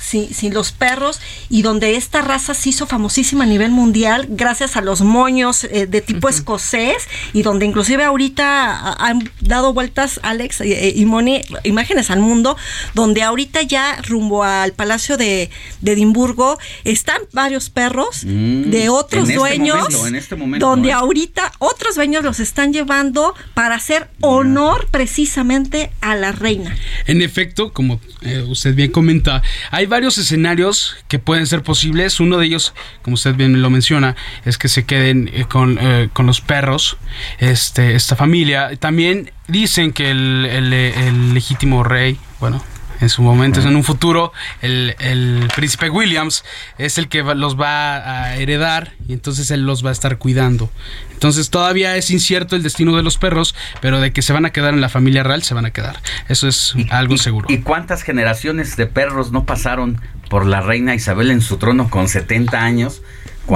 sin, 0.00 0.54
los 0.54 0.72
perros 0.72 1.20
y 1.50 1.62
donde 1.62 1.96
esta 1.96 2.22
raza 2.22 2.54
se 2.54 2.70
hizo 2.70 2.86
famosísima 2.86 3.44
a 3.44 3.46
nivel 3.46 3.70
mundial 3.70 4.26
gracias 4.30 4.76
a 4.76 4.80
los 4.80 5.02
moños 5.02 5.64
eh, 5.64 5.86
de 5.86 6.00
tipo 6.00 6.28
escocés 6.28 7.08
y 7.32 7.42
donde 7.42 7.66
inclusive 7.66 8.04
ahorita 8.04 8.92
han 8.92 9.30
dado 9.40 9.72
vueltas 9.72 10.20
Alex 10.22 10.60
eh, 10.60 10.92
y 10.94 11.04
Moni 11.04 11.42
imágenes 11.64 12.10
al 12.10 12.20
mundo 12.20 12.56
donde 12.94 13.22
ahorita 13.22 13.62
ya 13.62 14.00
rumbo 14.02 14.44
al 14.44 14.72
Palacio 14.72 15.16
de, 15.16 15.50
Edimburgo 15.84 16.58
están 16.84 17.20
varios 17.32 17.70
perros 17.70 18.24
mm, 18.24 18.70
de 18.70 18.88
otros 18.88 19.24
este 19.24 19.34
dueños 19.36 19.88
este 20.12 20.36
donde 20.58 20.92
ahorita 20.92 21.52
otros 21.58 21.94
dueños 21.94 22.24
los 22.24 22.40
están 22.40 22.72
llevando 22.72 23.34
para 23.54 23.76
hacer 23.76 24.08
honor 24.20 24.88
precisamente 24.90 25.90
a 26.00 26.14
la 26.14 26.32
reina. 26.32 26.76
En 27.06 27.22
efecto, 27.22 27.72
como 27.72 28.00
eh, 28.22 28.44
usted 28.46 28.74
bien 28.74 28.90
comenta, 28.90 29.42
hay 29.70 29.86
varios 29.88 30.18
escenarios 30.18 30.96
que 31.08 31.18
pueden 31.18 31.46
ser 31.46 31.62
posibles. 31.62 32.20
Uno 32.20 32.38
de 32.38 32.46
ellos, 32.46 32.74
como 33.02 33.14
usted 33.14 33.34
bien 33.34 33.60
lo 33.60 33.70
menciona, 33.70 34.16
es 34.44 34.58
que 34.58 34.68
se 34.68 34.84
queden 34.84 35.30
eh, 35.32 35.44
con, 35.48 35.78
eh, 35.80 36.08
con, 36.12 36.26
los 36.26 36.40
perros, 36.40 36.96
este, 37.38 37.94
esta 37.94 38.16
familia. 38.16 38.76
También 38.76 39.32
dicen 39.48 39.92
que 39.92 40.10
el, 40.10 40.46
el 40.46 41.34
legítimo 41.34 41.82
rey, 41.82 42.18
bueno, 42.40 42.62
en 43.00 43.08
su 43.08 43.22
momento, 43.22 43.60
en 43.60 43.76
un 43.76 43.84
futuro, 43.84 44.32
el, 44.62 44.94
el, 44.98 45.48
príncipe 45.54 45.90
Williams 45.90 46.44
es 46.78 46.98
el 46.98 47.08
que 47.08 47.22
los 47.22 47.58
va 47.58 47.96
a 47.96 48.36
heredar 48.36 48.92
y 49.06 49.12
entonces 49.12 49.50
él 49.50 49.62
los 49.62 49.84
va 49.84 49.90
a 49.90 49.92
estar 49.92 50.18
cuidando. 50.18 50.70
Entonces 51.12 51.50
todavía 51.50 51.96
es 51.96 52.10
incierto 52.10 52.56
el 52.56 52.62
destino 52.62 52.96
de 52.96 53.02
los 53.02 53.18
perros, 53.18 53.54
pero 53.80 54.00
de 54.00 54.12
que 54.12 54.22
se 54.22 54.32
van 54.32 54.46
a 54.46 54.50
quedar 54.50 54.74
en 54.74 54.80
la 54.80 54.88
familia 54.88 55.22
real, 55.22 55.42
se 55.42 55.54
van 55.54 55.66
a 55.66 55.72
quedar. 55.72 56.00
Eso 56.28 56.46
es 56.48 56.74
algo 56.90 57.16
seguro. 57.16 57.46
¿Y 57.50 57.58
cuántas 57.58 58.02
generaciones 58.02 58.76
de 58.76 58.86
perros 58.86 59.32
no 59.32 59.44
pasaron 59.44 60.00
por 60.28 60.46
la 60.46 60.60
reina 60.60 60.94
Isabel 60.94 61.30
en 61.30 61.40
su 61.40 61.56
trono 61.56 61.90
con 61.90 62.08
70 62.08 62.62
años? 62.62 63.02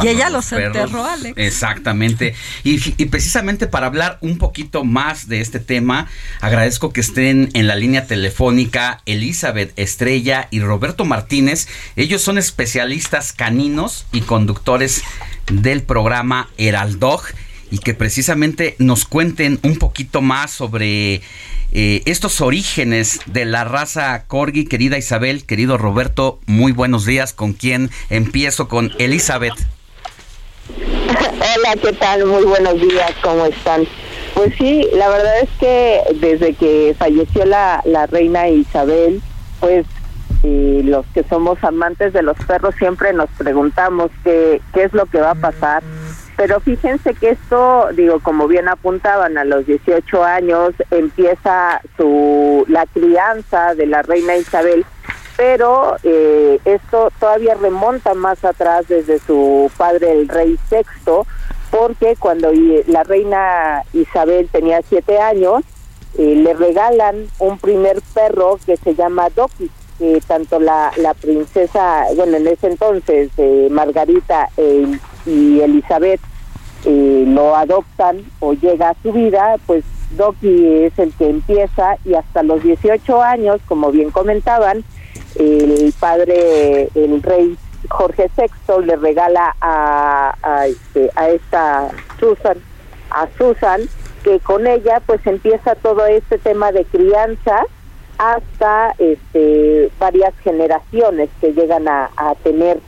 Y 0.02 0.08
ella 0.08 0.30
los, 0.30 0.50
enterró, 0.52 1.04
Alex. 1.04 1.34
Exactamente. 1.36 2.34
Y, 2.64 2.78
precisamente 3.06 3.66
para 3.66 3.86
hablar 3.86 4.18
un 4.20 4.38
poquito 4.38 4.84
más 4.84 5.28
de 5.28 5.40
este 5.40 5.60
tema, 5.60 6.08
agradezco 6.40 6.92
que 6.92 7.00
estén 7.00 7.50
en 7.54 7.66
la 7.66 7.76
línea 7.76 8.06
telefónica 8.06 9.00
Elizabeth 9.06 9.72
Estrella 9.76 10.48
y 10.50 10.60
Roberto 10.60 11.04
Martínez. 11.04 11.68
Ellos 11.96 12.22
son 12.22 12.38
especialistas 12.38 13.32
caninos 13.32 14.06
y 14.12 14.22
conductores 14.22 15.02
del 15.52 15.82
programa 15.82 16.48
Heraldog 16.56 17.22
y 17.70 17.78
que 17.78 17.94
precisamente 17.94 18.76
nos 18.78 19.04
cuenten 19.06 19.58
un 19.62 19.76
poquito 19.76 20.20
más 20.20 20.50
sobre 20.50 21.22
eh, 21.72 22.02
estos 22.04 22.42
orígenes 22.42 23.20
de 23.26 23.46
la 23.46 23.64
raza 23.64 24.24
Corgi. 24.26 24.66
Querida 24.66 24.98
Isabel, 24.98 25.44
querido 25.46 25.78
Roberto, 25.78 26.38
muy 26.44 26.72
buenos 26.72 27.06
días. 27.06 27.32
¿Con 27.32 27.54
quién 27.54 27.90
empiezo? 28.10 28.68
Con 28.68 28.92
Elizabeth. 28.98 29.54
Hola, 30.68 31.76
¿qué 31.80 31.92
tal? 31.92 32.26
Muy 32.26 32.44
buenos 32.44 32.80
días, 32.80 33.12
¿cómo 33.22 33.46
están? 33.46 33.84
Pues 34.34 34.54
sí, 34.56 34.88
la 34.94 35.08
verdad 35.08 35.40
es 35.40 35.50
que 35.58 36.02
desde 36.20 36.54
que 36.54 36.94
falleció 36.98 37.44
la, 37.44 37.82
la 37.84 38.06
reina 38.06 38.48
Isabel, 38.48 39.20
pues 39.60 39.86
los 40.42 41.06
que 41.14 41.22
somos 41.24 41.62
amantes 41.62 42.12
de 42.12 42.22
los 42.22 42.36
perros 42.46 42.74
siempre 42.76 43.12
nos 43.12 43.30
preguntamos 43.38 44.10
qué, 44.24 44.60
qué 44.74 44.84
es 44.84 44.92
lo 44.92 45.06
que 45.06 45.20
va 45.20 45.30
a 45.32 45.34
pasar. 45.36 45.82
Pero 46.36 46.60
fíjense 46.60 47.14
que 47.14 47.30
esto, 47.30 47.88
digo, 47.94 48.18
como 48.20 48.48
bien 48.48 48.68
apuntaban, 48.68 49.38
a 49.38 49.44
los 49.44 49.66
18 49.66 50.24
años 50.24 50.72
empieza 50.90 51.80
su 51.96 52.64
la 52.68 52.86
crianza 52.86 53.74
de 53.74 53.86
la 53.86 54.02
reina 54.02 54.36
Isabel 54.36 54.84
pero 55.36 55.96
eh, 56.02 56.60
esto 56.64 57.10
todavía 57.18 57.54
remonta 57.54 58.14
más 58.14 58.44
atrás 58.44 58.86
desde 58.88 59.18
su 59.18 59.70
padre 59.76 60.12
el 60.12 60.28
rey 60.28 60.58
sexto 60.68 61.26
porque 61.70 62.16
cuando 62.18 62.50
la 62.86 63.02
reina 63.02 63.82
Isabel 63.92 64.48
tenía 64.52 64.82
siete 64.82 65.18
años 65.18 65.62
eh, 66.18 66.34
le 66.36 66.52
regalan 66.52 67.26
un 67.38 67.58
primer 67.58 68.02
perro 68.14 68.58
que 68.66 68.76
se 68.76 68.94
llama 68.94 69.30
Doki 69.30 69.70
que 69.98 70.20
tanto 70.26 70.60
la, 70.60 70.92
la 70.96 71.14
princesa 71.14 72.04
bueno 72.14 72.36
en 72.36 72.46
ese 72.48 72.66
entonces 72.66 73.30
eh, 73.38 73.68
Margarita 73.70 74.48
y 75.26 75.60
Elizabeth 75.60 76.20
lo 76.84 77.54
adoptan 77.56 78.24
o 78.40 78.54
llega 78.54 78.90
a 78.90 78.96
su 79.02 79.12
vida 79.12 79.56
pues 79.66 79.84
Doki 80.16 80.84
es 80.84 80.98
el 80.98 81.12
que 81.14 81.30
empieza 81.30 81.96
y 82.04 82.14
hasta 82.14 82.42
los 82.42 82.62
18 82.62 83.22
años 83.22 83.60
como 83.66 83.90
bien 83.90 84.10
comentaban 84.10 84.84
el 85.36 85.92
padre, 85.98 86.88
el 86.94 87.22
rey 87.22 87.56
Jorge 87.88 88.30
VI 88.36 88.86
le 88.86 88.96
regala 88.96 89.54
a, 89.60 90.34
a, 90.42 90.66
este, 90.66 91.10
a 91.16 91.28
esta 91.30 91.88
Susan, 92.18 92.58
a 93.10 93.26
Susan, 93.36 93.80
que 94.22 94.40
con 94.40 94.66
ella 94.66 95.02
pues 95.04 95.26
empieza 95.26 95.74
todo 95.74 96.06
este 96.06 96.38
tema 96.38 96.72
de 96.72 96.84
crianza 96.84 97.64
hasta 98.18 98.94
este 98.98 99.90
varias 99.98 100.32
generaciones 100.44 101.28
que 101.40 101.52
llegan 101.52 101.88
a, 101.88 102.08
tener 102.44 102.78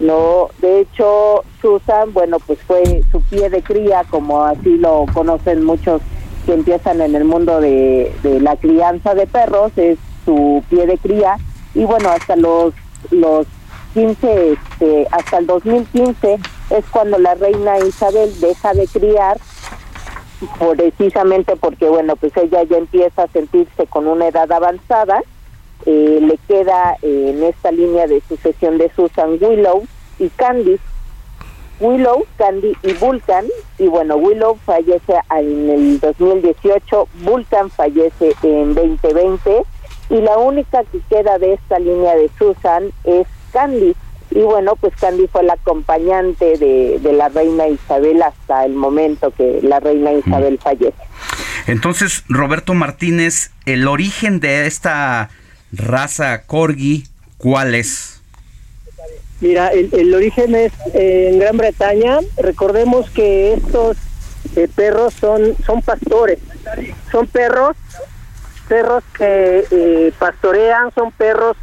no 0.00 0.48
de 0.58 0.80
hecho 0.80 1.44
Susan 1.60 2.12
bueno 2.12 2.38
pues 2.44 2.58
fue 2.66 3.02
su 3.12 3.20
pie 3.22 3.50
de 3.50 3.62
cría 3.62 4.02
como 4.10 4.42
así 4.44 4.78
lo 4.78 5.06
conocen 5.12 5.64
muchos 5.64 6.02
que 6.46 6.54
empiezan 6.54 7.00
en 7.02 7.14
el 7.14 7.24
mundo 7.24 7.60
de 7.60 8.12
la 8.40 8.56
crianza 8.56 9.14
de 9.14 9.26
perros 9.26 9.70
es 9.76 9.98
su 10.24 10.64
pie 10.68 10.86
de 10.86 10.98
cría 10.98 11.36
y 11.74 11.84
bueno, 11.84 12.10
hasta 12.10 12.36
los, 12.36 12.74
los 13.10 13.46
15, 13.94 14.52
este, 14.52 15.06
hasta 15.10 15.38
el 15.38 15.46
2015 15.46 16.38
es 16.70 16.84
cuando 16.90 17.18
la 17.18 17.34
reina 17.34 17.78
Isabel 17.78 18.32
deja 18.40 18.72
de 18.74 18.86
criar 18.86 19.38
precisamente 20.58 21.54
porque 21.56 21.86
bueno 21.86 22.16
pues 22.16 22.34
ella 22.36 22.62
ya 22.62 22.78
empieza 22.78 23.24
a 23.24 23.28
sentirse 23.28 23.86
con 23.88 24.06
una 24.06 24.28
edad 24.28 24.50
avanzada 24.50 25.22
eh, 25.86 26.18
le 26.20 26.38
queda 26.46 26.96
eh, 27.02 27.32
en 27.34 27.42
esta 27.42 27.72
línea 27.72 28.06
de 28.06 28.20
sucesión 28.28 28.76
de 28.76 28.90
Susan 28.94 29.38
Willow 29.40 29.86
y 30.18 30.28
Candy. 30.28 30.78
Willow, 31.80 32.26
Candy 32.36 32.76
y 32.82 32.92
Vulcan 32.92 33.46
y 33.78 33.86
bueno 33.86 34.16
Willow 34.16 34.58
fallece 34.66 35.14
en 35.30 35.70
el 35.70 36.00
2018 36.00 37.08
Vulcan 37.22 37.70
fallece 37.70 38.34
en 38.42 38.74
2020 38.74 39.62
y 40.10 40.20
la 40.20 40.36
única 40.38 40.82
que 40.90 41.00
queda 41.08 41.38
de 41.38 41.54
esta 41.54 41.78
línea 41.78 42.14
de 42.16 42.30
Susan 42.38 42.90
es 43.04 43.26
Candy. 43.52 43.94
Y 44.32 44.40
bueno, 44.40 44.76
pues 44.76 44.94
Candy 45.00 45.26
fue 45.28 45.42
la 45.42 45.54
acompañante 45.54 46.58
de, 46.58 46.98
de 47.00 47.12
la 47.12 47.28
reina 47.28 47.66
Isabel 47.68 48.22
hasta 48.22 48.64
el 48.64 48.74
momento 48.74 49.32
que 49.32 49.60
la 49.62 49.80
reina 49.80 50.12
Isabel 50.12 50.58
fallece. 50.62 50.94
Entonces, 51.66 52.24
Roberto 52.28 52.74
Martínez, 52.74 53.50
el 53.66 53.88
origen 53.88 54.40
de 54.40 54.66
esta 54.66 55.30
raza 55.72 56.42
corgi, 56.42 57.04
¿cuál 57.38 57.74
es? 57.74 58.20
Mira, 59.40 59.68
el, 59.68 60.14
origen 60.14 60.54
es 60.54 60.72
en 60.92 61.38
Gran 61.38 61.56
Bretaña. 61.56 62.18
Recordemos 62.36 63.08
que 63.10 63.54
estos 63.54 63.96
eh, 64.54 64.68
perros 64.74 65.14
son, 65.14 65.56
son 65.64 65.80
pastores. 65.80 66.38
Son 67.10 67.26
perros 67.26 67.76
perros 68.70 69.02
que 69.18 69.66
eh, 69.68 70.12
pastorean, 70.16 70.92
son 70.94 71.10
perros 71.10 71.56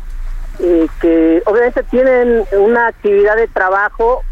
eh, 0.60 0.88
que 1.00 1.42
obviamente 1.46 1.82
tienen 1.84 2.44
una 2.52 2.88
actividad 2.88 3.38
de 3.38 3.48
trabajo. 3.48 4.24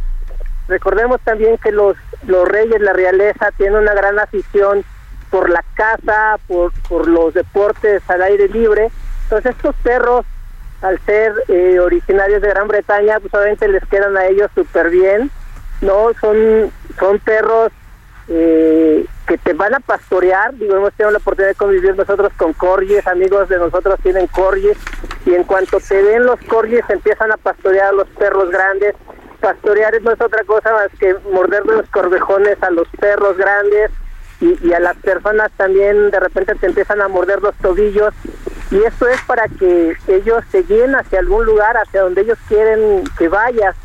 Recordemos 0.67 1.21
también 1.21 1.57
que 1.57 1.71
los, 1.71 1.95
los 2.27 2.45
reyes, 2.45 2.81
la 2.81 2.91
realeza, 2.91 3.51
tienen 3.55 3.79
una 3.79 3.93
gran 3.93 4.19
afición 4.19 4.83
por 5.31 5.49
la 5.49 5.63
caza, 5.75 6.37
por, 6.47 6.73
por 6.89 7.07
los 7.07 7.33
deportes 7.33 8.03
al 8.09 8.21
aire 8.23 8.49
libre. 8.49 8.89
Entonces 9.23 9.55
estos 9.55 9.75
perros, 9.77 10.25
al 10.81 10.99
ser 11.05 11.33
eh, 11.47 11.79
originarios 11.79 12.41
de 12.41 12.49
Gran 12.49 12.67
Bretaña, 12.67 13.21
pues 13.21 13.33
obviamente 13.33 13.69
les 13.69 13.85
quedan 13.85 14.17
a 14.17 14.25
ellos 14.25 14.51
súper 14.53 14.89
bien, 14.89 15.31
¿no? 15.79 16.09
Son, 16.19 16.71
son 16.99 17.19
perros 17.19 17.71
eh, 18.27 19.05
que 19.27 19.37
te 19.37 19.53
van 19.53 19.75
a 19.75 19.79
pastorear. 19.79 20.53
Digo, 20.55 20.75
hemos 20.75 20.93
tenido 20.93 21.11
la 21.11 21.17
oportunidad 21.17 21.51
de 21.51 21.55
convivir 21.55 21.95
nosotros 21.95 22.31
con 22.37 22.53
corgis, 22.53 23.05
amigos 23.07 23.49
de 23.49 23.57
nosotros 23.57 23.99
tienen 24.01 24.27
corgis, 24.27 24.77
y 25.25 25.33
en 25.33 25.43
cuanto 25.43 25.79
te 25.79 26.01
ven 26.01 26.25
los 26.25 26.39
corgis 26.41 26.81
empiezan 26.89 27.31
a 27.31 27.37
pastorear 27.37 27.87
a 27.87 27.91
los 27.93 28.07
perros 28.09 28.49
grandes. 28.49 28.95
Pastorear 29.39 30.01
no 30.01 30.11
es 30.11 30.21
otra 30.21 30.43
cosa 30.43 30.71
más 30.71 30.89
que 30.99 31.15
morderle 31.31 31.77
los 31.77 31.89
corvejones 31.89 32.61
a 32.63 32.71
los 32.71 32.87
perros 32.99 33.37
grandes 33.37 33.91
y, 34.41 34.73
a 34.73 34.79
las 34.79 34.97
personas 34.97 35.51
también 35.55 36.11
de 36.11 36.19
repente 36.19 36.55
te 36.55 36.67
empiezan 36.67 37.01
a 37.01 37.07
morder 37.07 37.41
los 37.41 37.55
tobillos. 37.55 38.13
Y 38.71 38.83
esto 38.83 39.07
es 39.07 39.21
para 39.21 39.47
que 39.47 39.95
ellos 40.07 40.43
te 40.51 40.63
guíen 40.63 40.95
hacia 40.95 41.19
algún 41.19 41.45
lugar, 41.45 41.77
hacia 41.77 42.01
donde 42.01 42.21
ellos 42.21 42.39
quieren 42.47 43.03
que 43.17 43.27
vayas 43.27 43.75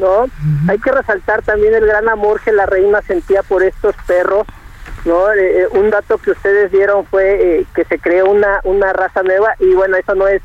¿no? 0.00 0.26
Hay 0.68 0.78
que 0.78 0.90
resaltar 0.90 1.42
también 1.42 1.74
el 1.74 1.86
gran 1.86 2.08
amor 2.08 2.40
que 2.40 2.52
la 2.52 2.66
reina 2.66 3.00
sentía 3.02 3.42
por 3.42 3.62
estos 3.62 3.94
perros, 4.06 4.46
¿no? 5.04 5.32
Eh, 5.32 5.62
eh, 5.62 5.66
un 5.72 5.90
dato 5.90 6.18
que 6.18 6.32
ustedes 6.32 6.72
dieron 6.72 7.06
fue 7.06 7.60
eh, 7.60 7.66
que 7.74 7.84
se 7.84 7.98
creó 7.98 8.30
una, 8.30 8.60
una 8.64 8.92
raza 8.92 9.22
nueva 9.22 9.54
y 9.60 9.72
bueno, 9.74 9.96
eso 9.96 10.14
no 10.14 10.26
es 10.26 10.42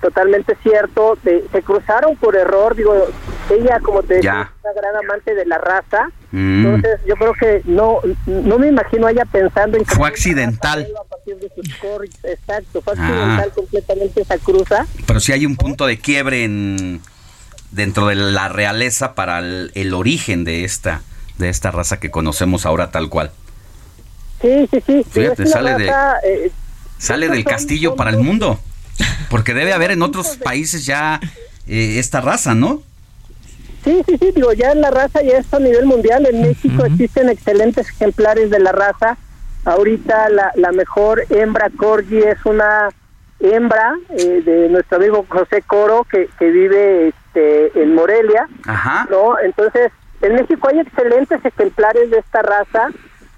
totalmente 0.00 0.56
cierto, 0.62 1.18
se 1.22 1.62
cruzaron 1.62 2.16
por 2.16 2.34
error, 2.34 2.74
digo, 2.74 2.94
ella 3.50 3.80
como 3.82 4.02
te 4.02 4.14
decía, 4.14 4.50
es 4.50 4.64
una 4.64 4.72
gran 4.80 4.96
amante 5.04 5.34
de 5.34 5.44
la 5.46 5.58
raza, 5.58 6.08
Mm. 6.32 6.64
entonces 6.64 7.00
yo 7.06 7.16
creo 7.16 7.32
que 7.32 7.60
no 7.64 7.98
no 8.26 8.56
me 8.56 8.68
imagino 8.68 9.08
ella 9.08 9.24
pensando 9.24 9.76
en 9.76 9.84
que 9.84 9.96
Fue 9.96 10.06
accidental. 10.06 10.86
a 10.98 11.04
partir 11.08 11.34
de 11.38 11.50
sus 11.56 11.74
corris, 11.74 12.16
exacto, 12.22 12.80
fue 12.82 12.94
Ah. 12.96 13.02
accidental 13.02 13.52
completamente 13.52 14.20
esa 14.22 14.38
cruza. 14.38 14.86
Pero 15.08 15.18
sí 15.18 15.32
hay 15.32 15.44
un 15.44 15.56
punto 15.56 15.86
de 15.88 15.98
quiebre 15.98 16.44
en 16.44 17.00
dentro 17.72 18.08
de 18.08 18.14
la 18.16 18.48
realeza 18.48 19.14
para 19.14 19.38
el, 19.38 19.70
el 19.74 19.94
origen 19.94 20.44
de 20.44 20.64
esta 20.64 21.02
de 21.38 21.48
esta 21.48 21.70
raza 21.70 21.98
que 22.00 22.10
conocemos 22.10 22.66
ahora 22.66 22.90
tal 22.90 23.08
cual. 23.08 23.30
Sí, 24.42 24.68
sí, 24.70 24.82
sí. 24.86 25.04
Fíjate, 25.10 25.46
sale 25.46 25.74
de- 25.74 25.88
eh, 26.24 26.52
Sale 26.98 27.28
del 27.30 27.44
castillo 27.44 27.96
para 27.96 28.10
el 28.10 28.18
mundo. 28.18 28.60
Porque 29.30 29.54
debe 29.54 29.72
haber 29.72 29.90
en 29.92 30.02
otros 30.02 30.36
países 30.36 30.84
ya 30.84 31.18
eh, 31.66 31.98
esta 31.98 32.20
raza, 32.20 32.54
¿no? 32.54 32.82
Sí, 33.84 34.02
sí, 34.06 34.18
sí, 34.20 34.32
digo, 34.34 34.52
ya 34.52 34.74
la 34.74 34.90
raza 34.90 35.22
ya 35.22 35.38
está 35.38 35.56
a 35.56 35.60
nivel 35.60 35.86
mundial. 35.86 36.26
En 36.26 36.42
México 36.42 36.84
existen 36.84 37.30
excelentes 37.30 37.88
ejemplares 37.88 38.50
de 38.50 38.58
la 38.58 38.72
raza. 38.72 39.16
Ahorita 39.64 40.28
la, 40.28 40.52
la 40.56 40.72
mejor 40.72 41.24
hembra 41.30 41.70
corgi 41.74 42.18
es 42.18 42.44
una 42.44 42.90
hembra 43.40 43.94
eh, 44.10 44.42
de 44.44 44.68
nuestro 44.68 44.98
amigo 44.98 45.24
José 45.28 45.62
Coro 45.66 46.04
que, 46.10 46.28
que 46.38 46.50
vive 46.50 47.08
este, 47.08 47.82
en 47.82 47.94
Morelia. 47.94 48.48
Ajá. 48.66 49.06
¿no? 49.10 49.38
Entonces, 49.38 49.90
en 50.22 50.34
México 50.34 50.68
hay 50.70 50.80
excelentes 50.80 51.44
ejemplares 51.44 52.10
de 52.10 52.18
esta 52.18 52.42
raza. 52.42 52.88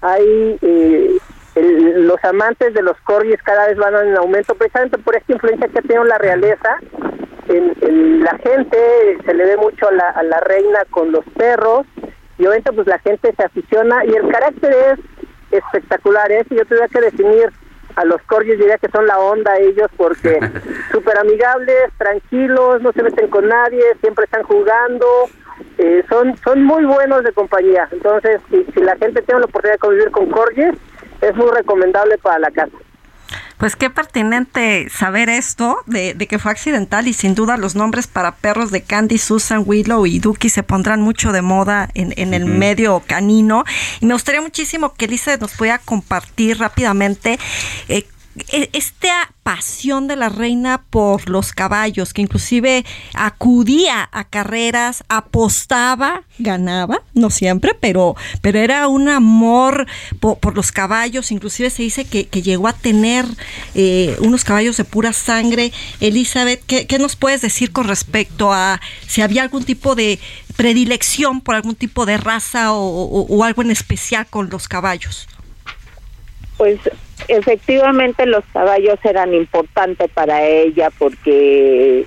Hay 0.01 0.57
eh, 0.61 1.17
el- 1.55 2.07
los 2.07 2.23
amantes 2.25 2.73
de 2.73 2.81
los 2.81 2.97
corgis 3.01 3.41
cada 3.43 3.67
vez 3.67 3.77
van 3.77 3.95
en 4.07 4.17
aumento, 4.17 4.55
precisamente 4.55 4.97
por 4.97 5.15
esta 5.15 5.33
influencia 5.33 5.67
que 5.69 5.79
ha 5.79 5.81
tenido 5.81 6.03
la 6.03 6.17
realeza. 6.17 6.77
En, 7.47 7.73
en 7.81 8.23
la 8.23 8.37
gente 8.39 8.77
se 9.25 9.33
le 9.33 9.45
ve 9.45 9.57
mucho 9.57 9.87
a 9.89 9.91
la, 9.91 10.09
a 10.09 10.23
la 10.23 10.39
reina 10.39 10.79
con 10.89 11.11
los 11.11 11.25
perros 11.37 11.85
y 12.37 12.43
obviamente 12.45 12.71
pues 12.71 12.87
la 12.87 12.99
gente 12.99 13.33
se 13.35 13.43
aficiona 13.43 14.03
y 14.05 14.15
el 14.15 14.27
carácter 14.29 14.73
es 14.73 14.99
espectacular. 15.51 16.31
¿eh? 16.31 16.45
Si 16.49 16.55
yo 16.55 16.65
tuviera 16.65 16.87
que 16.87 17.01
definir 17.01 17.51
a 17.95 18.05
los 18.05 18.21
corgis 18.23 18.57
diría 18.57 18.77
que 18.77 18.89
son 18.89 19.05
la 19.05 19.19
onda 19.19 19.57
ellos 19.57 19.87
porque 19.97 20.39
súper 20.91 21.17
amigables, 21.17 21.91
tranquilos, 21.97 22.81
no 22.81 22.91
se 22.91 23.03
meten 23.03 23.27
con 23.29 23.47
nadie, 23.47 23.83
siempre 24.01 24.25
están 24.25 24.43
jugando, 24.43 25.05
eh, 25.77 26.03
son 26.09 26.35
son 26.37 26.63
muy 26.63 26.85
buenos 26.85 27.23
de 27.23 27.31
compañía. 27.31 27.87
Entonces, 27.91 28.41
si, 28.49 28.65
si 28.73 28.81
la 28.81 28.95
gente 28.97 29.21
tiene 29.21 29.41
la 29.41 29.45
oportunidad 29.45 29.75
de 29.75 29.79
convivir 29.79 30.11
con 30.11 30.29
corgis, 30.29 30.73
es 31.21 31.35
muy 31.35 31.51
recomendable 31.51 32.17
para 32.17 32.39
la 32.39 32.51
casa. 32.51 32.77
Pues 33.63 33.77
qué 33.77 33.89
pertinente 33.89 34.89
saber 34.89 35.29
esto 35.29 35.77
de, 35.85 36.13
de 36.15 36.27
que 36.27 36.37
fue 36.37 36.51
accidental 36.51 37.07
y 37.07 37.13
sin 37.13 37.33
duda 37.33 37.55
los 37.55 37.75
nombres 37.75 38.07
para 38.07 38.35
perros 38.35 38.71
de 38.71 38.81
Candy, 38.81 39.17
Susan, 39.17 39.63
Willow 39.65 40.05
y 40.05 40.19
Duki 40.19 40.49
se 40.49 40.63
pondrán 40.63 40.99
mucho 40.99 41.31
de 41.31 41.41
moda 41.41 41.89
en, 41.93 42.13
en 42.17 42.33
el 42.33 42.43
medio 42.43 43.01
canino. 43.07 43.63
Y 44.01 44.05
me 44.05 44.15
gustaría 44.15 44.41
muchísimo 44.41 44.93
que 44.93 45.05
Elisa 45.05 45.37
nos 45.37 45.53
pueda 45.53 45.77
compartir 45.77 46.59
rápidamente 46.59 47.39
eh, 47.87 48.05
esta 48.73 49.31
pasión 49.43 50.07
de 50.07 50.15
la 50.15 50.29
reina 50.29 50.81
por 50.89 51.29
los 51.29 51.51
caballos, 51.51 52.13
que 52.13 52.21
inclusive 52.21 52.83
acudía 53.13 54.09
a 54.11 54.23
carreras, 54.23 55.03
apostaba, 55.09 56.23
ganaba, 56.39 57.01
no 57.13 57.29
siempre, 57.29 57.75
pero, 57.79 58.15
pero 58.41 58.59
era 58.59 58.87
un 58.87 59.09
amor 59.09 59.85
po- 60.19 60.37
por, 60.39 60.55
los 60.55 60.71
caballos, 60.71 61.31
inclusive 61.31 61.69
se 61.69 61.83
dice 61.83 62.05
que, 62.05 62.27
que 62.27 62.41
llegó 62.41 62.67
a 62.67 62.73
tener 62.73 63.25
eh, 63.75 64.15
unos 64.21 64.43
caballos 64.43 64.77
de 64.77 64.85
pura 64.85 65.13
sangre. 65.13 65.71
Elizabeth, 65.99 66.63
¿qué, 66.65 66.87
qué 66.87 66.97
nos 66.99 67.15
puedes 67.15 67.41
decir 67.41 67.71
con 67.71 67.87
respecto 67.87 68.51
a 68.53 68.79
si 69.07 69.21
había 69.21 69.43
algún 69.43 69.63
tipo 69.63 69.93
de 69.95 70.19
predilección 70.55 71.41
por 71.41 71.55
algún 71.55 71.75
tipo 71.75 72.05
de 72.05 72.17
raza 72.17 72.71
o, 72.73 72.79
o- 72.79 73.27
o 73.27 73.43
algo 73.43 73.61
en 73.61 73.71
especial 73.71 74.25
con 74.27 74.49
los 74.49 74.67
caballos? 74.67 75.27
Pues 76.57 76.79
efectivamente 77.27 78.25
los 78.25 78.43
caballos 78.53 78.99
eran 79.03 79.33
importantes 79.33 80.09
para 80.11 80.43
ella 80.43 80.89
porque 80.97 82.05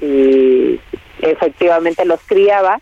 eh, 0.00 0.78
efectivamente 1.20 2.04
los 2.04 2.20
criaba, 2.20 2.80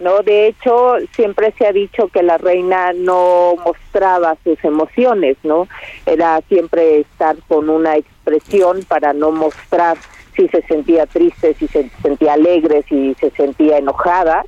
¿no? 0.00 0.22
De 0.22 0.48
hecho, 0.48 0.96
siempre 1.14 1.52
se 1.58 1.66
ha 1.66 1.72
dicho 1.72 2.08
que 2.08 2.22
la 2.22 2.38
reina 2.38 2.92
no 2.92 3.54
mostraba 3.64 4.36
sus 4.44 4.62
emociones, 4.64 5.36
¿no? 5.42 5.68
Era 6.06 6.40
siempre 6.48 7.00
estar 7.00 7.36
con 7.48 7.70
una 7.70 7.96
expresión 7.96 8.82
para 8.88 9.12
no 9.12 9.30
mostrar 9.30 9.96
si 10.36 10.48
se 10.48 10.62
sentía 10.62 11.06
triste, 11.06 11.54
si 11.54 11.68
se 11.68 11.90
sentía 12.02 12.34
alegre, 12.34 12.84
si 12.88 13.14
se 13.14 13.30
sentía 13.30 13.78
enojada. 13.78 14.44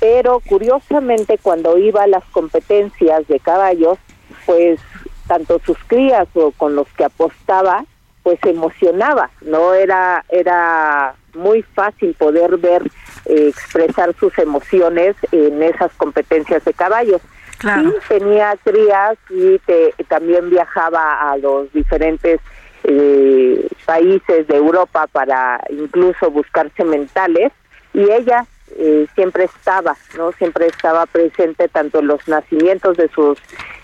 Pero 0.00 0.40
curiosamente 0.40 1.38
cuando 1.38 1.78
iba 1.78 2.02
a 2.02 2.08
las 2.08 2.24
competencias 2.26 3.26
de 3.28 3.38
caballos, 3.38 3.98
pues 4.46 4.80
tanto 5.32 5.58
sus 5.64 5.78
crías 5.86 6.28
o 6.34 6.50
con 6.50 6.74
los 6.76 6.86
que 6.96 7.04
apostaba, 7.04 7.84
pues 8.22 8.38
se 8.42 8.50
emocionaba, 8.50 9.30
no 9.40 9.72
era 9.72 10.24
era 10.28 11.14
muy 11.34 11.62
fácil 11.62 12.14
poder 12.14 12.58
ver 12.58 12.82
eh, 13.24 13.48
expresar 13.48 14.14
sus 14.20 14.36
emociones 14.38 15.16
en 15.32 15.62
esas 15.62 15.90
competencias 16.02 16.62
de 16.66 16.74
caballos. 16.74 17.22
Sí, 17.80 17.94
tenía 18.08 18.54
crías 18.62 19.16
y 19.30 19.58
te- 19.60 19.94
también 20.08 20.50
viajaba 20.50 21.30
a 21.30 21.36
los 21.38 21.72
diferentes 21.72 22.40
eh, 22.84 23.66
países 23.86 24.46
de 24.48 24.56
Europa 24.56 25.06
para 25.06 25.60
incluso 25.70 26.30
buscar 26.30 26.70
sementales 26.76 27.52
y 27.94 28.02
ella 28.10 28.44
eh, 28.76 29.06
siempre 29.14 29.44
estaba, 29.44 29.96
¿no? 30.18 30.32
Siempre 30.32 30.66
estaba 30.66 31.06
presente 31.06 31.68
tanto 31.68 32.00
en 32.00 32.08
los 32.08 32.26
nacimientos 32.28 32.96
de 32.96 33.08
sus 33.08 33.38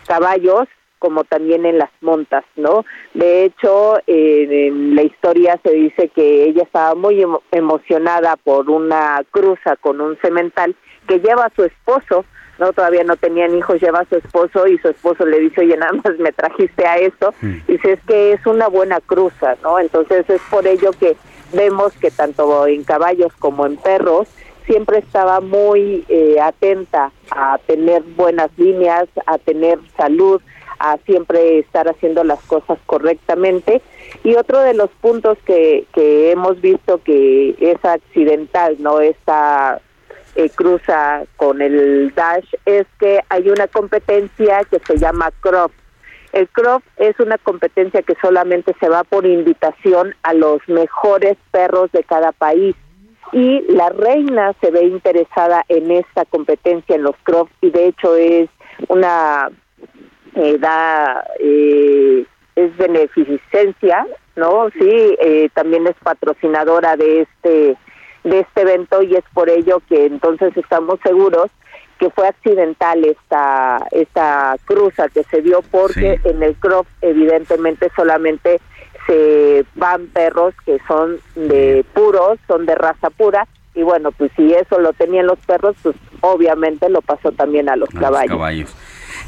caballos 0.07 0.67
como 0.99 1.25
también 1.25 1.65
en 1.67 1.79
las 1.79 1.91
montas, 2.01 2.45
¿no? 2.57 2.85
De 3.15 3.45
hecho, 3.45 3.99
eh, 4.07 4.67
en 4.69 4.95
la 4.95 5.03
historia 5.03 5.59
se 5.63 5.73
dice 5.73 6.09
que 6.09 6.45
ella 6.45 6.63
estaba 6.63 6.95
muy 6.95 7.21
emo- 7.23 7.43
emocionada 7.53 8.37
por 8.37 8.71
una 8.71 9.23
cruza 9.31 9.77
con 9.77 10.01
un 10.01 10.19
semental 10.21 10.75
que 11.07 11.21
lleva 11.21 11.47
a 11.47 11.53
su 11.55 11.65
esposo, 11.65 12.25
no 12.59 12.73
todavía 12.73 13.05
no 13.05 13.17
tenían 13.17 13.57
hijos, 13.57 13.81
lleva 13.81 14.01
a 14.01 14.05
su 14.09 14.17
esposo 14.17 14.67
y 14.67 14.79
su 14.79 14.89
esposo 14.89 15.25
le 15.25 15.39
dice, 15.41 15.61
oye, 15.61 15.77
nada 15.77 15.93
más 15.93 16.19
me 16.19 16.33
trajiste 16.33 16.85
a 16.87 16.97
esto, 16.99 17.33
y 17.43 17.73
dice, 17.73 17.93
es 17.93 18.01
que 18.07 18.33
es 18.33 18.45
una 18.47 18.67
buena 18.69 19.01
cruza, 19.01 19.57
¿no? 19.63 19.79
Entonces 19.79 20.29
es 20.29 20.41
por 20.51 20.67
ello 20.67 20.91
que 20.99 21.17
vemos 21.53 21.93
que 22.01 22.11
tanto 22.11 22.67
en 22.67 22.83
caballos 22.85 23.33
como 23.39 23.65
en 23.65 23.77
perros 23.77 24.29
siempre 24.67 24.99
estaba 24.99 25.41
muy 25.41 26.05
eh, 26.11 26.37
atenta 26.43 27.11
a 27.31 27.57
tener 27.67 28.03
buenas 28.03 28.51
líneas, 28.59 29.09
a 29.25 29.39
tener 29.39 29.79
salud, 29.97 30.43
a 30.79 30.99
siempre 31.07 31.59
estar 31.59 31.89
haciendo 31.89 32.25
las 32.25 32.41
cosas 32.45 32.79
correctamente. 32.87 33.83
Y 34.25 34.35
otro 34.37 34.61
de 34.61 34.75
los 34.75 34.91
puntos 35.01 35.39
que, 35.45 35.85
que 35.93 36.31
hemos 36.31 36.61
visto 36.61 37.03
que 37.03 37.55
es 37.59 37.85
accidental, 37.85 38.77
no 38.79 39.01
esta 39.01 39.81
eh, 40.35 40.51
cruza 40.55 41.25
con 41.37 41.61
el 41.61 42.15
Dash, 42.15 42.47
es 42.65 42.87
que 42.99 43.21
hay 43.29 43.49
una 43.51 43.67
competencia 43.67 44.61
que 44.71 44.79
se 44.81 44.99
llama 44.99 45.33
Croft. 45.41 45.75
El 46.33 46.49
Croft 46.49 46.87
es 46.99 47.19
una 47.19 47.39
competencia 47.39 48.03
que 48.03 48.15
solamente 48.21 48.75
se 48.79 48.89
va 48.89 49.03
por 49.05 49.27
invitación 49.27 50.15
a 50.23 50.35
los 50.35 50.61
mejores 50.69 51.37
perros 51.51 51.91
de 51.93 52.05
cada 52.05 52.33
país 52.33 52.77
y 53.33 53.61
la 53.73 53.89
reina 53.91 54.55
se 54.61 54.71
ve 54.71 54.85
interesada 54.85 55.65
en 55.69 55.91
esta 55.91 56.25
competencia 56.27 56.95
en 56.97 57.03
los 57.03 57.17
Croft 57.25 57.53
y 57.61 57.71
de 57.71 57.87
hecho 57.87 58.15
es 58.15 58.49
una 58.89 59.51
eh, 60.39 60.59
da 60.59 61.25
eh, 61.41 62.25
es 62.57 62.77
beneficencia 62.77 64.07
no 64.37 64.69
sí 64.71 65.17
eh, 65.21 65.49
también 65.55 65.87
es 65.87 65.97
patrocinadora 66.03 66.97
de 66.97 67.23
este 67.23 67.77
de 68.25 68.41
este 68.41 68.61
evento 68.63 69.03
y 69.03 69.15
es 69.15 69.25
por 69.33 69.49
ello 69.49 69.81
que 69.89 70.07
entonces 70.07 70.57
estamos 70.57 70.99
seguros 71.03 71.51
que 71.99 72.11
fue 72.11 72.29
accidental 72.29 73.05
esta 73.05 73.87
esta 73.91 74.57
cruza 74.65 75.09
que 75.09 75.25
se 75.25 75.43
dio 75.43 75.63
porque 75.71 76.21
en 76.25 76.43
el 76.43 76.55
Croft 76.57 76.91
evidentemente 77.01 77.91
solamente 77.97 78.61
se 79.07 79.65
van 79.75 80.07
perros 80.09 80.55
que 80.67 80.79
son 80.87 81.19
de 81.35 81.85
puros, 81.95 82.39
son 82.47 82.67
de 82.67 82.75
raza 82.75 83.11
pura 83.11 83.47
y 83.75 83.83
bueno, 83.83 84.11
pues 84.11 84.33
si 84.37 84.53
eso 84.53 84.81
lo 84.81 84.93
tenían 84.93 85.27
los 85.27 85.39
perros, 85.41 85.77
pues 85.83 85.95
obviamente 86.21 86.89
lo 86.91 87.01
pasó 87.01 87.31
también 87.31 87.69
a 87.69 87.77
los 87.77 87.89
a 87.91 87.93
los 87.93 88.01
caballos. 88.01 88.77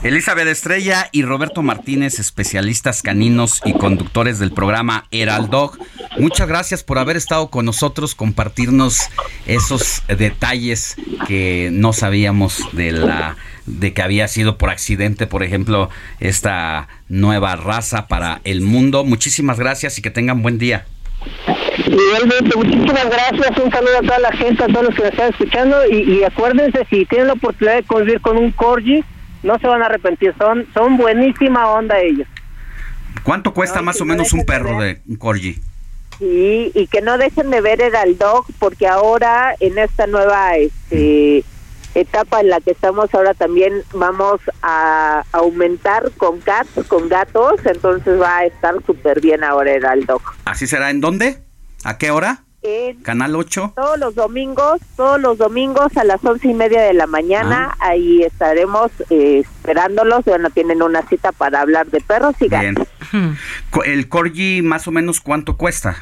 Elizabeth 0.02 0.48
Estrella 0.48 1.08
y 1.12 1.24
Roberto 1.24 1.62
Martínez, 1.62 2.18
especialistas 2.18 3.02
caninos 3.02 3.60
y 3.66 3.74
conductores 3.74 4.38
del 4.38 4.50
programa 4.50 5.04
Heraldog. 5.10 5.76
Muchas 6.18 6.48
gracias 6.48 6.82
por 6.82 6.98
haber 6.98 7.18
estado 7.18 7.50
con 7.50 7.66
nosotros, 7.66 8.14
compartirnos 8.14 8.98
esos 9.46 10.02
detalles 10.08 10.96
que 11.26 11.68
no 11.70 11.92
sabíamos 11.92 12.62
de 12.72 12.92
la 12.92 13.36
de 13.66 13.92
que 13.92 14.02
había 14.02 14.26
sido 14.26 14.56
por 14.56 14.70
accidente, 14.70 15.26
por 15.26 15.42
ejemplo, 15.42 15.90
esta 16.18 16.88
nueva 17.08 17.54
raza 17.56 18.08
para 18.08 18.40
el 18.44 18.62
mundo. 18.62 19.04
Muchísimas 19.04 19.58
gracias 19.58 19.98
y 19.98 20.02
que 20.02 20.10
tengan 20.10 20.42
buen 20.42 20.58
día. 20.58 20.86
Igualmente, 21.86 22.56
muchísimas 22.56 23.10
gracias, 23.10 23.58
un 23.62 23.70
saludo 23.70 23.98
a 23.98 24.02
toda 24.02 24.18
la 24.18 24.32
gente, 24.32 24.64
a 24.64 24.66
todos 24.66 24.86
los 24.86 24.94
que 24.94 25.02
nos 25.02 25.12
están 25.12 25.30
escuchando 25.30 25.76
y, 25.86 26.24
acuérdense, 26.24 26.86
si 26.88 27.04
tienen 27.04 27.28
la 27.28 27.34
oportunidad 27.34 27.76
de 27.76 27.82
convivir 27.82 28.20
con 28.20 28.38
un 28.38 28.50
corgi, 28.52 29.04
no 29.42 29.58
se 29.58 29.66
van 29.66 29.82
a 29.82 29.86
arrepentir, 29.86 30.34
son, 30.38 30.66
son 30.72 30.96
buenísima 30.96 31.68
onda 31.68 31.98
ellos. 31.98 32.28
¿Cuánto 33.22 33.52
cuesta 33.52 33.82
más 33.82 34.00
o 34.00 34.04
menos 34.04 34.32
un 34.32 34.44
perro 34.44 34.80
de 34.80 35.00
un 35.06 35.16
corgi? 35.16 35.60
Sí, 36.18 36.70
y 36.74 36.86
que 36.86 37.00
no 37.00 37.16
dejen 37.16 37.50
de 37.50 37.60
ver 37.60 37.80
el 37.80 38.18
dog 38.18 38.46
porque 38.58 38.86
ahora 38.86 39.54
en 39.58 39.78
esta 39.78 40.06
nueva 40.06 40.56
este, 40.56 41.44
etapa 41.94 42.40
en 42.40 42.50
la 42.50 42.60
que 42.60 42.72
estamos 42.72 43.12
ahora 43.14 43.34
también 43.34 43.82
vamos 43.94 44.40
a 44.62 45.24
aumentar 45.32 46.10
con 46.16 46.40
cats, 46.40 46.86
con 46.88 47.08
gatos, 47.08 47.60
entonces 47.64 48.20
va 48.20 48.38
a 48.38 48.44
estar 48.44 48.74
súper 48.84 49.20
bien 49.20 49.42
ahora 49.44 49.74
el 49.74 50.06
dog. 50.06 50.22
¿Así 50.44 50.66
será 50.66 50.90
en 50.90 51.00
dónde? 51.00 51.38
¿A 51.84 51.96
qué 51.98 52.10
hora? 52.10 52.44
En 52.62 52.96
Canal 53.02 53.34
8. 53.36 53.72
Todos 53.74 53.98
los 53.98 54.14
domingos, 54.14 54.80
todos 54.96 55.18
los 55.20 55.38
domingos 55.38 55.96
a 55.96 56.04
las 56.04 56.22
once 56.22 56.46
y 56.48 56.52
media 56.54 56.82
de 56.82 56.92
la 56.92 57.06
mañana, 57.06 57.74
Ah. 57.80 57.88
ahí 57.90 58.22
estaremos 58.22 58.90
eh, 59.08 59.38
esperándolos. 59.40 60.24
Bueno, 60.26 60.50
tienen 60.50 60.82
una 60.82 61.02
cita 61.08 61.32
para 61.32 61.62
hablar 61.62 61.86
de 61.86 62.00
perros 62.02 62.34
y 62.40 62.48
Bien. 62.48 62.74
gatos. 62.74 62.88
¿El 63.86 64.08
corgi 64.10 64.60
más 64.62 64.86
o 64.86 64.90
menos 64.90 65.20
cuánto 65.20 65.56
cuesta? 65.56 65.96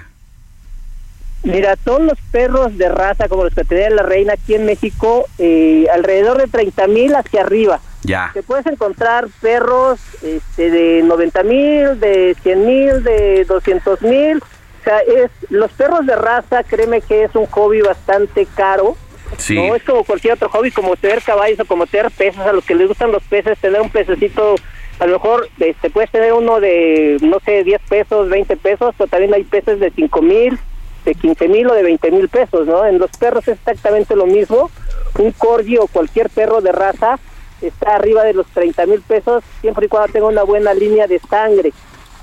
Mira, 1.44 1.76
todos 1.76 2.00
los 2.02 2.18
perros 2.32 2.76
de 2.76 2.88
raza, 2.88 3.28
como 3.28 3.44
los 3.44 3.54
que 3.54 3.62
tenía 3.62 3.90
la 3.90 4.02
reina 4.02 4.32
aquí 4.32 4.54
en 4.56 4.66
México, 4.66 5.26
eh, 5.38 5.86
alrededor 5.94 6.38
de 6.38 6.48
30 6.48 6.88
mil 6.88 7.14
hacia 7.14 7.42
arriba. 7.42 7.78
Ya. 8.02 8.30
Te 8.34 8.42
puedes 8.42 8.66
encontrar 8.66 9.28
perros 9.40 10.00
este, 10.22 10.70
de 10.70 11.02
90 11.04 11.42
mil, 11.44 12.00
de 12.00 12.36
100 12.42 12.66
mil, 12.66 13.04
de 13.04 13.44
200 13.44 14.02
mil. 14.02 14.42
O 14.80 14.84
sea, 14.84 15.00
es, 15.00 15.30
los 15.50 15.70
perros 15.72 16.06
de 16.06 16.16
raza, 16.16 16.62
créeme 16.62 17.00
que 17.00 17.24
es 17.24 17.34
un 17.34 17.46
hobby 17.46 17.80
bastante 17.80 18.46
caro. 18.46 18.96
Sí. 19.36 19.54
No 19.54 19.74
es 19.74 19.82
como 19.82 20.04
cualquier 20.04 20.34
otro 20.34 20.48
hobby, 20.48 20.70
como 20.70 20.96
tener 20.96 21.22
caballos 21.22 21.60
o 21.60 21.64
como 21.64 21.86
tener 21.86 22.10
peces. 22.10 22.40
A 22.40 22.52
los 22.52 22.64
que 22.64 22.74
les 22.74 22.88
gustan 22.88 23.12
los 23.12 23.22
peces, 23.24 23.58
tener 23.58 23.80
un 23.80 23.90
pececito, 23.90 24.54
a 24.98 25.06
lo 25.06 25.14
mejor 25.14 25.48
este, 25.58 25.90
puedes 25.90 26.10
tener 26.10 26.32
uno 26.32 26.60
de, 26.60 27.18
no 27.20 27.38
sé, 27.40 27.64
10 27.64 27.82
pesos, 27.88 28.28
20 28.28 28.56
pesos, 28.56 28.94
pero 28.96 29.08
también 29.08 29.34
hay 29.34 29.44
peces 29.44 29.80
de 29.80 29.90
5 29.90 30.22
mil, 30.22 30.58
de 31.04 31.14
15 31.14 31.48
mil 31.48 31.68
o 31.68 31.74
de 31.74 31.82
20 31.82 32.10
mil 32.10 32.28
pesos, 32.28 32.66
¿no? 32.66 32.86
En 32.86 32.98
los 32.98 33.10
perros 33.12 33.46
es 33.48 33.58
exactamente 33.58 34.16
lo 34.16 34.26
mismo. 34.26 34.70
Un 35.18 35.32
corgi 35.32 35.76
o 35.78 35.86
cualquier 35.86 36.30
perro 36.30 36.60
de 36.60 36.72
raza 36.72 37.18
está 37.60 37.96
arriba 37.96 38.24
de 38.24 38.34
los 38.34 38.46
30 38.48 38.86
mil 38.86 39.00
pesos, 39.02 39.42
siempre 39.60 39.86
y 39.86 39.88
cuando 39.88 40.12
tenga 40.12 40.26
una 40.26 40.42
buena 40.44 40.72
línea 40.74 41.06
de 41.06 41.18
sangre, 41.18 41.72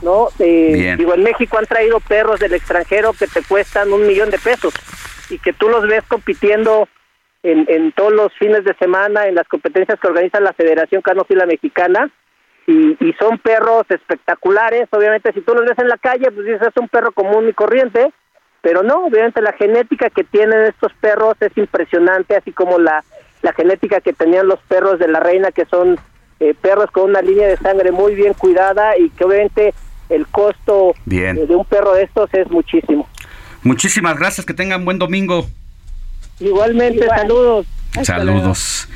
¿no? 0.01 0.29
Eh, 0.39 0.95
digo, 0.97 1.13
en 1.13 1.23
México 1.23 1.57
han 1.57 1.65
traído 1.65 1.99
perros 1.99 2.39
del 2.39 2.53
extranjero 2.53 3.13
que 3.13 3.27
te 3.27 3.41
cuestan 3.43 3.91
un 3.93 4.05
millón 4.05 4.29
de 4.29 4.39
pesos 4.39 4.73
y 5.29 5.39
que 5.39 5.53
tú 5.53 5.69
los 5.69 5.87
ves 5.87 6.03
compitiendo 6.07 6.87
en, 7.43 7.65
en 7.67 7.91
todos 7.91 8.11
los 8.11 8.33
fines 8.33 8.63
de 8.63 8.73
semana 8.75 9.27
en 9.27 9.35
las 9.35 9.47
competencias 9.47 9.99
que 9.99 10.07
organiza 10.07 10.39
la 10.39 10.53
Federación 10.53 11.01
Canófila 11.01 11.45
Mexicana 11.45 12.09
y, 12.67 12.97
y 12.99 13.13
son 13.19 13.37
perros 13.37 13.83
espectaculares. 13.89 14.87
Obviamente, 14.91 15.31
si 15.33 15.41
tú 15.41 15.53
los 15.53 15.65
ves 15.65 15.77
en 15.77 15.87
la 15.87 15.97
calle, 15.97 16.31
pues 16.31 16.45
dices 16.45 16.67
es 16.67 16.81
un 16.81 16.89
perro 16.89 17.11
común 17.11 17.47
y 17.47 17.53
corriente, 17.53 18.11
pero 18.61 18.81
no, 18.81 19.05
obviamente 19.05 19.41
la 19.41 19.53
genética 19.53 20.09
que 20.09 20.23
tienen 20.23 20.61
estos 20.61 20.91
perros 20.99 21.35
es 21.39 21.55
impresionante, 21.55 22.35
así 22.35 22.51
como 22.51 22.79
la, 22.79 23.03
la 23.43 23.53
genética 23.53 24.01
que 24.01 24.13
tenían 24.13 24.47
los 24.47 24.59
perros 24.61 24.97
de 24.97 25.07
la 25.07 25.19
reina, 25.19 25.51
que 25.51 25.65
son 25.65 25.97
eh, 26.39 26.53
perros 26.59 26.91
con 26.91 27.09
una 27.09 27.21
línea 27.21 27.47
de 27.47 27.57
sangre 27.57 27.91
muy 27.91 28.15
bien 28.15 28.33
cuidada 28.33 28.97
y 28.97 29.09
que 29.09 29.23
obviamente 29.23 29.73
el 30.09 30.27
costo 30.27 30.93
Bien. 31.05 31.37
eh, 31.37 31.45
de 31.45 31.55
un 31.55 31.65
perro 31.65 31.93
de 31.93 32.03
estos 32.03 32.29
es 32.33 32.49
muchísimo. 32.49 33.07
Muchísimas 33.63 34.17
gracias, 34.17 34.45
que 34.45 34.53
tengan 34.53 34.85
buen 34.85 34.99
domingo. 34.99 35.47
Igualmente, 36.39 37.07
saludos. 37.07 37.65
Saludos. 38.03 38.89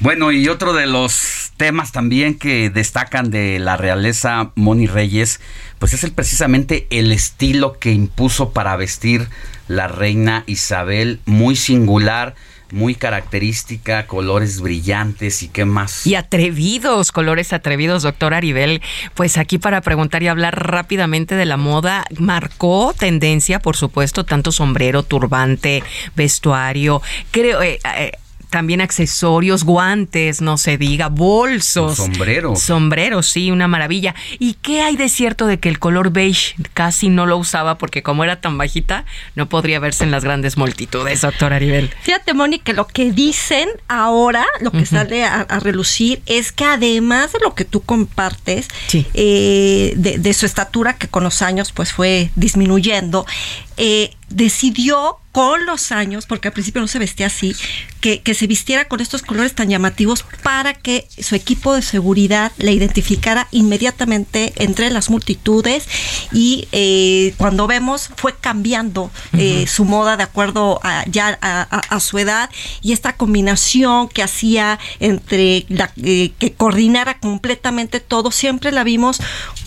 Bueno, 0.00 0.30
y 0.30 0.48
otro 0.48 0.74
de 0.74 0.86
los 0.86 1.52
temas 1.56 1.92
también 1.92 2.38
que 2.38 2.70
destacan 2.70 3.30
de 3.30 3.58
la 3.58 3.76
realeza 3.76 4.52
Moni 4.54 4.86
Reyes, 4.86 5.40
pues 5.78 5.94
es 5.94 6.04
el 6.04 6.12
precisamente 6.12 6.86
el 6.90 7.12
estilo 7.12 7.78
que 7.78 7.92
impuso 7.92 8.52
para 8.52 8.76
vestir 8.76 9.28
la 9.68 9.88
reina 9.88 10.44
Isabel, 10.46 11.20
muy 11.24 11.56
singular, 11.56 12.34
muy 12.72 12.94
característica, 12.94 14.06
colores 14.06 14.60
brillantes 14.60 15.42
y 15.42 15.48
qué 15.48 15.64
más. 15.64 16.06
Y 16.06 16.14
atrevidos, 16.14 17.12
colores 17.12 17.52
atrevidos, 17.52 18.02
doctor 18.02 18.34
Aribel. 18.34 18.80
Pues 19.14 19.38
aquí 19.38 19.58
para 19.58 19.82
preguntar 19.82 20.22
y 20.22 20.28
hablar 20.28 20.68
rápidamente 20.68 21.36
de 21.36 21.44
la 21.44 21.56
moda, 21.58 22.04
marcó 22.18 22.94
tendencia, 22.98 23.60
por 23.60 23.76
supuesto, 23.76 24.24
tanto 24.24 24.50
sombrero, 24.52 25.02
turbante, 25.02 25.84
vestuario, 26.16 27.02
creo, 27.30 27.62
eh, 27.62 27.78
eh, 27.96 28.12
también 28.52 28.82
accesorios, 28.82 29.64
guantes, 29.64 30.42
no 30.42 30.58
se 30.58 30.76
diga, 30.76 31.08
bolsos. 31.08 31.96
Sombrero. 31.96 32.54
Sombreros, 32.54 33.26
sí, 33.26 33.50
una 33.50 33.66
maravilla. 33.66 34.14
¿Y 34.38 34.54
qué 34.60 34.82
hay 34.82 34.94
de 34.96 35.08
cierto 35.08 35.46
de 35.46 35.58
que 35.58 35.70
el 35.70 35.78
color 35.78 36.10
beige 36.10 36.54
casi 36.74 37.08
no 37.08 37.24
lo 37.24 37.38
usaba 37.38 37.78
porque 37.78 38.02
como 38.02 38.24
era 38.24 38.42
tan 38.42 38.58
bajita, 38.58 39.06
no 39.36 39.48
podría 39.48 39.80
verse 39.80 40.04
en 40.04 40.10
las 40.10 40.22
grandes 40.22 40.58
multitudes, 40.58 41.22
doctor 41.22 41.54
Aribel? 41.54 41.90
Fíjate, 42.02 42.34
Moni, 42.34 42.58
que 42.58 42.74
lo 42.74 42.86
que 42.86 43.10
dicen 43.10 43.70
ahora, 43.88 44.44
lo 44.60 44.70
que 44.70 44.84
sale 44.84 45.24
a, 45.24 45.40
a 45.40 45.58
relucir, 45.58 46.20
es 46.26 46.52
que 46.52 46.66
además 46.66 47.32
de 47.32 47.38
lo 47.42 47.54
que 47.54 47.64
tú 47.64 47.80
compartes, 47.80 48.68
eh, 48.92 49.94
de, 49.96 50.18
de 50.18 50.34
su 50.34 50.44
estatura, 50.44 50.98
que 50.98 51.08
con 51.08 51.24
los 51.24 51.40
años 51.40 51.72
pues 51.72 51.94
fue 51.94 52.30
disminuyendo, 52.36 53.24
eh, 53.84 54.14
decidió 54.28 55.18
con 55.32 55.64
los 55.66 55.92
años, 55.92 56.26
porque 56.26 56.48
al 56.48 56.52
principio 56.54 56.80
no 56.82 56.88
se 56.88 56.98
vestía 56.98 57.26
así, 57.26 57.56
que, 58.02 58.20
que 58.20 58.34
se 58.34 58.46
vistiera 58.46 58.86
con 58.86 59.00
estos 59.00 59.22
colores 59.22 59.54
tan 59.54 59.70
llamativos 59.70 60.24
para 60.42 60.74
que 60.74 61.06
su 61.18 61.34
equipo 61.34 61.74
de 61.74 61.80
seguridad 61.80 62.52
le 62.58 62.72
identificara 62.72 63.48
inmediatamente 63.50 64.52
entre 64.56 64.90
las 64.90 65.08
multitudes 65.08 65.86
y 66.32 66.68
eh, 66.72 67.32
cuando 67.38 67.66
vemos 67.66 68.10
fue 68.16 68.34
cambiando 68.36 69.10
eh, 69.38 69.64
su 69.66 69.84
moda 69.86 70.16
de 70.18 70.24
acuerdo 70.24 70.78
a, 70.82 71.04
ya 71.08 71.38
a, 71.40 71.62
a- 71.62 71.80
a 71.96 72.00
su 72.00 72.18
edad 72.18 72.50
y 72.82 72.92
esta 72.92 73.16
combinación 73.16 74.08
que 74.08 74.22
hacía 74.22 74.78
entre 75.00 75.64
la, 75.70 75.92
eh, 76.02 76.32
que 76.38 76.52
coordinara 76.52 77.18
completamente 77.18 78.00
todo, 78.00 78.30
siempre 78.32 78.70
la 78.70 78.84
vimos 78.84 79.18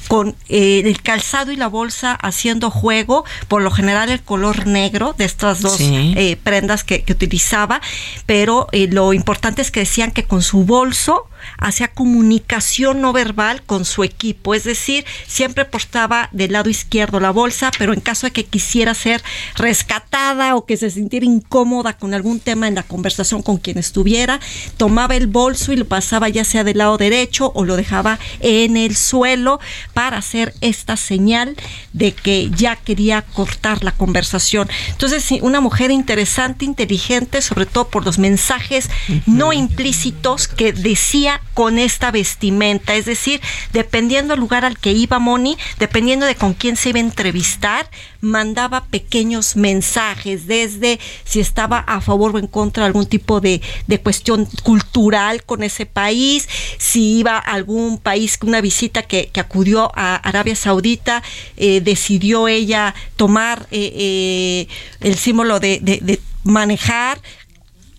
con 0.08 0.36
eh, 0.50 0.82
el 0.86 1.02
calzado 1.02 1.52
y 1.52 1.56
la 1.56 1.68
bolsa 1.68 2.14
haciendo 2.14 2.70
juego, 2.70 3.26
por 3.48 3.62
lo 3.62 3.72
general 3.72 4.10
el 4.10 4.22
color 4.22 4.68
negro 4.68 5.14
de 5.18 5.26
estas 5.26 5.62
dos 5.62 5.78
Sí. 5.78 6.14
eh, 6.16 6.38
prendas 6.42 6.84
que, 6.84 7.04
que 7.04 7.14
utilizaba, 7.14 7.82
pero 8.26 8.68
eh, 8.72 8.88
lo 8.92 9.14
importante 9.14 9.62
es 9.62 9.72
que 9.72 9.82
decían 9.82 10.12
que 10.12 10.24
con 10.24 10.42
su 10.42 10.64
bolso 10.66 11.28
hacía 11.58 11.88
comunicación 11.88 13.02
no 13.02 13.14
verbal 13.14 13.64
con 13.64 13.86
su 13.86 14.04
equipo, 14.04 14.54
es 14.54 14.64
decir, 14.64 15.06
siempre 15.28 15.66
portaba 15.66 16.30
del 16.32 16.54
lado 16.54 16.70
izquierdo 16.70 17.20
la 17.20 17.32
bolsa, 17.32 17.72
pero 17.78 17.94
en 17.94 18.02
caso 18.02 18.28
de 18.28 18.32
que 18.32 18.46
quisiera 18.46 18.94
ser 18.94 19.24
rescatada 19.56 20.56
o 20.56 20.66
que 20.66 20.78
se 20.78 20.90
sintiera 20.90 21.26
incómoda 21.26 21.94
con 21.94 22.14
algún 22.14 22.40
tema 22.40 22.68
en 22.68 22.76
la 22.76 22.84
conversación 22.84 23.42
con 23.42 23.58
quien 23.58 23.78
estuviera, 23.78 24.40
tomaba 24.78 25.16
el 25.16 25.28
bolso 25.28 25.72
y 25.72 25.78
lo 25.78 25.86
pasaba 25.86 26.30
ya 26.30 26.44
sea 26.44 26.64
del 26.64 26.78
lado 26.78 26.98
derecho 26.98 27.52
o 27.56 27.66
lo 27.66 27.76
dejaba 27.76 28.20
en 28.40 28.78
el 28.78 28.96
suelo 28.96 29.60
para 29.94 30.18
hacer 30.18 30.54
esta 30.62 30.98
señal 30.98 31.56
de 31.94 32.12
que 32.12 32.50
ya 32.52 32.76
quería 32.76 33.22
cortar 33.22 33.84
la 33.84 33.92
conversación. 33.92 34.70
Entonces, 34.90 35.32
una 35.42 35.62
mujer 35.62 35.92
interesante, 35.92 36.66
inteligente, 36.66 37.42
sobre 37.42 37.66
todo 37.66 37.88
por 37.88 38.06
los 38.06 38.20
mensajes 38.20 38.90
no 39.26 39.54
implícitos 39.54 40.48
que 40.48 40.74
decía 40.74 41.35
con 41.54 41.78
esta 41.80 42.12
vestimenta. 42.12 42.96
Es 42.96 43.06
decir, 43.06 43.42
dependiendo 43.74 44.34
del 44.34 44.40
lugar 44.40 44.66
al 44.66 44.78
que 44.78 44.92
iba 44.92 45.20
Moni, 45.20 45.58
dependiendo 45.80 46.26
de 46.26 46.36
con 46.36 46.54
quién 46.54 46.76
se 46.76 46.90
iba 46.90 47.00
a 47.00 47.04
entrevistar, 47.04 47.90
mandaba 48.22 48.86
pequeños 48.86 49.56
mensajes, 49.56 50.48
desde 50.48 51.00
si 51.24 51.40
estaba 51.40 51.80
a 51.80 52.02
favor 52.02 52.36
o 52.36 52.40
en 52.40 52.48
contra 52.48 52.84
de 52.84 52.88
algún 52.88 53.06
tipo 53.06 53.40
de, 53.40 53.62
de 53.88 54.00
cuestión 54.02 54.46
cultural 54.64 55.44
con 55.44 55.62
ese 55.64 55.86
país, 55.86 56.48
si 56.78 57.20
iba 57.20 57.36
a 57.38 57.40
algún 57.40 57.98
país, 58.00 58.38
una 58.42 58.62
visita 58.62 59.04
que, 59.04 59.30
acudió 59.40 59.92
a 59.96 60.16
Arabia 60.16 60.56
Saudita, 60.56 61.22
eh, 61.58 61.82
decidió 61.82 62.48
ella 62.48 62.96
tomar 63.16 63.68
eh, 63.72 63.92
eh, 63.96 64.68
el 65.02 65.16
símbolo 65.18 65.60
de, 65.60 65.80
de- 65.82 66.00
de 66.02 66.20
manejar. 66.44 67.22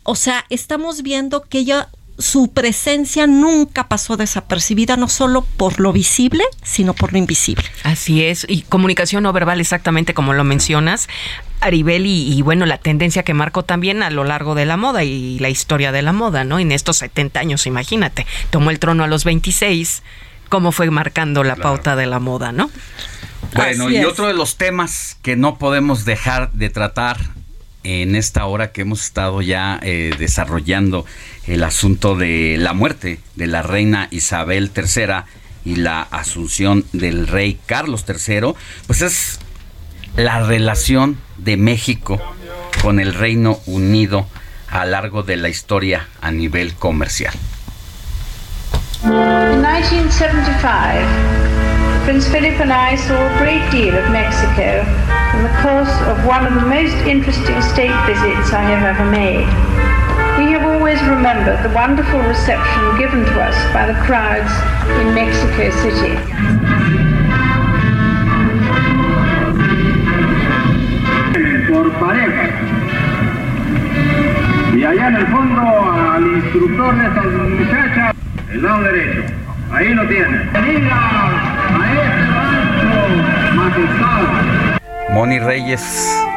O 0.03 0.15
sea, 0.17 0.45
estamos 0.51 1.03
viendo 1.03 1.43
que 1.43 1.59
ella 1.59 1.89
su 2.19 2.53
presencia 2.53 3.27
nunca 3.27 3.89
pasó 3.89 4.17
desapercibida, 4.17 4.97
no 4.97 5.09
solo 5.09 5.43
por 5.43 5.81
lo 5.81 5.93
visible, 5.93 6.45
sino 6.63 6.95
por 6.95 7.13
lo 7.13 7.19
invisible. 7.19 7.65
Así 7.83 8.25
es, 8.25 8.47
y 8.49 8.63
comunicación 8.63 9.23
no 9.23 9.33
verbal 9.33 9.61
exactamente 9.61 10.15
como 10.15 10.33
lo 10.33 10.45
mencionas. 10.45 11.09
Aribel 11.61 12.07
y, 12.07 12.33
y, 12.33 12.43
bueno, 12.43 12.67
la 12.67 12.79
tendencia 12.79 13.23
que 13.23 13.33
marcó 13.33 13.65
también 13.65 14.03
a 14.03 14.11
lo 14.11 14.25
largo 14.25 14.55
de 14.55 14.67
la 14.67 14.77
moda 14.77 15.05
y 15.05 15.39
la 15.39 15.49
historia 15.49 15.91
de 15.91 16.03
la 16.03 16.13
moda, 16.13 16.45
¿no? 16.45 16.59
En 16.59 16.71
estos 16.71 16.99
70 16.99 17.41
años, 17.41 17.67
imagínate, 17.67 18.27
tomó 18.51 18.71
el 18.71 18.79
trono 18.79 19.05
a 19.05 19.07
los 19.07 19.25
26, 19.25 20.03
cómo 20.49 20.71
fue 20.73 20.91
marcando 20.91 21.45
la 21.45 21.57
pauta 21.57 21.97
de 21.97 22.07
la 22.07 22.21
moda, 22.21 22.53
¿no? 22.53 22.71
Bueno, 23.55 23.87
Así 23.87 23.95
y 23.95 23.99
es. 23.99 24.07
otro 24.07 24.27
de 24.27 24.35
los 24.35 24.57
temas 24.57 25.17
que 25.23 25.37
no 25.37 25.57
podemos 25.59 26.05
dejar 26.05 26.53
de 26.53 26.69
tratar 26.69 27.19
en 27.85 28.17
esta 28.17 28.45
hora 28.47 28.73
que 28.73 28.83
hemos 28.83 29.05
estado 29.05 29.41
ya 29.43 29.79
eh, 29.83 30.13
desarrollando 30.19 31.07
el 31.47 31.63
asunto 31.63 32.17
de 32.17 32.57
la 32.59 32.73
muerte 32.73 33.21
de 33.35 33.47
la 33.47 33.63
reina 33.63 34.09
Isabel 34.11 34.71
III 34.77 35.25
y 35.65 35.77
la 35.77 36.03
asunción 36.03 36.85
del 36.93 37.27
rey 37.27 37.59
Carlos 37.67 38.05
III, 38.09 38.55
pues 38.87 39.03
es 39.03 39.39
la 40.17 40.47
relación 40.47 41.19
de 41.39 41.57
México 41.57 42.21
con 42.83 43.01
el 43.01 43.15
Reino 43.15 43.59
Unido 43.67 44.27
a 44.69 44.85
lo 44.85 44.93
largo 44.93 45.23
de 45.23 45.37
la 45.37 45.49
historia 45.49 46.09
a 46.21 46.31
nivel 46.31 46.75
comercial. 46.75 47.35
In 49.05 49.61
1975, 49.61 51.05
Prince 52.05 52.29
Philip 52.29 52.61
and 52.61 52.73
I 52.73 52.97
saw 52.97 53.15
a 53.15 53.39
great 53.39 53.71
deal 53.71 53.95
of 53.95 54.11
Mexico 54.11 54.85
in 55.35 55.43
the 55.43 55.53
course 55.63 55.93
of 56.09 56.25
one 56.27 56.47
of 56.47 56.55
the 56.55 56.67
most 56.67 56.97
interesting 57.07 57.61
state 57.63 57.95
visits 58.07 58.53
I 58.53 58.63
have 58.63 58.85
ever 58.85 59.05
made. 59.05 59.47
Always 60.87 61.03
remembered 61.09 61.61
the 61.65 61.75
wonderful 61.75 62.21
reception 62.21 62.97
given 62.97 63.25
to 63.25 63.41
us 63.43 63.57
by 63.75 63.91
the 63.91 63.99
crowds 64.07 64.55
in 65.03 65.13
Mexico 65.17 65.69
City. 65.83 66.15
por 71.67 71.91
pareja. 71.99 72.51
Y 74.77 74.85
allá 74.85 75.09
en 75.09 75.17
el 75.17 75.27
fondo 75.27 75.61
al 76.13 76.25
instructor 76.25 76.95
de 76.95 77.07
estas 77.09 77.27
muchachas, 77.27 78.15
el 78.53 78.63
lado 78.63 78.83
derecho. 78.85 79.23
Ahí 79.73 79.93
lo 79.93 80.07
tienen. 80.07 80.53
Venida 80.53 80.95
a 80.95 81.95
este 81.95 82.27
rancho, 82.31 83.57
majestad. 83.57 84.56
Moni 85.11 85.39
Reyes. 85.39 85.83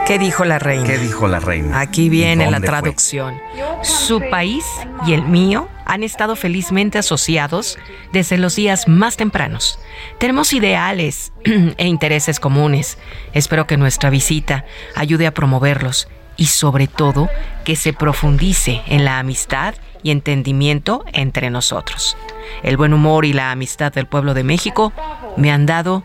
¿Qué 0.05 0.17
dijo 0.17 0.45
la 0.45 0.59
reina? 0.59 0.85
¿Qué 0.85 0.97
dijo 0.97 1.27
la 1.27 1.39
reina? 1.39 1.79
Aquí 1.79 2.09
viene 2.09 2.49
la 2.49 2.59
traducción. 2.59 3.39
Su 3.83 4.21
país 4.29 4.65
y 5.05 5.13
el 5.13 5.23
mío 5.23 5.69
han 5.85 6.03
estado 6.03 6.35
felizmente 6.35 6.97
asociados 6.97 7.77
desde 8.11 8.37
los 8.37 8.55
días 8.55 8.87
más 8.87 9.17
tempranos. 9.17 9.79
Tenemos 10.17 10.53
ideales 10.53 11.31
e 11.43 11.87
intereses 11.87 12.39
comunes. 12.39 12.97
Espero 13.33 13.67
que 13.67 13.77
nuestra 13.77 14.09
visita 14.09 14.65
ayude 14.95 15.27
a 15.27 15.33
promoverlos 15.33 16.07
y 16.37 16.45
sobre 16.45 16.87
todo 16.87 17.29
que 17.65 17.75
se 17.75 17.93
profundice 17.93 18.81
en 18.87 19.03
la 19.03 19.19
amistad 19.19 19.75
y 20.03 20.11
entendimiento 20.11 21.03
entre 21.11 21.49
nosotros. 21.49 22.17
El 22.63 22.77
buen 22.77 22.93
humor 22.93 23.25
y 23.25 23.33
la 23.33 23.51
amistad 23.51 23.91
del 23.91 24.07
pueblo 24.07 24.33
de 24.33 24.43
México 24.43 24.93
me 25.37 25.51
han 25.51 25.65
dado 25.65 26.03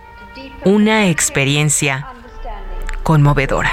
una 0.65 1.09
experiencia 1.09 2.09
conmovedora. 3.05 3.71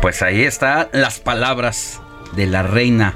Pues 0.00 0.22
ahí 0.22 0.42
están 0.42 0.88
las 0.92 1.18
palabras 1.20 2.00
de 2.34 2.46
la 2.46 2.62
reina 2.62 3.14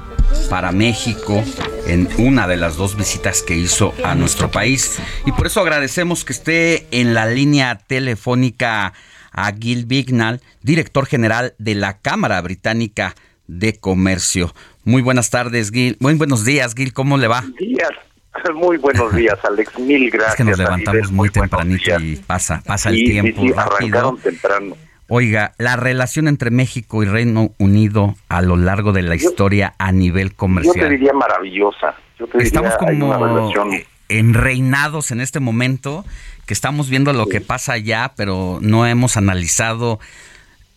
para 0.49 0.71
México 0.71 1.43
en 1.87 2.07
una 2.17 2.47
de 2.47 2.57
las 2.57 2.75
dos 2.75 2.95
visitas 2.95 3.41
que 3.41 3.55
hizo 3.55 3.93
a 4.03 4.13
nuestro 4.13 4.51
país. 4.51 4.99
Y 5.25 5.31
por 5.31 5.47
eso 5.47 5.61
agradecemos 5.61 6.25
que 6.25 6.33
esté 6.33 6.87
en 6.91 7.13
la 7.13 7.25
línea 7.25 7.79
telefónica 7.79 8.93
a 9.31 9.51
Gil 9.53 9.85
Bignal, 9.85 10.41
director 10.61 11.07
general 11.07 11.55
de 11.57 11.75
la 11.75 11.99
Cámara 11.99 12.39
Británica 12.41 13.15
de 13.47 13.79
Comercio. 13.79 14.53
Muy 14.83 15.01
buenas 15.01 15.29
tardes, 15.29 15.71
Gil. 15.71 15.97
Muy 15.99 16.13
buenos 16.15 16.45
días, 16.45 16.75
Gil. 16.75 16.93
¿Cómo 16.93 17.17
le 17.17 17.27
va? 17.27 17.43
días. 17.57 17.89
Muy 18.55 18.77
buenos 18.77 19.13
días, 19.15 19.37
Alex. 19.43 19.77
Mil 19.79 20.09
gracias. 20.09 20.31
Es 20.33 20.37
que 20.37 20.43
nos 20.43 20.57
levantamos 20.57 21.11
muy 21.11 21.29
tempranito 21.29 21.99
y 21.99 22.15
pasa, 22.17 22.61
pasa 22.65 22.89
el 22.89 22.95
Sí, 22.97 23.05
tiempo 23.05 23.41
sí, 23.41 23.51
rápido. 23.51 24.17
temprano. 24.23 24.75
Oiga, 25.09 25.53
la 25.57 25.75
relación 25.75 26.27
entre 26.27 26.49
México 26.49 27.03
y 27.03 27.05
Reino 27.05 27.51
Unido 27.59 28.15
a 28.29 28.41
lo 28.41 28.55
largo 28.57 28.93
de 28.93 29.03
la 29.03 29.15
historia 29.15 29.73
a 29.77 29.91
nivel 29.91 30.29
Yo 30.29 30.31
te 30.31 30.35
comercial. 30.37 30.89
diría 30.89 31.13
maravillosa. 31.13 31.93
Yo 32.17 32.25
te 32.27 32.41
Estamos 32.41 32.71
diría, 32.79 32.97
como 32.97 33.73
eh, 33.73 33.85
enreinados 34.09 35.11
en 35.11 35.19
este 35.21 35.39
momento, 35.39 36.05
que 36.47 36.53
estamos 36.53 36.89
viendo 36.89 37.13
lo 37.13 37.27
que 37.27 37.41
pasa 37.41 37.73
allá, 37.73 38.13
pero 38.15 38.59
no 38.61 38.87
hemos 38.87 39.17
analizado 39.17 39.99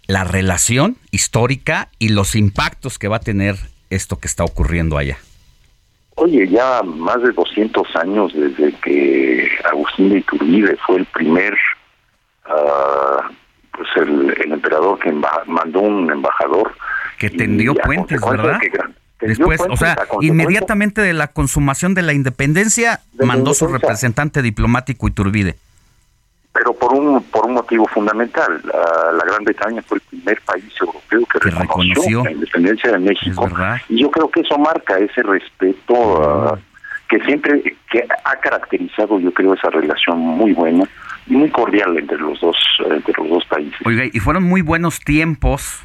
la 0.07 0.25
relación 0.25 0.97
histórica 1.11 1.89
y 1.99 2.11
los 2.11 2.35
impactos 2.35 2.99
que 2.99 3.09
va 3.09 3.17
a 3.17 3.21
tener 3.21 3.57
esto 3.91 4.19
que 4.19 4.29
está 4.29 4.45
ocurriendo 4.45 4.99
allá. 4.99 5.19
Oye, 6.17 6.49
ya 6.49 6.83
más 6.83 7.23
de 7.23 7.31
200 7.33 7.97
años 7.97 8.33
desde 8.35 8.73
que 8.81 9.49
Agustín 9.71 10.11
de 10.11 10.19
Iturbide 10.19 10.77
fue 10.87 10.97
el 10.99 11.05
primer, 11.07 11.55
ah, 12.47 13.31
pues 13.73 13.89
el, 13.97 14.35
el 14.45 14.53
emperador 14.53 14.99
que 14.99 15.13
mandó 15.13 15.81
un 15.81 16.11
embajador. 16.11 16.73
Que 17.19 17.31
tendió 17.31 17.75
puentes, 17.75 18.21
¿verdad? 18.21 18.59
que 18.61 18.71
Después, 19.27 19.61
o 19.71 19.77
sea, 19.77 19.97
inmediatamente 20.21 21.01
de 21.01 21.15
la 21.15 21.29
consumación 21.29 21.95
de 21.95 22.03
la 22.03 22.13
independencia, 22.13 23.01
De 23.13 23.25
mandó 23.25 23.55
su 23.55 23.67
representante 23.67 24.43
diplomático 24.43 25.09
Iturbide. 25.09 25.57
Pero 26.57 26.73
por 26.73 26.95
un 26.95 27.23
por 27.25 27.47
un 27.47 27.55
motivo 27.55 27.87
fundamental, 27.87 28.61
Ah, 28.73 29.11
la 29.13 29.25
Gran 29.25 29.45
Bretaña 29.45 29.83
fue 29.83 29.99
el 29.99 30.03
primer 30.09 30.41
país 30.43 30.65
europeo 30.81 31.21
que, 31.27 31.39
Que 31.39 31.51
reconoció, 31.51 31.95
reconoció. 31.95 32.25
la 32.25 32.33
independencia 32.33 32.93
de 32.93 32.99
México. 32.99 33.49
Y 33.89 34.01
yo 34.03 34.11
creo 34.11 34.29
que 34.31 34.41
eso 34.41 34.57
marca 34.59 34.99
ese 34.99 35.23
respeto 35.23 36.23
ah, 36.53 36.59
que 37.09 37.21
siempre 37.21 37.63
que 37.91 38.05
ha 38.25 38.37
caracterizado, 38.41 39.21
yo 39.21 39.33
creo, 39.33 39.55
esa 39.55 39.71
relación 39.71 40.19
muy 40.19 40.53
buena 40.53 40.85
y 41.29 41.35
muy 41.35 41.51
cordial 41.51 41.97
entre 41.99 42.19
los 42.19 42.41
dos 42.41 42.57
entre 42.91 43.13
los 43.19 43.29
dos 43.29 43.45
países. 43.47 43.79
Oiga, 43.85 44.05
y 44.11 44.19
fueron 44.19 44.43
muy 44.45 44.63
buenos 44.63 45.01
tiempos 45.01 45.85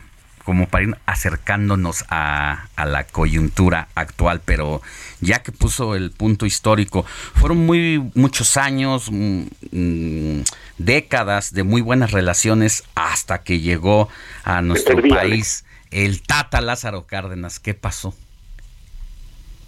como 0.52 0.68
para 0.68 0.84
ir 0.84 0.98
acercándonos 1.06 2.04
a, 2.10 2.66
a 2.76 2.84
la 2.84 3.06
coyuntura 3.06 3.88
actual, 3.96 4.42
pero 4.44 4.82
ya 5.22 5.42
que 5.44 5.54
puso 5.54 5.96
el 5.96 6.12
punto 6.12 6.46
histórico, 6.46 7.04
fueron 7.06 7.66
muy 7.66 8.12
muchos 8.16 8.58
años, 8.58 9.10
mm, 9.10 9.44
mm, 9.72 10.44
décadas 10.78 11.54
de 11.54 11.64
muy 11.64 11.80
buenas 11.80 12.12
relaciones 12.12 12.84
hasta 12.96 13.44
que 13.44 13.62
llegó 13.62 14.10
a 14.44 14.62
nuestro 14.62 14.96
perdí, 14.96 15.12
país 15.12 15.64
el 15.90 16.22
Tata 16.22 16.60
Lázaro 16.60 17.08
Cárdenas. 17.08 17.62
¿Qué 17.62 17.74
pasó? 17.74 18.14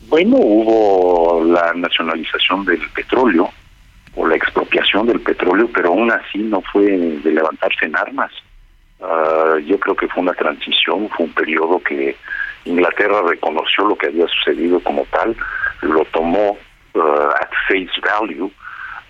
Bueno, 0.09 0.35
hubo 0.35 1.45
la 1.45 1.71
nacionalización 1.75 2.65
del 2.65 2.81
petróleo 2.89 3.49
o 4.17 4.27
la 4.27 4.35
expropiación 4.35 5.07
del 5.07 5.21
petróleo, 5.21 5.69
pero 5.73 5.91
aún 5.91 6.11
así 6.11 6.39
no 6.39 6.61
fue 6.61 6.83
de 6.83 7.31
levantarse 7.31 7.85
en 7.85 7.95
armas. 7.95 8.33
Ah, 9.05 9.57
yo 9.65 9.77
creo 9.79 9.95
que 9.95 10.07
fue 10.07 10.23
una 10.23 10.33
transición, 10.33 11.09
fue 11.09 11.25
un 11.25 11.33
periodo 11.33 11.81
que 11.83 12.15
Inglaterra 12.65 13.21
reconoció 13.27 13.85
lo 13.85 13.97
que 13.97 14.07
había 14.07 14.25
sucedido 14.27 14.79
como 14.79 15.05
tal, 15.11 15.35
lo 15.81 16.05
tomó 16.05 16.57
ah, 16.95 17.35
at 17.41 17.49
face 17.67 17.89
value 18.01 18.49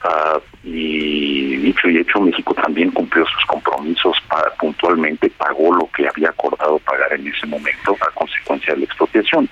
ah, 0.04 0.40
y 0.64 1.58
dicho 1.58 1.88
y 1.90 1.98
hecho 2.00 2.20
México 2.22 2.56
también 2.56 2.90
cumplió 2.90 3.24
sus 3.28 3.46
compromisos, 3.46 4.18
pa- 4.28 4.52
puntualmente 4.60 5.30
pagó 5.38 5.72
lo 5.76 5.88
que 5.96 6.08
había 6.08 6.30
acordado 6.30 6.80
pagar 6.80 7.14
en 7.14 7.28
ese 7.28 7.46
momento 7.46 7.96
a 8.02 8.12
consecuencia 8.16 8.74
de 8.74 8.80
la 8.80 8.86
expropiación. 8.86 9.48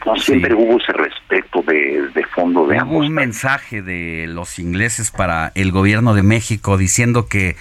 Entonces, 0.00 0.24
Sí. 0.26 0.32
siempre 0.32 0.54
hubo 0.54 0.78
ese 0.78 0.92
respeto 0.92 1.62
de, 1.62 2.08
de 2.14 2.24
fondo 2.26 2.66
de 2.66 2.74
Hubo 2.76 2.82
ambos 2.82 3.06
un 3.06 3.14
mensaje 3.14 3.80
de 3.82 4.26
los 4.28 4.58
ingleses 4.58 5.10
para 5.10 5.52
el 5.54 5.72
gobierno 5.72 6.12
de 6.14 6.22
México 6.22 6.76
diciendo 6.76 7.26
que 7.28 7.56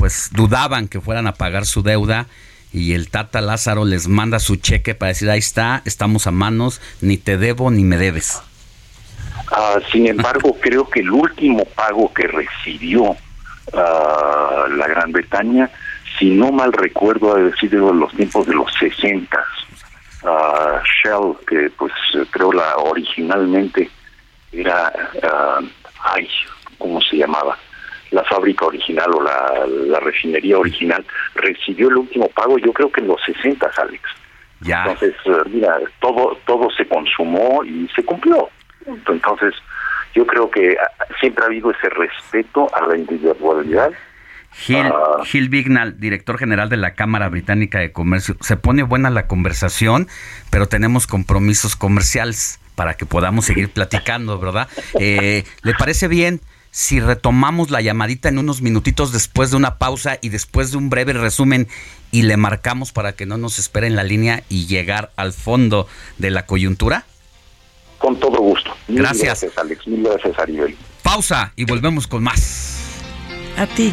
pues 0.00 0.30
dudaban 0.32 0.88
que 0.88 0.98
fueran 0.98 1.26
a 1.26 1.34
pagar 1.34 1.66
su 1.66 1.82
deuda 1.82 2.24
y 2.72 2.94
el 2.94 3.10
Tata 3.10 3.42
Lázaro 3.42 3.84
les 3.84 4.08
manda 4.08 4.38
su 4.38 4.56
cheque 4.56 4.94
para 4.94 5.08
decir 5.08 5.28
ahí 5.28 5.40
está, 5.40 5.82
estamos 5.84 6.26
a 6.26 6.30
manos, 6.30 6.80
ni 7.02 7.18
te 7.18 7.36
debo 7.36 7.70
ni 7.70 7.84
me 7.84 7.98
debes. 7.98 8.40
Ah, 9.52 9.76
sin 9.92 10.06
embargo, 10.06 10.56
creo 10.60 10.88
que 10.88 11.00
el 11.00 11.10
último 11.10 11.66
pago 11.66 12.10
que 12.14 12.26
recibió 12.26 13.14
ah, 13.74 14.64
la 14.74 14.88
Gran 14.88 15.12
Bretaña, 15.12 15.70
si 16.18 16.30
no 16.30 16.50
mal 16.50 16.72
recuerdo, 16.72 17.36
ha 17.36 17.60
sido 17.60 17.90
en 17.90 18.00
los 18.00 18.10
tiempos 18.14 18.46
de 18.46 18.54
los 18.54 18.72
60. 18.78 19.38
Ah, 20.24 20.82
Shell, 21.04 21.34
que 21.46 21.70
pues 21.76 21.92
creo 22.30 22.54
la 22.54 22.74
originalmente 22.76 23.90
era, 24.50 24.90
ay, 26.02 26.26
¿cómo 26.78 27.02
se 27.02 27.18
llamaba? 27.18 27.58
La 28.10 28.24
fábrica 28.24 28.66
original 28.66 29.10
o 29.14 29.22
la, 29.22 29.66
la 29.66 30.00
refinería 30.00 30.58
original 30.58 31.04
recibió 31.34 31.88
el 31.88 31.96
último 31.98 32.28
pago, 32.28 32.58
yo 32.58 32.72
creo 32.72 32.90
que 32.90 33.00
en 33.00 33.08
los 33.08 33.20
60, 33.24 33.70
Alex. 33.76 34.02
Ya. 34.60 34.82
Entonces, 34.82 35.14
eh, 35.24 35.30
mira, 35.50 35.78
todo, 36.00 36.36
todo 36.44 36.68
se 36.76 36.86
consumó 36.86 37.64
y 37.64 37.88
se 37.94 38.02
cumplió. 38.04 38.48
Entonces, 38.86 39.54
yo 40.14 40.26
creo 40.26 40.50
que 40.50 40.76
ah, 40.80 41.04
siempre 41.20 41.44
ha 41.44 41.46
habido 41.46 41.70
ese 41.70 41.88
respeto 41.88 42.68
a 42.74 42.86
la 42.86 42.96
individualidad. 42.96 43.90
Gil, 44.52 44.78
Ah. 44.78 45.22
Gil 45.24 45.48
Bignal, 45.48 46.00
director 46.00 46.36
general 46.36 46.68
de 46.68 46.76
la 46.76 46.94
Cámara 46.94 47.28
Británica 47.28 47.78
de 47.78 47.92
Comercio. 47.92 48.36
Se 48.40 48.56
pone 48.56 48.82
buena 48.82 49.08
la 49.10 49.26
conversación, 49.28 50.08
pero 50.50 50.66
tenemos 50.66 51.06
compromisos 51.06 51.76
comerciales 51.76 52.58
para 52.74 52.94
que 52.94 53.06
podamos 53.06 53.44
seguir 53.44 53.70
platicando, 53.70 54.38
¿verdad? 54.38 54.68
Eh, 54.98 55.44
¿Le 55.62 55.74
parece 55.74 56.08
bien 56.08 56.40
si 56.70 57.00
retomamos 57.00 57.70
la 57.70 57.80
llamadita 57.80 58.28
en 58.28 58.38
unos 58.38 58.62
minutitos 58.62 59.12
después 59.12 59.50
de 59.50 59.56
una 59.56 59.76
pausa 59.76 60.18
y 60.20 60.28
después 60.28 60.70
de 60.70 60.78
un 60.78 60.90
breve 60.90 61.12
resumen 61.12 61.68
y 62.12 62.22
le 62.22 62.36
marcamos 62.36 62.92
para 62.92 63.12
que 63.12 63.26
no 63.26 63.36
nos 63.36 63.58
espere 63.58 63.86
en 63.86 63.96
la 63.96 64.04
línea 64.04 64.44
y 64.48 64.66
llegar 64.66 65.10
al 65.16 65.32
fondo 65.32 65.86
de 66.18 66.30
la 66.30 66.46
coyuntura? 66.46 67.04
Con 67.98 68.18
todo 68.18 68.38
gusto. 68.38 68.74
Mil 68.88 68.98
Gracias. 68.98 69.42
gracias, 69.42 69.58
Alex. 69.58 69.86
Mil 69.86 70.02
gracias, 70.02 70.38
Aribel. 70.38 70.76
Pausa 71.02 71.52
y 71.56 71.64
volvemos 71.64 72.06
con 72.06 72.22
más. 72.22 72.78
A 73.56 73.66
ti. 73.66 73.92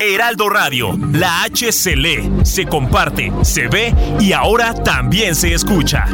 Heraldo 0.00 0.48
Radio, 0.48 0.98
la 1.12 1.42
H 1.42 1.72
se 1.72 1.94
lee, 1.94 2.30
se 2.42 2.64
comparte, 2.64 3.30
se 3.42 3.68
ve 3.68 3.94
y 4.18 4.32
ahora 4.32 4.72
también 4.72 5.34
se 5.34 5.52
escucha. 5.52 6.06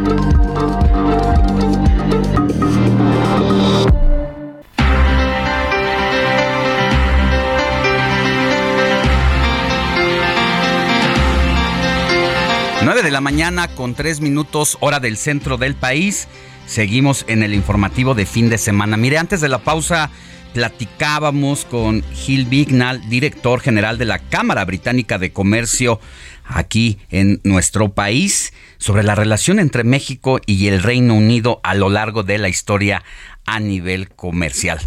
De 13.03 13.11
la 13.11 13.21
mañana 13.21 13.69
con 13.69 13.95
tres 13.95 14.21
minutos 14.21 14.79
hora 14.81 14.99
del 15.01 15.17
centro 15.17 15.59
del 15.59 15.77
país. 15.77 16.27
Seguimos 16.67 17.25
en 17.29 17.45
el 17.45 17.55
informativo 17.55 18.15
de 18.15 18.27
fin 18.27 18.49
de 18.49 18.59
semana. 18.59 18.97
Mire, 18.97 19.19
antes 19.19 19.41
de 19.41 19.49
la 19.49 19.59
pausa 19.59 20.11
platicábamos 20.57 21.67
con 21.67 22.03
Gil 22.15 22.47
Bignal, 22.47 23.07
director 23.11 23.61
general 23.61 23.99
de 23.99 24.07
la 24.07 24.19
Cámara 24.19 24.65
Británica 24.65 25.19
de 25.19 25.31
Comercio 25.31 26.01
aquí 26.47 26.99
en 27.11 27.43
nuestro 27.45 27.93
país, 27.93 28.55
sobre 28.79 29.03
la 29.03 29.15
relación 29.15 29.59
entre 29.59 29.85
México 29.85 30.41
y 30.47 30.69
el 30.69 30.83
Reino 30.83 31.13
Unido 31.13 31.61
a 31.63 31.75
lo 31.75 31.91
largo 31.91 32.23
de 32.23 32.39
la 32.39 32.49
historia 32.49 33.05
a 33.45 33.61
nivel 33.61 34.09
comercial. 34.09 34.81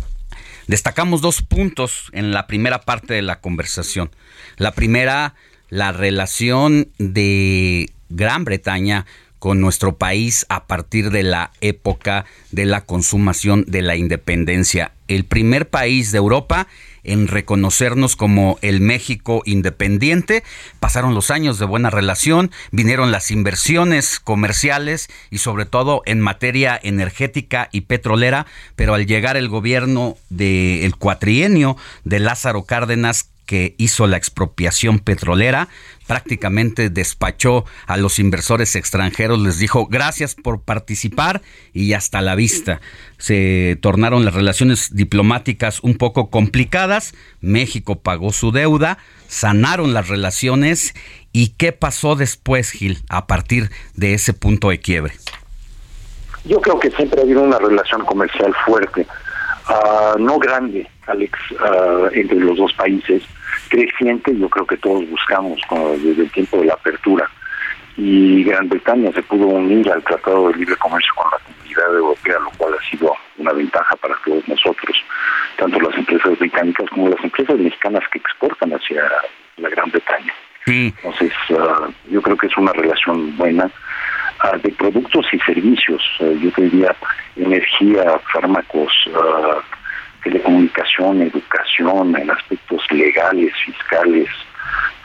Destacamos 0.66 1.22
dos 1.22 1.44
puntos 1.44 2.10
en 2.14 2.32
la 2.32 2.48
primera 2.48 2.82
parte 2.82 3.14
de 3.14 3.22
la 3.22 3.40
conversación. 3.40 4.10
La 4.58 4.72
primera, 4.72 5.36
la 5.70 5.92
relación 5.92 6.90
de 6.98 7.92
Gran 8.10 8.44
Bretaña 8.44 9.06
con 9.38 9.62
nuestro 9.62 10.00
país 10.00 10.48
a 10.50 10.66
partir 10.66 11.12
de 11.12 11.22
la 11.22 11.52
época 11.62 12.26
de 12.50 12.66
la 12.66 12.88
consumación 12.88 13.66
de 13.68 13.84
la 13.84 13.96
independencia. 13.96 14.94
El 15.10 15.26
primer 15.26 15.70
país 15.70 16.14
de 16.14 16.20
Europa 16.20 16.68
en 17.04 17.28
reconocernos 17.28 18.16
como 18.16 18.58
el 18.62 18.82
México 18.82 19.42
independiente. 19.46 20.44
Pasaron 20.80 21.16
los 21.16 21.32
años 21.32 21.60
de 21.60 21.66
buena 21.66 21.90
relación, 21.90 22.52
vinieron 22.72 23.12
las 23.12 23.32
inversiones 23.32 24.20
comerciales 24.20 25.10
y 25.32 25.40
sobre 25.40 25.66
todo 25.66 26.04
en 26.06 26.20
materia 26.20 26.80
energética 26.82 27.70
y 27.72 27.82
petrolera, 27.82 28.46
pero 28.76 28.94
al 28.94 29.06
llegar 29.06 29.38
el 29.38 29.50
gobierno 29.50 30.18
del 30.30 30.96
cuatrienio 30.96 31.78
de 32.04 32.20
Lázaro 32.20 32.64
Cárdenas 32.64 33.30
que 33.50 33.74
hizo 33.80 34.06
la 34.06 34.16
expropiación 34.16 35.00
petrolera, 35.00 35.70
prácticamente 36.06 36.92
despachó 36.92 37.66
a 37.88 37.98
los 37.98 38.20
inversores 38.20 38.76
extranjeros, 38.76 39.40
les 39.40 39.58
dijo 39.58 39.88
gracias 39.88 40.36
por 40.36 40.62
participar 40.62 41.42
y 41.74 41.94
hasta 41.94 42.22
la 42.22 42.36
vista. 42.36 42.80
Se 43.18 43.76
tornaron 43.82 44.24
las 44.24 44.36
relaciones 44.36 44.94
diplomáticas 44.96 45.80
un 45.80 45.96
poco 45.96 46.30
complicadas, 46.30 47.16
México 47.42 47.96
pagó 47.96 48.34
su 48.34 48.52
deuda, 48.52 49.00
sanaron 49.28 49.96
las 49.96 50.10
relaciones 50.10 50.94
y 51.34 51.56
¿qué 51.58 51.72
pasó 51.72 52.16
después, 52.16 52.70
Gil, 52.70 53.00
a 53.10 53.26
partir 53.26 53.72
de 53.96 54.14
ese 54.14 54.34
punto 54.34 54.70
de 54.70 54.80
quiebre? 54.80 55.14
Yo 56.46 56.62
creo 56.62 56.80
que 56.80 56.92
siempre 56.92 57.20
ha 57.20 57.24
habido 57.24 57.42
una 57.42 57.58
relación 57.58 58.06
comercial 58.06 58.54
fuerte, 58.64 59.08
ah, 59.66 60.14
no 60.20 60.38
grande, 60.38 60.88
Alex, 61.08 61.34
ah, 61.60 62.10
entre 62.14 62.38
los 62.38 62.56
dos 62.56 62.74
países, 62.74 63.24
creciente, 63.70 64.38
yo 64.38 64.50
creo 64.50 64.66
que 64.66 64.78
todos 64.78 65.10
buscamos 65.10 65.60
como 65.68 65.92
desde 65.92 66.24
el 66.24 66.32
tiempo 66.32 66.58
de 66.58 66.66
la 66.66 66.74
apertura. 66.74 67.30
Y 67.98 68.44
Gran 68.44 68.70
Bretaña 68.70 69.12
se 69.12 69.22
pudo 69.24 69.48
unir 69.48 69.90
al 69.92 70.04
Tratado 70.04 70.50
de 70.50 70.58
Libre 70.58 70.76
Comercio 70.78 71.14
con 71.16 71.32
la 71.32 71.38
Comunidad 71.40 71.96
Europea, 71.96 72.40
lo 72.40 72.52
cual 72.52 72.74
ha 72.74 72.90
sido 72.90 73.14
una 73.38 73.52
ventaja 73.54 73.96
para 73.98 74.16
todos 74.26 74.48
nosotros, 74.48 74.98
tanto 75.58 75.80
las 75.80 75.98
empresas 75.98 76.38
británicas 76.40 76.90
como 76.90 77.10
las 77.10 77.24
empresas 77.24 77.58
mexicanas 77.58 78.04
que 78.12 78.20
exportan 78.20 78.72
hacia 78.72 79.04
la 79.58 79.70
Gran 79.70 79.90
Bretaña. 79.92 80.34
Entonces, 80.66 81.34
ah, 81.58 81.90
yo 82.10 82.22
creo 82.22 82.38
que 82.38 82.48
es 82.48 82.58
una 82.58 82.72
relación 82.74 83.36
buena 83.38 83.70
ah, 84.40 84.58
de 84.58 84.70
productos 84.72 85.26
y 85.34 85.40
servicios. 85.40 86.02
Ah, 86.22 86.26
yo 86.40 86.52
te 86.52 86.64
diría 86.64 86.96
energía, 87.36 88.20
fármacos, 88.32 88.94
telecomunicación, 90.24 91.22
educación, 91.22 92.16
en 92.18 92.30
aspectos 92.30 92.82
legales, 92.92 93.54
fiscales, 93.66 94.28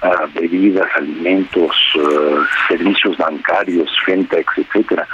ah, 0.03 0.27
bebidas, 0.35 0.89
alimentos, 0.97 1.71
ah, 1.97 2.47
servicios 2.69 3.17
bancarios, 3.17 3.91
fintechs, 4.05 4.59
etcétera. 4.59 5.07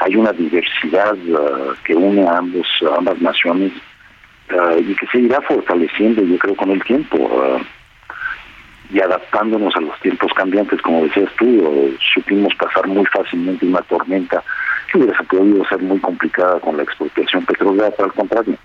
Hay 0.00 0.16
una 0.16 0.32
diversidad 0.32 1.16
ah, 1.34 1.74
que 1.84 1.94
une 1.94 2.26
a 2.26 2.38
ambos, 2.38 2.66
ambas 2.96 3.20
naciones 3.20 3.72
y 4.80 4.94
que 4.94 5.06
se 5.08 5.18
irá 5.18 5.42
fortaleciendo, 5.42 6.22
yo 6.22 6.38
creo, 6.38 6.56
con 6.56 6.70
el 6.70 6.82
tiempo. 6.82 7.60
y 8.90 8.98
adaptándonos 9.00 9.76
a 9.76 9.80
los 9.80 10.00
tiempos 10.00 10.32
cambiantes, 10.32 10.80
como 10.80 11.02
decías 11.02 11.30
tú, 11.38 11.94
supimos 12.14 12.54
pasar 12.54 12.86
muy 12.86 13.04
fácilmente 13.04 13.66
una 13.66 13.82
tormenta 13.82 14.42
que 14.90 14.96
hubiera 14.96 15.22
podido 15.24 15.62
ser 15.66 15.80
muy 15.80 15.98
complicada 15.98 16.58
con 16.60 16.78
la 16.78 16.84
expropiación 16.84 17.44
petrolera, 17.44 17.90
pero 17.90 18.06
al 18.06 18.14
contrario, 18.14 18.56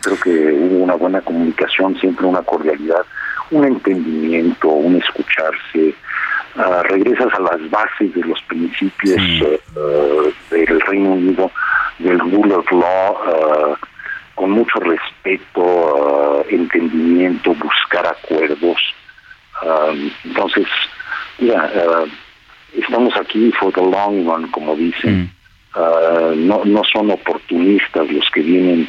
creo 0.00 0.20
que 0.20 0.30
hubo 0.30 0.84
una 0.84 0.94
buena 0.94 1.20
comunicación, 1.20 1.98
siempre 1.98 2.26
una 2.26 2.42
cordialidad, 2.42 3.04
un 3.50 3.64
entendimiento, 3.64 4.68
un 4.68 4.96
escucharse, 4.96 5.94
ah, 6.56 6.82
regresas 6.84 7.32
a 7.34 7.40
las 7.40 7.70
bases 7.70 8.14
de 8.14 8.22
los 8.22 8.40
principios 8.42 9.18
eh, 9.18 9.60
del 10.50 10.80
Reino 10.80 11.12
Unido, 11.12 11.50
del 11.98 12.18
rule 12.18 12.54
of 12.54 12.70
law, 12.70 13.18
ah, 13.26 13.78
con 14.34 14.52
mucho 14.52 14.78
respeto, 14.80 15.62
ah, 15.62 16.42
entendimiento, 16.48 17.54
buscar 17.54 18.06
acuerdos. 18.06 18.78
Entonces, 20.24 20.66
mira, 21.38 21.70
estamos 22.74 23.14
aquí 23.16 23.52
for 23.52 23.70
the 23.72 23.82
long 23.82 24.24
run, 24.26 24.50
como 24.52 24.74
dicen. 24.74 25.30
Ah, 25.74 26.32
no, 26.34 26.64
no 26.64 26.82
son 26.84 27.10
oportunistas 27.10 28.10
los 28.10 28.28
que 28.30 28.40
vienen 28.40 28.88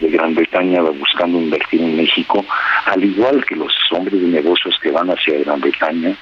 de 0.00 0.08
Gran 0.08 0.34
Bretaña 0.34 0.80
buscando 0.80 1.38
invertir 1.38 1.82
en 1.82 1.96
México, 1.96 2.44
al 2.86 3.04
igual 3.04 3.44
que 3.44 3.54
los 3.54 3.72
hombres 3.90 4.20
de 4.20 4.28
negocios 4.28 4.74
que 4.82 4.90
van 4.90 5.10
hacia 5.10 5.38
Gran 5.40 5.60
Bretaña, 5.60 6.16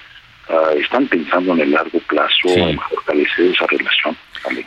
ah, 0.49 0.73
están 0.77 1.07
pensando 1.07 1.53
en 1.55 1.61
el 1.61 1.71
largo 1.71 1.99
plazo 2.01 2.49
en 2.49 2.79
fortalecer 2.79 3.53
esa 3.53 3.67
relación. 3.69 4.17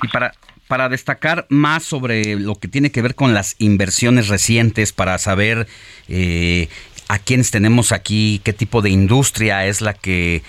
Y 0.02 0.08
para, 0.08 0.32
para 0.68 0.88
destacar 0.88 1.46
más 1.50 1.84
sobre 1.84 2.36
lo 2.40 2.56
que 2.56 2.70
tiene 2.70 2.92
que 2.92 3.02
ver 3.02 3.16
con 3.16 3.34
las 3.34 3.56
inversiones 3.60 4.30
recientes, 4.30 4.94
para 4.94 5.18
saber 5.18 5.68
eh, 6.08 6.70
a 7.10 7.20
quiénes 7.20 7.52
tenemos 7.52 7.92
aquí, 7.92 8.40
qué 8.46 8.54
tipo 8.54 8.82
de 8.82 8.92
industria 8.92 9.66
es 9.66 9.82
la 9.82 9.94
que 9.94 10.42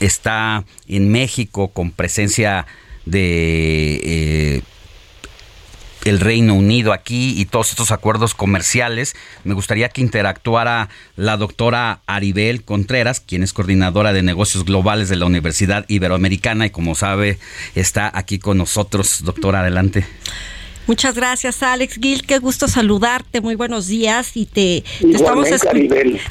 está 0.00 0.64
en 0.86 1.10
México 1.10 1.72
con 1.72 1.90
presencia 1.92 2.66
de 3.04 4.00
eh, 4.02 4.62
el 6.04 6.20
Reino 6.20 6.54
Unido 6.54 6.92
aquí 6.92 7.34
y 7.36 7.44
todos 7.44 7.70
estos 7.70 7.90
acuerdos 7.90 8.34
comerciales. 8.34 9.14
Me 9.44 9.54
gustaría 9.54 9.88
que 9.88 10.00
interactuara 10.00 10.88
la 11.16 11.36
doctora 11.36 12.00
Aribel 12.06 12.64
Contreras, 12.64 13.20
quien 13.20 13.42
es 13.42 13.52
coordinadora 13.52 14.12
de 14.12 14.22
negocios 14.22 14.64
globales 14.64 15.08
de 15.08 15.16
la 15.16 15.26
Universidad 15.26 15.84
Iberoamericana 15.88 16.66
y 16.66 16.70
como 16.70 16.94
sabe 16.94 17.38
está 17.74 18.10
aquí 18.12 18.38
con 18.38 18.58
nosotros. 18.58 19.22
Doctora, 19.24 19.60
adelante. 19.60 20.06
Muchas 20.86 21.14
gracias, 21.14 21.62
Alex 21.62 21.96
Gil. 22.00 22.26
Qué 22.26 22.38
gusto 22.38 22.68
saludarte. 22.68 23.40
Muy 23.40 23.54
buenos 23.54 23.86
días. 23.86 24.36
Y 24.36 24.46
te, 24.46 24.84
te, 25.00 25.10
estamos 25.10 25.48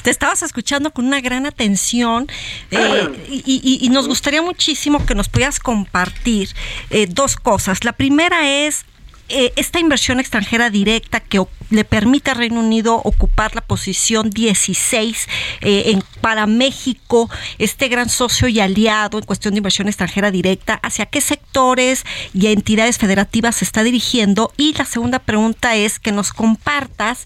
te 0.02 0.10
estabas 0.10 0.42
escuchando 0.42 0.92
con 0.92 1.06
una 1.06 1.20
gran 1.20 1.46
atención. 1.46 2.26
Eh, 2.70 3.08
y, 3.30 3.78
y, 3.80 3.88
nos 3.88 4.08
gustaría 4.08 4.42
muchísimo 4.42 5.04
que 5.06 5.14
nos 5.14 5.28
pudieras 5.28 5.58
compartir 5.58 6.50
eh, 6.90 7.06
dos 7.08 7.36
cosas. 7.36 7.84
La 7.84 7.92
primera 7.92 8.66
es 8.66 8.84
eh, 9.28 9.52
esta 9.56 9.78
inversión 9.80 10.20
extranjera 10.20 10.68
directa 10.68 11.20
que 11.20 11.42
le 11.70 11.84
permite 11.84 12.30
al 12.30 12.36
Reino 12.36 12.60
Unido 12.60 13.00
ocupar 13.02 13.54
la 13.54 13.62
posición 13.62 14.28
16 14.30 15.28
eh, 15.62 15.82
en, 15.86 16.04
para 16.20 16.46
México, 16.46 17.30
este 17.58 17.88
gran 17.88 18.10
socio 18.10 18.48
y 18.48 18.60
aliado 18.60 19.18
en 19.18 19.24
cuestión 19.24 19.54
de 19.54 19.58
inversión 19.58 19.88
extranjera 19.88 20.30
directa, 20.30 20.74
¿hacia 20.82 21.06
qué 21.06 21.20
sectores 21.20 22.04
y 22.34 22.48
entidades 22.48 22.98
federativas 22.98 23.56
se 23.56 23.64
está 23.64 23.82
dirigiendo? 23.82 24.52
Y 24.56 24.74
la 24.74 24.84
segunda 24.84 25.18
pregunta 25.18 25.76
es 25.76 25.98
que 25.98 26.12
nos 26.12 26.32
compartas 26.32 27.24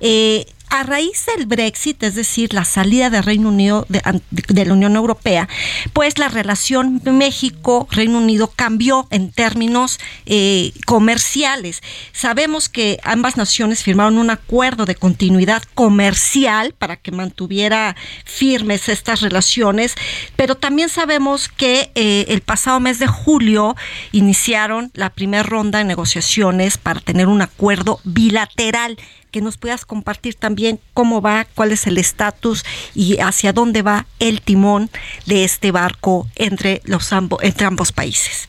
eh, 0.00 0.46
a 0.70 0.82
raíz 0.82 1.26
del 1.26 1.46
Brexit, 1.46 2.02
es 2.02 2.14
decir, 2.14 2.52
la 2.54 2.64
salida 2.64 3.10
del 3.10 3.22
Reino 3.22 3.48
Unido 3.48 3.86
de, 3.88 4.64
la 4.64 4.72
Unión 4.72 4.96
Europea, 4.96 5.48
pues 5.92 6.18
la 6.18 6.28
relación 6.28 7.00
México-Reino 7.04 8.18
Unido 8.18 8.52
cambió 8.54 9.06
en 9.10 9.32
términos 9.32 9.98
eh, 10.26 10.72
comerciales. 10.86 11.82
Sabemos 12.12 12.68
que 12.68 12.98
ambas 13.02 13.36
naciones 13.36 13.82
firmaron 13.82 14.18
un 14.18 14.30
acuerdo 14.30 14.84
de 14.84 14.94
continuidad 14.94 15.62
comercial 15.74 16.74
para 16.78 16.96
que 16.96 17.12
mantuviera 17.12 17.96
firmes 18.24 18.88
estas 18.88 19.20
relaciones, 19.20 19.94
pero 20.36 20.54
también 20.54 20.88
sabemos 20.88 21.48
que 21.48 21.90
eh, 21.94 22.26
el 22.28 22.40
pasado 22.40 22.80
mes 22.80 22.98
de 22.98 23.06
julio 23.06 23.76
iniciaron 24.12 24.90
la 24.94 25.10
primera 25.10 25.42
ronda 25.42 25.78
de 25.78 25.84
negociaciones 25.84 26.78
para 26.78 27.00
tener 27.00 27.28
un 27.28 27.42
acuerdo 27.42 28.00
bilateral 28.04 28.98
que 29.30 29.40
nos 29.40 29.58
puedas 29.58 29.84
compartir 29.84 30.34
también 30.34 30.80
cómo 30.94 31.20
va, 31.20 31.46
cuál 31.54 31.72
es 31.72 31.86
el 31.86 31.98
estatus 31.98 32.64
y 32.94 33.18
hacia 33.20 33.52
dónde 33.52 33.82
va 33.82 34.06
el 34.20 34.40
timón 34.40 34.90
de 35.26 35.44
este 35.44 35.70
barco 35.70 36.26
entre, 36.36 36.80
los 36.84 37.12
entre 37.42 37.66
ambos 37.66 37.92
países. 37.92 38.48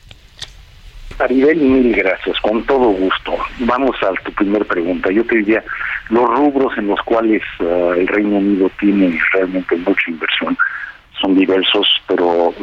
Aribel, 1.20 1.58
mil 1.58 1.94
gracias, 1.94 2.40
con 2.40 2.66
todo 2.66 2.92
gusto. 2.92 3.38
Vamos 3.60 3.96
a 4.02 4.14
tu 4.24 4.32
primera 4.32 4.64
pregunta. 4.64 5.12
Yo 5.12 5.26
te 5.26 5.36
diría, 5.36 5.64
los 6.10 6.30
rubros 6.30 6.78
en 6.78 6.88
los 6.88 7.02
cuales 7.02 7.42
uh, 7.60 7.92
el 7.92 8.08
Reino 8.08 8.38
Unido 8.38 8.72
tiene 8.80 9.20
realmente 9.34 9.76
mucha 9.76 10.10
inversión 10.10 10.58
son 11.22 11.36
diversos, 11.36 11.88
pero 12.08 12.50
uh, 12.50 12.56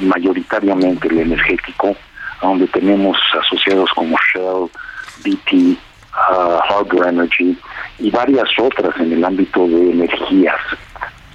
mayoritariamente 0.00 1.08
el 1.08 1.18
energético, 1.18 1.96
donde 2.40 2.66
tenemos 2.68 3.18
asociados 3.40 3.90
como 3.94 4.16
Shell, 4.32 4.70
BP, 5.24 5.76
uh, 6.30 6.58
Harbor 6.68 7.08
Energy 7.08 7.56
y 7.98 8.10
varias 8.10 8.48
otras 8.58 8.96
en 8.98 9.12
el 9.12 9.24
ámbito 9.24 9.66
de 9.66 9.90
energías 9.92 10.60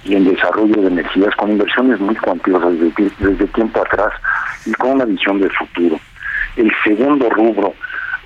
y 0.04 0.16
en 0.16 0.24
desarrollo 0.24 0.82
de 0.82 0.88
energías 0.88 1.34
con 1.36 1.52
inversiones 1.52 2.00
muy 2.00 2.16
cuantiosas 2.16 2.72
desde, 2.78 3.10
desde 3.18 3.46
tiempo 3.48 3.80
atrás 3.80 4.12
y 4.66 4.72
con 4.72 4.92
una 4.92 5.04
visión 5.04 5.40
de 5.40 5.48
futuro. 5.50 5.98
El 6.56 6.70
segundo 6.84 7.30
rubro 7.30 7.74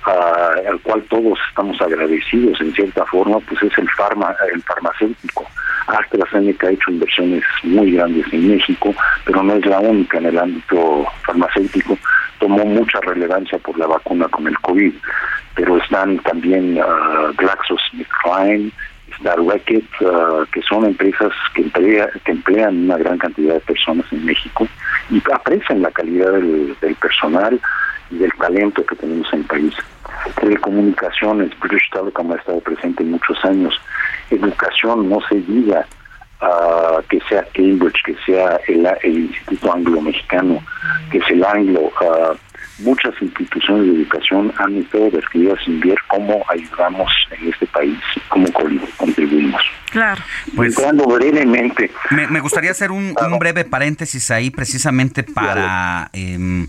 uh, 0.07 0.69
al 0.69 0.79
cual 0.81 1.03
todos 1.09 1.37
estamos 1.49 1.79
agradecidos 1.81 2.59
en 2.61 2.73
cierta 2.73 3.05
forma, 3.05 3.39
pues 3.41 3.61
es 3.63 3.77
el, 3.77 3.89
farma, 3.91 4.35
el 4.53 4.61
farmacéutico. 4.63 5.45
AstraZeneca 5.87 6.67
ha 6.67 6.71
hecho 6.71 6.91
inversiones 6.91 7.43
muy 7.63 7.91
grandes 7.91 8.25
en 8.33 8.49
México, 8.49 8.93
pero 9.25 9.43
no 9.43 9.53
es 9.53 9.65
la 9.65 9.79
única 9.79 10.17
en 10.17 10.25
el 10.25 10.37
ámbito 10.37 11.05
farmacéutico. 11.25 11.97
Tomó 12.39 12.65
mucha 12.65 12.99
relevancia 13.01 13.57
por 13.59 13.77
la 13.77 13.87
vacuna 13.87 14.27
con 14.27 14.47
el 14.47 14.57
COVID 14.59 14.93
pero 15.57 15.75
están 15.77 16.19
también 16.19 16.77
uh, 16.77 17.33
GlaxoSmithKline, 17.35 18.71
está 19.11 19.35
Reckitt, 19.35 19.89
uh, 20.01 20.45
que 20.53 20.61
son 20.61 20.85
empresas 20.85 21.33
que, 21.55 21.63
que 21.71 22.31
emplean 22.31 22.83
una 22.85 22.97
gran 22.97 23.17
cantidad 23.17 23.55
de 23.55 23.59
personas 23.61 24.05
en 24.11 24.23
México 24.23 24.67
y 25.09 25.21
aprecian 25.33 25.81
la 25.81 25.89
calidad 25.89 26.31
del, 26.31 26.95
personal 27.01 27.59
y 28.11 28.17
del 28.19 28.31
talento 28.33 28.85
que 28.85 28.95
tenemos 28.97 29.27
en 29.33 29.39
el 29.39 29.45
país. 29.45 29.73
Telecomunicaciones, 30.39 31.57
British 31.59 31.89
Telecom 31.91 32.31
ha 32.31 32.35
estado 32.35 32.59
presente 32.61 33.03
en 33.03 33.11
muchos 33.11 33.43
años. 33.45 33.79
Educación, 34.29 35.09
no 35.09 35.19
se 35.29 35.35
diga, 35.35 35.85
uh, 36.41 37.01
que 37.09 37.19
sea 37.29 37.45
Cambridge, 37.53 38.01
que 38.05 38.15
sea 38.25 38.59
el, 38.67 38.87
el 39.03 39.17
Instituto 39.19 39.73
Anglo-Mexicano, 39.73 40.59
que 41.11 41.19
es 41.19 41.29
el 41.29 41.43
Anglo, 41.43 41.81
uh, 41.81 42.35
muchas 42.79 43.13
instituciones 43.21 43.87
de 43.87 44.01
educación 44.01 44.53
han 44.57 44.77
estado 44.77 45.09
decididas 45.09 45.59
sin 45.65 45.79
ver 45.79 45.97
cómo 46.07 46.43
ayudamos 46.49 47.11
en 47.31 47.49
este 47.49 47.65
país, 47.67 47.97
cómo 48.29 48.47
contribuimos. 48.97 49.61
Claro. 49.91 50.21
Pues, 50.55 50.77
Entrando 50.77 51.05
brevemente. 51.05 51.91
Me, 52.11 52.39
gustaría 52.39 52.71
hacer 52.71 52.91
un, 52.91 53.15
breve 53.39 53.65
paréntesis 53.65 54.29
ahí 54.31 54.49
precisamente 54.49 55.23
para... 55.23 56.09
Em, 56.13 56.67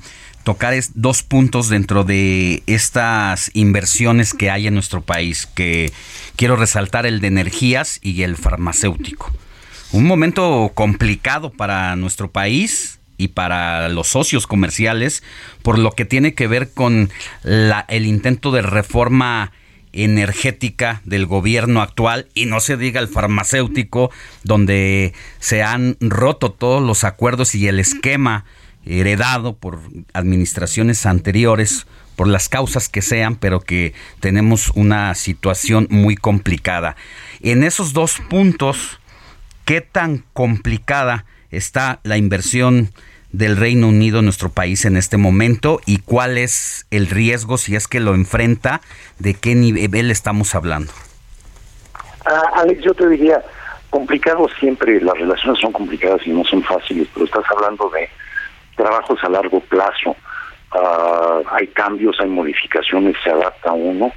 tocar 0.48 0.72
dos 0.94 1.22
puntos 1.22 1.68
dentro 1.68 2.04
de 2.04 2.62
estas 2.66 3.50
inversiones 3.52 4.32
que 4.32 4.50
hay 4.50 4.66
en 4.66 4.72
nuestro 4.72 5.02
país, 5.02 5.44
que 5.44 5.92
quiero 6.36 6.56
resaltar 6.56 7.04
el 7.04 7.20
de 7.20 7.26
energías 7.26 8.00
y 8.02 8.22
el 8.22 8.34
farmacéutico. 8.34 9.30
Un 9.92 10.06
momento 10.06 10.72
complicado 10.74 11.50
para 11.50 11.94
nuestro 11.96 12.30
país, 12.30 12.98
y 13.18 13.28
para 13.28 13.90
los 13.90 14.06
socios 14.08 14.46
comerciales 14.46 15.22
por 15.62 15.76
lo 15.76 15.90
que 15.90 16.04
tiene 16.04 16.32
que 16.34 16.46
ver 16.46 16.70
con 16.70 17.10
la, 17.42 17.84
el 17.88 18.06
intento 18.06 18.52
de 18.52 18.62
reforma 18.62 19.52
energética 19.92 21.02
del 21.04 21.26
gobierno 21.26 21.82
actual 21.82 22.28
y 22.34 22.46
no 22.46 22.60
se 22.60 22.76
diga 22.76 23.00
el 23.00 23.08
farmacéutico 23.08 24.10
donde 24.44 25.12
se 25.40 25.62
han 25.62 25.96
roto 26.00 26.52
todos 26.52 26.80
los 26.80 27.04
acuerdos 27.04 27.54
y 27.56 27.66
el 27.66 27.80
esquema 27.80 28.44
heredado 28.88 29.56
por 29.56 29.78
administraciones 30.12 31.06
anteriores 31.06 31.86
por 32.16 32.26
las 32.26 32.48
causas 32.48 32.88
que 32.88 33.02
sean, 33.02 33.36
pero 33.36 33.60
que 33.60 33.94
tenemos 34.18 34.70
una 34.74 35.14
situación 35.14 35.86
muy 35.90 36.16
complicada. 36.16 36.96
En 37.40 37.62
esos 37.62 37.92
dos 37.92 38.18
puntos, 38.28 38.98
¿qué 39.64 39.80
tan 39.80 40.24
complicada 40.32 41.26
está 41.50 42.00
la 42.02 42.16
inversión 42.16 42.90
del 43.32 43.56
Reino 43.56 43.88
Unido 43.88 44.20
en 44.20 44.24
nuestro 44.24 44.48
país 44.48 44.84
en 44.84 44.96
este 44.96 45.16
momento 45.16 45.80
y 45.86 45.98
cuál 45.98 46.38
es 46.38 46.86
el 46.90 47.08
riesgo 47.08 47.58
si 47.58 47.76
es 47.76 47.86
que 47.86 48.00
lo 48.00 48.14
enfrenta, 48.14 48.80
de 49.18 49.34
qué 49.34 49.54
nivel 49.54 50.10
estamos 50.10 50.54
hablando. 50.54 50.92
Ah, 52.24 52.42
Alex, 52.56 52.82
yo 52.82 52.94
te 52.94 53.08
diría, 53.08 53.42
complicado 53.90 54.48
siempre, 54.58 55.00
las 55.00 55.14
relaciones 55.18 55.60
son 55.60 55.72
complicadas 55.72 56.26
y 56.26 56.30
no 56.30 56.44
son 56.44 56.62
fáciles, 56.62 57.08
pero 57.12 57.26
estás 57.26 57.44
hablando 57.50 57.90
de 57.90 58.08
trabajos 58.78 59.22
a 59.22 59.28
largo 59.28 59.60
plazo, 59.60 60.16
ah, 60.72 61.40
hay 61.50 61.66
cambios, 61.66 62.18
hay 62.20 62.28
modificaciones, 62.28 63.14
se 63.22 63.30
adapta 63.30 63.72
uno 63.72 64.10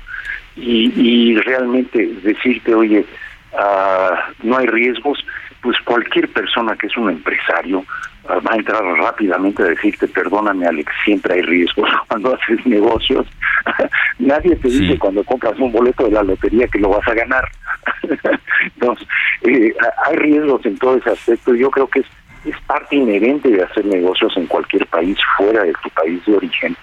y, 0.55 0.93
y 0.95 1.35
realmente 1.35 2.07
decirte, 2.23 2.73
oye, 2.73 3.05
ah, 3.57 4.29
no 4.43 4.57
hay 4.57 4.67
riesgos, 4.67 5.19
pues 5.61 5.77
cualquier 5.83 6.31
persona 6.31 6.77
que 6.77 6.87
es 6.87 6.95
un 6.95 7.09
empresario 7.09 7.83
va 8.29 8.53
a 8.53 8.55
entrar 8.55 8.83
rápidamente 8.83 9.63
a 9.63 9.67
decirte, 9.67 10.07
perdóname 10.07 10.65
Alex, 10.65 10.91
siempre 11.03 11.35
hay 11.35 11.41
riesgos 11.41 11.89
cuando 12.07 12.35
haces 12.35 12.65
negocios. 12.65 13.25
Nadie 14.19 14.55
te 14.55 14.67
dice 14.67 14.97
cuando 14.97 15.23
compras 15.23 15.57
un 15.59 15.71
boleto 15.71 16.05
de 16.05 16.11
la 16.11 16.23
lotería 16.23 16.67
que 16.67 16.79
lo 16.79 16.89
vas 16.89 17.07
a 17.07 17.13
ganar. 17.13 17.47
Entonces, 18.75 19.07
eh, 19.43 19.73
hay 20.05 20.15
riesgos 20.17 20.65
en 20.65 20.77
todo 20.77 20.97
ese 20.97 21.09
aspecto. 21.09 21.55
Yo 21.55 21.71
creo 21.71 21.87
que 21.87 22.01
es, 22.01 22.05
es 22.45 22.59
parte 22.61 22.95
inherente 22.95 23.49
de 23.49 23.63
hacer 23.63 23.85
negocios 23.85 24.35
en 24.37 24.47
cualquier 24.47 24.85
país 24.87 25.17
fuera 25.37 25.63
de 25.63 25.73
tu 25.83 25.89
país 25.89 26.25
de 26.25 26.35
origen. 26.35 26.75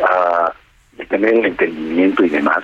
Uh, 0.00 0.50
de 0.96 1.04
tener 1.06 1.34
el 1.34 1.46
entendimiento 1.46 2.24
y 2.24 2.28
demás, 2.28 2.62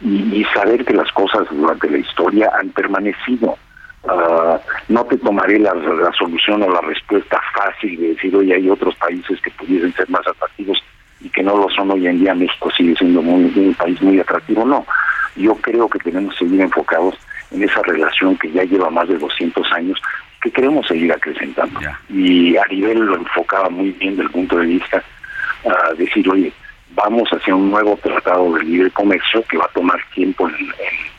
y, 0.00 0.44
saber 0.54 0.84
que 0.84 0.94
las 0.94 1.10
cosas 1.12 1.46
durante 1.50 1.90
la 1.90 1.98
historia 1.98 2.50
han 2.58 2.70
permanecido. 2.70 3.56
Uh, 4.04 4.58
no 4.88 5.04
te 5.04 5.16
tomaré 5.18 5.58
la, 5.58 5.72
solución 6.18 6.62
o 6.62 6.70
la 6.70 6.80
respuesta 6.80 7.40
fácil 7.54 8.00
de 8.00 8.08
decir, 8.14 8.34
oye, 8.36 8.54
hay 8.54 8.68
otros 8.68 8.94
países 8.96 9.40
que 9.40 9.50
pudiesen 9.52 9.92
ser 9.94 10.08
más 10.10 10.26
atractivos 10.26 10.82
y 11.20 11.28
que 11.28 11.42
no 11.42 11.56
lo 11.56 11.68
son 11.70 11.90
hoy 11.92 12.06
en 12.06 12.18
día. 12.18 12.34
México 12.34 12.70
sigue 12.76 12.96
siendo 12.96 13.22
muy, 13.22 13.44
un 13.56 13.74
país 13.74 14.00
muy 14.02 14.18
atractivo. 14.18 14.64
No, 14.64 14.84
yo 15.36 15.54
creo 15.56 15.88
que 15.88 16.00
tenemos 16.00 16.34
que 16.34 16.44
seguir 16.44 16.60
enfocados 16.60 17.16
en 17.52 17.62
esa 17.62 17.80
relación 17.82 18.36
que 18.38 18.50
ya 18.50 18.64
lleva 18.64 18.90
más 18.90 19.08
de 19.08 19.18
200 19.18 19.72
años, 19.72 20.00
que 20.42 20.50
queremos 20.50 20.86
seguir 20.86 21.12
acrecentando. 21.12 21.80
Y 22.08 22.56
a 22.56 22.64
nivel 22.68 22.98
lo 22.98 23.16
enfocaba 23.16 23.70
muy 23.70 23.90
bien 23.92 24.16
desde 24.16 24.24
el 24.24 24.30
punto 24.30 24.58
de 24.58 24.66
vista 24.66 25.02
uh, 25.64 25.96
decir, 25.96 26.28
oye, 26.28 26.52
vamos 26.94 27.28
hacia 27.30 27.54
un 27.54 27.70
nuevo 27.70 27.96
tratado 28.02 28.54
de 28.54 28.64
libre 28.64 28.90
comercio 28.90 29.42
que 29.48 29.56
va 29.56 29.64
a 29.64 29.74
tomar 29.74 29.98
tiempo 30.14 30.48
en, 30.48 30.72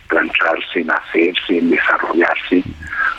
plancharse, 0.08 0.82
en 0.82 0.92
hacerse, 0.92 1.58
en 1.58 1.70
desarrollarse. 1.72 2.64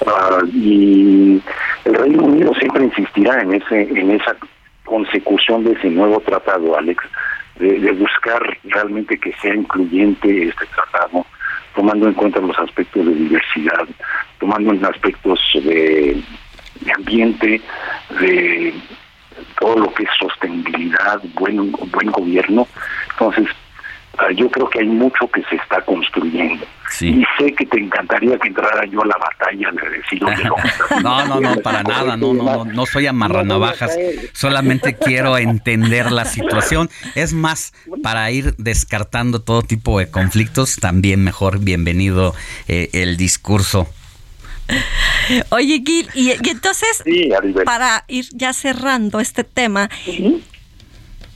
Ah, 0.07 0.41
y 0.53 1.41
el 1.85 1.95
Reino 1.95 2.25
Unido 2.25 2.55
siempre 2.55 2.85
insistirá 2.85 3.41
en 3.41 3.55
ese 3.55 3.83
en 3.83 4.11
esa 4.13 4.37
consecución 4.85 5.65
de 5.65 5.73
ese 5.73 5.89
nuevo 5.91 6.21
tratado, 6.21 6.77
Alex, 6.77 7.03
de, 7.59 7.93
buscar 7.93 8.43
realmente 8.65 9.19
que 9.19 9.33
sea 9.41 9.55
incluyente 9.55 10.49
este 10.49 10.67
tratado, 10.67 11.27
tomando 11.75 12.09
en 12.09 12.15
cuenta 12.15 12.41
los 12.41 12.59
aspectos 12.59 13.05
de 13.07 13.15
diversidad, 13.15 13.87
tomando 14.39 14.73
en 14.73 14.85
aspectos 14.85 15.41
de, 15.55 16.23
ambiente, 16.97 17.61
de 18.21 18.75
todo 19.59 19.79
lo 19.79 19.95
que 19.95 20.05
es 20.05 20.11
sostenibilidad, 20.19 21.21
buen, 21.35 21.73
buen 21.73 22.11
gobierno. 22.11 22.67
Entonces, 23.11 23.49
ah, 24.19 24.31
yo 24.33 24.51
creo 24.51 24.69
que 24.71 24.81
hay 24.81 24.87
mucho 24.87 25.29
que 25.31 25.43
se 25.45 25.57
está 25.57 25.81
construyendo. 25.83 26.65
Y 27.01 27.25
sé 27.39 27.53
que 27.53 27.67
te 27.67 27.79
encantaría 27.79 28.39
que 28.39 28.49
entrara 28.49 28.85
yo 28.87 29.03
a 29.03 29.07
la 29.07 29.17
batalla 29.17 29.71
de 29.73 29.99
decir, 29.99 30.23
no, 31.03 31.27
no, 31.27 31.41
no, 31.41 31.57
para 31.61 31.83
nada, 31.85 32.17
no, 32.17 32.35
no, 32.35 32.43
no, 32.43 32.65
no 32.65 32.87
soy 32.87 33.07
amarranavajas, 33.07 33.97
solamente 34.33 34.95
quiero 34.95 35.37
entender 35.39 36.13
la 36.13 36.25
situación. 36.25 36.91
Es 37.15 37.33
más, 37.33 37.73
para 38.03 38.31
ir 38.31 38.55
descartando 38.57 39.41
todo 39.41 39.63
tipo 39.63 39.99
de 39.99 40.11
conflictos, 40.11 40.77
también 40.77 41.25
mejor 41.25 41.59
bienvenido 41.59 42.35
eh, 42.69 42.91
el 42.93 43.17
discurso. 43.17 43.89
Oye, 45.51 45.83
Gil, 45.85 46.09
y, 46.15 46.31
entonces, 46.31 47.05
para 47.65 48.05
ir 48.09 48.27
ya 48.33 48.53
cerrando 48.53 49.21
este 49.21 49.45
tema, 49.45 49.91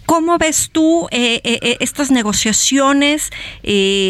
¿Cómo 0.09 0.39
ves 0.39 0.71
tú 0.73 1.07
eh, 1.11 1.43
eh, 1.45 1.59
eh, 1.61 1.77
estas 1.81 2.11
negociaciones? 2.11 3.31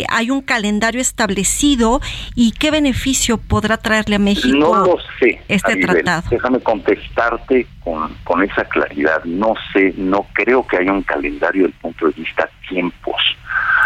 ¿Hay 0.09 0.31
un 0.31 0.43
calendario 0.43 1.01
establecido 1.01 2.01
y 2.37 2.53
qué 2.53 2.71
beneficio 2.71 3.37
podrá 3.37 3.79
traerle 3.79 4.15
a 4.15 4.21
México 4.21 4.57
no 4.57 4.87
lo 4.87 4.97
sé, 5.19 5.43
este 5.49 5.75
tratado? 5.75 6.23
Déjame 6.31 6.61
contestarte 6.61 7.67
con, 7.83 8.15
con 8.23 8.45
esa 8.45 8.65
claridad. 8.67 9.25
No 9.25 9.55
sé, 9.73 9.93
no 9.97 10.25
creo 10.35 10.65
que 10.65 10.77
haya 10.77 10.93
un 10.93 11.03
calendario 11.03 11.65
desde 11.65 11.75
el 11.75 11.81
punto 11.81 12.07
de 12.07 12.13
vista 12.13 12.49
tiempos. 12.69 13.21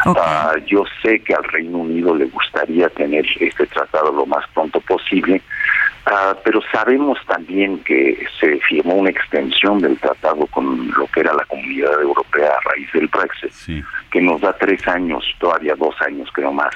Ah, 0.04 0.52
yo 0.66 0.84
sé 1.00 1.20
que 1.20 1.32
al 1.32 1.44
Reino 1.44 1.78
Unido 1.78 2.14
le 2.14 2.26
gustaría 2.26 2.90
tener 2.90 3.24
este 3.40 3.66
tratado 3.68 4.12
lo 4.12 4.26
más 4.26 4.44
pronto 4.52 4.80
posible, 4.80 5.40
ah, 6.06 6.36
pero 6.44 6.60
sabemos 6.72 7.18
también 7.26 7.78
que 7.84 8.26
se 8.40 8.58
firmó 8.60 8.94
una 8.94 9.10
extensión 9.10 9.80
del 9.80 9.98
tratado 9.98 10.46
con 10.46 10.90
lo 10.96 11.06
que 11.08 11.20
era 11.20 11.32
la 11.34 11.44
comunidad 11.44 12.00
europea 12.00 12.50
a 12.50 12.70
raíz 12.70 12.92
del 12.92 13.08
Brexit, 13.08 13.84
que 14.10 14.20
nos 14.20 14.40
da 14.40 14.52
tres 14.52 14.86
años, 14.88 15.24
todavía 15.38 15.74
dos 15.76 15.94
años 16.02 16.28
creo 16.32 16.52
más. 16.52 16.74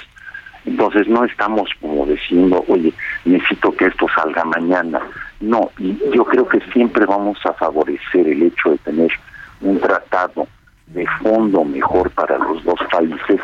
Entonces 0.64 1.06
no 1.06 1.24
estamos 1.24 1.70
como 1.80 2.04
diciendo, 2.06 2.64
oye, 2.66 2.92
necesito 3.24 3.70
que 3.72 3.86
esto 3.86 4.06
salga 4.14 4.44
mañana. 4.44 5.00
No, 5.40 5.70
y 5.78 5.96
yo 6.12 6.24
creo 6.24 6.48
que 6.48 6.60
siempre 6.72 7.06
vamos 7.06 7.38
a 7.46 7.52
favorecer 7.52 8.26
el 8.26 8.42
hecho 8.42 8.70
de 8.70 8.78
tener 8.78 9.12
un 9.60 9.78
tratado 9.78 10.48
de 10.88 11.06
fondo 11.22 11.64
mejor 11.64 12.10
para 12.10 12.38
los 12.38 12.62
dos 12.64 12.78
países 12.90 13.40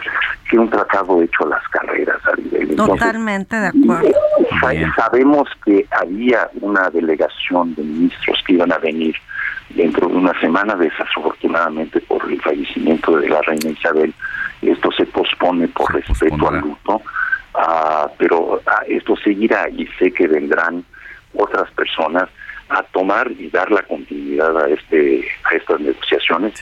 que 0.49 0.59
un 0.59 0.71
tratado 0.71 1.21
hecho 1.23 1.45
a 1.45 1.49
las 1.49 1.69
carreras 1.69 2.19
a 2.27 2.37
nivel. 2.37 2.77
Totalmente 2.77 3.57
de 3.57 3.69
acuerdo. 3.69 4.13
sabemos 4.97 5.49
que 5.65 5.87
había 5.91 6.49
una 6.61 6.89
delegación 6.91 7.75
de 7.75 7.83
ministros 7.83 8.43
que 8.47 8.55
iban 8.55 8.73
a 8.73 8.79
venir 8.79 9.17
dentro 9.71 10.09
de 10.09 10.15
una 10.15 10.39
semana, 10.41 10.77
desafortunadamente 10.77 12.01
por 12.03 12.31
el 12.31 12.41
fallecimiento 12.41 13.17
de 13.19 13.29
la 13.29 13.41
reina 13.43 13.71
Isabel, 13.71 14.15
esto 14.61 14.91
se 14.93 15.07
pospone 15.07 15.69
por 15.69 15.93
respeto 15.93 16.49
al 16.49 16.61
luto, 16.61 17.03
ah, 17.55 18.09
pero 18.19 18.61
ah, 18.67 18.83
esto 18.87 19.17
seguirá 19.17 19.69
y 19.71 19.87
sé 19.99 20.13
que 20.13 20.29
vendrán 20.29 20.85
otras 21.35 21.71
personas 21.73 22.29
a 22.73 22.83
tomar 22.85 23.31
y 23.39 23.49
dar 23.49 23.71
la 23.71 23.83
continuidad 23.83 24.57
a 24.57 24.69
este 24.69 25.25
a 25.51 25.57
estas 25.57 25.81
negociaciones 25.81 26.55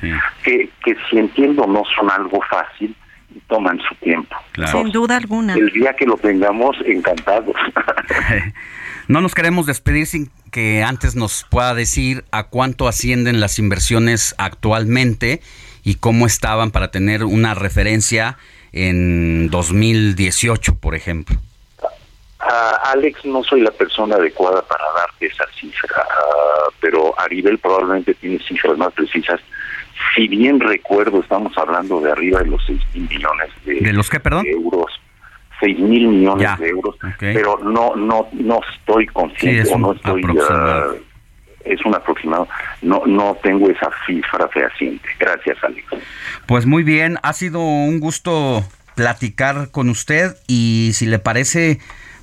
que, 0.42 0.68
que 0.84 0.96
si 1.08 1.18
entiendo 1.18 1.66
no 1.66 1.82
son 1.96 2.10
algo 2.10 2.40
fácil 2.50 2.94
y 3.34 3.40
toman 3.48 3.78
su 3.88 3.94
tiempo. 3.96 4.36
Sin 4.70 4.90
duda 4.90 5.16
alguna. 5.16 5.54
El 5.54 5.70
día 5.70 5.94
que 5.94 6.04
lo 6.04 6.16
tengamos, 6.16 6.76
encantados. 6.84 7.54
no 9.08 9.20
nos 9.20 9.34
queremos 9.34 9.66
despedir 9.66 10.06
sin 10.06 10.30
que 10.50 10.82
antes 10.82 11.14
nos 11.14 11.46
pueda 11.48 11.74
decir 11.74 12.24
a 12.32 12.44
cuánto 12.44 12.88
ascienden 12.88 13.40
las 13.40 13.58
inversiones 13.58 14.34
actualmente 14.38 15.40
y 15.84 15.96
cómo 15.96 16.26
estaban 16.26 16.70
para 16.70 16.90
tener 16.90 17.24
una 17.24 17.54
referencia 17.54 18.36
en 18.72 19.48
2018, 19.50 20.76
por 20.76 20.94
ejemplo. 20.94 21.38
Alex, 22.84 23.24
no 23.24 23.42
soy 23.44 23.60
la 23.60 23.70
persona 23.70 24.16
adecuada 24.16 24.62
para 24.62 24.84
darte 24.96 25.26
esa 25.26 25.44
cifra, 25.58 26.02
uh, 26.02 26.72
pero 26.80 27.18
Aribel 27.18 27.58
probablemente 27.58 28.14
tiene 28.14 28.38
cifras 28.40 28.76
más 28.78 28.92
precisas. 28.92 29.40
Si 30.14 30.28
bien 30.28 30.58
recuerdo, 30.60 31.20
estamos 31.20 31.56
hablando 31.56 32.00
de 32.00 32.10
arriba 32.10 32.40
de 32.40 32.46
los 32.46 32.62
6 32.66 32.80
mil 32.94 33.08
millones 33.08 33.50
de, 33.64 33.74
¿De 33.80 33.92
los 33.92 34.08
qué, 34.08 34.20
perdón? 34.20 34.46
euros. 34.46 35.00
6 35.60 35.78
mil 35.78 36.08
millones 36.08 36.58
de 36.58 36.68
euros, 36.68 36.96
pero 37.18 37.58
no 37.58 37.94
no 37.94 38.28
no 38.32 38.60
estoy 38.74 39.06
consciente 39.08 39.66
sí, 39.66 39.72
es 39.72 39.78
no 39.78 39.92
estoy 39.92 40.24
uh, 40.24 40.96
es 41.64 41.84
un 41.84 41.94
aproximado. 41.94 42.48
No, 42.82 43.02
no 43.06 43.36
tengo 43.42 43.70
esa 43.70 43.90
cifra 44.06 44.48
fehaciente. 44.48 45.08
Gracias, 45.18 45.58
Alex. 45.62 45.86
Pues 46.46 46.66
muy 46.66 46.82
bien, 46.82 47.18
ha 47.22 47.32
sido 47.32 47.60
un 47.60 48.00
gusto 48.00 48.64
platicar 48.94 49.70
con 49.70 49.88
usted 49.88 50.36
y 50.46 50.90
si 50.94 51.06
le 51.06 51.18
parece, 51.18 51.78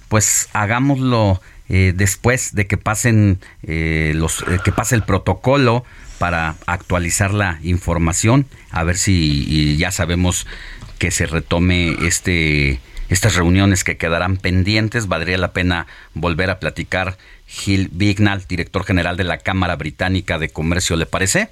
pues 0.10 0.50
hagámoslo 0.54 1.42
eh, 1.70 1.94
después 1.96 2.56
de 2.56 2.68
que 2.68 2.78
pasen 2.78 3.40
eh, 3.64 4.14
los 4.16 4.42
eh, 4.44 4.60
que 4.64 4.72
pase 4.72 4.96
el 4.96 5.04
protocolo 5.04 5.84
para 6.18 6.56
actualizar 6.66 7.34
la 7.34 7.60
información 7.62 8.46
a 8.72 8.84
ver 8.84 8.98
si 8.98 9.78
ya 9.78 9.92
sabemos 9.92 10.48
que 10.98 11.12
se 11.12 11.26
retome 11.26 11.96
este 12.08 12.80
estas 13.10 13.36
reuniones 13.36 13.86
que 13.86 13.96
quedarán 13.96 14.36
pendientes. 14.36 15.08
Valdría 15.08 15.38
la 15.38 15.54
pena 15.54 15.88
volver 16.14 16.50
a 16.50 16.60
platicar 16.60 17.18
Gil 17.46 17.90
Bignal 17.94 18.46
director 18.48 18.84
general 18.84 19.16
de 19.16 19.24
la 19.24 19.38
Cámara 19.38 19.76
Británica 19.76 20.40
de 20.40 20.50
Comercio 20.50 20.96
le 20.96 21.06
parece 21.06 21.50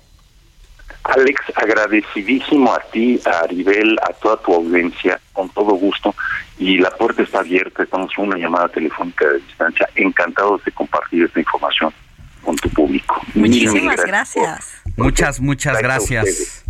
Alex, 1.06 1.42
agradecidísimo 1.56 2.74
a 2.74 2.80
ti, 2.92 3.20
a 3.26 3.44
Aribel, 3.44 3.96
a 4.02 4.12
toda 4.14 4.38
tu 4.38 4.56
audiencia, 4.56 5.20
con 5.34 5.50
todo 5.50 5.76
gusto. 5.76 6.16
Y 6.58 6.78
la 6.80 6.90
puerta 6.90 7.22
está 7.22 7.40
abierta, 7.40 7.84
estamos 7.84 8.12
en 8.18 8.26
una 8.26 8.38
llamada 8.38 8.70
telefónica 8.70 9.28
de 9.28 9.40
distancia. 9.40 9.88
Encantados 9.96 10.64
de 10.66 10.72
compartir 10.72 11.24
esta 11.24 11.40
información 11.40 11.94
con 12.42 12.56
tu 12.56 12.70
público. 12.70 13.22
Muchísimas 13.36 14.04
gracias. 14.04 14.82
Muchas, 14.98 15.40
muchas 15.40 15.78
gracias. 15.80 16.64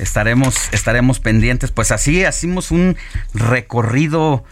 Estaremos, 0.00 0.72
estaremos 0.72 1.20
pendientes. 1.20 1.70
Pues 1.70 1.92
así 1.92 2.24
hacemos 2.24 2.72
un 2.72 2.96
recorrido 3.34 4.44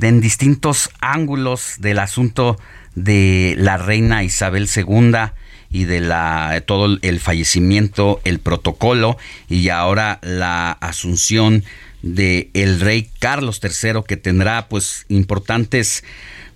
en 0.00 0.22
distintos 0.22 0.90
ángulos 1.00 1.76
del 1.78 1.98
asunto 1.98 2.58
de 2.94 3.54
la 3.58 3.76
reina 3.76 4.22
Isabel 4.22 4.68
II 4.74 5.32
y 5.72 5.84
de 5.84 6.00
la 6.00 6.62
todo 6.66 6.98
el 7.00 7.20
fallecimiento, 7.20 8.20
el 8.24 8.38
protocolo 8.38 9.16
y 9.48 9.68
ahora 9.70 10.18
la 10.22 10.72
asunción 10.72 11.64
de 12.02 12.50
el 12.52 12.80
rey 12.80 13.08
Carlos 13.18 13.60
III 13.62 14.02
que 14.06 14.16
tendrá 14.16 14.68
pues 14.68 15.06
importantes 15.08 16.04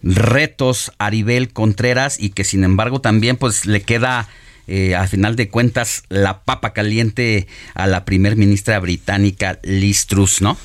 retos 0.03 0.93
a 0.99 1.07
Aribel 1.07 1.53
Contreras 1.53 2.19
y 2.21 2.31
que 2.31 2.45
sin 2.45 2.65
embargo 2.65 3.01
también 3.01 3.37
pues 3.37 3.67
le 3.67 3.83
queda 3.83 4.29
eh, 4.69 4.95
al 4.97 5.09
final 5.09 5.37
de 5.37 5.49
cuentas 5.49 6.03
la 6.09 6.43
papa 6.43 6.73
caliente 6.73 7.47
a 7.75 7.87
la 7.87 8.05
primer 8.05 8.37
ministra 8.37 8.79
británica 8.81 9.59
Liz 9.63 10.07
Truss, 10.07 10.43
¿no? 10.43 10.57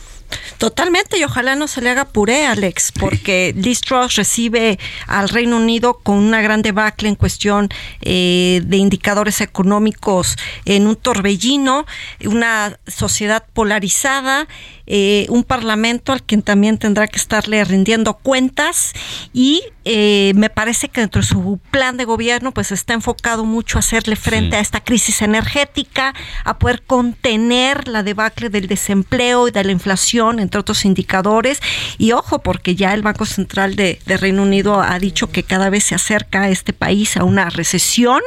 Totalmente, 0.58 1.18
y 1.18 1.24
ojalá 1.24 1.56
no 1.56 1.68
se 1.68 1.82
le 1.82 1.90
haga 1.90 2.06
puré, 2.06 2.46
Alex, 2.46 2.92
porque 2.92 3.54
Liz 3.58 3.82
Truss 3.82 4.16
recibe 4.16 4.80
al 5.08 5.30
Reino 5.30 5.58
Unido 5.58 5.96
con 5.96 6.18
una 6.18 6.42
gran 6.42 6.62
debacle 6.62 7.10
en 7.10 7.16
cuestión 7.16 7.70
eh, 8.02 8.62
de 8.64 8.78
indicadores 8.78 9.42
económicos 9.42 10.38
en 10.66 10.88
un 10.88 10.96
torbellino, 10.96 11.86
una 12.24 12.78
sociedad 12.88 13.44
polarizada 13.54 14.48
eh, 14.94 15.26
un 15.30 15.46
parlamento 15.46 16.12
al 16.12 16.22
que 16.22 16.36
también 16.42 16.78
tendrá 16.78 17.08
que 17.08 17.18
estarle 17.18 17.64
rindiendo 17.64 18.16
cuentas 18.16 18.92
y 19.32 19.64
eh, 19.86 20.34
me 20.36 20.50
parece 20.50 20.90
que 20.90 21.00
dentro 21.00 21.22
de 21.22 21.28
su 21.30 21.62
plan 21.72 21.96
de 21.96 22.04
gobierno 22.04 22.52
pues 22.52 22.74
está 22.74 22.94
enfocado 22.94 23.46
mucho 23.46 23.78
a 23.78 23.80
hacerle 23.80 24.18
frente 24.18 24.58
a 24.58 24.60
esta 24.60 24.82
crisis 24.82 25.22
energética, 25.22 26.14
a 26.44 26.60
poder 26.60 26.82
contener 26.82 27.88
la 27.88 28.04
debacle 28.04 28.50
del 28.50 28.68
desempleo 28.68 29.48
y 29.48 29.52
de 29.52 29.64
la 29.64 29.72
inflación 29.72 30.21
entre 30.30 30.60
otros 30.60 30.86
indicadores. 30.86 31.60
Y 31.98 32.12
ojo, 32.12 32.40
porque 32.40 32.76
ya 32.76 32.94
el 32.94 33.02
Banco 33.02 33.26
Central 33.26 33.76
de, 33.76 34.00
Reino 34.06 34.44
Unido 34.44 34.82
ha 34.82 35.00
dicho 35.00 35.32
que 35.32 35.44
cada 35.44 35.70
vez 35.70 35.86
se 35.86 35.96
acerca 35.96 36.50
este 36.50 36.74
país 36.74 37.18
a 37.18 37.24
una 37.24 37.50
recesión 37.50 38.22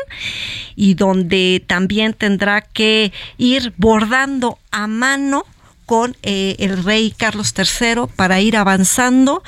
y 0.75 0.95
donde 0.95 1.63
también 1.67 2.15
tendrá 2.15 2.63
que 2.63 3.13
ir 3.39 3.73
bordando 3.77 4.59
a 4.71 4.87
mano 4.87 5.45
con 5.87 6.17
eh, 6.23 6.57
el 6.59 6.83
rey 6.83 7.15
Carlos 7.17 7.55
III 7.57 8.07
para 8.17 8.41
ir 8.41 8.57
avanzando 8.57 9.43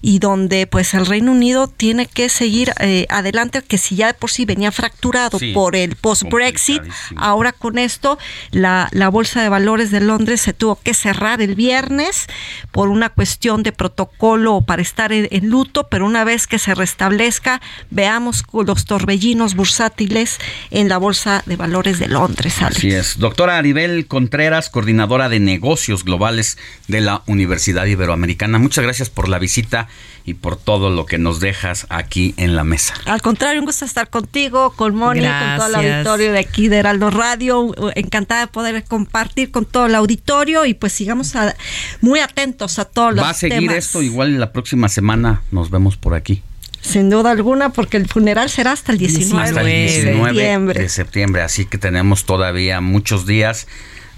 y 0.00 0.18
donde 0.18 0.66
pues 0.66 0.94
el 0.94 1.06
Reino 1.06 1.32
Unido 1.32 1.66
tiene 1.66 2.06
que 2.06 2.28
seguir 2.28 2.72
eh, 2.80 3.06
adelante 3.08 3.62
que 3.62 3.78
si 3.78 3.96
ya 3.96 4.08
de 4.08 4.14
por 4.14 4.30
sí 4.30 4.44
venía 4.44 4.70
fracturado 4.70 5.38
Sí, 5.38 5.52
por 5.52 5.76
el 5.76 5.96
post-Brexit, 5.96 6.82
ahora 7.16 7.52
con 7.52 7.78
esto 7.78 8.18
la, 8.50 8.88
la 8.92 9.08
Bolsa 9.08 9.42
de 9.42 9.48
Valores 9.48 9.90
de 9.90 10.00
Londres 10.00 10.40
se 10.40 10.52
tuvo 10.52 10.76
que 10.76 10.94
cerrar 10.94 11.40
el 11.42 11.54
viernes 11.54 12.26
por 12.70 12.88
una 12.88 13.08
cuestión 13.08 13.62
de 13.62 13.72
protocolo 13.72 14.60
para 14.60 14.82
estar 14.82 15.12
en, 15.12 15.28
en 15.30 15.48
luto, 15.48 15.88
pero 15.88 16.06
una 16.06 16.24
vez 16.24 16.46
que 16.46 16.58
se 16.58 16.74
restablezca 16.74 17.60
veamos 17.90 18.44
los 18.52 18.84
torbellinos 18.84 19.54
bursátiles 19.54 20.38
en 20.70 20.88
la 20.88 20.98
Bolsa 20.98 21.42
de 21.46 21.56
Valores 21.56 21.98
de 21.98 22.08
Londres. 22.08 22.60
Alex. 22.62 22.76
Así 22.76 22.90
es. 22.90 23.18
Doctora 23.18 23.56
Aribel 23.56 24.06
Contreras, 24.06 24.68
coordinadora 24.70 25.28
de 25.28 25.40
negocios 25.40 25.79
globales 25.88 26.58
de 26.88 27.00
la 27.00 27.22
Universidad 27.26 27.86
Iberoamericana. 27.86 28.58
Muchas 28.58 28.84
gracias 28.84 29.10
por 29.10 29.28
la 29.28 29.38
visita 29.38 29.88
y 30.24 30.34
por 30.34 30.56
todo 30.56 30.90
lo 30.90 31.06
que 31.06 31.18
nos 31.18 31.40
dejas 31.40 31.86
aquí 31.88 32.34
en 32.36 32.54
la 32.54 32.62
mesa. 32.64 32.94
Al 33.06 33.22
contrario, 33.22 33.60
un 33.60 33.66
gusto 33.66 33.84
estar 33.84 34.10
contigo, 34.10 34.72
con 34.76 34.94
Moni, 34.94 35.20
con 35.20 35.56
todo 35.56 35.66
el 35.68 35.74
auditorio 35.94 36.32
de 36.32 36.38
aquí 36.38 36.68
de 36.68 36.76
Heraldo 36.76 37.10
Radio. 37.10 37.74
Encantada 37.94 38.42
de 38.42 38.46
poder 38.48 38.84
compartir 38.84 39.50
con 39.50 39.64
todo 39.64 39.86
el 39.86 39.94
auditorio 39.94 40.66
y 40.66 40.74
pues 40.74 40.92
sigamos 40.92 41.34
a- 41.36 41.56
muy 42.00 42.20
atentos 42.20 42.78
a 42.78 42.84
todos 42.84 43.14
los 43.14 43.24
Va 43.24 43.30
a 43.30 43.34
seguir 43.34 43.58
temas. 43.60 43.76
esto, 43.76 44.02
igual 44.02 44.38
la 44.38 44.52
próxima 44.52 44.88
semana 44.88 45.42
nos 45.50 45.70
vemos 45.70 45.96
por 45.96 46.14
aquí. 46.14 46.42
Sin 46.82 47.10
duda 47.10 47.30
alguna, 47.30 47.70
porque 47.70 47.98
el 47.98 48.08
funeral 48.08 48.48
será 48.48 48.72
hasta 48.72 48.90
el 48.92 48.96
19, 48.98 49.48
Hasta 49.48 49.60
el 49.60 49.66
de 49.66 49.72
19 49.84 50.28
septiembre. 50.34 50.80
de 50.82 50.88
septiembre, 50.88 51.42
así 51.42 51.66
que 51.66 51.76
tenemos 51.76 52.24
todavía 52.24 52.80
muchos 52.80 53.26
días 53.26 53.66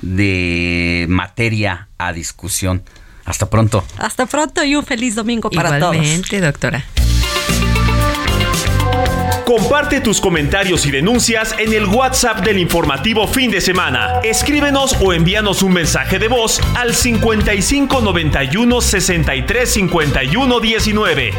de 0.02 1.06
materia 1.08 1.88
a 1.98 2.12
discusión. 2.12 2.82
Hasta 3.24 3.48
pronto. 3.48 3.84
Hasta 3.98 4.26
pronto 4.26 4.64
y 4.64 4.74
un 4.74 4.84
feliz 4.84 5.14
domingo 5.14 5.48
para 5.50 5.78
Igualmente, 5.78 6.40
doctora. 6.40 6.84
Comparte 9.46 10.00
tus 10.00 10.20
comentarios 10.20 10.86
y 10.86 10.90
denuncias 10.90 11.54
en 11.58 11.72
el 11.72 11.84
WhatsApp 11.86 12.40
del 12.44 12.58
informativo 12.58 13.26
fin 13.26 13.50
de 13.50 13.60
semana. 13.60 14.20
Escríbenos 14.24 14.96
o 15.00 15.12
envíanos 15.12 15.62
un 15.62 15.72
mensaje 15.72 16.18
de 16.18 16.28
voz 16.28 16.60
al 16.74 16.94
55 16.94 18.00
91 18.00 18.80
63 18.80 19.72
51 19.72 20.60
19. 20.60 21.32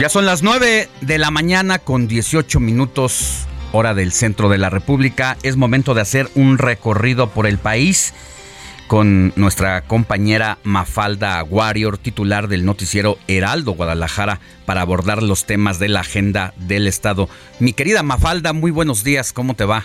Ya 0.00 0.08
son 0.08 0.26
las 0.26 0.44
9 0.44 0.88
de 1.00 1.18
la 1.18 1.32
mañana 1.32 1.80
con 1.80 2.06
18 2.06 2.60
minutos 2.60 3.48
hora 3.72 3.94
del 3.94 4.12
centro 4.12 4.48
de 4.48 4.56
la 4.56 4.70
República. 4.70 5.36
Es 5.42 5.56
momento 5.56 5.92
de 5.92 6.02
hacer 6.02 6.30
un 6.36 6.56
recorrido 6.56 7.30
por 7.30 7.48
el 7.48 7.58
país 7.58 8.14
con 8.86 9.32
nuestra 9.34 9.82
compañera 9.82 10.58
Mafalda 10.62 11.42
Warrior, 11.42 11.98
titular 11.98 12.46
del 12.46 12.64
noticiero 12.64 13.18
Heraldo 13.26 13.72
Guadalajara, 13.72 14.38
para 14.66 14.82
abordar 14.82 15.20
los 15.20 15.46
temas 15.46 15.80
de 15.80 15.88
la 15.88 16.00
agenda 16.00 16.54
del 16.58 16.86
Estado. 16.86 17.28
Mi 17.58 17.72
querida 17.72 18.04
Mafalda, 18.04 18.52
muy 18.52 18.70
buenos 18.70 19.02
días, 19.02 19.32
¿cómo 19.32 19.54
te 19.54 19.64
va? 19.64 19.84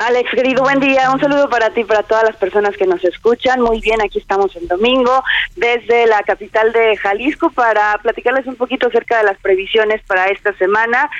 Alex, 0.00 0.30
querido, 0.30 0.62
buen 0.62 0.80
día. 0.80 1.10
Un 1.10 1.20
saludo 1.20 1.50
para 1.50 1.68
ti 1.74 1.82
y 1.82 1.84
para 1.84 2.02
todas 2.02 2.24
las 2.24 2.36
personas 2.36 2.74
que 2.74 2.86
nos 2.86 3.04
escuchan. 3.04 3.60
Muy 3.60 3.82
bien, 3.82 4.00
aquí 4.00 4.18
estamos 4.18 4.56
el 4.56 4.66
domingo 4.66 5.22
desde 5.56 6.06
la 6.06 6.22
capital 6.22 6.72
de 6.72 6.96
Jalisco 6.96 7.50
para 7.50 7.98
platicarles 7.98 8.46
un 8.46 8.56
poquito 8.56 8.88
acerca 8.88 9.18
de 9.18 9.24
las 9.24 9.36
previsiones 9.40 10.00
para 10.06 10.28
esta 10.28 10.54
semana. 10.54 11.10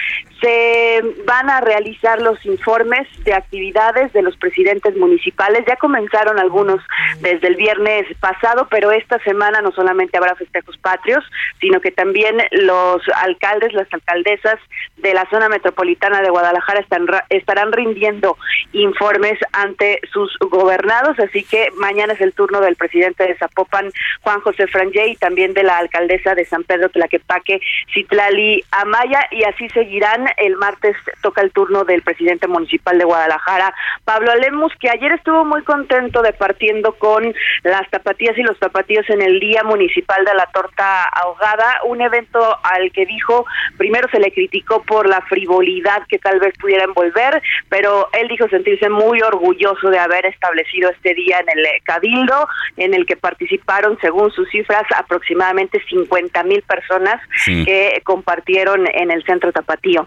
Se 0.40 1.02
van 1.27 1.51
a 1.51 1.61
realizar 1.61 2.23
los 2.23 2.43
informes 2.47 3.07
de 3.23 3.35
actividades 3.35 4.15
de 4.15 4.23
los 4.23 4.35
presidentes 4.39 4.97
municipales. 4.97 5.62
Ya 5.69 5.77
comenzaron 5.77 6.39
algunos 6.39 6.82
desde 7.20 7.48
el 7.48 7.57
viernes 7.57 8.07
pasado, 8.19 8.66
pero 8.70 8.93
esta 8.93 9.19
semana 9.24 9.61
no 9.61 9.73
solamente 9.73 10.16
habrá 10.16 10.35
festejos 10.36 10.78
patrios, 10.78 11.23
sino 11.61 11.82
que 11.82 11.90
también 11.90 12.39
los 12.52 13.02
alcaldes, 13.15 13.74
las 13.74 13.93
alcaldesas 13.93 14.59
de 14.97 15.12
la 15.12 15.28
zona 15.28 15.51
metropolitana 15.51 16.23
de 16.23 16.31
Guadalajara 16.31 16.82
estarán 17.28 17.73
rindiendo 17.73 18.39
informes 18.72 19.38
ante 19.52 20.01
sus 20.12 20.36
gobernados, 20.38 21.18
así 21.18 21.44
que 21.44 21.68
mañana 21.76 22.12
es 22.12 22.20
el 22.20 22.32
turno 22.32 22.60
del 22.60 22.76
presidente 22.76 23.26
de 23.26 23.36
Zapopan, 23.36 23.90
Juan 24.22 24.40
José 24.40 24.66
Frangé, 24.66 25.09
y 25.09 25.16
también 25.16 25.55
de 25.55 25.62
la 25.62 25.78
alcaldesa 25.78 26.34
de 26.34 26.44
San 26.44 26.64
Pedro 26.64 26.88
Tlaquepaque, 26.88 27.60
Citlali 27.92 28.64
Amaya, 28.70 29.26
y 29.30 29.44
así 29.44 29.68
seguirán. 29.70 30.26
El 30.36 30.56
martes 30.56 30.97
toca 31.22 31.40
el 31.40 31.52
turno 31.52 31.84
del 31.84 32.02
presidente 32.02 32.47
municipal 32.47 32.98
de 32.98 33.05
Guadalajara, 33.05 33.74
Pablo 34.05 34.34
Lemus, 34.34 34.72
que 34.80 34.90
ayer 34.90 35.12
estuvo 35.12 35.44
muy 35.44 35.62
contento 35.62 36.22
de 36.22 36.32
partiendo 36.32 36.92
con 36.92 37.34
las 37.62 37.88
tapatías 37.90 38.36
y 38.38 38.42
los 38.42 38.59
tapatíos 38.59 39.09
en 39.10 39.22
el 39.22 39.40
Día 39.40 39.62
Municipal 39.64 40.24
de 40.24 40.34
la 40.34 40.47
Torta 40.47 41.05
Ahogada, 41.05 41.80
un 41.84 42.01
evento 42.01 42.59
al 42.62 42.90
que 42.92 43.06
dijo, 43.06 43.47
primero 43.76 44.09
se 44.10 44.20
le 44.20 44.32
criticó 44.32 44.82
por 44.82 45.09
la 45.09 45.20
frivolidad 45.22 46.06
que 46.09 46.18
tal 46.18 46.40
vez 46.40 46.55
pudiera 46.59 46.84
envolver, 46.84 47.42
pero 47.68 48.09
él 48.12 48.28
dijo 48.28 48.48
sentirse 48.60 48.88
muy 48.90 49.20
orgulloso 49.22 49.88
de 49.90 49.98
haber 49.98 50.26
establecido 50.26 50.90
este 50.90 51.14
día 51.14 51.40
en 51.40 51.58
el 51.58 51.64
eh, 51.64 51.80
Cabildo, 51.82 52.46
en 52.76 52.94
el 52.94 53.06
que 53.06 53.16
participaron, 53.16 53.98
según 54.00 54.30
sus 54.32 54.48
cifras, 54.50 54.84
aproximadamente 54.96 55.82
50 55.88 56.42
mil 56.44 56.62
personas 56.62 57.20
Sí. 57.44 57.64
que 57.64 58.00
compartieron 58.04 58.86
en 58.92 59.10
el 59.10 59.24
centro 59.24 59.50
tapatío. 59.52 60.06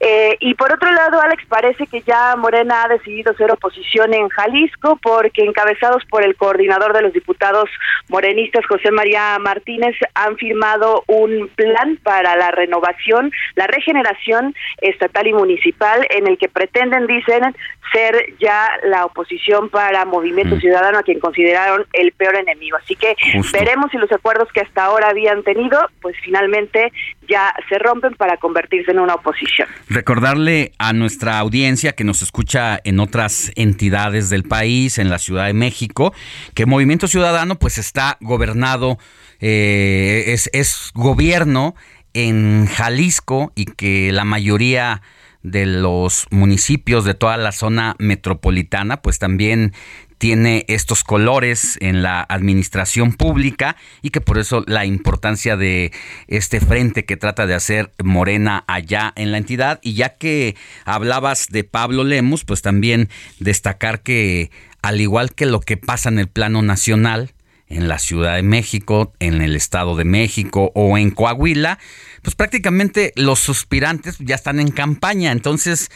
Eh, 0.00 0.36
y 0.40 0.54
por 0.54 0.72
otro 0.72 0.90
lado, 0.92 1.20
Alex, 1.20 1.44
parece 1.48 1.86
que 1.86 2.02
ya 2.02 2.36
Morena 2.36 2.84
ha 2.84 2.88
decidido 2.88 3.34
ser 3.34 3.50
oposición 3.50 4.12
en 4.12 4.28
Jalisco 4.28 4.98
porque 5.02 5.42
encabezados 5.42 6.04
por 6.10 6.22
el 6.24 6.36
coordinador 6.36 6.92
de 6.92 7.02
los 7.02 7.12
diputados 7.12 7.70
morenistas, 8.08 8.66
José 8.66 8.90
María 8.90 9.38
Martínez, 9.38 9.96
han 10.14 10.36
firmado 10.36 11.04
un 11.06 11.48
plan 11.54 11.98
para 12.02 12.36
la 12.36 12.50
renovación, 12.50 13.32
la 13.54 13.66
regeneración 13.66 14.54
estatal 14.82 15.26
y 15.26 15.32
municipal 15.32 16.06
en 16.10 16.26
el 16.26 16.36
que 16.38 16.48
pretenden, 16.48 17.06
dicen, 17.06 17.54
ser 17.92 18.34
ya 18.40 18.68
la 18.84 19.04
oposición 19.04 19.68
para 19.68 20.04
Movimiento 20.04 20.58
Ciudadano 20.58 20.98
a 20.98 21.02
quien 21.02 21.20
consideraron 21.20 21.86
el 21.92 22.12
peor 22.12 22.36
enemigo. 22.36 22.76
Así 22.76 22.96
que 22.96 23.16
Justo. 23.32 23.56
veremos 23.56 23.90
si 23.90 23.98
los 23.98 24.10
acuerdos 24.12 24.48
que 24.52 24.60
hasta 24.60 24.84
ahora 24.84 25.08
habían 25.08 25.42
tenido, 25.42 25.78
pues 26.00 26.16
finalmente 26.22 26.92
ya 27.28 27.54
se 27.68 27.78
rompen 27.78 28.14
para 28.14 28.36
convertirse 28.36 28.90
en 28.90 28.98
una 28.98 29.14
oposición. 29.14 29.68
Recordarle 29.88 30.72
a 30.78 30.92
nuestra 30.92 31.38
audiencia 31.38 31.92
que 31.92 32.04
nos 32.04 32.22
escucha 32.22 32.78
en 32.84 33.00
otras 33.00 33.52
entidades 33.56 34.30
del 34.30 34.44
país, 34.44 34.98
en 34.98 35.10
la 35.10 35.18
Ciudad 35.18 35.46
de 35.46 35.54
México, 35.54 36.12
que 36.54 36.66
Movimiento 36.66 37.06
Ciudadano 37.06 37.56
pues 37.56 37.78
está 37.78 38.16
gobernado, 38.20 38.98
eh, 39.40 40.24
es, 40.28 40.50
es 40.52 40.90
gobierno 40.94 41.74
en 42.14 42.66
Jalisco 42.66 43.52
y 43.54 43.66
que 43.66 44.12
la 44.12 44.24
mayoría 44.24 45.02
de 45.44 45.66
los 45.66 46.26
municipios 46.30 47.04
de 47.04 47.14
toda 47.14 47.36
la 47.36 47.52
zona 47.52 47.94
metropolitana 48.00 49.02
pues 49.02 49.20
también 49.20 49.72
tiene 50.18 50.64
estos 50.68 51.04
colores 51.04 51.76
en 51.82 52.02
la 52.02 52.22
administración 52.22 53.12
pública 53.12 53.76
y 54.00 54.08
que 54.08 54.22
por 54.22 54.38
eso 54.38 54.64
la 54.66 54.86
importancia 54.86 55.56
de 55.56 55.92
este 56.28 56.60
frente 56.60 57.04
que 57.04 57.18
trata 57.18 57.46
de 57.46 57.54
hacer 57.54 57.92
Morena 58.02 58.64
allá 58.66 59.12
en 59.16 59.32
la 59.32 59.36
entidad. 59.38 59.80
Y 59.82 59.92
ya 59.92 60.16
que 60.16 60.56
hablabas 60.86 61.48
de 61.50 61.64
Pablo 61.64 62.04
Lemus, 62.04 62.46
pues 62.46 62.62
también 62.62 63.10
destacar 63.38 64.00
que 64.00 64.50
al 64.80 65.02
igual 65.02 65.34
que 65.34 65.44
lo 65.44 65.60
que 65.60 65.76
pasa 65.76 66.08
en 66.08 66.18
el 66.18 66.28
plano 66.28 66.62
nacional, 66.62 67.33
en 67.68 67.88
la 67.88 67.98
Ciudad 67.98 68.36
de 68.36 68.42
México, 68.42 69.12
en 69.20 69.40
el 69.40 69.56
Estado 69.56 69.96
de 69.96 70.04
México 70.04 70.70
o 70.74 70.98
en 70.98 71.10
Coahuila, 71.10 71.78
pues 72.22 72.34
prácticamente 72.34 73.12
los 73.16 73.40
suspirantes 73.40 74.16
ya 74.18 74.34
están 74.34 74.60
en 74.60 74.70
campaña. 74.70 75.32
Entonces, 75.32 75.90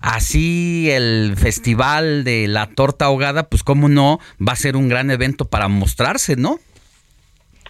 así 0.00 0.88
el 0.90 1.34
Festival 1.36 2.24
de 2.24 2.48
la 2.48 2.66
Torta 2.68 3.06
Ahogada, 3.06 3.48
pues 3.48 3.62
cómo 3.62 3.88
no, 3.88 4.20
va 4.46 4.52
a 4.52 4.56
ser 4.56 4.76
un 4.76 4.88
gran 4.88 5.10
evento 5.10 5.46
para 5.46 5.68
mostrarse, 5.68 6.36
¿no? 6.36 6.60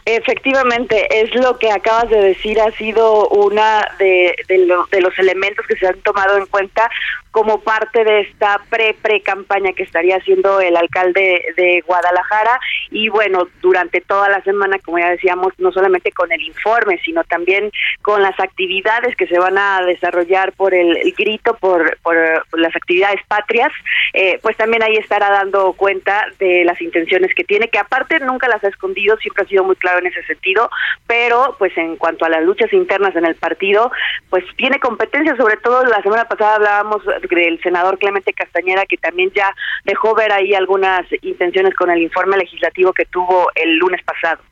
Efectivamente, 0.08 1.20
es 1.20 1.34
lo 1.34 1.58
que 1.58 1.72
acabas 1.72 2.08
de 2.08 2.20
decir, 2.20 2.60
ha 2.60 2.70
sido 2.70 3.28
una 3.28 3.84
de, 3.98 4.36
de, 4.46 4.72
de 4.92 5.00
los 5.00 5.18
elementos 5.18 5.66
que 5.66 5.74
se 5.74 5.88
han 5.88 6.00
tomado 6.02 6.36
en 6.36 6.46
cuenta 6.46 6.88
como 7.36 7.60
parte 7.60 8.02
de 8.02 8.20
esta 8.20 8.58
pre-pre-campaña 8.70 9.74
que 9.74 9.82
estaría 9.82 10.16
haciendo 10.16 10.58
el 10.58 10.74
alcalde 10.74 11.44
de 11.54 11.82
Guadalajara. 11.86 12.58
Y 12.90 13.10
bueno, 13.10 13.46
durante 13.60 14.00
toda 14.00 14.30
la 14.30 14.40
semana, 14.40 14.78
como 14.78 14.98
ya 14.98 15.10
decíamos, 15.10 15.52
no 15.58 15.70
solamente 15.70 16.12
con 16.12 16.32
el 16.32 16.40
informe, 16.40 16.98
sino 17.04 17.24
también 17.24 17.70
con 18.00 18.22
las 18.22 18.40
actividades 18.40 19.14
que 19.16 19.26
se 19.26 19.38
van 19.38 19.58
a 19.58 19.82
desarrollar 19.84 20.52
por 20.52 20.72
el, 20.72 21.12
grito, 21.12 21.54
por, 21.58 21.98
por, 21.98 22.16
las 22.58 22.74
actividades 22.74 23.20
patrias, 23.28 23.70
eh, 24.14 24.38
pues 24.40 24.56
también 24.56 24.82
ahí 24.82 24.96
estará 24.96 25.28
dando 25.28 25.74
cuenta 25.74 26.24
de 26.38 26.64
las 26.64 26.80
intenciones 26.80 27.34
que 27.34 27.44
tiene, 27.44 27.68
que 27.68 27.78
aparte 27.78 28.18
nunca 28.20 28.48
las 28.48 28.64
ha 28.64 28.68
escondido, 28.68 29.18
siempre 29.18 29.44
ha 29.44 29.46
sido 29.46 29.62
muy 29.62 29.76
claro 29.76 29.95
en 29.98 30.06
ese 30.06 30.22
sentido, 30.24 30.70
pero 31.06 31.56
pues 31.58 31.76
en 31.76 31.96
cuanto 31.96 32.24
a 32.24 32.28
las 32.28 32.42
luchas 32.44 32.72
internas 32.72 33.14
en 33.16 33.26
el 33.26 33.34
partido, 33.34 33.90
pues 34.30 34.44
tiene 34.56 34.78
competencia, 34.78 35.36
sobre 35.36 35.56
todo 35.56 35.84
la 35.84 36.02
semana 36.02 36.26
pasada 36.26 36.56
hablábamos 36.56 37.02
del 37.04 37.60
senador 37.62 37.98
Clemente 37.98 38.32
Castañeda, 38.32 38.86
que 38.86 38.96
también 38.96 39.30
ya 39.34 39.54
dejó 39.84 40.14
ver 40.14 40.32
ahí 40.32 40.54
algunas 40.54 41.02
intenciones 41.22 41.74
con 41.74 41.90
el 41.90 42.02
informe 42.02 42.36
legislativo 42.36 42.92
que 42.92 43.06
tuvo 43.06 43.48
el 43.54 43.76
lunes 43.76 44.00
pasado. 44.04 44.42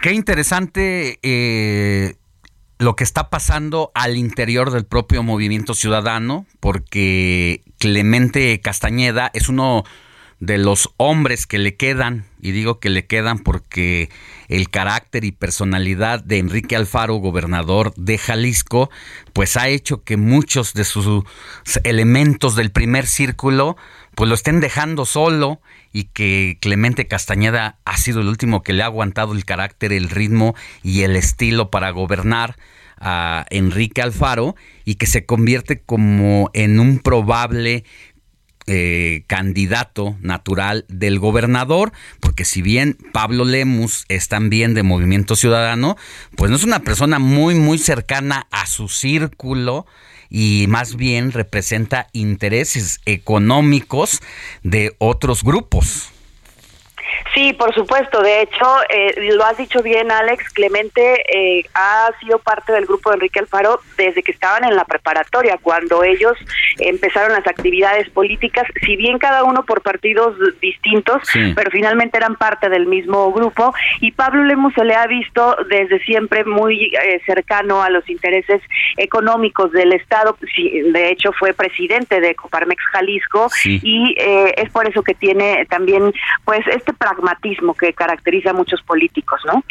Qué 0.00 0.12
interesante 0.12 1.18
eh, 1.22 2.14
lo 2.78 2.96
que 2.96 3.04
está 3.04 3.30
pasando 3.30 3.92
al 3.94 4.16
interior 4.16 4.70
del 4.70 4.84
propio 4.84 5.22
movimiento 5.22 5.74
ciudadano, 5.74 6.46
porque 6.58 7.62
Clemente 7.78 8.60
Castañeda 8.60 9.30
es 9.34 9.48
uno 9.48 9.84
de 10.42 10.58
los 10.58 10.90
hombres 10.96 11.46
que 11.46 11.60
le 11.60 11.76
quedan, 11.76 12.24
y 12.40 12.50
digo 12.50 12.80
que 12.80 12.90
le 12.90 13.06
quedan 13.06 13.38
porque 13.38 14.10
el 14.48 14.70
carácter 14.70 15.22
y 15.22 15.30
personalidad 15.30 16.24
de 16.24 16.38
Enrique 16.38 16.74
Alfaro, 16.74 17.14
gobernador 17.14 17.94
de 17.94 18.18
Jalisco, 18.18 18.90
pues 19.34 19.56
ha 19.56 19.68
hecho 19.68 20.02
que 20.02 20.16
muchos 20.16 20.74
de 20.74 20.82
sus 20.82 21.22
elementos 21.84 22.56
del 22.56 22.72
primer 22.72 23.06
círculo 23.06 23.76
pues 24.16 24.28
lo 24.28 24.34
estén 24.34 24.58
dejando 24.58 25.06
solo 25.06 25.60
y 25.92 26.04
que 26.12 26.58
Clemente 26.60 27.06
Castañeda 27.06 27.78
ha 27.84 27.96
sido 27.96 28.20
el 28.20 28.26
último 28.26 28.64
que 28.64 28.72
le 28.72 28.82
ha 28.82 28.86
aguantado 28.86 29.34
el 29.34 29.44
carácter, 29.44 29.92
el 29.92 30.10
ritmo 30.10 30.56
y 30.82 31.02
el 31.02 31.14
estilo 31.14 31.70
para 31.70 31.90
gobernar 31.90 32.56
a 32.98 33.46
Enrique 33.50 34.02
Alfaro 34.02 34.56
y 34.84 34.96
que 34.96 35.06
se 35.06 35.24
convierte 35.24 35.80
como 35.80 36.50
en 36.52 36.80
un 36.80 36.98
probable 36.98 37.84
eh, 38.66 39.24
candidato 39.26 40.16
natural 40.20 40.84
del 40.88 41.18
gobernador, 41.18 41.92
porque 42.20 42.44
si 42.44 42.62
bien 42.62 42.96
Pablo 43.12 43.44
Lemus 43.44 44.04
es 44.08 44.28
también 44.28 44.74
de 44.74 44.82
Movimiento 44.82 45.36
Ciudadano, 45.36 45.96
pues 46.36 46.50
no 46.50 46.56
es 46.56 46.64
una 46.64 46.80
persona 46.80 47.18
muy, 47.18 47.54
muy 47.54 47.78
cercana 47.78 48.46
a 48.50 48.66
su 48.66 48.88
círculo 48.88 49.86
y 50.30 50.66
más 50.68 50.96
bien 50.96 51.32
representa 51.32 52.08
intereses 52.12 53.00
económicos 53.04 54.20
de 54.62 54.94
otros 54.98 55.44
grupos. 55.44 56.10
Sí, 57.34 57.52
por 57.54 57.74
supuesto. 57.74 58.20
De 58.22 58.42
hecho, 58.42 58.66
eh, 58.90 59.32
lo 59.34 59.44
has 59.44 59.56
dicho 59.56 59.82
bien, 59.82 60.10
Alex. 60.10 60.50
Clemente 60.52 61.22
eh, 61.32 61.64
ha 61.74 62.10
sido 62.20 62.38
parte 62.38 62.72
del 62.72 62.84
grupo 62.84 63.10
de 63.10 63.16
Enrique 63.16 63.40
Alfaro 63.40 63.80
desde 63.96 64.22
que 64.22 64.32
estaban 64.32 64.64
en 64.64 64.76
la 64.76 64.84
preparatoria, 64.84 65.58
cuando 65.60 66.04
ellos 66.04 66.36
empezaron 66.78 67.32
las 67.32 67.46
actividades 67.46 68.08
políticas, 68.10 68.66
si 68.84 68.96
bien 68.96 69.18
cada 69.18 69.44
uno 69.44 69.64
por 69.64 69.82
partidos 69.82 70.36
distintos, 70.60 71.22
pero 71.54 71.70
finalmente 71.70 72.18
eran 72.18 72.36
parte 72.36 72.68
del 72.68 72.86
mismo 72.86 73.32
grupo. 73.32 73.72
Y 74.00 74.12
Pablo 74.12 74.44
Lemus 74.44 74.74
se 74.74 74.84
le 74.84 74.94
ha 74.94 75.06
visto 75.06 75.56
desde 75.68 76.00
siempre 76.00 76.44
muy 76.44 76.94
eh, 76.94 77.20
cercano 77.24 77.82
a 77.82 77.90
los 77.90 78.08
intereses 78.10 78.60
económicos 78.96 79.72
del 79.72 79.92
Estado. 79.92 80.36
de 80.42 81.10
hecho, 81.10 81.32
fue 81.32 81.54
presidente 81.54 82.20
de 82.20 82.34
Coparmex 82.34 82.82
Jalisco 82.92 83.48
y 83.64 84.14
es 84.18 84.70
por 84.70 84.88
eso 84.88 85.02
que 85.02 85.14
tiene 85.14 85.64
también, 85.66 86.12
pues, 86.44 86.66
este 86.66 86.92
pragmatismo 87.02 87.74
que 87.74 87.92
caracteriza 87.92 88.50
a 88.50 88.52
muchos 88.52 88.80
políticos, 88.82 89.40
¿no? 89.44 89.64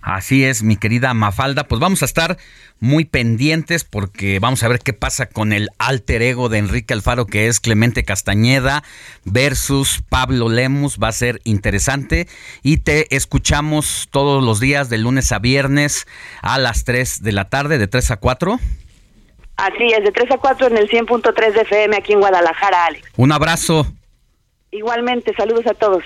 Así 0.00 0.44
es, 0.44 0.62
mi 0.62 0.76
querida 0.76 1.12
Mafalda. 1.12 1.64
Pues 1.64 1.80
vamos 1.80 2.00
a 2.00 2.06
estar 2.06 2.38
muy 2.80 3.04
pendientes 3.04 3.84
porque 3.84 4.38
vamos 4.38 4.62
a 4.62 4.68
ver 4.68 4.78
qué 4.78 4.94
pasa 4.94 5.26
con 5.26 5.52
el 5.52 5.68
alter 5.78 6.22
ego 6.22 6.48
de 6.48 6.56
Enrique 6.56 6.94
Alfaro, 6.94 7.26
que 7.26 7.46
es 7.48 7.60
Clemente 7.60 8.04
Castañeda 8.04 8.84
versus 9.26 10.02
Pablo 10.08 10.48
Lemus. 10.48 10.98
Va 10.98 11.08
a 11.08 11.12
ser 11.12 11.40
interesante 11.44 12.26
y 12.62 12.78
te 12.78 13.14
escuchamos 13.14 14.08
todos 14.10 14.42
los 14.42 14.58
días 14.58 14.88
de 14.88 14.96
lunes 14.96 15.30
a 15.32 15.40
viernes 15.40 16.06
a 16.40 16.58
las 16.58 16.84
3 16.84 17.22
de 17.22 17.32
la 17.32 17.50
tarde, 17.50 17.76
de 17.76 17.86
3 17.86 18.12
a 18.12 18.16
4. 18.16 18.58
Así 19.56 19.92
es, 19.94 20.04
de 20.04 20.12
3 20.12 20.30
a 20.30 20.38
4 20.38 20.68
en 20.68 20.78
el 20.78 20.88
100.3 20.88 21.52
de 21.52 21.60
FM 21.60 21.96
aquí 21.96 22.14
en 22.14 22.20
Guadalajara, 22.20 22.86
Alex. 22.86 23.06
Un 23.16 23.32
abrazo. 23.32 23.86
Igualmente, 24.70 25.34
saludos 25.34 25.66
a 25.66 25.74
todos. 25.74 26.04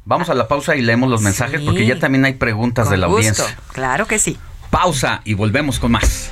Vamos 0.05 0.29
a 0.29 0.33
la 0.33 0.47
pausa 0.47 0.77
y 0.77 0.81
leemos 0.81 1.09
los 1.09 1.21
mensajes 1.21 1.59
porque 1.61 1.85
ya 1.85 1.99
también 1.99 2.23
hay 2.23 2.35
preguntas 2.35 2.89
de 2.89 2.95
la 2.95 3.07
audiencia. 3.07 3.57
Claro 3.73 4.07
que 4.07 4.17
sí. 4.17 4.37
Pausa 4.69 5.19
y 5.25 5.33
volvemos 5.33 5.77
con 5.77 5.91
más. 5.91 6.31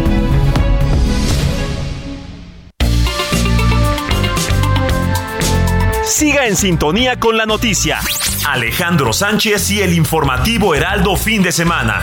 Siga 6.11 6.45
en 6.45 6.57
sintonía 6.57 7.17
con 7.17 7.37
la 7.37 7.45
noticia. 7.45 7.99
Alejandro 8.45 9.13
Sánchez 9.13 9.71
y 9.71 9.81
el 9.81 9.93
informativo 9.93 10.75
Heraldo 10.75 11.15
fin 11.15 11.41
de 11.41 11.53
semana. 11.53 12.01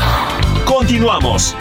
Continuamos. 0.64 1.54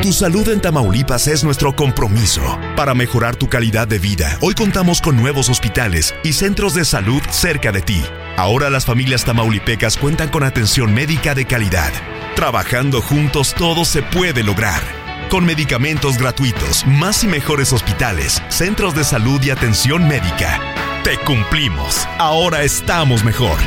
Tu 0.00 0.12
salud 0.14 0.48
en 0.48 0.62
Tamaulipas 0.62 1.26
es 1.26 1.44
nuestro 1.44 1.76
compromiso. 1.76 2.58
Para 2.74 2.94
mejorar 2.94 3.36
tu 3.36 3.50
calidad 3.50 3.86
de 3.86 3.98
vida, 3.98 4.38
hoy 4.40 4.54
contamos 4.54 5.02
con 5.02 5.14
nuevos 5.14 5.50
hospitales 5.50 6.14
y 6.24 6.32
centros 6.32 6.72
de 6.72 6.86
salud 6.86 7.20
cerca 7.28 7.70
de 7.70 7.82
ti. 7.82 8.02
Ahora 8.38 8.70
las 8.70 8.86
familias 8.86 9.26
tamaulipecas 9.26 9.98
cuentan 9.98 10.30
con 10.30 10.42
atención 10.42 10.94
médica 10.94 11.34
de 11.34 11.44
calidad. 11.44 11.92
Trabajando 12.34 13.02
juntos 13.02 13.52
todo 13.52 13.84
se 13.84 14.02
puede 14.02 14.42
lograr 14.42 15.07
con 15.28 15.44
medicamentos 15.44 16.18
gratuitos, 16.18 16.86
más 16.86 17.22
y 17.22 17.28
mejores 17.28 17.72
hospitales, 17.72 18.42
centros 18.48 18.94
de 18.94 19.04
salud 19.04 19.40
y 19.42 19.50
atención 19.50 20.08
médica. 20.08 20.60
Te 21.04 21.16
cumplimos. 21.18 22.06
Ahora 22.18 22.62
estamos 22.62 23.24
mejor. 23.24 23.58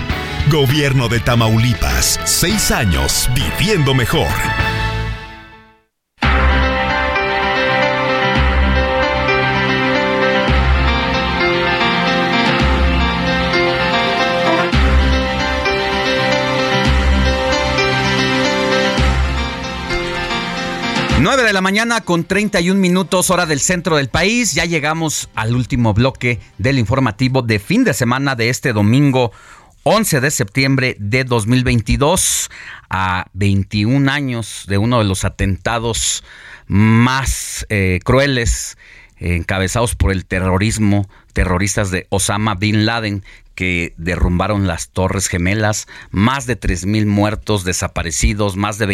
Gobierno 0.49 1.07
de 1.07 1.19
Tamaulipas. 1.19 2.19
Seis 2.25 2.71
años 2.71 3.29
viviendo 3.33 3.93
mejor. 3.93 4.27
9 21.21 21.43
de 21.43 21.53
la 21.53 21.61
mañana 21.61 22.01
con 22.01 22.23
31 22.23 22.79
minutos 22.79 23.29
hora 23.29 23.45
del 23.45 23.59
centro 23.59 23.97
del 23.97 24.09
país. 24.09 24.53
Ya 24.53 24.65
llegamos 24.65 25.29
al 25.35 25.55
último 25.55 25.93
bloque 25.93 26.39
del 26.57 26.79
informativo 26.79 27.43
de 27.43 27.59
fin 27.59 27.83
de 27.83 27.93
semana 27.93 28.35
de 28.35 28.49
este 28.49 28.73
domingo 28.73 29.31
11 29.83 30.19
de 30.19 30.31
septiembre 30.31 30.95
de 30.97 31.23
2022, 31.23 32.49
a 32.89 33.27
21 33.33 34.11
años 34.11 34.65
de 34.67 34.79
uno 34.79 34.97
de 34.97 35.05
los 35.05 35.23
atentados 35.23 36.23
más 36.65 37.67
eh, 37.69 37.99
crueles 38.03 38.79
encabezados 39.17 39.93
por 39.93 40.11
el 40.11 40.25
terrorismo, 40.25 41.07
terroristas 41.33 41.91
de 41.91 42.07
Osama 42.09 42.55
Bin 42.55 42.87
Laden, 42.87 43.23
que 43.55 43.93
derrumbaron 43.97 44.67
las 44.67 44.89
Torres 44.89 45.27
Gemelas, 45.27 45.87
más 46.09 46.45
de 46.45 46.57
mil 46.85 47.05
muertos, 47.05 47.63
desaparecidos, 47.63 48.55
más 48.55 48.77
de 48.77 48.87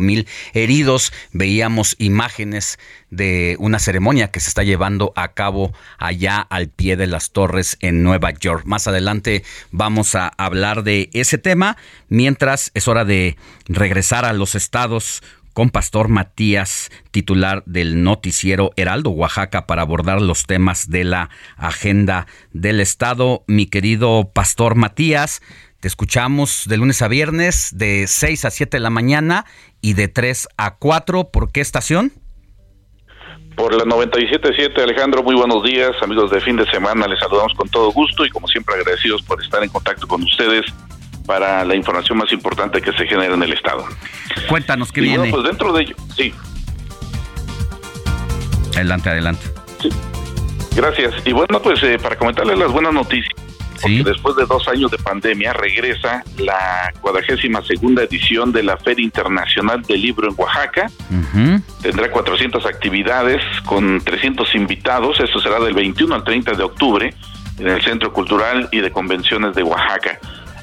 mil 0.00 0.26
heridos. 0.54 1.12
Veíamos 1.32 1.96
imágenes 1.98 2.78
de 3.10 3.56
una 3.58 3.78
ceremonia 3.78 4.30
que 4.30 4.40
se 4.40 4.48
está 4.48 4.62
llevando 4.62 5.12
a 5.16 5.32
cabo 5.32 5.72
allá 5.98 6.38
al 6.38 6.68
pie 6.68 6.96
de 6.96 7.06
las 7.06 7.30
torres 7.30 7.76
en 7.80 8.02
Nueva 8.02 8.30
York. 8.30 8.64
Más 8.66 8.86
adelante 8.86 9.44
vamos 9.70 10.14
a 10.14 10.28
hablar 10.28 10.82
de 10.82 11.10
ese 11.12 11.38
tema, 11.38 11.76
mientras 12.08 12.70
es 12.74 12.88
hora 12.88 13.04
de 13.04 13.36
regresar 13.66 14.24
a 14.24 14.32
los 14.32 14.54
estados 14.54 15.22
con 15.52 15.70
Pastor 15.70 16.08
Matías, 16.08 16.90
titular 17.10 17.62
del 17.66 18.02
noticiero 18.02 18.70
Heraldo 18.76 19.10
Oaxaca, 19.10 19.66
para 19.66 19.82
abordar 19.82 20.20
los 20.20 20.44
temas 20.44 20.90
de 20.90 21.04
la 21.04 21.30
agenda 21.56 22.26
del 22.52 22.80
Estado. 22.80 23.44
Mi 23.46 23.66
querido 23.66 24.30
Pastor 24.32 24.74
Matías, 24.74 25.42
te 25.80 25.88
escuchamos 25.88 26.64
de 26.66 26.76
lunes 26.76 27.02
a 27.02 27.08
viernes, 27.08 27.70
de 27.76 28.06
6 28.06 28.44
a 28.44 28.50
7 28.50 28.76
de 28.76 28.82
la 28.82 28.90
mañana 28.90 29.46
y 29.80 29.94
de 29.94 30.08
3 30.08 30.48
a 30.56 30.76
4. 30.76 31.30
¿Por 31.30 31.52
qué 31.52 31.60
estación? 31.60 32.12
Por 33.56 33.74
la 33.74 33.84
97.7, 33.84 34.82
Alejandro, 34.82 35.22
muy 35.22 35.34
buenos 35.34 35.62
días, 35.64 35.90
amigos 36.02 36.30
de 36.30 36.40
fin 36.40 36.56
de 36.56 36.70
semana, 36.70 37.06
les 37.06 37.18
saludamos 37.18 37.52
con 37.54 37.68
todo 37.68 37.90
gusto 37.92 38.24
y 38.24 38.30
como 38.30 38.46
siempre 38.48 38.74
agradecidos 38.76 39.22
por 39.22 39.42
estar 39.42 39.62
en 39.62 39.68
contacto 39.68 40.06
con 40.06 40.22
ustedes 40.22 40.64
para 41.26 41.64
la 41.64 41.74
información 41.74 42.18
más 42.18 42.32
importante 42.32 42.80
que 42.80 42.92
se 42.92 43.06
genera 43.06 43.34
en 43.34 43.42
el 43.42 43.52
Estado. 43.52 43.84
Cuéntanos 44.48 44.92
qué 44.92 45.00
viene. 45.00 45.30
pues 45.30 45.44
dentro 45.44 45.72
de 45.72 45.82
ello, 45.82 45.96
sí. 46.16 46.34
Adelante, 48.74 49.10
adelante. 49.10 49.46
Sí. 49.80 49.90
Gracias. 50.74 51.14
Y 51.24 51.32
bueno, 51.32 51.60
pues 51.62 51.82
eh, 51.82 51.98
para 52.00 52.16
comentarles 52.16 52.58
las 52.58 52.70
buenas 52.70 52.92
noticias. 52.92 53.32
Porque 53.80 54.04
después 54.04 54.36
de 54.36 54.44
dos 54.44 54.68
años 54.68 54.90
de 54.90 54.98
pandemia 54.98 55.54
regresa 55.54 56.22
la 56.36 56.92
cuadragésima 57.00 57.62
segunda 57.62 58.02
edición 58.02 58.52
de 58.52 58.62
la 58.62 58.76
Feria 58.76 59.02
Internacional 59.02 59.80
del 59.82 60.02
Libro 60.02 60.28
en 60.28 60.34
Oaxaca. 60.36 60.90
Tendrá 61.80 62.10
400 62.10 62.66
actividades 62.66 63.42
con 63.64 64.02
300 64.02 64.54
invitados. 64.54 65.18
Eso 65.20 65.40
será 65.40 65.58
del 65.60 65.72
21 65.72 66.14
al 66.14 66.24
30 66.24 66.52
de 66.52 66.62
octubre 66.62 67.14
en 67.58 67.68
el 67.68 67.82
Centro 67.82 68.12
Cultural 68.12 68.68
y 68.70 68.80
de 68.80 68.90
Convenciones 68.90 69.54
de 69.54 69.62
Oaxaca. 69.62 70.18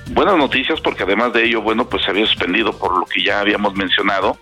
Buenas 0.10 0.38
noticias 0.38 0.80
porque 0.80 1.04
además 1.04 1.34
de 1.34 1.44
ello, 1.44 1.62
bueno, 1.62 1.88
pues 1.88 2.04
se 2.04 2.12
había 2.12 2.26
suspendido 2.26 2.72
por 2.78 2.98
lo 2.98 3.06
que 3.06 3.24
ya 3.24 3.42
habíamos 3.42 3.76
mencionado. 3.76 4.38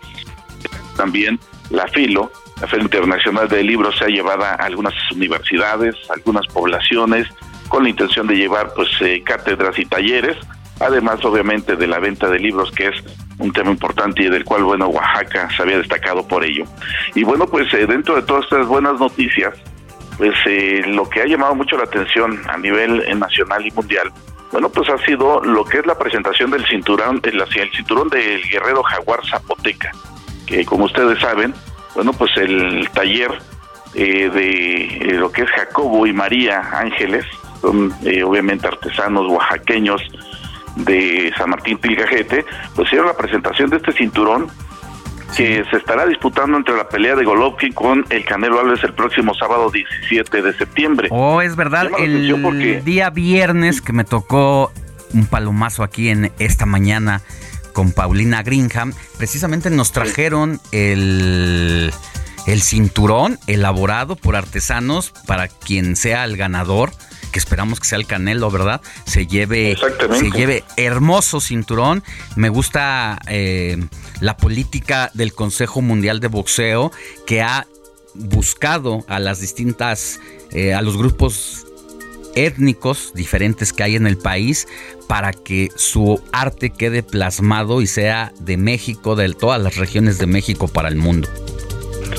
También 0.95 1.39
la 1.71 1.87
FILO, 1.87 2.31
la 2.61 2.67
Feria 2.67 2.83
Internacional 2.83 3.47
de 3.49 3.63
Libros, 3.63 3.97
se 3.97 4.05
ha 4.05 4.07
llevado 4.07 4.43
a 4.43 4.53
algunas 4.53 4.93
universidades, 5.11 5.95
algunas 6.09 6.45
poblaciones, 6.47 7.27
con 7.67 7.83
la 7.83 7.89
intención 7.89 8.27
de 8.27 8.35
llevar 8.35 8.73
pues 8.75 8.89
eh, 9.01 9.23
cátedras 9.25 9.77
y 9.79 9.85
talleres, 9.85 10.37
además 10.79 11.25
obviamente 11.25 11.75
de 11.75 11.87
la 11.87 11.99
venta 11.99 12.29
de 12.29 12.39
libros, 12.39 12.71
que 12.71 12.87
es 12.87 13.03
un 13.39 13.51
tema 13.51 13.71
importante 13.71 14.23
y 14.23 14.29
del 14.29 14.45
cual, 14.45 14.63
bueno, 14.63 14.87
Oaxaca 14.87 15.49
se 15.55 15.63
había 15.63 15.79
destacado 15.79 16.27
por 16.27 16.45
ello. 16.45 16.65
Y 17.15 17.23
bueno, 17.23 17.47
pues 17.47 17.73
eh, 17.73 17.87
dentro 17.87 18.15
de 18.15 18.21
todas 18.21 18.43
estas 18.43 18.67
buenas 18.67 18.99
noticias, 18.99 19.55
pues 20.17 20.35
eh, 20.45 20.83
lo 20.85 21.09
que 21.09 21.21
ha 21.21 21.25
llamado 21.25 21.55
mucho 21.55 21.75
la 21.75 21.85
atención 21.85 22.39
a 22.47 22.57
nivel 22.57 23.03
nacional 23.19 23.65
y 23.65 23.71
mundial 23.71 24.13
bueno, 24.51 24.69
pues 24.69 24.89
ha 24.89 24.97
sido 25.05 25.41
lo 25.43 25.65
que 25.65 25.79
es 25.79 25.85
la 25.85 25.97
presentación 25.97 26.51
del 26.51 26.65
cinturón, 26.65 27.19
el, 27.23 27.41
el 27.41 27.71
cinturón 27.71 28.09
del 28.09 28.41
guerrero 28.43 28.83
jaguar 28.83 29.19
zapoteca, 29.27 29.91
que 30.45 30.65
como 30.65 30.85
ustedes 30.85 31.19
saben, 31.19 31.53
bueno, 31.93 32.13
pues 32.13 32.31
el 32.37 32.87
taller 32.93 33.31
eh, 33.93 34.29
de 34.29 34.83
eh, 34.97 35.13
lo 35.13 35.31
que 35.31 35.43
es 35.43 35.49
Jacobo 35.49 36.05
y 36.05 36.13
María 36.13 36.59
Ángeles, 36.73 37.25
son 37.61 37.93
eh, 38.03 38.23
obviamente 38.23 38.67
artesanos 38.67 39.27
oaxaqueños 39.31 40.01
de 40.75 41.33
San 41.37 41.49
Martín 41.49 41.77
Pilgajete, 41.77 42.45
pues 42.75 42.87
hicieron 42.87 43.07
la 43.07 43.17
presentación 43.17 43.69
de 43.69 43.77
este 43.77 43.93
cinturón 43.93 44.49
que 45.35 45.63
se 45.69 45.77
estará 45.77 46.05
disputando 46.05 46.57
entre 46.57 46.75
la 46.75 46.87
pelea 46.87 47.15
de 47.15 47.25
Golovkin 47.25 47.73
con 47.73 48.05
el 48.09 48.25
Canelo 48.25 48.59
Alves 48.59 48.83
el 48.83 48.93
próximo 48.93 49.33
sábado 49.33 49.69
17 49.69 50.41
de 50.41 50.53
septiembre. 50.53 51.07
Oh, 51.11 51.41
es 51.41 51.55
verdad, 51.55 51.89
el 51.99 52.83
día 52.83 53.09
viernes 53.09 53.81
que 53.81 53.93
me 53.93 54.03
tocó 54.03 54.71
un 55.13 55.25
palomazo 55.25 55.83
aquí 55.83 56.09
en 56.09 56.31
esta 56.39 56.65
mañana 56.65 57.21
con 57.73 57.91
Paulina 57.91 58.41
Greenham, 58.41 58.93
precisamente 59.17 59.69
nos 59.69 59.91
trajeron 59.91 60.61
el, 60.71 61.91
el 62.47 62.61
cinturón 62.61 63.37
elaborado 63.47 64.15
por 64.15 64.37
artesanos 64.37 65.11
para 65.27 65.49
quien 65.49 65.97
sea 65.97 66.23
el 66.23 66.37
ganador 66.37 66.91
que 67.35 67.39
esperamos 67.39 67.81
que 67.81 67.87
sea 67.87 67.97
el 67.97 68.07
Canelo, 68.07 68.49
¿verdad? 68.49 68.79
Se 69.05 69.27
lleve, 69.27 69.75
se 70.17 70.31
lleve 70.31 70.63
hermoso 70.77 71.41
cinturón. 71.41 72.01
Me 72.37 72.47
gusta 72.47 73.19
eh, 73.27 73.77
la 74.21 74.37
política 74.37 75.11
del 75.13 75.33
Consejo 75.33 75.81
Mundial 75.81 76.21
de 76.21 76.29
Boxeo 76.29 76.93
que 77.27 77.41
ha 77.41 77.67
buscado 78.13 79.03
a 79.09 79.19
las 79.19 79.41
distintas, 79.41 80.21
eh, 80.51 80.73
a 80.73 80.81
los 80.81 80.95
grupos 80.95 81.65
étnicos 82.35 83.11
diferentes 83.13 83.73
que 83.73 83.83
hay 83.83 83.97
en 83.97 84.07
el 84.07 84.17
país 84.17 84.65
para 85.09 85.33
que 85.33 85.67
su 85.75 86.23
arte 86.31 86.69
quede 86.69 87.03
plasmado 87.03 87.81
y 87.81 87.87
sea 87.87 88.31
de 88.39 88.55
México, 88.55 89.17
de 89.17 89.33
todas 89.33 89.61
las 89.61 89.75
regiones 89.75 90.19
de 90.19 90.27
México 90.27 90.69
para 90.69 90.87
el 90.87 90.95
mundo. 90.95 91.27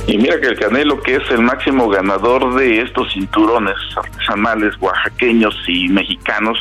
Y 0.06 0.18
mira 0.18 0.40
que 0.40 0.46
el 0.46 0.58
Canelo, 0.58 1.00
que 1.00 1.16
es 1.16 1.30
el 1.30 1.42
máximo 1.42 1.88
ganador 1.88 2.54
de 2.54 2.82
estos 2.82 3.12
cinturones 3.12 3.74
artesanales 3.96 4.74
oaxaqueños 4.80 5.56
y 5.66 5.88
mexicanos, 5.88 6.58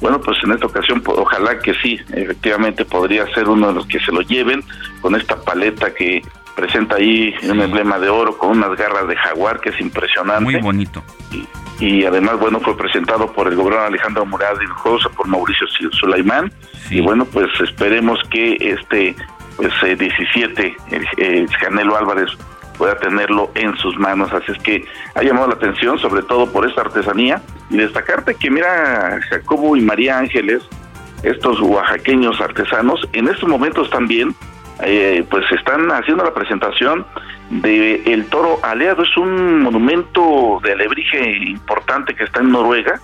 bueno, 0.00 0.20
pues 0.20 0.36
en 0.42 0.52
esta 0.52 0.66
ocasión 0.66 1.02
ojalá 1.06 1.58
que 1.60 1.74
sí, 1.74 1.98
efectivamente 2.12 2.84
podría 2.84 3.24
ser 3.34 3.48
uno 3.48 3.68
de 3.68 3.74
los 3.74 3.86
que 3.86 4.00
se 4.00 4.12
lo 4.12 4.20
lleven 4.22 4.62
con 5.00 5.14
esta 5.14 5.36
paleta 5.36 5.94
que 5.94 6.22
presenta 6.56 6.96
ahí 6.96 7.34
un 7.44 7.60
emblema 7.60 7.98
de 7.98 8.08
oro 8.08 8.36
con 8.36 8.50
unas 8.50 8.76
garras 8.76 9.06
de 9.08 9.16
jaguar 9.16 9.60
que 9.60 9.70
es 9.70 9.80
impresionante. 9.80 10.44
Muy 10.44 10.60
bonito. 10.60 11.02
Y, 11.80 12.04
además, 12.04 12.38
bueno, 12.38 12.60
fue 12.60 12.76
presentado 12.76 13.32
por 13.32 13.48
el 13.48 13.56
gobernador 13.56 13.88
Alejandro 13.88 14.26
Murad 14.26 14.60
Hinojosa, 14.60 15.08
por 15.10 15.26
Mauricio 15.26 15.66
Sulaimán. 15.92 16.52
Y 16.90 17.00
bueno, 17.00 17.24
pues 17.24 17.48
esperemos 17.60 18.20
que 18.30 18.56
este 18.60 19.16
pues 19.56 19.72
17, 19.82 20.66
eh, 20.66 20.76
el, 20.90 21.24
el 21.24 21.48
Canelo 21.58 21.96
Álvarez 21.96 22.30
pueda 22.72 22.96
tenerlo 22.96 23.50
en 23.54 23.76
sus 23.76 23.96
manos. 23.98 24.32
Así 24.32 24.52
es 24.52 24.58
que 24.58 24.84
ha 25.14 25.22
llamado 25.22 25.48
la 25.48 25.54
atención, 25.54 25.98
sobre 25.98 26.22
todo 26.22 26.50
por 26.50 26.66
esta 26.66 26.82
artesanía, 26.82 27.40
y 27.70 27.76
destacarte 27.76 28.34
que 28.34 28.50
mira 28.50 29.20
Jacobo 29.30 29.76
y 29.76 29.80
María 29.80 30.18
Ángeles, 30.18 30.62
estos 31.22 31.60
oaxaqueños 31.60 32.40
artesanos, 32.40 33.08
en 33.12 33.28
estos 33.28 33.48
momentos 33.48 33.90
también, 33.90 34.34
eh, 34.82 35.24
pues 35.30 35.44
están 35.52 35.90
haciendo 35.92 36.24
la 36.24 36.34
presentación 36.34 37.06
de 37.50 38.02
el 38.06 38.26
toro 38.26 38.58
aleado. 38.62 39.02
Es 39.02 39.16
un 39.16 39.60
monumento 39.62 40.60
de 40.62 40.72
alebrije 40.72 41.36
importante 41.46 42.14
que 42.14 42.24
está 42.24 42.40
en 42.40 42.50
Noruega. 42.50 43.00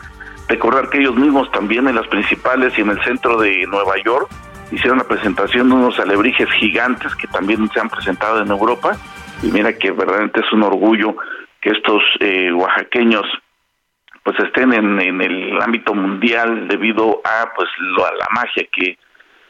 Recordar 0.49 0.89
que 0.89 0.99
ellos 0.99 1.15
mismos 1.15 1.51
también 1.53 1.87
en 1.89 1.95
las 1.95 2.07
principales 2.09 2.77
y 2.79 2.81
en 2.81 2.91
el 2.91 3.05
centro 3.05 3.39
de 3.39 3.67
Nueva 3.67 3.95
York 4.05 4.29
hicieron 4.73 4.99
la 4.99 5.05
presentación 5.05 5.69
de 5.69 5.75
unos 5.75 5.99
alebrijes 5.99 6.49
gigantes 6.53 7.15
que 7.15 7.27
también 7.29 7.69
se 7.71 7.81
han 7.81 7.89
presentado 7.89 8.43
en 8.43 8.49
Europa 8.49 8.97
y 9.43 9.51
mira 9.53 9.73
que 9.73 9.91
verdaderamente 9.91 10.41
es 10.41 10.53
un 10.53 10.63
orgullo 10.63 11.17
que 11.61 11.71
estos 11.71 12.03
eh, 12.21 12.53
oaxaqueños 12.53 13.27
pues 14.23 14.39
estén 14.41 14.73
en, 14.73 15.01
en, 15.01 15.23
el 15.23 15.63
ámbito 15.63 15.95
mundial 15.95 16.69
debido 16.69 17.21
a 17.25 17.51
pues 17.55 17.69
lo, 17.79 18.05
a 18.05 18.13
la 18.13 18.27
magia 18.35 18.67
que, 18.71 18.99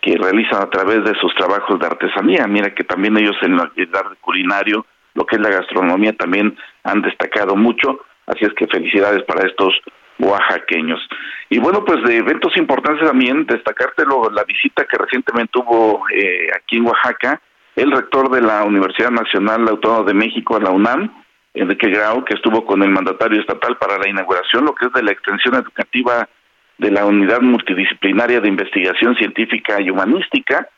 que 0.00 0.16
realizan 0.16 0.62
a 0.62 0.70
través 0.70 1.04
de 1.04 1.14
sus 1.20 1.34
trabajos 1.34 1.80
de 1.80 1.86
artesanía. 1.86 2.46
Mira 2.46 2.74
que 2.74 2.84
también 2.84 3.16
ellos 3.18 3.36
en 3.42 3.54
el 3.54 3.60
arte 3.60 4.16
culinario, 4.20 4.86
lo 5.14 5.26
que 5.26 5.36
es 5.36 5.42
la 5.42 5.50
gastronomía 5.50 6.12
también 6.12 6.56
han 6.84 7.02
destacado 7.02 7.56
mucho, 7.56 8.00
así 8.26 8.44
es 8.44 8.52
que 8.54 8.68
felicidades 8.68 9.24
para 9.24 9.48
estos 9.48 9.74
oaxaqueños. 10.20 11.00
Y 11.48 11.58
bueno, 11.58 11.84
pues 11.84 12.02
de 12.04 12.18
eventos 12.18 12.56
importantes 12.56 13.06
también, 13.06 13.46
destacártelo 13.46 14.30
la 14.30 14.44
visita 14.44 14.84
que 14.84 14.98
recientemente 14.98 15.58
hubo 15.58 16.04
eh, 16.10 16.48
aquí 16.54 16.76
en 16.76 16.86
Oaxaca 16.86 17.40
el 17.78 17.92
rector 17.92 18.28
de 18.30 18.42
la 18.42 18.64
Universidad 18.64 19.10
Nacional 19.10 19.68
Autónoma 19.68 20.04
de 20.04 20.14
México, 20.14 20.58
la 20.58 20.70
UNAM, 20.70 21.12
Enrique 21.54 21.88
Grau, 21.88 22.24
que 22.24 22.34
estuvo 22.34 22.66
con 22.66 22.82
el 22.82 22.90
mandatario 22.90 23.40
estatal 23.40 23.76
para 23.78 23.98
la 23.98 24.08
inauguración, 24.08 24.64
lo 24.64 24.74
que 24.74 24.86
es 24.86 24.92
de 24.92 25.02
la 25.04 25.12
extensión 25.12 25.54
educativa 25.54 26.28
de 26.78 26.90
la 26.90 27.06
Unidad 27.06 27.40
Multidisciplinaria 27.40 28.40
de 28.40 28.48
Investigación 28.48 29.14
Científica 29.14 29.80
y 29.80 29.90
Humanística. 29.90 30.68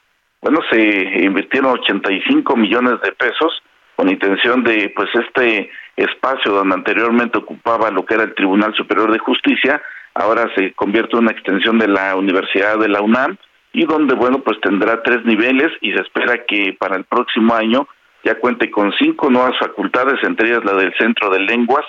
Bueno, 0.43 0.60
se 0.70 1.24
invirtieron 1.24 1.72
85 1.81 2.56
millones 2.56 3.01
de 3.02 3.12
pesos 3.12 3.62
con 3.97 4.10
intención 4.10 4.62
de, 4.62 4.93
pues, 4.94 5.09
este 5.14 5.70
espacio 5.97 6.52
donde 6.52 6.74
anteriormente 6.74 7.39
ocupaba 7.39 7.90
lo 7.90 8.05
que 8.05 8.14
era 8.14 8.24
el 8.24 8.35
Tribunal 8.35 8.74
Superior 8.74 9.10
de 9.10 9.18
Justicia, 9.18 9.81
ahora 10.14 10.51
se 10.55 10.72
convierte 10.72 11.16
en 11.16 11.22
una 11.22 11.32
extensión 11.32 11.78
de 11.78 11.89
la 11.89 12.14
Universidad 12.16 12.78
de 12.78 12.89
la 12.89 13.01
UNAM 13.01 13.39
y 13.72 13.84
donde, 13.84 14.14
bueno, 14.14 14.40
pues 14.40 14.60
tendrá 14.60 15.02
tres 15.02 15.24
niveles 15.24 15.72
y 15.80 15.92
se 15.92 16.01
espera 16.01 16.44
que 16.47 16.76
para 16.78 16.97
el 16.97 17.05
próximo 17.05 17.55
año 17.55 17.86
ya 18.24 18.34
cuente 18.36 18.70
con 18.70 18.92
cinco 18.98 19.30
nuevas 19.30 19.59
facultades, 19.59 20.22
entre 20.22 20.48
ellas 20.48 20.64
la 20.64 20.74
del 20.74 20.92
Centro 20.98 21.30
de 21.30 21.40
Lenguas, 21.40 21.84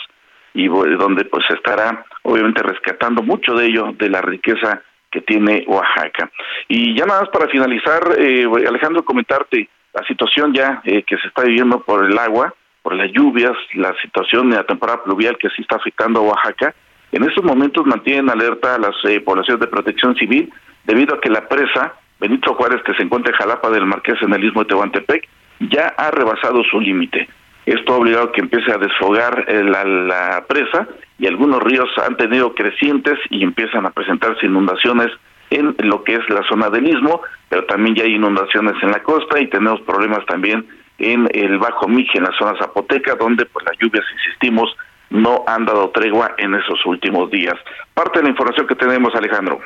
y 0.53 0.67
donde 0.67 1.25
pues 1.25 1.45
estará 1.49 2.05
obviamente 2.23 2.61
rescatando 2.61 3.23
mucho 3.23 3.53
de 3.53 3.67
ello, 3.67 3.93
de 3.97 4.09
la 4.09 4.21
riqueza 4.21 4.81
que 5.09 5.21
tiene 5.21 5.63
Oaxaca. 5.67 6.31
Y 6.67 6.95
ya 6.95 7.05
nada 7.05 7.21
más 7.21 7.29
para 7.29 7.49
finalizar, 7.49 8.01
eh, 8.17 8.45
Alejandro, 8.67 9.03
comentarte 9.03 9.69
la 9.93 10.05
situación 10.07 10.53
ya 10.53 10.81
eh, 10.85 11.03
que 11.03 11.17
se 11.17 11.27
está 11.27 11.43
viviendo 11.43 11.81
por 11.81 12.05
el 12.05 12.17
agua, 12.17 12.53
por 12.81 12.95
las 12.95 13.11
lluvias, 13.11 13.51
la 13.73 13.93
situación 14.01 14.49
de 14.49 14.57
la 14.57 14.63
temporada 14.63 15.03
pluvial 15.03 15.37
que 15.37 15.49
sí 15.49 15.61
está 15.61 15.75
afectando 15.77 16.21
a 16.21 16.23
Oaxaca. 16.23 16.73
En 17.11 17.23
estos 17.23 17.43
momentos 17.43 17.85
mantienen 17.85 18.29
alerta 18.29 18.75
a 18.75 18.79
las 18.79 18.95
eh, 19.03 19.19
poblaciones 19.19 19.59
de 19.59 19.67
protección 19.67 20.15
civil 20.15 20.51
debido 20.85 21.15
a 21.15 21.21
que 21.21 21.29
la 21.29 21.47
presa 21.47 21.93
Benito 22.21 22.53
Juárez, 22.53 22.83
que 22.83 22.93
se 22.93 23.01
encuentra 23.01 23.31
en 23.31 23.37
Jalapa 23.37 23.71
del 23.71 23.87
Marqués 23.87 24.21
en 24.21 24.31
el 24.31 24.43
istmo 24.43 24.61
de 24.61 24.67
Tehuantepec, 24.69 25.27
ya 25.59 25.87
ha 25.97 26.11
rebasado 26.11 26.63
su 26.63 26.79
límite. 26.79 27.27
Esto 27.65 27.93
ha 27.93 27.97
obligado 27.97 28.25
a 28.25 28.31
que 28.31 28.41
empiece 28.41 28.71
a 28.71 28.77
desfogar 28.77 29.45
eh, 29.47 29.63
la, 29.63 29.83
la, 29.83 30.45
presa 30.47 30.87
y 31.17 31.25
algunos 31.25 31.61
ríos 31.63 31.89
han 31.97 32.15
tenido 32.17 32.53
crecientes 32.53 33.17
y 33.31 33.43
empiezan 33.43 33.87
a 33.87 33.89
presentarse 33.89 34.45
inundaciones 34.45 35.07
en 35.49 35.75
lo 35.79 36.03
que 36.03 36.13
es 36.13 36.29
la 36.29 36.43
zona 36.43 36.69
del 36.69 36.87
istmo, 36.87 37.21
pero 37.49 37.65
también 37.65 37.95
ya 37.95 38.03
hay 38.03 38.13
inundaciones 38.15 38.75
en 38.83 38.91
la 38.91 39.01
costa 39.01 39.39
y 39.39 39.47
tenemos 39.47 39.81
problemas 39.81 40.23
también 40.27 40.65
en 40.99 41.27
el 41.33 41.57
Bajo 41.57 41.87
Mije, 41.87 42.19
en 42.19 42.25
la 42.25 42.37
zona 42.37 42.57
zapoteca, 42.59 43.15
donde 43.15 43.45
pues 43.47 43.65
las 43.65 43.77
lluvias, 43.79 44.05
insistimos, 44.13 44.75
no 45.09 45.43
han 45.47 45.65
dado 45.65 45.89
tregua 45.89 46.35
en 46.37 46.53
esos 46.53 46.85
últimos 46.85 47.31
días. 47.31 47.55
Parte 47.95 48.19
de 48.19 48.23
la 48.23 48.29
información 48.29 48.67
que 48.67 48.75
tenemos, 48.75 49.13
Alejandro. 49.15 49.59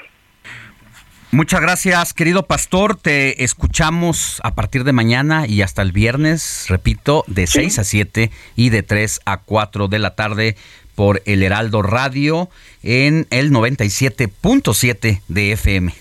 Muchas 1.36 1.60
gracias, 1.60 2.14
querido 2.14 2.44
pastor. 2.44 2.96
Te 2.96 3.44
escuchamos 3.44 4.40
a 4.46 4.56
partir 4.56 4.86
de 4.86 4.94
mañana 4.94 5.46
y 5.46 5.64
hasta 5.64 5.82
el 5.82 5.92
viernes, 5.92 6.68
repito, 6.70 7.26
de 7.28 7.46
6 7.46 7.78
a 7.78 7.84
7 7.84 8.32
y 8.56 8.70
de 8.70 8.84
3 8.84 9.20
a 9.26 9.42
4 9.42 9.90
de 9.90 10.00
la 10.00 10.16
tarde 10.16 10.56
por 10.96 11.22
el 11.26 11.44
Heraldo 11.44 11.82
Radio 11.82 12.48
en 12.84 13.28
el 13.32 13.52
97.7 13.52 15.24
de 15.28 15.52
FM. 15.52 15.94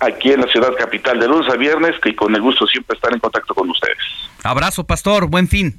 Aquí 0.00 0.32
en 0.32 0.40
la 0.40 0.46
ciudad 0.50 0.74
capital 0.78 1.20
de 1.20 1.28
lunes 1.28 1.52
a 1.52 1.56
viernes 1.58 1.96
y 2.02 2.14
con 2.14 2.34
el 2.34 2.40
gusto 2.40 2.66
siempre 2.66 2.96
estar 2.96 3.12
en 3.12 3.20
contacto 3.20 3.54
con 3.54 3.68
ustedes. 3.68 3.98
Abrazo, 4.44 4.84
pastor. 4.84 5.26
Buen 5.26 5.48
fin. 5.48 5.78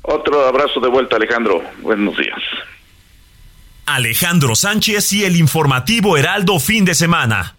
Otro 0.00 0.46
abrazo 0.46 0.80
de 0.80 0.88
vuelta, 0.88 1.16
Alejandro. 1.16 1.62
Buenos 1.82 2.16
días. 2.16 2.40
Alejandro 3.84 4.54
Sánchez 4.54 5.12
y 5.12 5.24
el 5.26 5.36
informativo 5.36 6.16
Heraldo 6.16 6.58
fin 6.58 6.86
de 6.86 6.94
semana. 6.94 7.55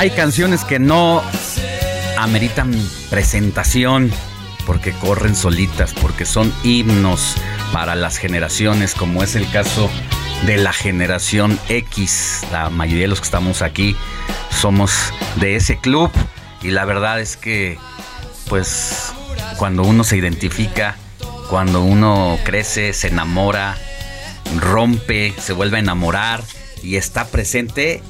Hay 0.00 0.10
canciones 0.12 0.64
que 0.64 0.78
no 0.78 1.22
ameritan 2.16 2.72
presentación 3.10 4.10
porque 4.66 4.92
corren 4.92 5.36
solitas, 5.36 5.92
porque 5.92 6.24
son 6.24 6.52
himnos 6.62 7.34
para 7.72 7.94
las 7.96 8.16
generaciones, 8.16 8.94
como 8.94 9.22
es 9.22 9.36
el 9.36 9.50
caso 9.50 9.90
de 10.46 10.56
la 10.56 10.72
generación 10.72 11.58
X. 11.68 12.40
La 12.50 12.70
mayoría 12.70 13.02
de 13.02 13.08
los 13.08 13.20
que 13.20 13.26
estamos 13.26 13.60
aquí 13.60 13.94
somos 14.50 15.12
de 15.36 15.56
ese 15.56 15.76
club 15.78 16.10
y 16.62 16.70
la 16.70 16.84
verdad 16.84 17.20
es 17.20 17.36
que 17.36 17.78
pues 18.48 19.12
cuando 19.56 19.82
uno 19.82 20.04
se 20.04 20.16
identifica, 20.16 20.96
cuando 21.48 21.82
uno 21.82 22.38
crece, 22.44 22.92
se 22.92 23.08
enamora, 23.08 23.76
rompe, 24.56 25.34
se 25.38 25.52
vuelve 25.52 25.76
a 25.76 25.80
enamorar 25.80 26.42
y 26.82 26.96
está 26.96 27.26
presente, 27.28 28.02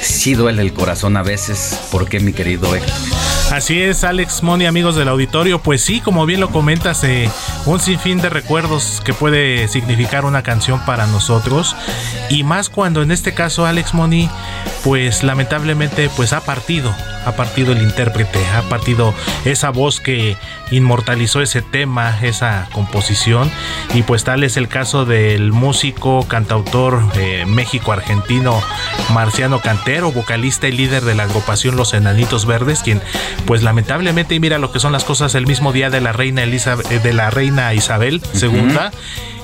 sí 0.00 0.34
duele 0.34 0.62
el 0.62 0.72
corazón 0.72 1.16
a 1.16 1.22
veces. 1.22 1.78
¿Por 1.90 2.08
qué, 2.08 2.20
mi 2.20 2.32
querido 2.32 2.74
Héctor? 2.74 3.19
Así 3.50 3.82
es, 3.82 4.04
Alex 4.04 4.44
Moni, 4.44 4.66
amigos 4.66 4.94
del 4.94 5.08
auditorio. 5.08 5.58
Pues 5.58 5.82
sí, 5.82 6.00
como 6.00 6.24
bien 6.24 6.38
lo 6.38 6.50
comentas, 6.50 7.02
eh, 7.02 7.28
un 7.66 7.80
sinfín 7.80 8.18
de 8.18 8.28
recuerdos 8.28 9.02
que 9.04 9.12
puede 9.12 9.66
significar 9.66 10.24
una 10.24 10.44
canción 10.44 10.78
para 10.86 11.08
nosotros. 11.08 11.74
Y 12.28 12.44
más 12.44 12.68
cuando 12.68 13.02
en 13.02 13.10
este 13.10 13.34
caso 13.34 13.66
Alex 13.66 13.92
Moni, 13.92 14.30
pues 14.84 15.24
lamentablemente, 15.24 16.08
pues 16.16 16.32
ha 16.32 16.42
partido, 16.42 16.94
ha 17.26 17.32
partido 17.32 17.72
el 17.72 17.82
intérprete, 17.82 18.38
ha 18.50 18.62
partido 18.62 19.12
esa 19.44 19.70
voz 19.70 20.00
que 20.00 20.36
inmortalizó 20.70 21.42
ese 21.42 21.60
tema, 21.60 22.16
esa 22.22 22.68
composición. 22.72 23.50
Y 23.94 24.02
pues 24.02 24.22
tal 24.22 24.44
es 24.44 24.56
el 24.56 24.68
caso 24.68 25.04
del 25.06 25.50
músico, 25.50 26.24
cantautor 26.28 27.02
eh, 27.16 27.44
México-argentino 27.46 28.62
Marciano 29.12 29.60
Cantero, 29.60 30.12
vocalista 30.12 30.68
y 30.68 30.72
líder 30.72 31.02
de 31.02 31.16
la 31.16 31.24
agrupación 31.24 31.76
Los 31.76 31.94
Enanitos 31.94 32.46
Verdes, 32.46 32.82
quien 32.82 33.02
pues 33.46 33.62
lamentablemente, 33.62 34.34
y 34.34 34.40
mira 34.40 34.58
lo 34.58 34.72
que 34.72 34.80
son 34.80 34.92
las 34.92 35.04
cosas, 35.04 35.34
el 35.34 35.46
mismo 35.46 35.72
día 35.72 35.90
de 35.90 36.00
la 36.00 36.12
reina 36.12 36.42
Elizabeth, 36.42 36.86
de 36.86 37.12
la 37.12 37.30
reina 37.30 37.74
Isabel 37.74 38.20
II, 38.40 38.78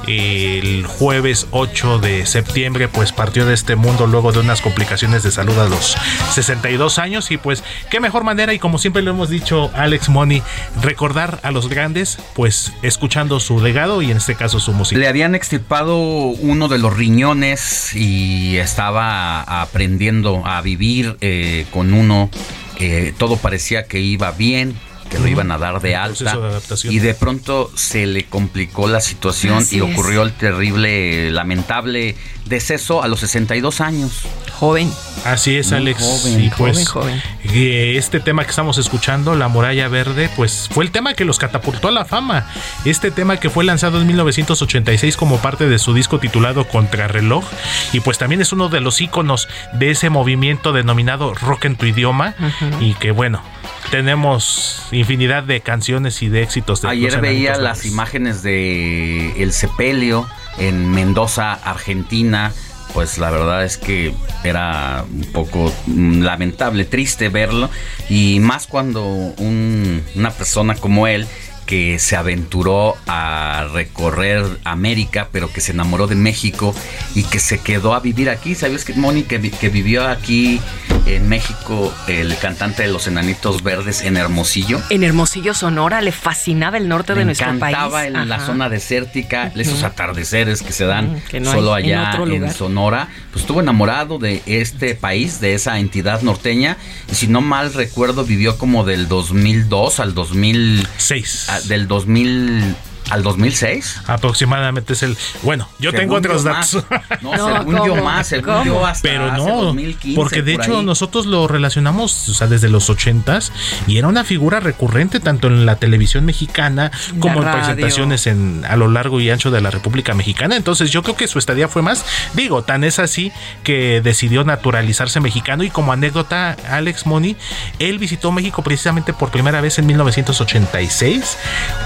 el 0.07 0.87
jueves 0.87 1.49
8 1.51 1.99
de 1.99 2.27
septiembre 2.27 2.89
pues 2.89 3.13
partió 3.13 3.45
de 3.45 3.55
este 3.55 3.77
mundo 3.77 4.07
luego 4.07 4.33
de 4.33 4.39
unas 4.39 4.61
complicaciones 4.61 5.23
de 5.23 5.31
salud 5.31 5.59
a 5.59 5.69
los 5.69 5.97
62 6.33 6.99
años 6.99 7.31
y 7.31 7.39
pues 7.39 7.65
qué 7.91 7.99
mejor 8.01 8.23
manera 8.25 8.55
y 8.55 8.59
como 8.59 8.79
siempre 8.79 9.03
lo 9.03 9.11
hemos 9.11 9.31
dicho 9.31 9.71
Alex 9.75 10.09
Money 10.09 10.43
recordar 10.81 11.41
a 11.43 11.51
los 11.51 11.69
grandes 11.69 12.19
pues 12.35 12.73
escuchando 12.83 13.41
su 13.41 13.61
legado 13.61 14.03
y 14.03 14.11
en 14.11 14.19
este 14.19 14.35
caso 14.35 14.61
su 14.61 14.73
música. 14.73 15.01
Le 15.01 15.09
habían 15.09 15.35
extirpado 15.35 15.97
uno 15.99 16.69
de 16.69 16.79
los 16.79 16.97
riñones 16.97 17.95
y 17.95 18.59
estaba 18.59 19.43
aprendiendo 19.43 20.47
a 20.47 20.61
vivir 20.61 21.17
eh, 21.21 21.67
con 21.73 21.93
uno 21.93 22.31
eh, 22.79 23.13
todo 23.19 23.37
parecía 23.37 23.87
que 23.87 24.01
iba 24.01 24.31
bien, 24.33 24.75
que 25.11 25.19
lo 25.19 25.29
iban 25.29 25.51
a 25.53 25.59
dar 25.59 25.81
de 25.81 25.97
alta 25.97 26.39
y 26.85 26.99
de 26.99 27.15
pronto 27.15 27.71
se 27.75 28.07
le 28.07 28.25
complicó 28.25 28.89
la 28.89 29.01
situación 29.01 29.59
Así 29.59 29.77
y 29.77 29.79
es. 29.79 29.85
ocurrió 29.93 30.23
el 30.23 30.33
terrible, 30.33 31.31
lamentable 31.31 32.17
deceso 32.47 33.03
a 33.03 33.09
los 33.09 33.21
62 33.21 33.81
años. 33.81 34.23
Joven. 34.59 34.91
Así 35.25 35.57
es, 35.57 35.71
Muy 35.71 35.79
Alex. 35.81 36.01
joven, 36.01 36.45
y 36.45 36.51
pues 36.51 36.89
joven, 36.89 37.21
eh, 37.45 37.95
este 37.97 38.21
tema 38.21 38.45
que 38.45 38.51
estamos 38.51 38.79
escuchando, 38.79 39.35
La 39.35 39.49
Muralla 39.49 39.89
Verde, 39.89 40.31
pues 40.37 40.69
fue 40.71 40.85
el 40.85 40.93
tema 40.93 41.15
que 41.15 41.25
los 41.25 41.39
catapultó 41.39 41.89
a 41.89 41.91
la 41.91 42.05
fama. 42.05 42.47
Este 42.85 43.11
tema 43.11 43.39
que 43.39 43.51
fue 43.51 43.65
lanzado 43.65 44.01
en 44.01 44.07
1986 44.07 45.17
como 45.17 45.39
parte 45.39 45.67
de 45.69 45.79
su 45.81 45.93
disco 45.95 46.21
titulado 46.21 46.67
Contrarreloj 46.69 47.45
y 47.93 48.01
pues 48.01 48.19
también 48.19 48.41
es 48.41 48.53
uno 48.53 48.69
de 48.69 48.81
los 48.81 49.01
íconos 49.01 49.49
de 49.73 49.91
ese 49.91 50.09
movimiento 50.11 50.73
denominado 50.73 51.35
rock 51.35 51.65
en 51.67 51.77
tu 51.77 51.87
idioma 51.87 52.35
y 52.81 52.95
que 52.95 53.11
bueno, 53.11 53.43
tenemos 53.91 54.83
infinidad 54.99 55.43
de 55.45 55.61
canciones 55.61 56.23
y 56.23 56.29
de 56.29 56.43
éxitos 56.43 56.83
de 56.83 56.89
Ayer 56.89 57.21
veía 57.21 57.57
las 57.57 57.85
imágenes 57.87 58.43
de 58.43 59.33
el 59.43 59.53
sepelio 59.53 60.27
en 60.59 60.91
Mendoza, 60.91 61.53
Argentina. 61.53 62.53
Pues 62.95 63.19
la 63.19 63.31
verdad 63.31 63.65
es 63.65 63.77
que 63.77 64.15
era 64.43 65.05
un 65.13 65.27
poco 65.33 65.71
mm, 65.87 66.23
lamentable, 66.23 66.85
triste 66.85 67.29
verlo. 67.29 67.69
Y 68.09 68.39
más 68.41 68.67
cuando 68.67 69.05
un- 69.05 70.03
una 70.15 70.31
persona 70.31 70.75
como 70.77 71.07
él, 71.07 71.27
que 71.67 71.99
se 71.99 72.15
aventuró 72.17 72.95
a 73.09 73.67
recorrer 73.73 74.45
América, 74.65 75.29
pero 75.33 75.53
que 75.53 75.61
se 75.61 75.73
enamoró 75.73 76.07
de 76.07 76.15
México 76.15 76.75
y 77.15 77.25
que 77.25 77.41
se 77.41 77.59
quedó 77.59 77.95
a 77.95 78.01
vivir 78.01 78.31
aquí. 78.31 78.55
¿Sabías 78.55 78.85
que 78.85 78.95
Moni 78.95 79.25
que, 79.25 79.39
vi- 79.39 79.51
que 79.51 79.69
vivió 79.69 80.07
aquí 80.09 80.61
en 81.07 81.29
México 81.29 81.93
el 82.09 82.37
cantante 82.39 82.83
de 82.85 82.89
los 82.89 83.07
Enanitos 83.09 83.63
Verdes 83.65 84.03
en 84.03 84.17
Hermosillo? 84.17 84.81
En 84.91 85.03
Hermosillo, 85.03 85.55
Sonora, 85.55 86.01
le 86.03 86.13
fascinaba 86.13 86.77
el 86.77 86.89
norte 86.89 87.15
de 87.15 87.25
nuestro 87.25 87.47
país. 87.59 87.75
encantaba 87.77 88.07
en 88.07 88.29
la 88.29 88.47
zona 88.47 88.69
desértica, 88.69 89.51
esos 89.57 89.83
atardeceres 89.83 90.63
que 90.63 90.73
se 90.73 90.85
dan 90.85 91.17
Ujú, 91.17 91.21
que 91.29 91.41
no 91.41 91.51
hay 91.51 91.57
solo 91.57 91.79
en 91.79 91.85
allá 91.85 92.13
en, 92.23 92.29
lugar. 92.29 92.53
Sonora. 92.53 93.09
Pues 93.33 93.43
estuvo 93.43 93.61
enamorado 93.61 94.19
de 94.19 94.43
este 94.47 94.95
país, 94.95 95.41
de 95.41 95.55
esa 95.55 95.79
entidad 95.81 96.23
norteña. 96.23 96.77
Y 97.11 97.15
si 97.17 97.27
no 97.27 97.41
mal 97.41 97.73
recuerdo, 97.75 98.25
vivió 98.25 98.57
como 98.57 98.85
del 98.85 99.09
2002 99.09 99.99
al 100.01 100.15
2006. 100.15 101.49
Del 101.61 101.87
2000 101.89 102.77
al 103.11 103.23
2006. 103.23 104.03
Aproximadamente 104.07 104.93
es 104.95 105.03
el. 105.03 105.17
Bueno, 105.43 105.69
yo 105.79 105.91
Según 105.91 106.01
tengo 106.03 106.15
otros 106.17 106.45
datos. 106.45 106.85
más. 106.91 107.03
No, 107.23 107.37
No, 107.37 107.59
según 107.59 107.75
yo 107.77 107.89
¿cómo? 107.89 108.05
más, 108.05 108.27
según 108.27 108.65
yo 108.65 108.87
hasta 108.87 109.09
Pero 109.09 109.31
hace 109.31 109.45
no, 109.45 109.63
2015, 109.63 110.17
porque 110.17 110.43
de 110.43 110.55
por 110.55 110.63
hecho 110.65 110.79
ahí. 110.79 110.85
nosotros 110.85 111.27
lo 111.27 111.49
relacionamos, 111.49 112.29
o 112.29 112.35
sea, 112.35 112.47
desde 112.47 112.69
los 112.69 112.91
ochentas 112.91 113.53
y 113.87 113.99
era 113.99 114.09
una 114.09 114.25
figura 114.25 114.61
recurrente 114.61 115.21
tanto 115.21 115.47
en 115.49 115.67
la 115.67 115.77
televisión 115.77 116.25
mexicana 116.25 116.91
como 117.21 117.43
en 117.43 117.51
presentaciones 117.51 118.27
en 118.27 118.65
a 118.69 118.77
lo 118.77 118.89
largo 118.89 119.21
y 119.21 119.31
ancho 119.31 119.51
de 119.51 119.61
la 119.61 119.71
República 119.71 120.15
Mexicana. 120.15 120.57
Entonces 120.57 120.91
yo 120.91 121.03
creo 121.03 121.17
que 121.17 121.29
su 121.29 121.39
estadía 121.39 121.69
fue 121.69 121.83
más, 121.83 122.05
digo, 122.35 122.63
tan 122.63 122.85
es 122.85 122.99
así 122.99 123.33
que 123.63 124.01
decidió 124.03 124.45
naturalizarse 124.45 125.21
mexicano 125.21 125.63
y 125.63 125.71
como 125.71 125.93
anécdota, 125.93 126.57
Alex 126.69 127.07
Moni, 127.07 127.37
él 127.79 127.99
visitó 127.99 128.33
México 128.33 128.63
precisamente 128.63 129.13
por 129.13 129.31
primera 129.31 129.61
vez 129.61 129.79
en 129.79 129.87
1986, 129.87 131.39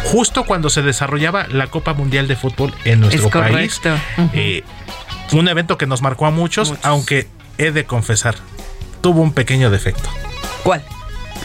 justo 0.04 0.44
cuando 0.44 0.70
se 0.70 0.82
desarrollaba 1.18 1.46
la 1.52 1.66
Copa 1.68 1.92
Mundial 1.94 2.28
de 2.28 2.36
Fútbol 2.36 2.72
en 2.84 3.00
nuestro 3.00 3.26
Es 3.26 3.32
país. 3.32 3.80
correcto. 3.80 4.02
Eh, 4.32 4.62
un 5.32 5.48
evento 5.48 5.76
que 5.76 5.86
nos 5.86 6.02
marcó 6.02 6.26
a 6.26 6.30
muchos, 6.30 6.74
aunque 6.82 7.26
he 7.58 7.72
de 7.72 7.84
confesar, 7.84 8.36
tuvo 9.00 9.20
un 9.22 9.32
pequeño 9.32 9.70
defecto. 9.70 10.08
¿Cuál? 10.62 10.84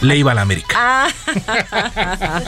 Le 0.02 0.16
iba 0.16 0.32
a 0.32 0.34
la 0.34 0.42
América. 0.42 0.74
Ah, 0.78 1.08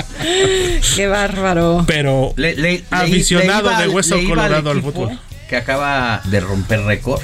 qué 0.95 1.07
bárbaro. 1.09 1.85
Pero 1.87 2.33
Le- 2.37 2.55
le- 2.57 2.85
aficionado 2.91 3.63
le 3.63 3.69
iba 3.71 3.79
de 3.79 3.85
al- 3.85 3.91
hueso 3.91 4.17
colorado 4.29 4.71
al 4.71 4.79
equipo 4.79 4.93
fútbol. 4.93 5.19
Que 5.49 5.57
acaba 5.57 6.21
de 6.25 6.41
romper 6.41 6.83
récord 6.83 7.23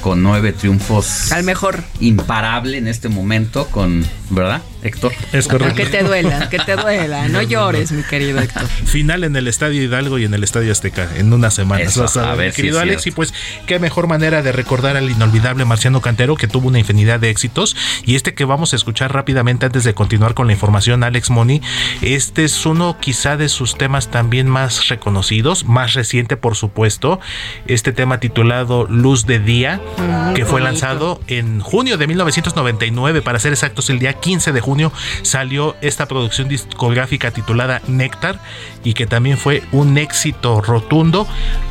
con 0.00 0.22
nueve 0.22 0.52
triunfos. 0.52 1.32
Al 1.32 1.42
mejor. 1.42 1.82
Imparable 2.00 2.78
en 2.78 2.86
este 2.88 3.08
momento 3.08 3.66
con, 3.66 4.06
¿verdad, 4.30 4.62
Héctor? 4.84 5.12
Es 5.32 5.48
Que 5.48 5.86
te 5.86 6.02
duela, 6.02 6.48
que 6.50 6.58
te 6.58 6.76
duela. 6.76 7.28
No 7.28 7.42
llores, 7.42 7.92
mi 7.92 8.02
querido 8.02 8.38
Héctor. 8.40 8.66
Final 8.66 9.24
en 9.24 9.34
el 9.36 9.48
Estadio 9.48 9.82
Hidalgo 9.82 10.18
y 10.18 10.24
en 10.24 10.34
el 10.34 10.44
Estadio 10.44 10.70
Azteca 10.70 11.08
en 11.16 11.32
unas 11.32 11.54
semanas. 11.54 11.96
Eso, 11.96 12.20
a 12.20 12.32
a 12.32 12.34
ver, 12.34 12.48
mi 12.48 12.54
querido 12.54 12.80
Alex, 12.80 13.06
y 13.06 13.10
pues 13.10 13.32
qué 13.66 13.78
mejor 13.78 14.06
manera 14.06 14.42
de 14.42 14.52
recordar 14.52 14.96
al 14.96 15.10
inolvidable 15.10 15.64
Marciano 15.64 16.00
Cantero 16.00 16.36
que 16.36 16.46
tuvo 16.48 16.68
una 16.68 16.78
infinidad 16.78 17.18
de 17.20 17.30
éxitos. 17.30 17.76
Y 18.04 18.14
este 18.14 18.34
que 18.34 18.44
vamos 18.44 18.72
a 18.72 18.76
escuchar 18.76 19.12
rápidamente 19.12 19.66
antes 19.66 19.84
de 19.84 19.94
continuar 19.94 20.34
con 20.34 20.46
la 20.46 20.52
información, 20.52 21.02
Alex 21.02 21.30
Moni, 21.30 21.62
este 22.02 22.44
es 22.44 22.66
uno 22.66 22.98
quizá 23.00 23.36
de 23.36 23.48
sus 23.48 23.76
temas 23.76 24.10
también 24.10 24.48
más 24.48 24.88
reconocidos, 24.88 25.64
más 25.64 25.94
reciente 25.94 26.36
por 26.36 26.56
supuesto, 26.56 27.20
este 27.66 27.92
tema 27.92 28.20
titulado 28.20 28.86
Luz 28.88 29.26
de 29.26 29.38
Día, 29.38 29.80
Mm, 29.96 30.34
que 30.34 30.44
fue 30.44 30.60
bonito. 30.60 30.70
lanzado 30.70 31.20
en 31.26 31.60
junio 31.60 31.96
de 31.96 32.06
1999, 32.06 33.22
para 33.22 33.38
ser 33.38 33.52
exactos, 33.52 33.88
el 33.90 33.98
día 33.98 34.14
15 34.14 34.52
de 34.52 34.60
junio 34.60 34.73
salió 35.22 35.76
esta 35.80 36.06
producción 36.06 36.48
discográfica 36.48 37.30
titulada 37.30 37.82
Néctar 37.86 38.40
y 38.82 38.94
que 38.94 39.06
también 39.06 39.38
fue 39.38 39.62
un 39.72 39.98
éxito 39.98 40.60
rotundo 40.60 41.26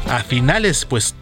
a 0.09 0.19
finales, 0.19 0.85
pues, 0.85 1.15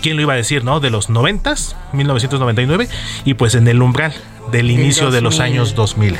¿quién 0.00 0.16
lo 0.16 0.22
iba 0.22 0.34
a 0.34 0.36
decir, 0.36 0.64
no? 0.64 0.80
De 0.80 0.90
los 0.90 1.10
90s, 1.10 1.74
1999, 1.92 2.88
y 3.24 3.34
pues 3.34 3.54
en 3.54 3.68
el 3.68 3.82
umbral 3.82 4.14
del 4.50 4.70
inicio 4.70 5.10
de 5.10 5.20
los 5.20 5.36
2000. 5.36 5.52
años 5.52 5.74
2000. 5.74 6.18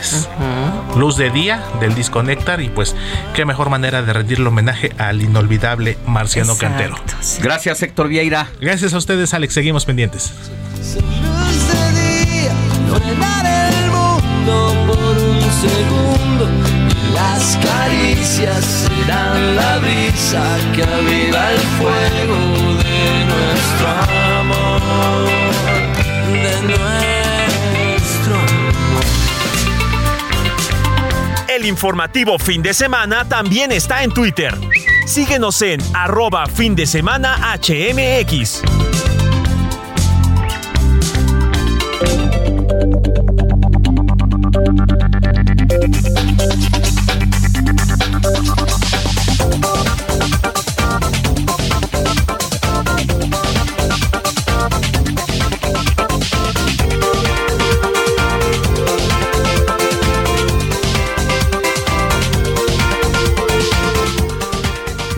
Luz 0.96 1.16
de 1.16 1.30
día 1.30 1.62
del 1.80 1.94
disco 1.94 2.22
Néctar 2.22 2.60
y 2.60 2.68
pues 2.68 2.94
qué 3.34 3.44
mejor 3.44 3.70
manera 3.70 4.02
de 4.02 4.12
rendirle 4.12 4.46
homenaje 4.48 4.92
al 4.98 5.22
inolvidable 5.22 5.98
Marciano 6.06 6.52
Exacto, 6.52 6.76
Cantero. 6.76 6.96
Gracias, 7.40 7.82
Héctor 7.82 8.08
Vieira. 8.08 8.48
Gracias 8.60 8.94
a 8.94 8.98
ustedes, 8.98 9.34
Alex. 9.34 9.54
Seguimos 9.54 9.84
pendientes. 9.84 10.32
el 12.94 13.90
mundo 13.90 14.81
segundo 15.60 16.48
y 16.88 17.14
las 17.14 17.58
caricias 17.58 18.64
serán 18.64 19.56
la 19.56 19.78
brisa 19.78 20.42
que 20.74 20.82
aviva 20.82 21.52
el 21.52 21.60
fuego 21.78 22.38
de 22.82 23.24
nuestro 23.30 23.88
amor, 24.40 24.80
de 26.26 26.54
nuestro 26.62 28.34
amor. 28.34 29.04
El 31.48 31.66
informativo 31.66 32.38
fin 32.38 32.62
de 32.62 32.74
semana 32.74 33.28
también 33.28 33.72
está 33.72 34.02
en 34.02 34.12
Twitter. 34.12 34.54
Síguenos 35.06 35.60
en 35.62 35.80
arroba 35.94 36.46
fin 36.46 36.74
de 36.74 36.86
semana 36.86 37.54
HMX. 37.58 38.62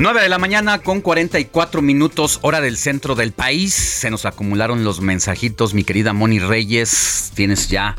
Nueve 0.04 0.20
de 0.20 0.28
la 0.28 0.36
mañana 0.36 0.80
con 0.80 1.00
44 1.00 1.80
minutos, 1.80 2.38
hora 2.42 2.60
del 2.60 2.76
centro 2.76 3.14
del 3.14 3.32
país. 3.32 3.72
Se 3.72 4.10
nos 4.10 4.26
acumularon 4.26 4.84
los 4.84 5.00
mensajitos, 5.00 5.72
mi 5.72 5.82
querida 5.82 6.12
Moni 6.12 6.40
Reyes. 6.40 7.32
Tienes 7.34 7.70
ya 7.70 7.96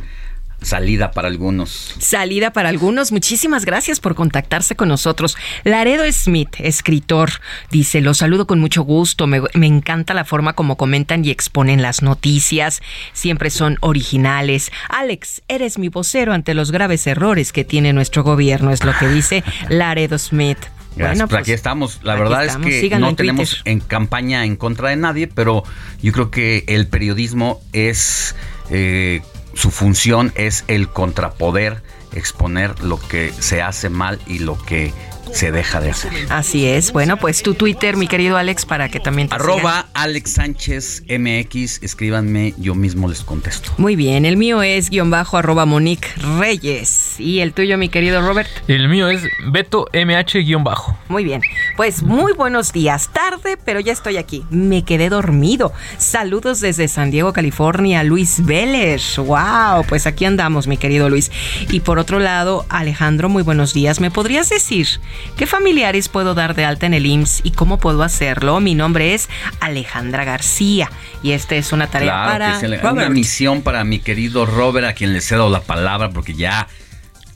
salida 0.62 1.10
para 1.10 1.30
algunos. 1.30 1.96
Salida 1.98 2.54
para 2.54 2.70
algunos. 2.70 3.12
Muchísimas 3.12 3.66
gracias 3.66 4.00
por 4.00 4.14
contactarse 4.14 4.76
con 4.76 4.90
nosotros. 4.90 5.36
Laredo 5.64 6.04
Smith, 6.12 6.50
escritor, 6.60 7.32
dice, 7.72 8.02
los 8.02 8.20
saludo 8.20 8.46
con 8.46 8.60
mucho 8.60 8.84
gusto. 8.84 9.26
Me, 9.26 9.42
me 9.56 9.66
encanta 9.66 10.14
la 10.14 10.26
forma 10.26 10.54
como 10.54 10.78
comentan 10.78 11.26
y 11.26 11.32
exponen 11.32 11.82
las 11.82 12.04
noticias. 12.04 12.84
Siempre 13.14 13.50
son 13.50 13.80
originales. 13.80 14.72
Alex, 14.90 15.42
eres 15.48 15.80
mi 15.80 15.90
vocero 15.90 16.34
ante 16.34 16.54
los 16.54 16.72
graves 16.72 17.08
errores 17.08 17.52
que 17.52 17.64
tiene 17.64 17.94
nuestro 17.94 18.22
gobierno, 18.22 18.70
es 18.70 18.84
lo 18.84 18.96
que 18.96 19.08
dice 19.08 19.44
Laredo 19.70 20.20
Smith. 20.20 20.60
Gracias, 20.96 21.18
Bueno, 21.18 21.28
pues 21.28 21.30
pues, 21.30 21.42
aquí 21.42 21.52
estamos. 21.52 22.00
La 22.04 22.14
aquí 22.14 22.22
verdad 22.22 22.46
estamos. 22.46 22.68
es 22.68 22.74
que 22.74 22.82
Síganlo 22.82 23.06
no 23.08 23.10
en 23.12 23.16
tenemos 23.16 23.50
Twitter. 23.50 23.72
en 23.74 23.80
campaña 23.82 24.46
en 24.46 24.56
contra 24.56 24.90
de 24.90 24.96
nadie, 24.96 25.28
pero 25.28 25.64
yo 26.02 26.12
creo 26.14 26.32
que 26.32 26.64
el 26.68 26.88
periodismo 26.88 27.62
es 27.74 28.36
eh, 28.70 29.22
su 29.54 29.72
función 29.72 30.32
es 30.36 30.64
el 30.68 30.90
contrapoder, 30.90 31.82
exponer 32.14 32.80
lo 32.82 33.00
que 33.00 33.32
se 33.38 33.62
hace 33.62 33.90
mal 33.90 34.20
y 34.28 34.40
lo 34.40 34.58
que 34.62 34.94
se 35.32 35.52
deja 35.52 35.82
de 35.82 35.92
hacer. 35.92 36.12
Así 36.30 36.66
es. 36.66 36.92
Bueno, 36.92 37.18
pues 37.18 37.44
tu 37.44 37.54
Twitter, 37.54 37.98
mi 37.98 38.08
querido 38.08 38.38
Alex, 38.38 38.66
para 38.66 38.90
que 38.90 39.00
también 39.00 39.28
te. 39.28 39.36
Arroba 39.36 39.88
Alex 39.94 40.32
Sánchez 40.32 41.04
MX, 41.10 41.84
escríbanme, 41.84 42.54
yo 42.58 42.76
mismo 42.76 43.08
les 43.08 43.22
contesto. 43.24 43.72
Muy 43.78 43.96
bien, 43.96 44.26
el 44.26 44.38
mío 44.38 44.62
es 44.62 44.90
guion 44.90 45.10
bajo 45.10 45.38
arroba 45.38 45.66
Monique 45.66 46.10
Reyes. 46.40 47.20
¿Y 47.20 47.40
el 47.40 47.54
tuyo, 47.54 47.78
mi 47.78 47.90
querido 47.90 48.22
Robert? 48.22 48.50
El 48.68 48.90
mío 48.90 49.10
es 49.10 49.24
Beto 49.52 49.88
MH-bajo. 49.94 50.98
Muy 51.10 51.24
bien, 51.24 51.42
pues 51.78 52.04
muy 52.04 52.34
buenos 52.34 52.72
días. 52.72 53.10
Tarde, 53.12 53.58
pero 53.64 53.80
ya 53.80 53.94
estoy 53.94 54.18
aquí. 54.18 54.44
Me 54.50 54.84
quedé 54.84 55.10
dormido. 55.10 55.74
Saludos 55.98 56.60
desde 56.60 56.88
San 56.88 57.12
Diego, 57.12 57.34
California, 57.34 58.04
Luis 58.04 58.46
Vélez. 58.46 59.18
Wow, 59.18 59.86
pues 59.88 60.08
aquí 60.08 60.26
andamos, 60.26 60.68
mi 60.68 60.78
querido 60.78 61.10
Luis. 61.10 61.32
Y 61.70 61.82
por 61.82 62.00
otro 62.00 62.20
lado, 62.20 62.66
Alejandro, 62.70 63.30
muy 63.30 63.44
buenos 63.44 63.74
días. 63.74 64.00
¿Me 64.00 64.12
podrías 64.12 64.50
decir 64.50 64.88
qué 65.38 65.46
familiares 65.46 66.10
puedo 66.10 66.34
dar 66.34 66.56
de 66.56 66.66
alta 66.66 66.86
en 66.86 66.94
el 66.94 67.06
IMSS 67.06 67.42
y 67.44 67.52
cómo 67.52 67.78
puedo 67.78 68.04
hacerlo? 68.04 68.60
Mi 68.60 68.76
nombre 68.76 69.14
es 69.14 69.30
Alejandra 69.60 70.26
García 70.26 70.90
y 71.24 71.32
esta 71.32 71.56
es 71.56 71.72
una 71.72 71.88
tarea 71.88 72.12
Claro 72.12 72.32
para 72.32 72.60
que 72.60 72.88
una 72.88 73.10
misión 73.10 73.62
para 73.62 73.84
mi 73.84 74.00
querido 74.00 74.46
Robert, 74.46 74.88
a 74.88 74.94
quien 74.94 75.14
le 75.14 75.22
cedo 75.22 75.50
la 75.50 75.62
palabra, 75.62 76.10
porque 76.10 76.34
ya 76.34 76.68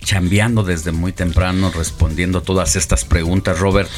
chambeando 0.03 0.63
desde 0.63 0.91
muy 0.91 1.11
temprano, 1.11 1.71
respondiendo 1.75 2.41
todas 2.41 2.75
estas 2.75 3.05
preguntas, 3.05 3.59
Robert. 3.59 3.89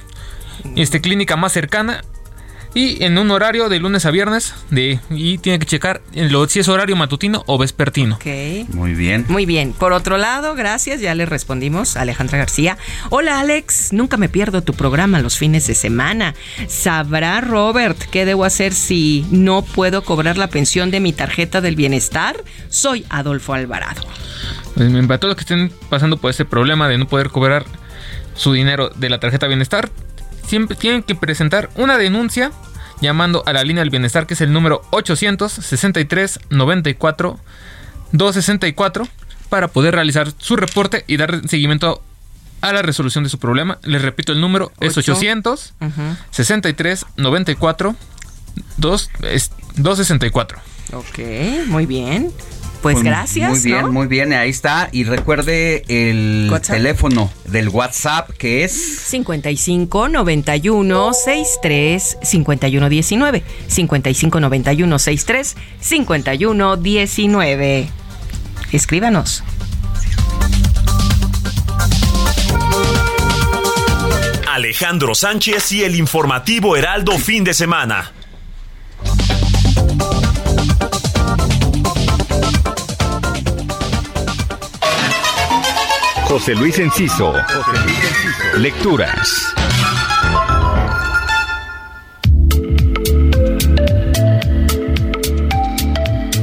este, 0.75 0.99
clínica 0.99 1.35
más 1.35 1.53
cercana 1.53 2.03
y 2.73 3.03
en 3.03 3.17
un 3.17 3.31
horario 3.31 3.67
de 3.69 3.79
lunes 3.79 4.05
a 4.05 4.11
viernes 4.11 4.53
de 4.69 4.99
y 5.09 5.37
tiene 5.39 5.59
que 5.59 5.65
checar 5.65 6.01
en 6.13 6.31
lo, 6.31 6.47
si 6.47 6.59
es 6.59 6.67
horario 6.67 6.95
matutino 6.95 7.43
o 7.47 7.57
vespertino. 7.57 8.15
Ok. 8.15 8.69
Muy 8.69 8.93
bien. 8.93 9.25
Muy 9.27 9.45
bien. 9.45 9.73
Por 9.73 9.93
otro 9.93 10.17
lado, 10.17 10.55
gracias, 10.55 11.01
ya 11.01 11.13
le 11.15 11.25
respondimos 11.25 11.97
a 11.97 12.01
Alejandra 12.01 12.37
García. 12.37 12.77
Hola 13.09 13.39
Alex, 13.39 13.91
nunca 13.91 14.17
me 14.17 14.29
pierdo 14.29 14.61
tu 14.61 14.73
programa 14.73 15.19
los 15.19 15.37
fines 15.37 15.67
de 15.67 15.75
semana. 15.75 16.33
¿Sabrá 16.67 17.41
Robert 17.41 17.97
qué 18.09 18.25
debo 18.25 18.45
hacer 18.45 18.73
si 18.73 19.25
no 19.31 19.63
puedo 19.63 20.03
cobrar 20.03 20.37
la 20.37 20.47
pensión 20.47 20.91
de 20.91 20.99
mi 20.99 21.13
tarjeta 21.13 21.61
del 21.61 21.75
bienestar? 21.75 22.43
Soy 22.69 23.05
Adolfo 23.09 23.53
Alvarado. 23.53 24.03
Pues, 24.75 24.89
Para 25.07 25.19
todos 25.19 25.31
los 25.31 25.35
que 25.35 25.41
estén 25.41 25.71
pasando 25.89 26.17
por 26.17 26.31
ese 26.31 26.45
problema 26.45 26.87
de 26.87 26.97
no 26.97 27.07
poder 27.07 27.29
cobrar 27.29 27.65
su 28.35 28.53
dinero 28.53 28.89
de 28.95 29.09
la 29.09 29.19
tarjeta 29.19 29.47
bienestar, 29.47 29.89
siempre 30.45 30.75
tienen 30.75 31.03
que 31.03 31.15
presentar 31.15 31.69
una 31.75 31.97
denuncia 31.97 32.51
llamando 33.01 33.43
a 33.45 33.53
la 33.53 33.63
línea 33.63 33.81
del 33.81 33.89
bienestar 33.89 34.27
que 34.27 34.35
es 34.35 34.41
el 34.41 34.53
número 34.53 34.81
863 34.91 36.39
94 36.49 37.39
264 38.11 39.07
para 39.49 39.67
poder 39.67 39.95
realizar 39.95 40.31
su 40.37 40.55
reporte 40.55 41.03
y 41.07 41.17
dar 41.17 41.47
seguimiento 41.47 42.01
a 42.61 42.71
la 42.73 42.81
resolución 42.81 43.23
de 43.23 43.29
su 43.29 43.39
problema. 43.39 43.79
Les 43.83 44.01
repito, 44.01 44.31
el 44.31 44.39
número 44.39 44.71
es 44.79 44.97
Ocho. 44.97 45.13
800 45.13 45.73
63 46.31 47.05
94 47.17 47.95
2, 48.77 49.09
es 49.23 49.51
264. 49.75 50.59
Ok, 50.93 51.19
muy 51.67 51.85
bien. 51.85 52.31
Pues 52.81 52.95
Muy- 52.95 53.03
gracias. 53.05 53.49
Muy 53.49 53.59
bien, 53.59 53.81
¿no? 53.81 53.91
muy 53.91 54.07
bien, 54.07 54.33
ahí 54.33 54.49
está. 54.49 54.89
Y 54.91 55.03
recuerde 55.03 55.83
el 55.87 56.49
WhatsApp. 56.51 56.75
teléfono 56.77 57.31
del 57.45 57.69
WhatsApp 57.69 58.31
que 58.31 58.63
es 58.63 58.71
55 58.73 60.09
91 60.09 61.13
63 61.13 62.17
51 62.23 62.89
19. 62.89 63.43
55 63.67 64.39
91 64.39 64.99
63 64.99 65.55
51 65.79 66.77
19. 66.77 67.87
Escríbanos. 68.71 69.43
Alejandro 74.49 75.15
Sánchez 75.15 75.71
y 75.71 75.83
el 75.83 75.95
informativo 75.95 76.75
Heraldo 76.75 77.17
fin 77.17 77.43
de 77.43 77.53
semana. 77.53 78.11
José 86.31 86.55
Luis 86.55 86.79
Enciso. 86.79 87.33
Lecturas. 88.55 89.60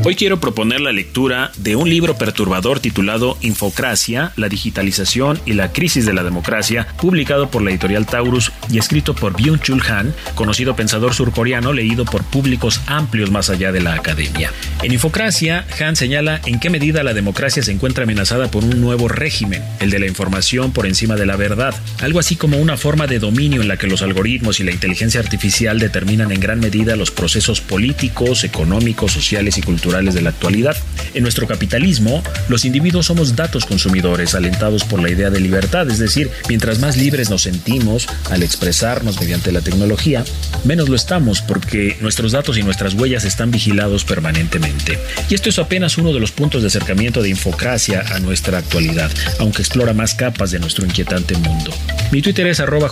Hoy 0.09 0.17
quiero 0.17 0.41
proponer 0.41 0.81
la 0.81 0.91
lectura 0.91 1.53
de 1.59 1.77
un 1.77 1.91
libro 1.91 2.17
perturbador 2.17 2.81
titulado 2.81 3.37
Infocracia, 3.43 4.33
la 4.37 4.49
digitalización 4.49 5.39
y 5.45 5.53
la 5.53 5.71
crisis 5.71 6.07
de 6.07 6.15
la 6.15 6.25
democracia, 6.25 6.89
publicado 6.99 7.51
por 7.51 7.61
la 7.61 7.69
editorial 7.69 8.07
Taurus 8.07 8.51
y 8.71 8.79
escrito 8.79 9.15
por 9.15 9.37
Byung-Chul 9.37 9.87
Han, 9.91 10.15
conocido 10.35 10.75
pensador 10.75 11.13
surcoreano 11.13 11.75
leído 11.75 12.07
por 12.07 12.25
públicos 12.25 12.81
amplios 12.87 13.31
más 13.31 13.51
allá 13.51 13.71
de 13.71 13.83
la 13.83 13.93
academia. 13.93 14.51
En 14.83 14.93
Infocracia, 14.93 15.67
Han 15.79 15.95
señala 15.95 16.41
en 16.47 16.59
qué 16.59 16.71
medida 16.71 17.03
la 17.03 17.13
democracia 17.13 17.63
se 17.63 17.73
encuentra 17.73 18.05
amenazada 18.05 18.51
por 18.51 18.65
un 18.65 18.81
nuevo 18.81 19.09
régimen, 19.09 19.63
el 19.79 19.91
de 19.91 19.99
la 19.99 20.07
información 20.07 20.73
por 20.73 20.87
encima 20.87 21.17
de 21.17 21.27
la 21.27 21.37
verdad, 21.37 21.75
algo 22.01 22.19
así 22.19 22.35
como 22.35 22.57
una 22.57 22.79
forma 22.79 23.07
de 23.07 23.19
dominio 23.19 23.61
en 23.61 23.69
la 23.69 23.77
que 23.77 23.87
los 23.87 24.01
algoritmos 24.01 24.59
y 24.59 24.65
la 24.65 24.73
inteligencia 24.73 25.21
artificial 25.21 25.79
determinan 25.79 26.33
en 26.33 26.41
gran 26.41 26.61
medida 26.61 26.97
los 26.97 27.11
procesos 27.11 27.61
políticos, 27.61 28.43
económicos, 28.43 29.13
sociales 29.13 29.59
y 29.59 29.61
culturales 29.61 29.98
de 30.15 30.23
la 30.23 30.31
actualidad. 30.31 30.77
En 31.15 31.23
nuestro 31.23 31.47
capitalismo, 31.47 32.23
los 32.49 32.65
individuos 32.65 33.07
somos 33.07 33.37
datos 33.37 33.67
consumidores 33.67 34.35
alentados 34.35 34.85
por 34.85 35.03
la 35.03 35.11
idea 35.11 35.31
de 35.31 35.41
libertad, 35.41 35.91
es 35.91 35.99
decir, 35.99 36.31
mientras 36.49 36.79
más 36.79 36.97
libres 36.97 37.31
nos 37.31 37.43
sentimos 37.43 38.07
al 38.31 38.43
expresarnos 38.43 39.21
mediante 39.21 39.53
la 39.53 39.61
tecnología, 39.61 40.25
menos 40.65 40.89
lo 40.89 40.97
estamos 40.97 41.41
porque 41.41 41.97
nuestros 42.01 42.33
datos 42.33 42.59
y 42.59 42.63
nuestras 42.63 42.95
huellas 42.95 43.25
están 43.25 43.51
vigilados 43.51 44.05
permanentemente. 44.05 44.99
Y 45.29 45.35
esto 45.35 45.49
es 45.49 45.59
apenas 45.59 45.99
uno 45.99 46.13
de 46.13 46.21
los 46.21 46.33
puntos 46.33 46.63
de 46.63 46.69
acercamiento 46.69 47.23
de 47.23 47.31
Infocracia 47.31 48.05
a 48.15 48.21
nuestra 48.21 48.59
actualidad, 48.59 49.11
aunque 49.39 49.63
explora 49.63 49.93
más 49.93 50.15
capas 50.15 50.51
de 50.51 50.59
nuestro 50.59 50.85
inquietante 50.85 51.37
mundo. 51.37 51.73
Mi 52.13 52.23
Twitter 52.23 52.47
es 52.47 52.61
arroba 52.61 52.89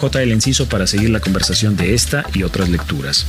para 0.68 0.86
seguir 0.86 1.10
la 1.10 1.20
conversación 1.20 1.76
de 1.76 1.94
esta 1.94 2.24
y 2.34 2.42
otras 2.42 2.68
lecturas. 2.68 3.26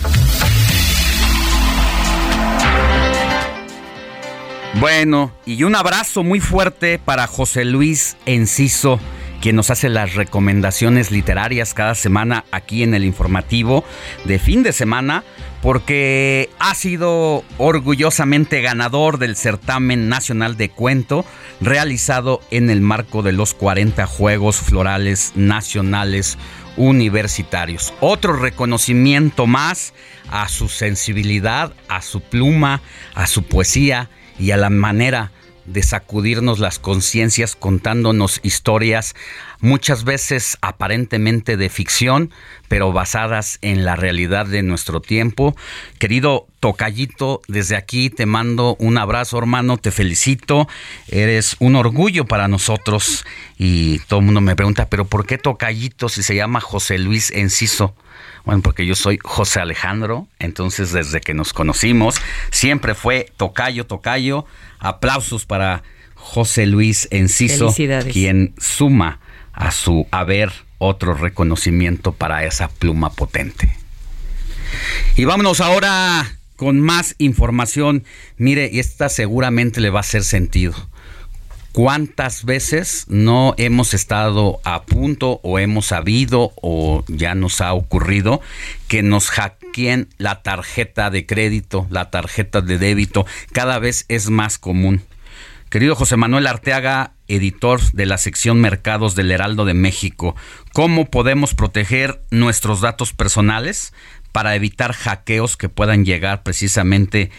Bueno, 4.75 5.31
y 5.45 5.63
un 5.63 5.75
abrazo 5.75 6.23
muy 6.23 6.39
fuerte 6.39 6.99
para 6.99 7.25
José 7.25 7.65
Luis 7.65 8.15
Enciso, 8.27 8.99
quien 9.41 9.55
nos 9.55 9.71
hace 9.71 9.89
las 9.89 10.13
recomendaciones 10.13 11.09
literarias 11.09 11.73
cada 11.73 11.95
semana 11.95 12.45
aquí 12.51 12.83
en 12.83 12.93
el 12.93 13.03
informativo 13.03 13.83
de 14.25 14.37
fin 14.37 14.61
de 14.61 14.73
semana, 14.73 15.23
porque 15.63 16.51
ha 16.59 16.75
sido 16.75 17.43
orgullosamente 17.57 18.61
ganador 18.61 19.17
del 19.17 19.35
certamen 19.35 20.09
nacional 20.09 20.57
de 20.57 20.69
cuento 20.69 21.25
realizado 21.59 22.41
en 22.51 22.69
el 22.69 22.81
marco 22.81 23.23
de 23.23 23.31
los 23.31 23.55
40 23.55 24.05
Juegos 24.05 24.57
Florales 24.57 25.31
Nacionales 25.33 26.37
Universitarios. 26.75 27.95
Otro 27.99 28.33
reconocimiento 28.33 29.47
más 29.47 29.93
a 30.29 30.47
su 30.49 30.69
sensibilidad, 30.69 31.73
a 31.87 32.03
su 32.03 32.21
pluma, 32.21 32.81
a 33.15 33.25
su 33.25 33.41
poesía 33.41 34.11
y 34.39 34.51
a 34.51 34.57
la 34.57 34.69
manera 34.69 35.31
de 35.67 35.83
sacudirnos 35.83 36.59
las 36.59 36.79
conciencias 36.79 37.55
contándonos 37.55 38.39
historias 38.41 39.15
muchas 39.59 40.03
veces 40.05 40.57
aparentemente 40.61 41.57
de 41.57 41.69
ficción, 41.69 42.31
pero 42.67 42.93
basadas 42.93 43.59
en 43.61 43.83
la 43.83 43.95
realidad 43.95 44.45
de 44.45 44.63
nuestro 44.63 45.01
tiempo. 45.01 45.55
Querido 45.99 46.47
Tocayito, 46.59 47.41
desde 47.47 47.75
aquí 47.75 48.09
te 48.09 48.25
mando 48.25 48.75
un 48.79 48.97
abrazo, 48.97 49.37
hermano, 49.37 49.77
te 49.77 49.91
felicito, 49.91 50.67
eres 51.09 51.57
un 51.59 51.75
orgullo 51.75 52.25
para 52.25 52.47
nosotros 52.47 53.25
y 53.57 53.99
todo 53.99 54.21
el 54.21 54.25
mundo 54.25 54.41
me 54.41 54.55
pregunta, 54.55 54.87
pero 54.89 55.05
¿por 55.05 55.25
qué 55.25 55.37
Tocayito 55.37 56.07
si 56.07 56.23
se 56.23 56.35
llama 56.35 56.61
José 56.61 56.97
Luis 56.97 57.31
Enciso? 57.31 57.93
Bueno, 58.47 58.61
porque 58.61 58.85
yo 58.85 58.95
soy 58.95 59.19
José 59.21 59.59
Alejandro, 59.59 60.25
entonces 60.39 60.93
desde 60.93 61.19
que 61.19 61.33
nos 61.33 61.51
conocimos 61.51 62.15
siempre 62.49 62.95
fue 62.95 63.29
Tocayo, 63.35 63.85
Tocayo. 63.85 64.45
Aplausos 64.79 65.45
para 65.45 65.83
José 66.15 66.65
Luis 66.65 67.09
Enciso, 67.11 67.75
quien 68.09 68.53
suma 68.57 69.19
a 69.51 69.71
su 69.71 70.07
haber 70.11 70.53
otro 70.77 71.13
reconocimiento 71.13 72.13
para 72.13 72.45
esa 72.45 72.69
pluma 72.69 73.09
potente. 73.09 73.75
Y 75.17 75.25
vámonos 75.25 75.59
ahora 75.59 76.37
con 76.55 76.79
más 76.79 77.15
información. 77.17 78.05
Mire, 78.37 78.69
y 78.71 78.79
esta 78.79 79.09
seguramente 79.09 79.81
le 79.81 79.89
va 79.89 79.99
a 79.99 80.07
hacer 80.07 80.23
sentido. 80.23 80.73
¿Cuántas 81.77 82.43
veces 82.43 83.05
no 83.07 83.53
hemos 83.57 83.93
estado 83.93 84.59
a 84.63 84.81
punto 84.81 85.39
o 85.43 85.59
hemos 85.59 85.85
sabido 85.85 86.51
o 86.55 87.05
ya 87.07 87.35
nos 87.35 87.61
ha 87.61 87.71
ocurrido 87.73 88.41
que 88.87 89.03
nos 89.03 89.29
hackeen 89.29 90.09
la 90.17 90.41
tarjeta 90.41 91.11
de 91.11 91.27
crédito, 91.27 91.85
la 91.91 92.09
tarjeta 92.09 92.61
de 92.61 92.79
débito? 92.79 93.27
Cada 93.51 93.77
vez 93.77 94.05
es 94.07 94.31
más 94.31 94.57
común. 94.57 95.03
Querido 95.69 95.95
José 95.95 96.17
Manuel 96.17 96.47
Arteaga, 96.47 97.11
editor 97.27 97.79
de 97.91 98.07
la 98.07 98.17
sección 98.17 98.59
Mercados 98.59 99.13
del 99.13 99.29
Heraldo 99.29 99.63
de 99.63 99.75
México, 99.75 100.35
¿cómo 100.73 101.05
podemos 101.05 101.53
proteger 101.53 102.19
nuestros 102.31 102.81
datos 102.81 103.13
personales 103.13 103.93
para 104.31 104.55
evitar 104.55 104.93
hackeos 104.93 105.57
que 105.57 105.69
puedan 105.69 106.05
llegar 106.05 106.41
precisamente 106.41 107.29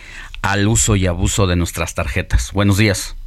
al 0.43 0.69
uso 0.69 0.95
y 0.95 1.09
abuso 1.09 1.49
de 1.49 1.57
nuestras 1.57 1.97
tarjetas? 1.97 2.53
Buenos 2.53 2.77
días. 2.77 3.18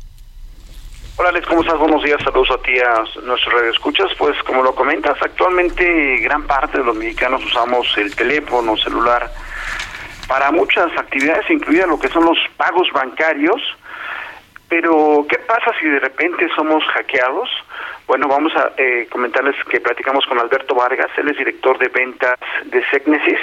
Hola 1.22 1.30
Alex, 1.30 1.46
¿cómo 1.46 1.62
estás? 1.62 1.78
Buenos 1.78 2.04
días, 2.04 2.20
saludos 2.24 2.50
a 2.50 2.58
ti, 2.64 2.80
a 2.80 3.04
nuestros 3.22 3.54
radioescuchas. 3.54 4.08
Pues 4.18 4.36
como 4.42 4.64
lo 4.64 4.74
comentas, 4.74 5.22
actualmente 5.22 6.18
gran 6.18 6.48
parte 6.48 6.80
de 6.80 6.84
los 6.84 6.96
mexicanos 6.96 7.46
usamos 7.46 7.96
el 8.00 8.16
teléfono 8.16 8.76
celular 8.78 9.30
para 10.28 10.52
muchas 10.52 10.88
actividades, 10.98 11.48
incluidas 11.52 11.88
lo 11.90 12.00
que 12.00 12.08
son 12.08 12.26
los 12.26 12.40
pagos 12.58 12.88
bancarios, 12.92 13.62
Pero, 14.68 15.24
¿qué 15.30 15.38
pasa 15.38 15.72
si 15.80 15.88
de 15.88 16.00
repente 16.00 16.48
somos 16.56 16.84
hackeados? 16.86 17.50
Bueno, 18.08 18.28
vamos 18.28 18.56
a 18.56 18.72
eh, 18.78 19.08
comentarles 19.12 19.56
que 19.66 19.80
platicamos 19.80 20.26
con 20.26 20.40
Alberto 20.40 20.74
Vargas, 20.74 21.12
él 21.18 21.30
es 21.30 21.38
director 21.38 21.78
de 21.78 21.90
ventas 21.90 22.40
de 22.66 22.84
Secnesis. 22.90 23.40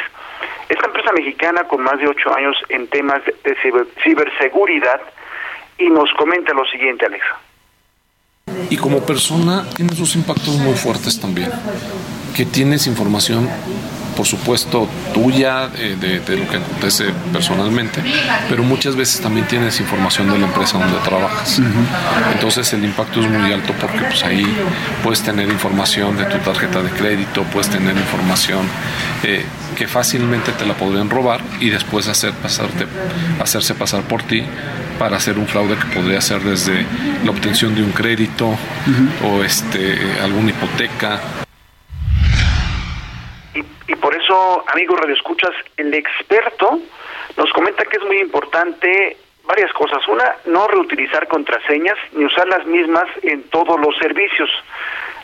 Esta 0.69 0.87
empresa 0.87 1.13
mexicana 1.13 1.63
con 1.63 1.83
más 1.83 2.01
de 2.01 2.09
ocho 2.09 2.35
años 2.35 2.57
en 2.71 2.89
temas 2.89 3.23
de 3.25 3.57
ciberseguridad 4.03 5.01
y 5.79 5.89
nos 5.91 6.13
comenta 6.15 6.53
lo 6.53 6.67
siguiente, 6.67 7.07
Alexa. 7.07 7.39
Y 8.71 8.77
como 8.77 9.01
persona 9.01 9.65
tienes 9.75 9.99
dos 9.99 10.15
impactos 10.15 10.57
muy 10.57 10.75
fuertes 10.75 11.19
también, 11.19 11.51
que 12.35 12.45
tienes 12.45 12.87
información 12.87 13.49
por 14.19 14.27
supuesto 14.27 14.89
tuya, 15.15 15.69
de, 15.69 15.95
de, 15.95 16.37
lo 16.37 16.49
que 16.49 16.57
acontece 16.57 17.05
personalmente, 17.33 18.03
pero 18.49 18.65
muchas 18.65 18.97
veces 18.97 19.21
también 19.21 19.47
tienes 19.47 19.79
información 19.79 20.29
de 20.29 20.41
la 20.41 20.47
empresa 20.47 20.77
donde 20.77 20.99
trabajas. 21.09 21.61
Entonces 22.33 22.73
el 22.73 22.85
impacto 22.85 23.21
es 23.21 23.31
muy 23.31 23.53
alto 23.53 23.73
porque 23.81 24.01
pues 24.01 24.25
ahí 24.25 24.45
puedes 25.05 25.23
tener 25.23 25.49
información 25.49 26.17
de 26.17 26.25
tu 26.25 26.37
tarjeta 26.39 26.83
de 26.83 26.91
crédito, 26.91 27.45
puedes 27.45 27.71
tener 27.71 27.97
información 27.97 28.67
eh, 29.23 29.45
que 29.79 29.87
fácilmente 29.87 30.51
te 30.53 30.67
la 30.67 30.75
podrían 30.75 31.09
robar 31.09 31.41
y 31.61 31.71
después 31.71 32.09
hacer 32.09 32.33
pasarte, 32.43 32.87
hacerse 33.41 33.75
pasar 33.75 34.03
por 34.03 34.23
ti 34.25 34.43
para 34.99 35.17
hacer 35.17 35.39
un 35.39 35.47
fraude 35.47 35.77
que 35.77 35.95
podría 35.95 36.21
ser 36.21 36.41
desde 36.41 36.85
la 37.25 37.31
obtención 37.31 37.77
de 37.77 37.83
un 37.85 37.93
crédito 37.93 38.57
o 39.25 39.45
este 39.45 39.97
alguna 40.21 40.51
hipoteca 40.51 41.21
y 43.89 43.95
por 43.95 44.15
eso, 44.15 44.65
amigos 44.69 45.01
radioescuchas, 45.01 45.53
el 45.79 45.95
experto 45.95 46.79
nos 47.37 47.51
comenta 47.53 47.85
que 47.85 47.97
es 47.97 48.05
muy 48.05 48.19
importante 48.19 49.17
varias 49.45 49.73
cosas. 49.73 50.07
Una, 50.09 50.37
no 50.45 50.69
reutilizar 50.69 51.27
contraseñas 51.27 51.97
ni 52.13 52.25
usar 52.25 52.47
las 52.49 52.67
mismas 52.67 53.07
en 53.23 53.43
todos 53.45 53.81
los 53.81 53.97
servicios. 53.97 54.51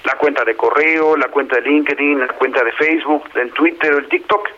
La 0.05 0.15
cuenta 0.17 0.45
de 0.45 0.55
correo, 0.55 1.17
la 1.17 1.29
cuenta 1.29 1.57
de 1.57 1.63
LinkedIn, 1.63 2.21
la 2.21 2.29
cuenta 2.29 2.63
de 2.63 2.73
Facebook, 2.73 3.25
el 3.35 3.51
Twitter, 3.53 3.95
el 3.95 4.09
TikTok. 4.09 4.49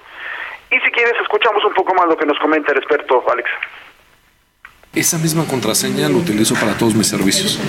Y 0.71 0.79
si 0.81 0.91
quieres, 0.91 1.15
escuchamos 1.23 1.65
un 1.65 1.73
poco 1.75 1.95
más 1.95 2.07
lo 2.07 2.17
que 2.17 2.27
nos 2.27 2.39
comenta 2.39 2.73
el 2.73 2.79
experto, 2.79 3.23
Alex. 3.31 3.49
Esa 4.97 5.19
misma 5.19 5.45
contraseña 5.45 6.09
la 6.09 6.17
utilizo 6.17 6.55
para 6.55 6.73
todos 6.73 6.95
mis 6.95 7.07
servicios. 7.07 7.61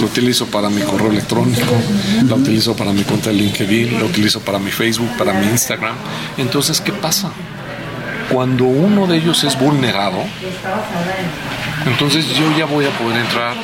Lo 0.00 0.06
utilizo 0.06 0.50
para 0.50 0.68
mi 0.68 0.82
correo 0.82 1.12
electrónico, 1.12 1.72
la 2.28 2.34
utilizo 2.34 2.76
para 2.76 2.90
mi 2.92 3.04
cuenta 3.04 3.30
de 3.30 3.36
LinkedIn, 3.36 4.00
la 4.00 4.04
utilizo 4.04 4.40
para 4.40 4.58
mi 4.58 4.72
Facebook, 4.72 5.08
para 5.16 5.32
mi 5.32 5.46
Instagram. 5.46 5.94
Entonces, 6.36 6.80
¿qué 6.80 6.90
pasa? 6.90 7.32
Cuando 8.32 8.64
uno 8.64 9.06
de 9.06 9.18
ellos 9.18 9.44
es 9.44 9.56
vulnerado, 9.56 10.24
entonces 11.86 12.28
yo 12.36 12.44
ya 12.56 12.66
voy 12.66 12.84
a 12.84 12.90
poder 12.90 13.18
entrar 13.18 13.54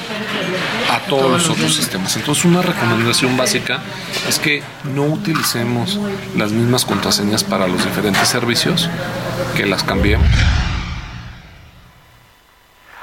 a 0.91 0.99
todos 1.09 1.31
los 1.31 1.51
otros 1.51 1.75
sistemas. 1.75 2.17
Entonces 2.17 2.45
una 2.45 2.63
recomendación 2.63 3.37
básica 3.37 3.81
es 4.29 4.39
que 4.39 4.63
no 4.85 5.05
utilicemos 5.05 5.99
las 6.37 6.53
mismas 6.53 6.85
contraseñas 6.85 7.43
para 7.45 7.67
los 7.67 7.85
diferentes 7.85 8.29
servicios, 8.29 8.89
que 9.57 9.67
las 9.67 9.83
cambiemos. 9.83 10.27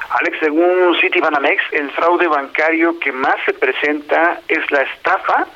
Alex, 0.09 0.37
según 0.39 0.97
Citibanamex, 0.99 1.61
el 1.71 1.91
fraude 1.91 2.27
bancario 2.27 2.99
que 2.99 3.11
más 3.11 3.35
se 3.45 3.53
presenta 3.53 4.41
es 4.47 4.69
la 4.71 4.81
estafa 4.81 5.47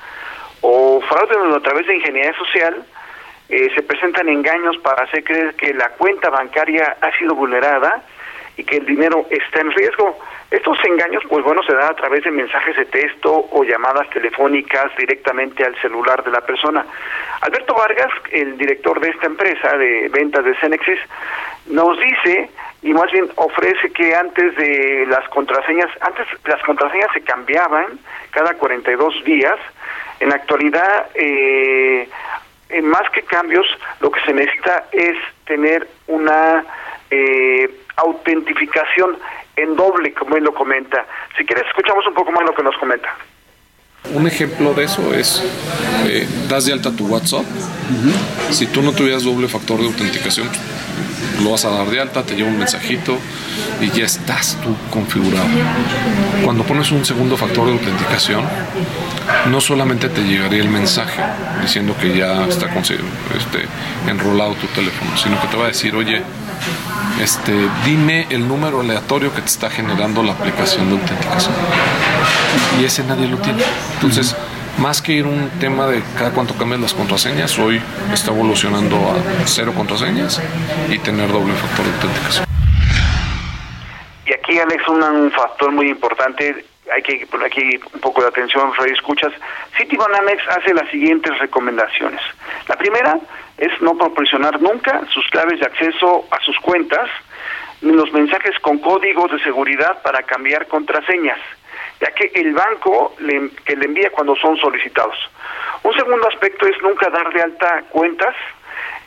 o 0.61 1.01
fraude 1.01 1.55
a 1.55 1.59
través 1.59 1.87
de 1.87 1.95
ingeniería 1.95 2.33
social. 2.37 2.83
Eh, 3.49 3.69
se 3.75 3.83
presentan 3.83 4.29
engaños 4.29 4.77
para 4.77 5.03
hacer 5.03 5.23
creer 5.23 5.55
que 5.55 5.73
la 5.73 5.89
cuenta 5.89 6.29
bancaria 6.29 6.97
ha 7.01 7.17
sido 7.17 7.35
vulnerada 7.35 8.03
y 8.57 8.63
que 8.63 8.77
el 8.77 8.85
dinero 8.85 9.25
está 9.29 9.61
en 9.61 9.71
riesgo. 9.71 10.17
Estos 10.51 10.77
engaños, 10.85 11.23
pues 11.27 11.43
bueno, 11.43 11.63
se 11.63 11.73
dan 11.73 11.91
a 11.91 11.95
través 11.95 12.23
de 12.23 12.31
mensajes 12.31 12.75
de 12.77 12.85
texto 12.85 13.47
o 13.51 13.63
llamadas 13.63 14.07
telefónicas 14.11 14.95
directamente 14.97 15.63
al 15.65 15.75
celular 15.81 16.23
de 16.23 16.31
la 16.31 16.41
persona. 16.41 16.85
Alberto 17.41 17.73
Vargas, 17.73 18.11
el 18.31 18.57
director 18.57 18.99
de 18.99 19.09
esta 19.09 19.25
empresa 19.25 19.75
de 19.77 20.09
ventas 20.09 20.45
de 20.45 20.55
Cenexis, 20.55 20.99
nos 21.67 21.99
dice 21.99 22.49
y 22.83 22.93
más 22.93 23.11
bien 23.11 23.29
ofrece 23.35 23.91
que 23.91 24.13
antes 24.13 24.55
de 24.57 25.05
las 25.07 25.27
contraseñas, 25.29 25.89
antes 26.01 26.27
las 26.45 26.61
contraseñas 26.63 27.09
se 27.13 27.21
cambiaban 27.21 27.97
cada 28.31 28.53
42 28.55 29.23
días, 29.23 29.57
en 30.19 30.29
la 30.29 30.35
actualidad, 30.35 31.07
eh, 31.15 32.07
más 32.81 33.09
que 33.11 33.21
cambios, 33.23 33.65
lo 34.01 34.11
que 34.11 34.21
se 34.21 34.33
necesita 34.33 34.85
es 34.91 35.17
tener 35.45 35.87
una 36.07 36.65
eh, 37.09 37.69
autentificación 37.97 39.17
en 39.55 39.75
doble, 39.75 40.13
como 40.13 40.35
él 40.35 40.43
lo 40.43 40.53
comenta. 40.53 41.05
Si 41.37 41.45
quieres, 41.45 41.65
escuchamos 41.67 42.05
un 42.07 42.13
poco 42.13 42.31
más 42.31 42.43
lo 42.43 42.53
que 42.53 42.63
nos 42.63 42.75
comenta. 42.77 43.15
Un 44.13 44.27
ejemplo 44.27 44.73
de 44.73 44.83
eso 44.83 45.13
es, 45.13 45.41
eh, 46.05 46.27
das 46.49 46.65
de 46.65 46.73
alta 46.73 46.91
tu 46.91 47.07
WhatsApp. 47.07 47.45
Si 48.49 48.67
tú 48.67 48.81
no 48.81 48.91
tuvieras 48.91 49.23
doble 49.23 49.47
factor 49.47 49.79
de 49.79 49.87
autenticación, 49.87 50.49
lo 51.41 51.51
vas 51.51 51.65
a 51.65 51.69
dar 51.69 51.87
de 51.87 52.01
alta, 52.01 52.23
te 52.23 52.35
lleva 52.35 52.49
un 52.49 52.59
mensajito 52.59 53.17
y 53.81 53.89
ya 53.89 54.05
estás 54.05 54.57
tú 54.61 54.75
configurado. 54.91 55.47
Cuando 56.43 56.63
pones 56.63 56.91
un 56.91 57.05
segundo 57.05 57.37
factor 57.37 57.65
de 57.65 57.73
autenticación, 57.73 58.43
no 59.49 59.61
solamente 59.61 60.09
te 60.09 60.21
llegaría 60.21 60.61
el 60.61 60.69
mensaje 60.69 61.21
diciendo 61.61 61.95
que 61.99 62.15
ya 62.15 62.45
está 62.45 62.67
este, 62.67 63.65
enrolado 64.07 64.53
tu 64.55 64.67
teléfono, 64.67 65.15
sino 65.17 65.39
que 65.41 65.47
te 65.47 65.57
va 65.57 65.65
a 65.65 65.67
decir, 65.67 65.95
oye, 65.95 66.21
este, 67.21 67.53
dime 67.85 68.27
el 68.29 68.47
número 68.47 68.81
aleatorio 68.81 69.33
que 69.33 69.41
te 69.41 69.47
está 69.47 69.69
generando 69.69 70.23
la 70.23 70.33
aplicación 70.33 70.89
de 70.89 70.99
autenticación. 70.99 71.53
Y 72.79 72.85
ese 72.85 73.03
nadie 73.03 73.27
lo 73.27 73.37
tiene. 73.37 73.63
Entonces, 73.95 74.35
más 74.77 75.01
que 75.01 75.13
ir 75.13 75.25
un 75.25 75.49
tema 75.59 75.87
de 75.87 76.01
cada 76.17 76.31
cuánto 76.31 76.55
cambian 76.55 76.81
las 76.81 76.93
contraseñas, 76.93 77.57
hoy 77.59 77.81
está 78.11 78.31
evolucionando 78.31 78.95
a 78.97 79.45
cero 79.45 79.73
contraseñas 79.75 80.41
y 80.89 80.97
tener 80.99 81.31
doble 81.31 81.53
factor 81.53 81.85
de 81.85 81.93
autenticación. 81.93 82.45
Y 84.25 84.33
aquí, 84.33 84.59
Alex, 84.59 84.87
un, 84.87 85.31
factor 85.31 85.71
muy 85.71 85.89
importante, 85.89 86.65
hay 86.93 87.01
que 87.03 87.25
poner 87.27 87.47
aquí 87.47 87.79
un 87.93 87.99
poco 87.99 88.21
de 88.21 88.29
atención, 88.29 88.71
Radio 88.77 88.93
Escuchas. 88.93 89.31
Citibanamex 89.77 90.41
hace 90.49 90.73
las 90.73 90.89
siguientes 90.89 91.37
recomendaciones. 91.39 92.21
La 92.67 92.75
primera 92.75 93.17
es 93.57 93.81
no 93.81 93.97
proporcionar 93.97 94.61
nunca 94.61 95.01
sus 95.13 95.27
claves 95.29 95.59
de 95.59 95.65
acceso 95.65 96.25
a 96.31 96.39
sus 96.41 96.57
cuentas, 96.59 97.09
ni 97.81 97.91
los 97.93 98.11
mensajes 98.13 98.57
con 98.59 98.79
códigos 98.79 99.31
de 99.31 99.39
seguridad 99.43 100.01
para 100.01 100.23
cambiar 100.23 100.67
contraseñas 100.67 101.39
ya 102.03 102.11
que 102.13 102.31
el 102.39 102.53
banco 102.53 103.15
le, 103.19 103.49
que 103.65 103.75
le 103.75 103.85
envía 103.85 104.09
cuando 104.11 104.35
son 104.35 104.57
solicitados. 104.57 105.15
Un 105.83 105.93
segundo 105.93 106.27
aspecto 106.27 106.67
es 106.67 106.75
nunca 106.81 107.09
dar 107.09 107.31
de 107.33 107.41
alta 107.41 107.83
cuentas, 107.89 108.35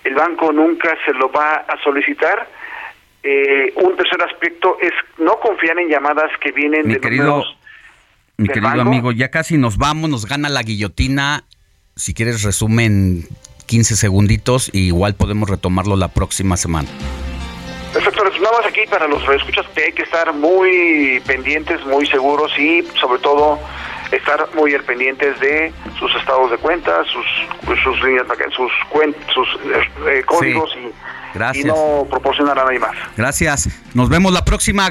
el 0.05 0.15
banco 0.15 0.53
nunca 0.53 0.97
se 1.05 1.13
lo 1.13 1.31
va 1.31 1.57
a 1.57 1.83
solicitar. 1.83 2.49
Eh, 3.23 3.73
un 3.77 3.97
tercer 3.97 4.23
aspecto 4.23 4.79
es 4.81 4.93
no 5.19 5.39
confiar 5.41 5.79
en 5.79 5.89
llamadas 5.89 6.31
que 6.41 6.53
vienen 6.53 6.89
de 6.89 7.01
querido, 7.01 7.45
Mi 8.37 8.49
querido 8.49 8.81
amigo, 8.81 9.13
ya 9.13 9.31
casi 9.31 9.59
nos 9.59 9.79
vamos, 9.79 10.09
nos 10.09 10.27
gana 10.27 10.49
la 10.49 10.63
guillotina. 10.63 11.45
Si 11.97 12.15
quieres 12.15 12.45
resumen 12.45 13.25
15 13.67 13.97
segunditos, 13.97 14.71
y 14.73 14.87
igual 14.87 15.15
podemos 15.15 15.51
retomarlo 15.51 15.97
la 15.97 16.09
próxima 16.09 16.57
semana. 16.57 16.89
Perfecto, 17.93 18.25
nada 18.25 18.59
más 18.59 18.67
aquí 18.67 18.81
para 18.91 19.09
los 19.09 19.23
escuchas 19.29 19.67
que 19.75 19.85
hay 19.85 19.93
que 19.93 20.03
estar 20.03 20.33
muy 20.35 21.21
pendientes, 21.27 21.85
muy 21.87 22.07
seguros 22.07 22.53
y 22.59 22.83
sobre 23.01 23.21
todo 23.21 23.59
estar 24.13 24.49
muy 24.55 24.75
al 24.75 24.85
pendientes 24.85 25.39
de 25.41 25.73
sus 25.99 26.15
estados 26.17 26.51
de 26.51 26.59
cuenta, 26.59 27.03
sus 27.05 27.27
sus 27.83 28.03
líneas, 28.03 28.27
sus 28.55 28.73
sus 29.35 29.49
eh, 30.09 30.23
códigos 30.25 30.71
y, 30.77 31.61
y 31.61 31.65
no 31.65 32.07
proporcionar 32.09 32.59
a 32.59 32.65
nadie 32.65 32.79
más. 32.79 32.97
Gracias. 33.17 33.69
Nos 33.95 34.09
vemos 34.09 34.33
la 34.33 34.45
próxima. 34.45 34.91